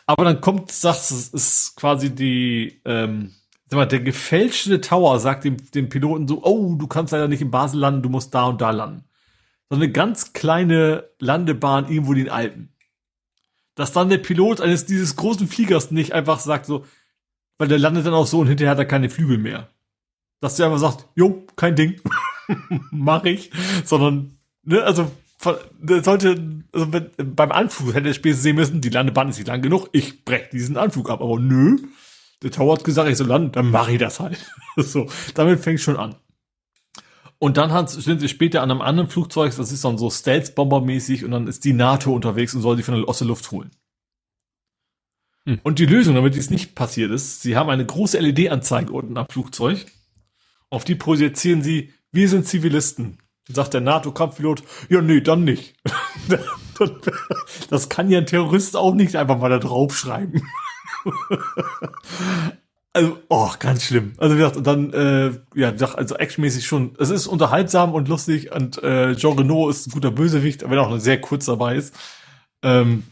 [0.07, 3.33] Aber dann kommt, sagst es ist quasi die, ähm,
[3.69, 7.41] sag mal, der gefälschte Tower sagt dem, dem Piloten so, oh, du kannst leider nicht
[7.41, 9.05] in Basel landen, du musst da und da landen.
[9.69, 12.73] So eine ganz kleine Landebahn irgendwo in den Alpen.
[13.73, 16.85] Dass dann der Pilot eines dieses großen Fliegers nicht einfach sagt so,
[17.57, 19.69] weil der landet dann auch so und hinterher hat er keine Flügel mehr.
[20.45, 21.99] Dass der einfach sagt, jo, kein Ding,
[22.91, 23.49] mach ich,
[23.83, 25.09] sondern, ne, also,
[25.79, 29.63] der sollte, also beim Anflug hätte er spätestens sehen müssen, die Landebahn ist nicht lang
[29.63, 31.77] genug, ich brech diesen Anflug ab, aber nö,
[32.43, 34.37] der Tower hat gesagt, ich soll landen, dann mache ich das halt.
[34.75, 36.13] so, damit fängt schon an.
[37.39, 41.25] Und dann hat, sind sie später an einem anderen Flugzeug, das ist dann so Stealth-Bomber-mäßig
[41.25, 43.71] und dann ist die NATO unterwegs und soll sie von der, aus der Luft holen.
[45.45, 45.59] Hm.
[45.63, 49.27] Und die Lösung, damit dies nicht passiert ist, sie haben eine große LED-Anzeige unten am
[49.27, 49.87] Flugzeug.
[50.75, 53.17] Auf die projizieren sie, wir sind Zivilisten.
[53.47, 55.73] Dann sagt der NATO-Kampfpilot, ja, nee, dann nicht.
[57.69, 60.43] das kann ja ein Terrorist auch nicht einfach mal da draufschreiben.
[62.91, 64.13] Also, oh, ganz schlimm.
[64.15, 68.81] Also, wie gesagt, dann, äh, ja, also actionmäßig schon, es ist unterhaltsam und lustig und
[68.83, 71.93] äh, Jean Renault ist ein guter Bösewicht, wenn auch sehr kurz dabei ist.
[72.63, 73.03] Ähm,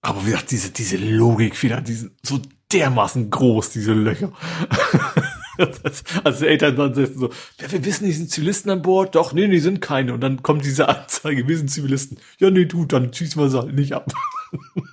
[0.00, 2.40] aber wie gesagt, diese, diese Logikfehler, die sind so
[2.72, 4.32] dermaßen groß, diese Löcher.
[6.24, 9.14] Also Eltern dann sitzen so, ja, wir wissen, die sind Zivilisten an Bord.
[9.14, 10.14] Doch, nee, die sind keine.
[10.14, 12.18] Und dann kommt diese Anzeige, wir sind Zivilisten.
[12.38, 14.12] Ja, nee, du, dann schießen wir sie halt nicht ab.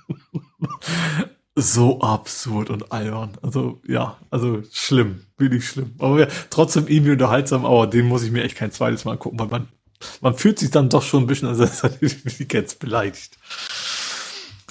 [1.54, 3.36] so absurd und albern.
[3.42, 5.94] Also, ja, also schlimm, wirklich schlimm.
[5.98, 9.38] Aber ja, trotzdem irgendwie unterhaltsam, aber den muss ich mir echt kein zweites Mal gucken,
[9.38, 9.68] weil man,
[10.20, 13.36] man fühlt sich dann doch schon ein bisschen, als ich jetzt beleidigt.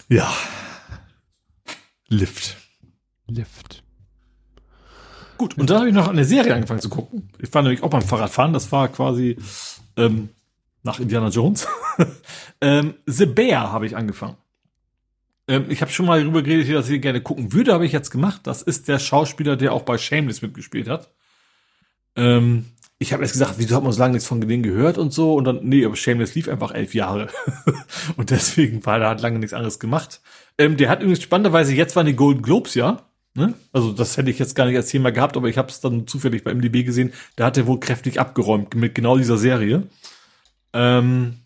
[0.07, 0.33] Ja.
[2.07, 2.57] Lift.
[3.27, 3.83] Lift.
[5.39, 7.29] Gut, und dann habe ich noch eine Serie angefangen zu gucken.
[7.39, 9.37] Ich war nämlich auch beim Fahrradfahren, das war quasi
[9.95, 10.27] ähm,
[10.83, 11.65] nach Indiana Jones.
[12.61, 14.35] ähm, The Bear habe ich angefangen.
[15.47, 18.11] Ähm, ich habe schon mal darüber geredet, dass ich gerne gucken würde, habe ich jetzt
[18.11, 18.41] gemacht.
[18.43, 21.09] Das ist der Schauspieler, der auch bei Shameless mitgespielt hat.
[22.17, 22.65] Ähm,
[22.97, 25.35] ich habe erst gesagt, wieso hat man so lange nichts von denen gehört und so.
[25.35, 27.29] Und dann, nee, aber Shameless lief einfach elf Jahre.
[28.17, 30.19] und deswegen war er hat lange nichts anderes gemacht.
[30.57, 33.08] Ähm, der hat übrigens spannenderweise, jetzt waren die Golden Globes, ja.
[33.39, 33.53] Ne?
[33.71, 36.05] Also das hätte ich jetzt gar nicht als Thema gehabt, aber ich habe es dann
[36.05, 37.13] zufällig bei MDB gesehen.
[37.37, 39.87] Da hat er wohl kräftig abgeräumt mit genau dieser Serie.
[40.73, 41.37] Ähm,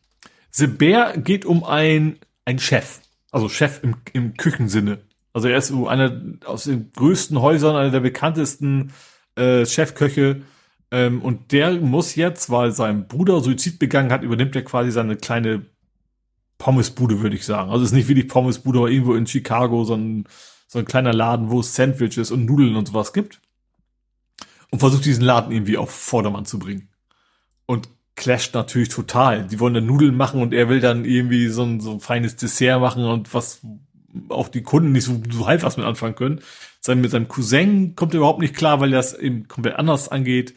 [0.49, 2.99] The Bear geht um ein, ein Chef.
[3.31, 4.99] Also Chef im, im Küchensinne.
[5.33, 8.91] Also er ist einer aus den größten Häusern, einer der bekanntesten
[9.35, 10.41] äh, Chefköche.
[10.89, 15.15] Ähm, und der muss jetzt, weil sein Bruder Suizid begangen hat, übernimmt er quasi seine
[15.15, 15.65] kleine
[16.57, 17.72] Pommesbude, würde ich sagen.
[17.72, 20.25] Also es ist nicht wirklich Pommesbude, aber irgendwo in Chicago so ein,
[20.74, 23.40] so ein kleiner Laden, wo es Sandwiches und Nudeln und sowas gibt.
[24.72, 26.90] Und versucht diesen Laden irgendwie auf Vordermann zu bringen.
[27.68, 29.48] Und clasht natürlich total.
[29.48, 32.35] Die wollen dann Nudeln machen und er will dann irgendwie so ein, so ein feines
[32.38, 33.61] Dessert machen und was
[34.30, 36.42] auch die Kunden nicht so, so halb was mit anfangen können.
[36.82, 40.10] Sein, mit seinem Cousin kommt er überhaupt nicht klar, weil er das eben komplett anders
[40.10, 40.56] angeht.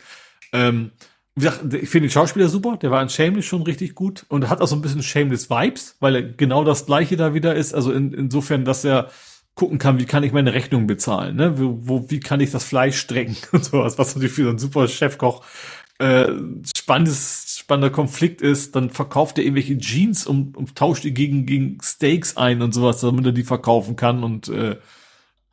[0.52, 0.92] Ähm,
[1.34, 4.48] wie gesagt, ich finde den Schauspieler super, der war in Shameless schon richtig gut und
[4.48, 7.74] hat auch so ein bisschen Shameless Vibes, weil er genau das gleiche da wieder ist.
[7.74, 9.10] Also in, insofern, dass er
[9.56, 11.58] gucken kann, wie kann ich meine Rechnung bezahlen, ne?
[11.58, 14.58] Wo, wo, wie kann ich das Fleisch strecken und sowas, was natürlich für so einen
[14.58, 15.44] super Chefkoch
[15.98, 16.26] äh,
[16.76, 21.78] spannendes, spannender Konflikt ist, dann verkauft er irgendwelche Jeans und, und tauscht die gegen, gegen
[21.82, 24.76] Steaks ein und sowas, damit er die verkaufen kann und äh,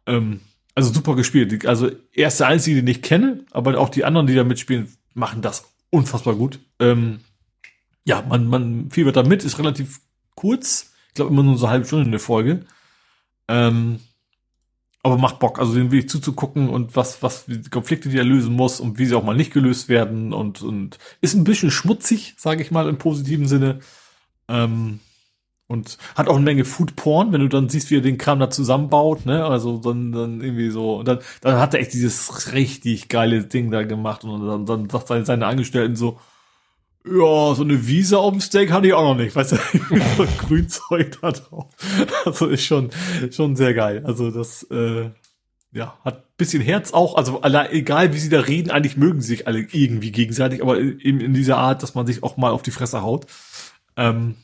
[0.06, 0.42] ähm,
[0.76, 1.66] also super gespielt.
[1.66, 4.94] Also er ist der Einzige, den ich kenne, aber auch die anderen, die da mitspielen,
[5.14, 6.60] machen das unfassbar gut.
[6.80, 7.22] Ähm,
[8.04, 10.02] ja, man, man fiebert da mit, ist relativ
[10.36, 10.92] kurz.
[11.08, 12.66] Ich glaube immer nur so eine halbe Stunde in der Folge.
[13.48, 14.00] Ähm,
[15.04, 18.54] aber macht Bock, also den Weg zuzugucken und was, was, die Konflikte, die er lösen
[18.54, 22.36] muss und wie sie auch mal nicht gelöst werden und, und ist ein bisschen schmutzig,
[22.38, 23.80] sage ich mal, im positiven Sinne.
[24.48, 25.02] Ähm,
[25.68, 28.40] und hat auch eine Menge Food Porn, wenn du dann siehst, wie er den Kram
[28.40, 29.46] da zusammenbaut, ne?
[29.46, 30.98] Also dann, dann irgendwie so.
[30.98, 34.90] Und dann, dann hat er echt dieses richtig geile Ding da gemacht und dann, dann
[34.90, 36.20] sagt seine, seine Angestellten so,
[37.06, 39.56] ja, so eine Wiese auf dem Steak hatte ich auch noch nicht, weißt du,
[40.18, 41.68] so Grünzeug da drauf.
[42.26, 42.92] Also ist schon,
[43.32, 44.04] schon sehr geil.
[44.06, 45.10] Also das, äh,
[45.74, 49.28] ja, hat bisschen Herz auch, also alle, egal wie sie da reden, eigentlich mögen sie
[49.28, 52.64] sich alle irgendwie gegenseitig, aber eben in dieser Art, dass man sich auch mal auf
[52.64, 53.28] die Fresse haut.
[53.98, 54.36] Ähm,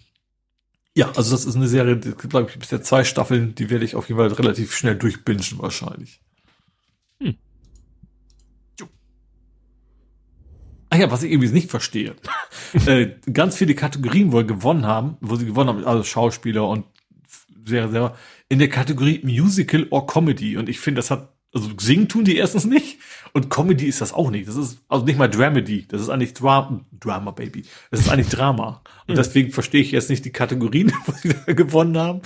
[0.95, 3.85] ja, also das ist eine Serie, die gibt, glaube ich, bisher zwei Staffeln, die werde
[3.85, 6.19] ich auf jeden Fall relativ schnell durchbingen wahrscheinlich.
[10.89, 12.15] Ach ja, was ich irgendwie nicht verstehe.
[12.85, 16.85] äh, ganz viele Kategorien, wo wir gewonnen haben, wo sie gewonnen haben, also Schauspieler und
[17.65, 20.57] Serie selber, in der Kategorie Musical or Comedy.
[20.57, 22.99] Und ich finde, das hat also singen tun die erstens nicht
[23.33, 24.47] und Comedy ist das auch nicht.
[24.47, 25.87] Das ist also nicht mal Dramedy.
[25.87, 27.63] Das ist eigentlich Drama, Drama Baby.
[27.91, 28.81] Das ist eigentlich Drama.
[29.07, 29.17] Und mhm.
[29.17, 32.21] deswegen verstehe ich jetzt nicht die Kategorien, wo sie da gewonnen haben.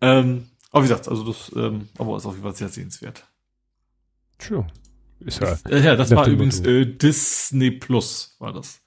[0.00, 3.24] Ähm, aber wie gesagt, also das, ähm, aber ist auf jeden Fall sehr sehenswert.
[4.38, 4.66] True.
[5.20, 8.80] Ist ja, äh, ja, das war übrigens äh, Disney Plus, war das.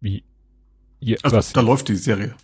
[0.00, 0.24] Wie?
[1.00, 1.52] Ja, also, was?
[1.52, 2.34] Da läuft die Serie.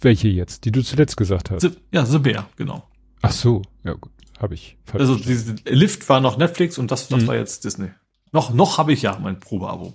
[0.00, 0.64] Welche jetzt?
[0.64, 1.62] Die du zuletzt gesagt hast?
[1.62, 2.88] The, ja, The Bear, genau.
[3.20, 4.12] Ach so, ja gut.
[4.38, 4.76] Habe ich.
[4.92, 7.26] Also diese Lift war noch Netflix und das, das mhm.
[7.28, 7.90] war jetzt Disney.
[8.32, 9.94] Noch, noch habe ich ja mein Probeabo.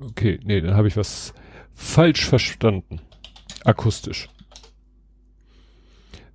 [0.00, 1.32] Okay, nee, dann habe ich was
[1.74, 3.00] falsch verstanden.
[3.64, 4.28] Akustisch.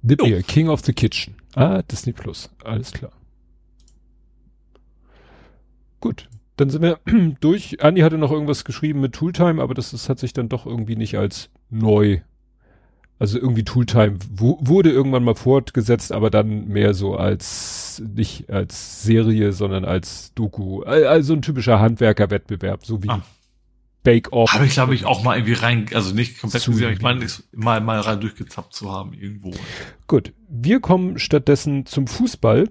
[0.03, 0.25] The oh.
[0.25, 1.35] Bear, King of the Kitchen.
[1.53, 2.49] Ah, Disney Plus.
[2.63, 3.11] Alles klar.
[5.99, 6.99] Gut, dann sind wir
[7.39, 7.83] durch.
[7.83, 10.95] Andi hatte noch irgendwas geschrieben mit Tooltime, aber das, das hat sich dann doch irgendwie
[10.95, 12.21] nicht als neu
[13.19, 19.53] also irgendwie Tooltime wurde irgendwann mal fortgesetzt, aber dann mehr so als, nicht als Serie,
[19.53, 20.83] sondern als Doku.
[20.83, 23.23] Also ein typischer Handwerkerwettbewerb, so wie ah.
[24.03, 24.53] Bake Off.
[24.53, 27.81] Habe ich, glaube ich, auch mal irgendwie rein, also nicht komplett gesehen, ich meine, mal,
[27.81, 29.51] mal rein durchgezappt zu haben irgendwo.
[30.05, 30.33] Gut.
[30.47, 32.69] Wir kommen stattdessen zum Fußball.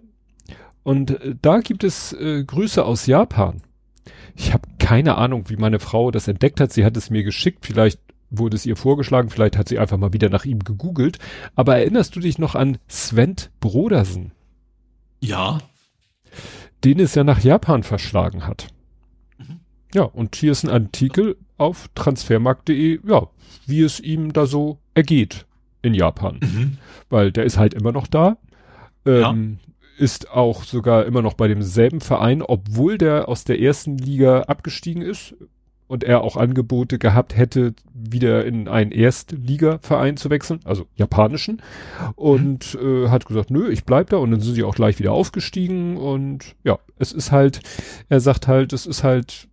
[0.87, 3.61] Und äh, da gibt es äh, Grüße aus Japan.
[4.37, 6.73] Ich habe keine Ahnung, wie meine Frau das entdeckt hat.
[6.73, 7.67] Sie hat es mir geschickt.
[7.67, 7.99] Vielleicht
[8.31, 11.19] wurde es ihr vorgeschlagen, vielleicht hat sie einfach mal wieder nach ihm gegoogelt.
[11.57, 14.31] Aber erinnerst du dich noch an Sven Brodersen?
[15.19, 15.59] Ja.
[16.85, 18.69] Den es ja nach Japan verschlagen hat.
[19.39, 19.59] Mhm.
[19.93, 23.27] Ja, und hier ist ein Artikel auf transfermarkt.de, ja,
[23.67, 25.47] wie es ihm da so ergeht
[25.83, 26.39] in Japan.
[26.41, 26.79] Mhm.
[27.11, 28.37] Weil der ist halt immer noch da.
[29.05, 29.67] Ähm, ja.
[29.99, 35.03] Ist auch sogar immer noch bei demselben Verein, obwohl der aus der ersten Liga abgestiegen
[35.03, 35.35] ist
[35.89, 41.63] und er auch Angebote gehabt hätte, wieder in einen Erstligaverein zu wechseln, also japanischen,
[42.17, 45.13] und äh, hat gesagt, nö, ich bleib da und dann sind sie auch gleich wieder
[45.13, 47.61] aufgestiegen und ja, es ist halt,
[48.09, 49.49] er sagt halt, es ist halt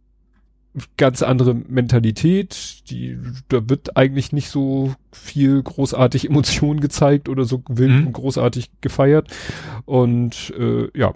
[0.98, 3.18] ganz andere Mentalität, die,
[3.50, 8.08] da wird eigentlich nicht so viel großartig Emotionen gezeigt oder so wild mhm.
[8.08, 9.28] und großartig gefeiert
[9.86, 11.14] und äh, ja,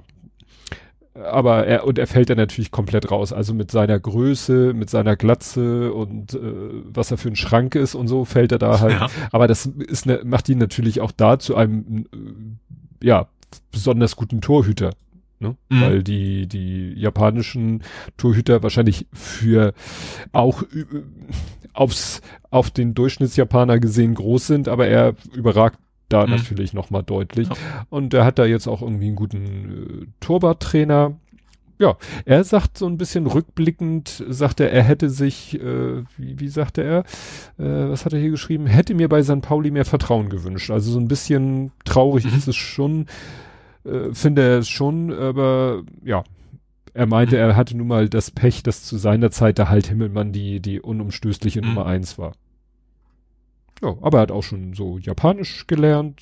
[1.23, 3.33] aber er und er fällt dann natürlich komplett raus.
[3.33, 6.39] Also mit seiner Größe, mit seiner Glatze und äh,
[6.83, 8.93] was er für ein Schrank ist und so fällt er da halt.
[8.93, 9.07] Ja.
[9.31, 12.05] Aber das ist ne, macht ihn natürlich auch da zu einem
[13.01, 13.27] äh, ja
[13.71, 14.91] besonders guten Torhüter.
[15.39, 15.55] Ne?
[15.69, 15.81] Mhm.
[15.81, 17.83] Weil die die japanischen
[18.17, 19.73] Torhüter wahrscheinlich für
[20.31, 20.63] auch
[21.73, 26.31] aufs auf den Durchschnittsjapaner gesehen groß sind, aber er überragt da mhm.
[26.31, 27.49] natürlich nochmal deutlich.
[27.49, 27.55] Ja.
[27.89, 31.17] Und er hat da jetzt auch irgendwie einen guten äh, Torwarttrainer.
[31.79, 36.47] Ja, er sagt so ein bisschen rückblickend, sagt er, er hätte sich, äh, wie, wie
[36.47, 36.99] sagte er,
[37.59, 39.41] äh, was hat er hier geschrieben, hätte mir bei St.
[39.41, 40.71] Pauli mehr Vertrauen gewünscht.
[40.71, 42.35] Also so ein bisschen traurig mhm.
[42.35, 43.05] ist es schon,
[43.87, 46.23] äh, finde er es schon, aber ja,
[46.93, 50.31] er meinte, er hatte nun mal das Pech, dass zu seiner Zeit der Halt Himmelmann
[50.31, 51.67] die, die unumstößliche mhm.
[51.67, 52.33] Nummer eins war.
[53.83, 56.21] Ja, aber er hat auch schon so Japanisch gelernt.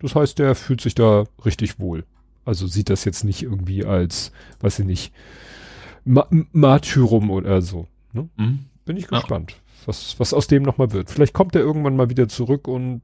[0.00, 2.04] Das heißt, er fühlt sich da richtig wohl.
[2.44, 5.12] Also sieht das jetzt nicht irgendwie als, weiß ich nicht,
[6.04, 7.88] Ma Martyrum oder so.
[8.12, 8.28] Ne?
[8.36, 8.66] Mhm.
[8.84, 9.86] Bin ich gespannt, ja.
[9.86, 11.10] was, was aus dem nochmal wird.
[11.10, 13.02] Vielleicht kommt er irgendwann mal wieder zurück und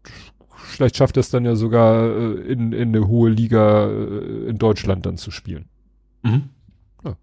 [0.56, 4.58] vielleicht schafft er es dann ja sogar äh, in, in eine hohe Liga äh, in
[4.58, 5.66] Deutschland dann zu spielen.
[6.22, 6.50] Mhm.
[7.04, 7.16] Ja.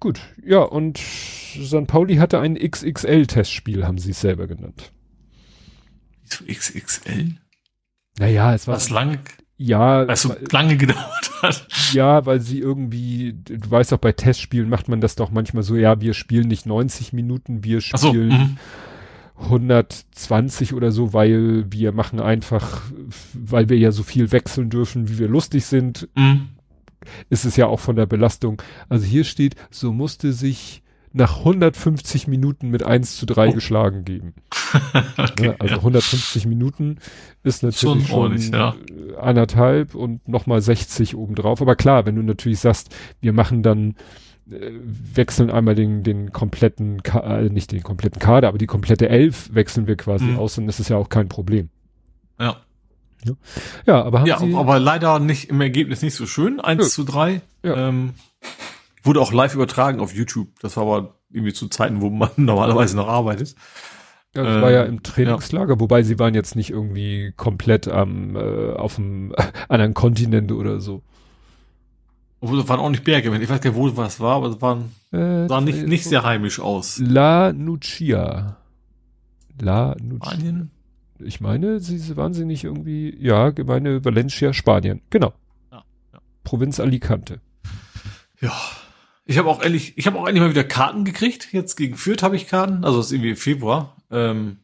[0.00, 1.86] Gut, ja, und St.
[1.86, 4.92] Pauli hatte ein XXL-Testspiel, haben sie es selber genannt.
[6.22, 7.36] Wieso XXL?
[8.18, 8.76] Naja, es war.
[8.76, 9.20] Was lang,
[9.56, 10.06] ja.
[10.06, 11.66] Weil es so lange gedauert hat.
[11.92, 15.76] Ja, weil sie irgendwie, du weißt auch, bei Testspielen macht man das doch manchmal so,
[15.76, 18.62] ja, wir spielen nicht 90 Minuten, wir spielen so,
[19.40, 22.82] 120 oder so, weil wir machen einfach,
[23.32, 26.08] weil wir ja so viel wechseln dürfen, wie wir lustig sind.
[26.14, 26.48] Mhm
[27.30, 28.62] ist es ja auch von der Belastung.
[28.88, 33.52] Also hier steht, so musste sich nach 150 Minuten mit 1 zu 3 oh.
[33.52, 34.34] geschlagen geben.
[35.16, 35.78] okay, ja, also ja.
[35.78, 36.98] 150 Minuten
[37.42, 38.74] ist natürlich schon, schon ja.
[39.18, 41.62] anderthalb und nochmal 60 obendrauf.
[41.62, 43.94] Aber klar, wenn du natürlich sagst, wir machen dann,
[44.48, 49.50] wechseln einmal den, den kompletten, Ka äh, nicht den kompletten Kader, aber die komplette Elf
[49.52, 50.38] wechseln wir quasi mhm.
[50.38, 51.68] aus, dann ist es ja auch kein Problem.
[52.40, 52.56] Ja.
[53.24, 53.32] Ja,
[53.86, 56.60] ja aber haben ja, Sie aber leider nicht im Ergebnis nicht so schön.
[56.60, 56.88] 1 ja.
[56.88, 57.42] zu 3.
[57.62, 57.88] Ja.
[57.88, 58.14] Ähm,
[59.02, 60.48] wurde auch live übertragen auf YouTube.
[60.60, 63.54] Das war aber irgendwie zu Zeiten, wo man normalerweise noch arbeitet.
[64.34, 65.80] Ja, das ähm, war ja im Trainingslager, ja.
[65.80, 69.34] wobei sie waren jetzt nicht irgendwie komplett am äh, auf einem
[69.68, 71.02] anderen Kontinent oder so.
[72.40, 73.34] Obwohl, das waren auch nicht Berge.
[73.36, 76.22] Ich weiß gar nicht, wo was war, aber es waren, äh, sah nicht, nicht sehr
[76.22, 76.98] heimisch aus.
[76.98, 78.58] La Nucia.
[79.60, 80.68] La Nucia
[81.20, 85.00] ich meine, sie waren sie nicht irgendwie, ja, Gemeinde Valencia, Spanien.
[85.10, 85.32] Genau.
[85.70, 86.20] Ja, ja.
[86.44, 87.40] Provinz Alicante.
[88.40, 88.52] Ja.
[89.24, 91.52] Ich habe auch ehrlich, ich habe auch endlich mal wieder Karten gekriegt.
[91.52, 93.96] Jetzt gegen Fürth habe ich Karten, also das ist irgendwie Februar.
[94.10, 94.58] Ähm,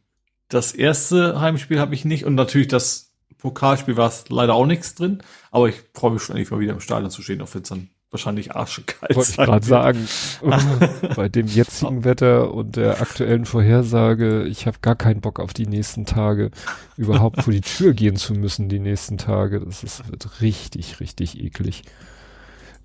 [0.47, 3.04] das erste Heimspiel habe ich nicht und natürlich das
[3.45, 5.21] Pokalspiel war es leider auch nichts drin.
[5.51, 7.69] Aber ich freue mich schon endlich mal wieder im Stadion zu stehen, auch wenn es
[7.69, 10.07] dann wahrscheinlich arschkalt Wollte ich gerade sagen,
[11.15, 15.67] bei dem jetzigen Wetter und der aktuellen Vorhersage, ich habe gar keinen Bock auf die
[15.67, 16.51] nächsten Tage,
[16.97, 19.59] überhaupt vor die Tür gehen zu müssen die nächsten Tage.
[19.59, 21.83] Das ist, wird richtig, richtig eklig.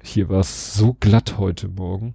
[0.02, 2.14] Hier war es so glatt heute Morgen.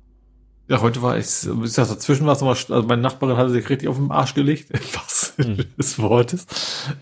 [0.67, 3.69] Ja, heute war ich, ich sag, dazwischen war es nochmal, also meine Nachbarin hatte sich
[3.69, 5.57] richtig auf den Arsch gelegt, was hm.
[5.77, 6.47] des Wortes.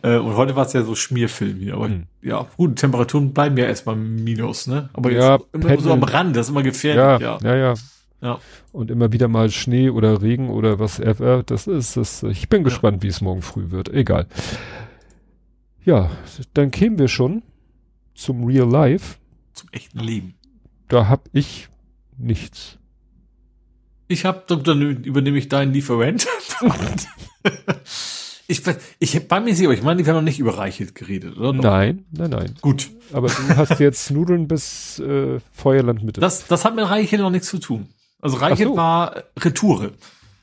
[0.02, 1.76] Äh, und heute war es ja so Schmierfilm hier.
[1.76, 2.04] Aber hm.
[2.22, 4.90] ja, gut, Temperaturen bleiben ja erstmal minus, ne?
[4.94, 7.38] Aber ja, jetzt immer so am Rand, das ist immer gefährlich, ja.
[7.38, 7.56] Ja, ja.
[7.56, 7.74] ja.
[8.22, 8.40] ja.
[8.72, 11.44] Und immer wieder mal Schnee oder Regen oder was ever.
[11.44, 12.24] Das ist das.
[12.24, 13.04] Ich bin gespannt, ja.
[13.04, 13.90] wie es morgen früh wird.
[13.90, 14.28] Egal.
[15.86, 16.12] Ja,
[16.54, 17.44] dann kämen wir schon
[18.16, 19.18] zum Real Life.
[19.54, 20.36] Zum echten Leben.
[20.88, 21.68] Da hab ich
[22.18, 22.78] nichts.
[24.08, 26.28] Ich habe, dann übernehme ich deinen Lieferant.
[28.54, 31.38] ich, ich bei mir sie, aber ich meine, wir haben noch nicht über Reichelt geredet,
[31.38, 31.54] oder?
[31.54, 32.56] Nein, nein, nein.
[32.62, 32.90] Gut.
[33.12, 36.22] Aber du hast jetzt Nudeln bis äh, Feuerland Mitte.
[36.22, 37.88] Das, das hat mit Reichelt noch nichts zu tun.
[38.22, 38.78] Also Reichelt so.
[38.78, 39.92] war Retoure.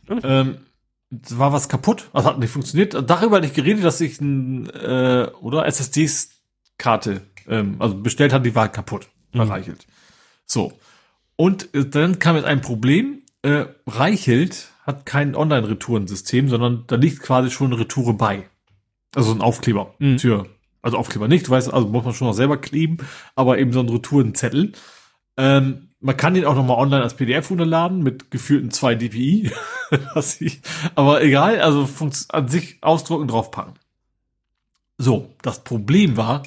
[0.08, 0.20] Mhm.
[0.24, 0.56] Ähm,
[1.30, 2.94] war was kaputt, also hat nicht funktioniert.
[3.08, 8.54] Darüber hatte ich geredet, dass ich ein, äh, oder SSDs-Karte, ähm, also bestellt hat, die
[8.54, 9.50] war kaputt, bei mhm.
[9.50, 9.86] Reichelt.
[10.46, 10.72] So.
[11.36, 17.20] Und äh, dann kam jetzt ein Problem, äh, Reichelt hat kein Online-Retourensystem, sondern da liegt
[17.20, 18.48] quasi schon eine Retoure bei.
[19.14, 19.94] Also ein Aufkleber.
[19.98, 20.16] Mhm.
[20.16, 20.46] Tür.
[20.82, 22.98] Also Aufkleber nicht, du weißt, also muss man schon noch selber kleben,
[23.34, 24.72] aber eben so ein Retourenzettel.
[25.36, 29.50] Ähm, man kann den auch nochmal online als PDF runterladen mit gefühlten 2 dpi.
[30.94, 31.88] aber egal, also
[32.30, 33.74] an sich ausdrucken, draufpacken.
[34.96, 36.42] So, das Problem war,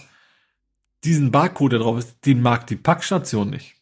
[1.04, 3.76] diesen Barcode, der drauf ist, den mag die Packstation nicht.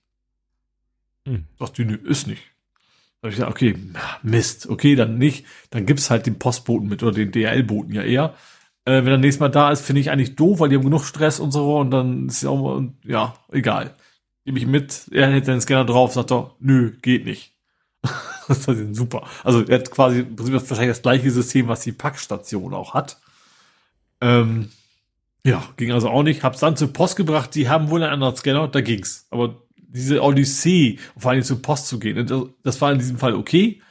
[1.25, 1.45] Hm.
[1.59, 2.50] Das die ist nicht.
[3.21, 3.75] Habe ich gesagt, okay,
[4.23, 5.45] Mist, okay, dann nicht.
[5.69, 8.33] Dann gibt's halt den Postboten mit oder den DRL-Boten ja eher.
[8.85, 11.03] Äh, wenn er nächstes Mal da ist, finde ich eigentlich doof, weil die haben genug
[11.03, 13.95] Stress und so und dann ist ja auch mal, ja, egal.
[14.43, 17.53] Nehme ich mit, er hält den Scanner drauf, sagt doch, nö, geht nicht.
[18.47, 19.27] das ist super.
[19.43, 23.21] Also er hat quasi wahrscheinlich das gleiche System, was die Packstation auch hat.
[24.19, 24.71] Ähm,
[25.45, 26.41] ja, ging also auch nicht.
[26.41, 29.27] Hab's dann zur Post gebracht, die haben wohl einen anderen Scanner, da ging's.
[29.29, 29.61] Aber
[29.93, 32.51] diese Odyssee, vor allem zur Post zu gehen.
[32.63, 33.81] Das war in diesem Fall okay,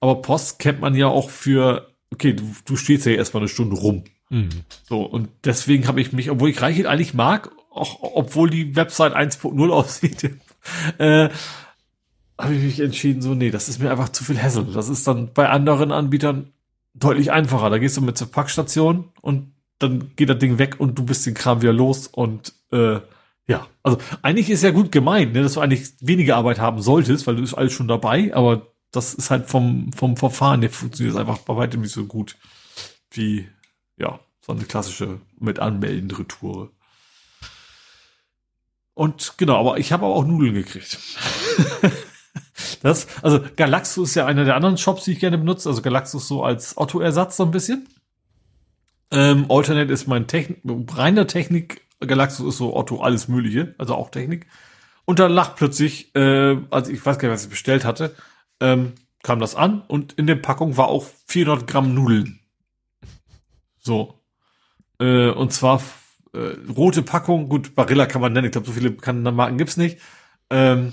[0.00, 3.76] aber Post kennt man ja auch für, okay, du, du stehst ja erstmal eine Stunde
[3.76, 4.04] rum.
[4.30, 4.48] Mhm.
[4.88, 9.14] So, und deswegen habe ich mich, obwohl ich Reichelt eigentlich mag, auch obwohl die Website
[9.14, 10.30] 1.0 aussieht,
[10.98, 11.28] äh,
[12.38, 14.66] habe ich mich entschieden, so, nee, das ist mir einfach zu viel Hassel.
[14.72, 16.52] Das ist dann bei anderen Anbietern
[16.94, 17.68] deutlich einfacher.
[17.70, 21.26] Da gehst du mit zur Packstation und dann geht das Ding weg und du bist
[21.26, 23.00] den Kram wieder los und äh,
[23.50, 27.26] ja, also eigentlich ist ja gut gemeint, ne, dass du eigentlich weniger Arbeit haben solltest,
[27.26, 31.16] weil du ist alles schon dabei, aber das ist halt vom, vom Verfahren, der funktioniert
[31.16, 32.36] einfach bei weitem nicht so gut
[33.10, 33.48] wie,
[33.96, 36.70] ja, so eine klassische mit Anmelden Retour.
[38.94, 41.00] Und genau, aber ich habe auch Nudeln gekriegt.
[42.82, 45.68] das, also Galaxus ist ja einer der anderen Shops, die ich gerne benutze.
[45.68, 47.88] Also Galaxus so als Otto-Ersatz so ein bisschen.
[49.10, 50.60] Ähm, Alternate ist mein Technik,
[50.96, 51.82] reiner Technik.
[52.00, 54.46] Galaxus ist so Otto alles Mögliche, also auch Technik.
[55.04, 58.14] Und dann lacht plötzlich, äh, also ich weiß gar nicht, was ich bestellt hatte,
[58.60, 62.40] ähm, kam das an und in der Packung war auch 400 Gramm Nudeln.
[63.78, 64.20] So.
[64.98, 65.82] Äh, und zwar
[66.32, 68.90] äh, rote Packung, gut, Barilla kann man nennen, ich glaube, so viele
[69.32, 69.98] Marken gibt's nicht.
[70.48, 70.92] Ähm,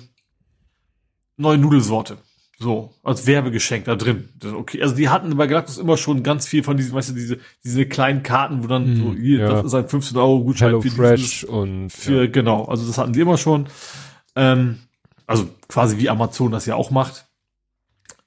[1.37, 2.17] neue Nudelsorte.
[2.59, 4.29] So, als Werbegeschenk da drin.
[4.43, 7.37] Okay, also die hatten bei Galactus immer schon ganz viel von diesen, weißt du, diese,
[7.63, 9.49] diese kleinen Karten, wo dann mm, so, hier, ja.
[9.49, 12.31] das ist ein 15 Euro Gutschein Hello für Fresh und für, ja.
[12.31, 13.67] genau, also das hatten die immer schon.
[14.35, 14.79] Ähm,
[15.27, 17.27] also quasi wie Amazon das ja auch macht.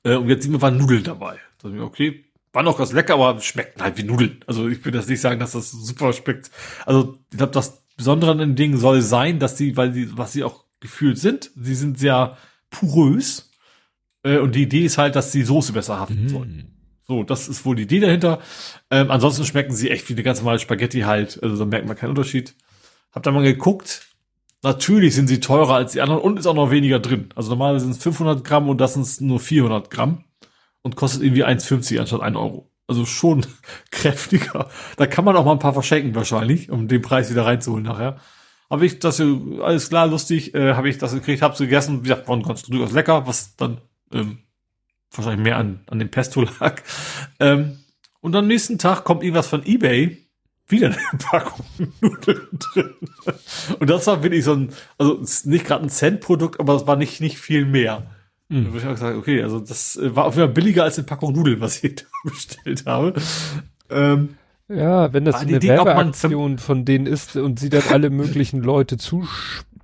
[0.05, 1.39] Äh, und jetzt sind wir waren Nudeln dabei.
[1.61, 4.45] Da ich, okay, war noch ganz lecker, aber schmeckten halt wie Nudeln.
[4.47, 6.51] Also ich will das nicht sagen, dass das super schmeckt.
[6.87, 10.33] Also ich glaube, das Besondere an den Dingen soll sein, dass die, weil sie, was
[10.33, 12.37] sie auch gefühlt sind, sie sind sehr
[12.71, 13.50] porös.
[14.23, 16.29] Äh, und die Idee ist halt, dass die Soße besser haften mm.
[16.29, 16.65] soll.
[17.07, 18.39] So, das ist wohl die Idee dahinter.
[18.91, 21.43] Ähm, ansonsten schmecken sie echt wie eine ganz normale Spaghetti halt.
[21.43, 22.55] Also da merkt man keinen Unterschied.
[23.13, 24.07] Hab da mal geguckt.
[24.63, 27.31] Natürlich sind sie teurer als die anderen und ist auch noch weniger drin.
[27.35, 30.25] Also normalerweise sind es 500 Gramm und das sind nur 400 Gramm
[30.83, 32.71] und kostet irgendwie 1,50 anstatt 1 Euro.
[32.87, 33.45] Also schon
[33.91, 34.69] kräftiger.
[34.97, 38.21] Da kann man auch mal ein paar verschenken wahrscheinlich, um den Preis wieder reinzuholen nachher.
[38.69, 42.29] Habe ich das alles klar, lustig, äh, habe ich das gekriegt, habe gegessen, wie gesagt,
[42.29, 43.81] war ganz durchaus lecker, was dann
[44.13, 44.39] ähm,
[45.13, 46.83] wahrscheinlich mehr an, an dem Pesto lag.
[47.39, 47.79] Ähm,
[48.21, 50.19] und am nächsten Tag kommt irgendwas von Ebay,
[50.69, 51.67] wieder eine Packung
[52.01, 52.95] Nudeln drin.
[53.79, 57.21] Und das war wirklich so ein, also nicht gerade ein Cent-Produkt, aber es war nicht,
[57.21, 58.07] nicht viel mehr.
[58.49, 58.65] Mhm.
[58.65, 60.99] Da würde ich auch sagen, okay, also das äh, war auf jeden Fall billiger als
[60.99, 63.15] eine Packung Nudeln, was ich da bestellt habe.
[63.89, 64.37] Ähm,
[64.69, 68.99] ja, wenn das eine Idee, Werbeaktion von denen ist und sie dann alle möglichen Leute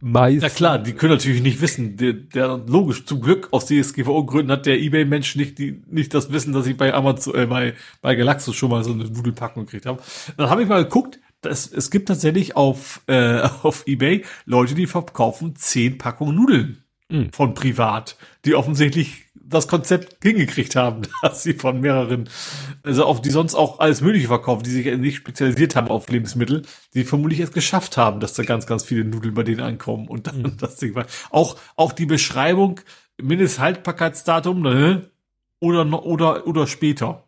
[0.07, 0.41] zuschmeißen.
[0.43, 1.97] Na klar, die können natürlich nicht wissen.
[1.97, 6.53] Der, der logisch, zum Glück aus DSGVO-Gründen hat der Ebay-Mensch nicht die, nicht das Wissen,
[6.53, 10.03] dass ich bei Amazon, äh, bei, bei Galaxus schon mal so eine Nudelpackung gekriegt habe.
[10.37, 14.87] Dann habe ich mal geguckt, das, es gibt tatsächlich auf, äh, auf Ebay Leute, die
[14.87, 17.33] verkaufen zehn Packungen Nudeln mhm.
[17.33, 22.29] von privat, die offensichtlich das Konzept hingekriegt haben, dass sie von mehreren,
[22.83, 26.63] also auf die sonst auch alles Mögliche verkaufen, die sich nicht spezialisiert haben auf Lebensmittel,
[26.95, 30.27] die vermutlich es geschafft haben, dass da ganz, ganz viele Nudeln bei denen ankommen und
[30.27, 30.57] dann mhm.
[30.59, 31.07] das Ding war.
[31.31, 32.81] Auch, auch die Beschreibung,
[33.21, 35.11] Mindesthaltbarkeitsdatum, ne?
[35.59, 37.25] Oder, oder, oder später.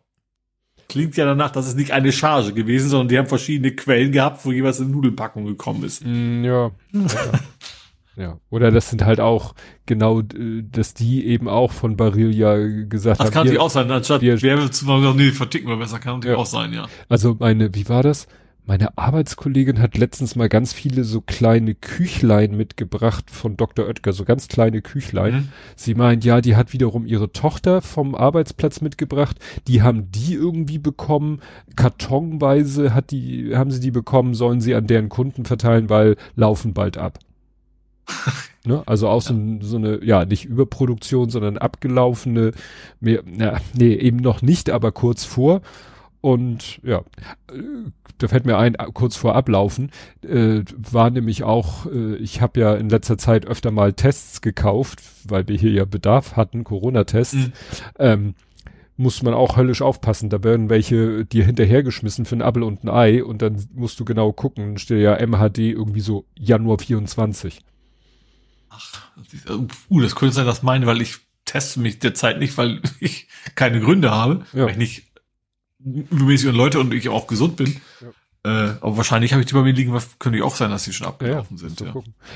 [0.87, 4.45] Klingt ja danach, dass es nicht eine Charge gewesen, sondern die haben verschiedene Quellen gehabt,
[4.45, 6.03] wo jeweils eine Nudelpackung gekommen ist.
[6.05, 6.71] Mm, ja.
[6.93, 7.07] ja.
[8.19, 12.91] Ja, oder das sind halt auch genau, äh, dass die eben auch von Barilla gesagt
[12.91, 13.25] das haben.
[13.25, 16.15] Das kann natürlich auch sein, anstatt wir, wir zu sagen, nee, verticken wir besser, kann
[16.15, 16.41] natürlich ja.
[16.41, 16.87] auch sein, ja.
[17.07, 18.27] Also meine, wie war das?
[18.65, 23.87] Meine Arbeitskollegin hat letztens mal ganz viele so kleine Küchlein mitgebracht von Dr.
[23.87, 25.33] Oetker, so ganz kleine Küchlein.
[25.33, 25.47] Mhm.
[25.75, 29.37] Sie meint, ja, die hat wiederum ihre Tochter vom Arbeitsplatz mitgebracht.
[29.67, 31.39] Die haben die irgendwie bekommen.
[31.77, 36.75] Kartonweise hat die, haben sie die bekommen, sollen sie an deren Kunden verteilen, weil laufen
[36.75, 37.17] bald ab.
[38.65, 38.83] ne?
[38.85, 42.51] Also auch so, so, eine, ja, nicht Überproduktion, sondern abgelaufene,
[42.99, 45.61] mehr, na, nee, eben noch nicht, aber kurz vor.
[46.21, 47.03] Und ja,
[48.17, 52.75] da fällt mir ein, kurz vor Ablaufen, äh, war nämlich auch, äh, ich habe ja
[52.75, 57.35] in letzter Zeit öfter mal Tests gekauft, weil wir hier ja Bedarf hatten, Corona-Tests.
[57.35, 57.53] Mhm.
[57.97, 58.35] Ähm,
[58.97, 60.29] muss man auch höllisch aufpassen.
[60.29, 64.03] Da werden welche dir hinterhergeschmissen für ein Apfel und ein Ei und dann musst du
[64.03, 64.77] genau gucken.
[64.77, 67.61] Steht ja MHD irgendwie so Januar 24.
[68.69, 69.11] Ach,
[69.89, 73.79] uh, das könnte sein, dass meine, weil ich teste mich derzeit nicht, weil ich keine
[73.79, 74.65] Gründe habe, ja.
[74.65, 75.03] weil ich nicht
[75.83, 77.81] übermäßig und Leute und ich auch gesund bin.
[78.01, 78.07] Ja.
[78.43, 80.93] Äh, aber wahrscheinlich habe ich die bei mir liegen, könnte ich auch sein, dass die
[80.93, 81.81] schon abgelaufen ja, sind.
[81.81, 81.93] Ja.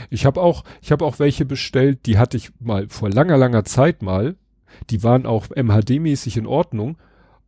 [0.09, 3.63] Ich habe auch, ich habe auch welche bestellt, die hatte ich mal vor langer, langer
[3.63, 4.35] Zeit mal.
[4.89, 6.97] Die waren auch MHD-mäßig in Ordnung.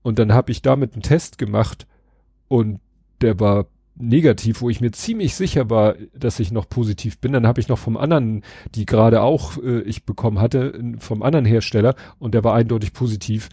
[0.03, 1.87] Und dann habe ich damit einen Test gemacht
[2.47, 2.79] und
[3.21, 3.65] der war
[3.97, 7.33] negativ, wo ich mir ziemlich sicher war, dass ich noch positiv bin.
[7.33, 8.43] Dann habe ich noch vom anderen,
[8.75, 13.49] die gerade auch äh, ich bekommen hatte, vom anderen Hersteller und der war eindeutig positiv.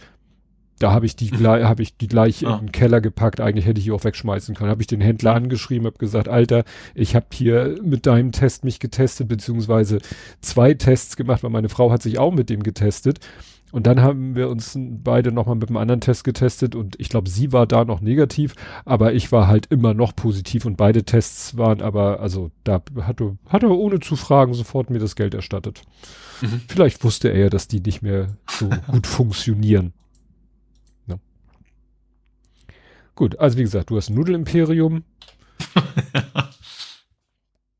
[0.79, 2.55] Da habe ich die gleich, habe ich die gleich Ah.
[2.55, 3.39] in den Keller gepackt.
[3.39, 4.69] Eigentlich hätte ich die auch wegschmeißen können.
[4.69, 8.79] Habe ich den Händler angeschrieben, habe gesagt, Alter, ich habe hier mit deinem Test mich
[8.79, 9.99] getestet, beziehungsweise
[10.41, 13.19] zwei Tests gemacht, weil meine Frau hat sich auch mit dem getestet.
[13.73, 17.27] Und dann haben wir uns beide nochmal mit einem anderen Test getestet und ich glaube,
[17.27, 18.53] sie war da noch negativ,
[18.85, 23.19] aber ich war halt immer noch positiv und beide Tests waren aber, also da hat
[23.19, 25.81] er, hat er ohne zu fragen sofort mir das Geld erstattet.
[26.41, 26.61] Mhm.
[26.67, 29.91] Vielleicht wusste er ja, dass die nicht mehr so gut funktionieren.
[31.07, 31.15] Ja.
[33.15, 35.03] Gut, also wie gesagt, du hast ein Nudelimperium.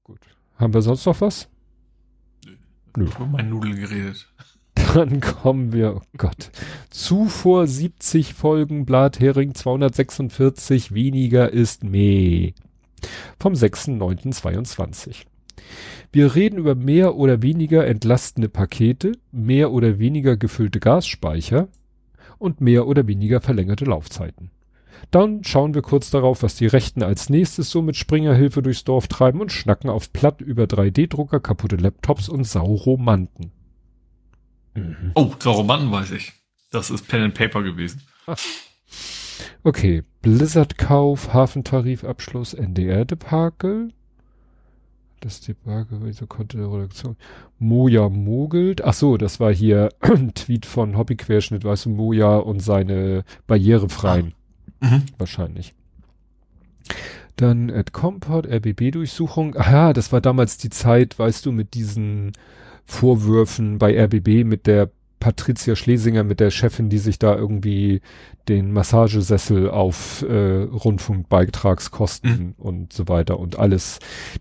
[0.03, 0.21] Gut.
[0.57, 1.47] Haben wir sonst noch was?
[2.97, 3.05] Nö.
[3.05, 4.32] Über meine Nudeln geredet.
[4.93, 6.51] Dann kommen wir, oh Gott,
[6.91, 12.51] zuvor 70 Folgen Blathering 246 weniger ist mehr.
[13.39, 15.25] Vom 6.9.22.
[16.11, 21.69] Wir reden über mehr oder weniger entlastende Pakete, mehr oder weniger gefüllte Gasspeicher
[22.37, 24.51] und mehr oder weniger verlängerte Laufzeiten.
[25.09, 29.07] Dann schauen wir kurz darauf, was die Rechten als nächstes so mit Springerhilfe durchs Dorf
[29.07, 33.62] treiben und schnacken auf Platt über 3D-Drucker, kaputte Laptops und Sauromanten.
[34.75, 35.11] Mhm.
[35.15, 36.33] Oh, Sauromanten weiß ich.
[36.71, 38.01] Das ist Pen and Paper gewesen.
[39.63, 43.91] Okay, Blizzard-Kauf, Hafentarifabschluss, NDR-Debakel.
[45.19, 47.15] Das Debakel, wieso konnte der Redaktion.
[47.57, 48.83] Moja mogelt.
[48.83, 54.33] Ach so, das war hier ein Tweet von Hobbyquerschnitt, weißt du, Moja und seine barrierefreien.
[54.81, 55.03] Mhm.
[55.17, 55.73] Wahrscheinlich.
[57.37, 59.55] Dann at Comport, RBB-Durchsuchung.
[59.55, 62.33] Ah ja, das war damals die Zeit, weißt du, mit diesen
[62.85, 64.89] Vorwürfen bei RBB mit der
[65.19, 68.01] Patricia Schlesinger, mit der Chefin, die sich da irgendwie
[68.49, 73.99] den Massagesessel auf äh, Rundfunkbeitragskosten und so weiter und alles,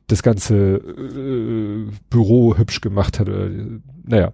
[0.09, 3.29] das ganze äh, Büro hübsch gemacht hat.
[3.29, 4.33] Äh, naja.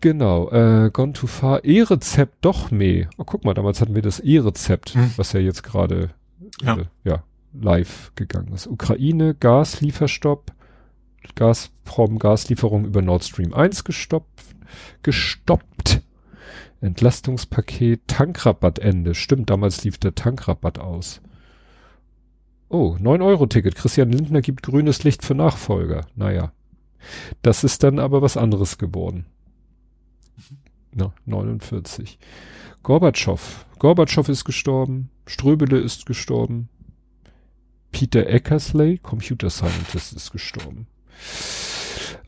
[0.00, 3.08] Genau, äh, Gone Too Far, E-Rezept doch mehr.
[3.16, 5.10] Oh, guck mal, damals hatten wir das E-Rezept, Hm.
[5.16, 6.10] was ja jetzt gerade
[6.62, 6.76] Ja.
[6.76, 7.24] äh, ja,
[7.58, 8.66] live gegangen ist.
[8.66, 10.52] Ukraine, Gaslieferstopp,
[11.34, 14.54] Gazprom, Gaslieferung über Nord Stream 1 gestoppt,
[15.02, 16.02] gestoppt.
[16.80, 19.14] Entlastungspaket, Tankrabattende.
[19.14, 21.20] Stimmt, damals lief der Tankrabatt aus.
[22.68, 23.74] Oh, 9-Euro-Ticket.
[23.76, 26.06] Christian Lindner gibt grünes Licht für Nachfolger.
[26.16, 26.52] Naja.
[27.42, 29.26] Das ist dann aber was anderes geworden.
[30.92, 32.18] Na, 49.
[32.82, 33.66] Gorbatschow.
[33.78, 35.10] Gorbatschow ist gestorben.
[35.26, 36.68] Ströbele ist gestorben.
[37.92, 40.86] Peter Eckersley, Computer Scientist, ist gestorben.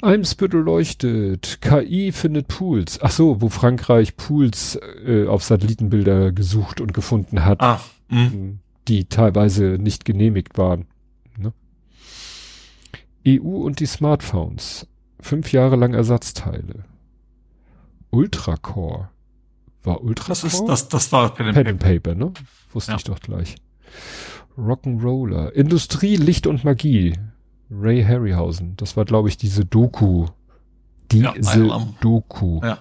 [0.01, 1.59] Eimsbüttel leuchtet.
[1.61, 3.01] KI findet Pools.
[3.03, 8.61] Ach so, wo Frankreich Pools äh, auf Satellitenbilder gesucht und gefunden hat Ah, mhm.
[8.87, 10.87] die teilweise nicht genehmigt waren.
[11.37, 11.53] Ne?
[13.27, 14.87] EU und die Smartphones.
[15.21, 16.85] Fünf Jahre lang Ersatzteile.
[18.11, 19.09] Ultracore.
[19.83, 20.29] War Ultracore?
[20.29, 21.71] das ist, das, das war Pen and Pen Paper.
[21.71, 22.33] and Paper, ne?
[22.73, 22.97] Wusste Ja.
[22.99, 23.57] ich doch gleich.
[24.57, 25.51] Rock'n'Roller.
[25.51, 27.15] Industrie, Licht und Magie.
[27.71, 28.75] Ray Harryhausen.
[28.77, 30.27] Das war, glaube ich, diese Doku.
[31.13, 31.95] Ja, Diese Alarm.
[32.01, 32.79] Doku Ja.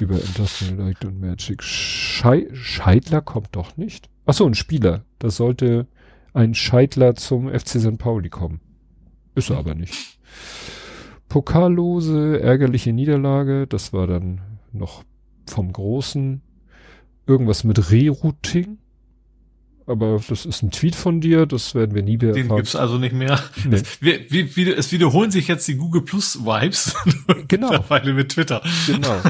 [0.00, 1.62] über Industrial Light und Magic.
[1.62, 4.08] Schei Scheidler kommt doch nicht.
[4.26, 5.04] Ach so, ein Spieler.
[5.18, 5.86] Da sollte
[6.34, 7.98] ein Scheidler zum FC St.
[7.98, 8.60] Pauli kommen.
[9.34, 10.18] Ist er aber nicht.
[11.28, 13.66] Pokallose, ärgerliche Niederlage.
[13.66, 14.40] Das war dann
[14.72, 15.04] noch
[15.46, 16.40] vom Großen.
[17.26, 18.78] Irgendwas mit Rerouting.
[19.88, 22.56] Aber das ist ein Tweet von dir, das werden wir nie wieder Den erfahren.
[22.58, 23.38] gibt's also nicht mehr.
[23.64, 23.82] Nee.
[24.00, 26.94] Wir, wir, wir, es wiederholen sich jetzt die Google Plus Vibes.
[27.48, 27.70] Genau.
[27.70, 28.60] Mittlerweile mit Twitter.
[28.86, 29.20] Genau.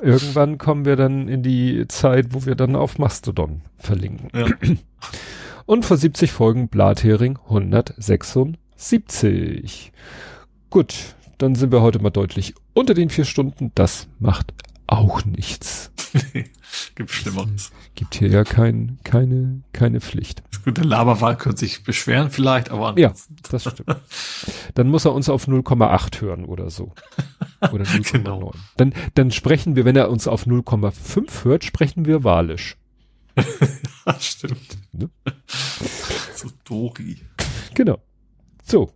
[0.00, 4.30] Irgendwann kommen wir dann in die Zeit, wo wir dann auf Mastodon verlinken.
[4.34, 4.46] Ja.
[5.66, 9.92] Und vor 70 Folgen Blathering 176.
[10.70, 10.94] Gut,
[11.38, 13.72] dann sind wir heute mal deutlich unter den vier Stunden.
[13.74, 14.54] Das macht
[14.90, 15.92] auch nichts.
[16.94, 17.70] Gibt Schlimmeres.
[17.94, 20.42] Gibt hier ja kein, keine, keine Pflicht.
[20.50, 23.96] Ist gut, der Laberwahl könnte sich beschweren vielleicht, aber Ja, ansonsten- das stimmt.
[24.74, 26.92] Dann muss er uns auf 0,8 hören oder so.
[27.72, 28.12] Oder 0,9.
[28.12, 28.52] Genau.
[28.76, 32.76] Dann, dann sprechen wir, wenn er uns auf 0,5 hört, sprechen wir walisch.
[34.06, 34.78] Ja, stimmt.
[34.92, 35.10] Ne?
[36.34, 37.18] So Dori.
[37.74, 37.98] Genau.
[38.64, 38.90] So.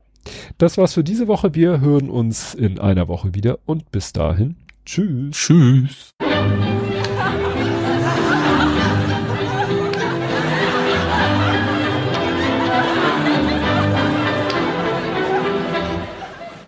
[0.57, 1.55] Das war's für diese Woche.
[1.55, 4.57] Wir hören uns in einer Woche wieder und bis dahin.
[4.85, 5.31] Tschüss.
[5.37, 6.15] Tschüss.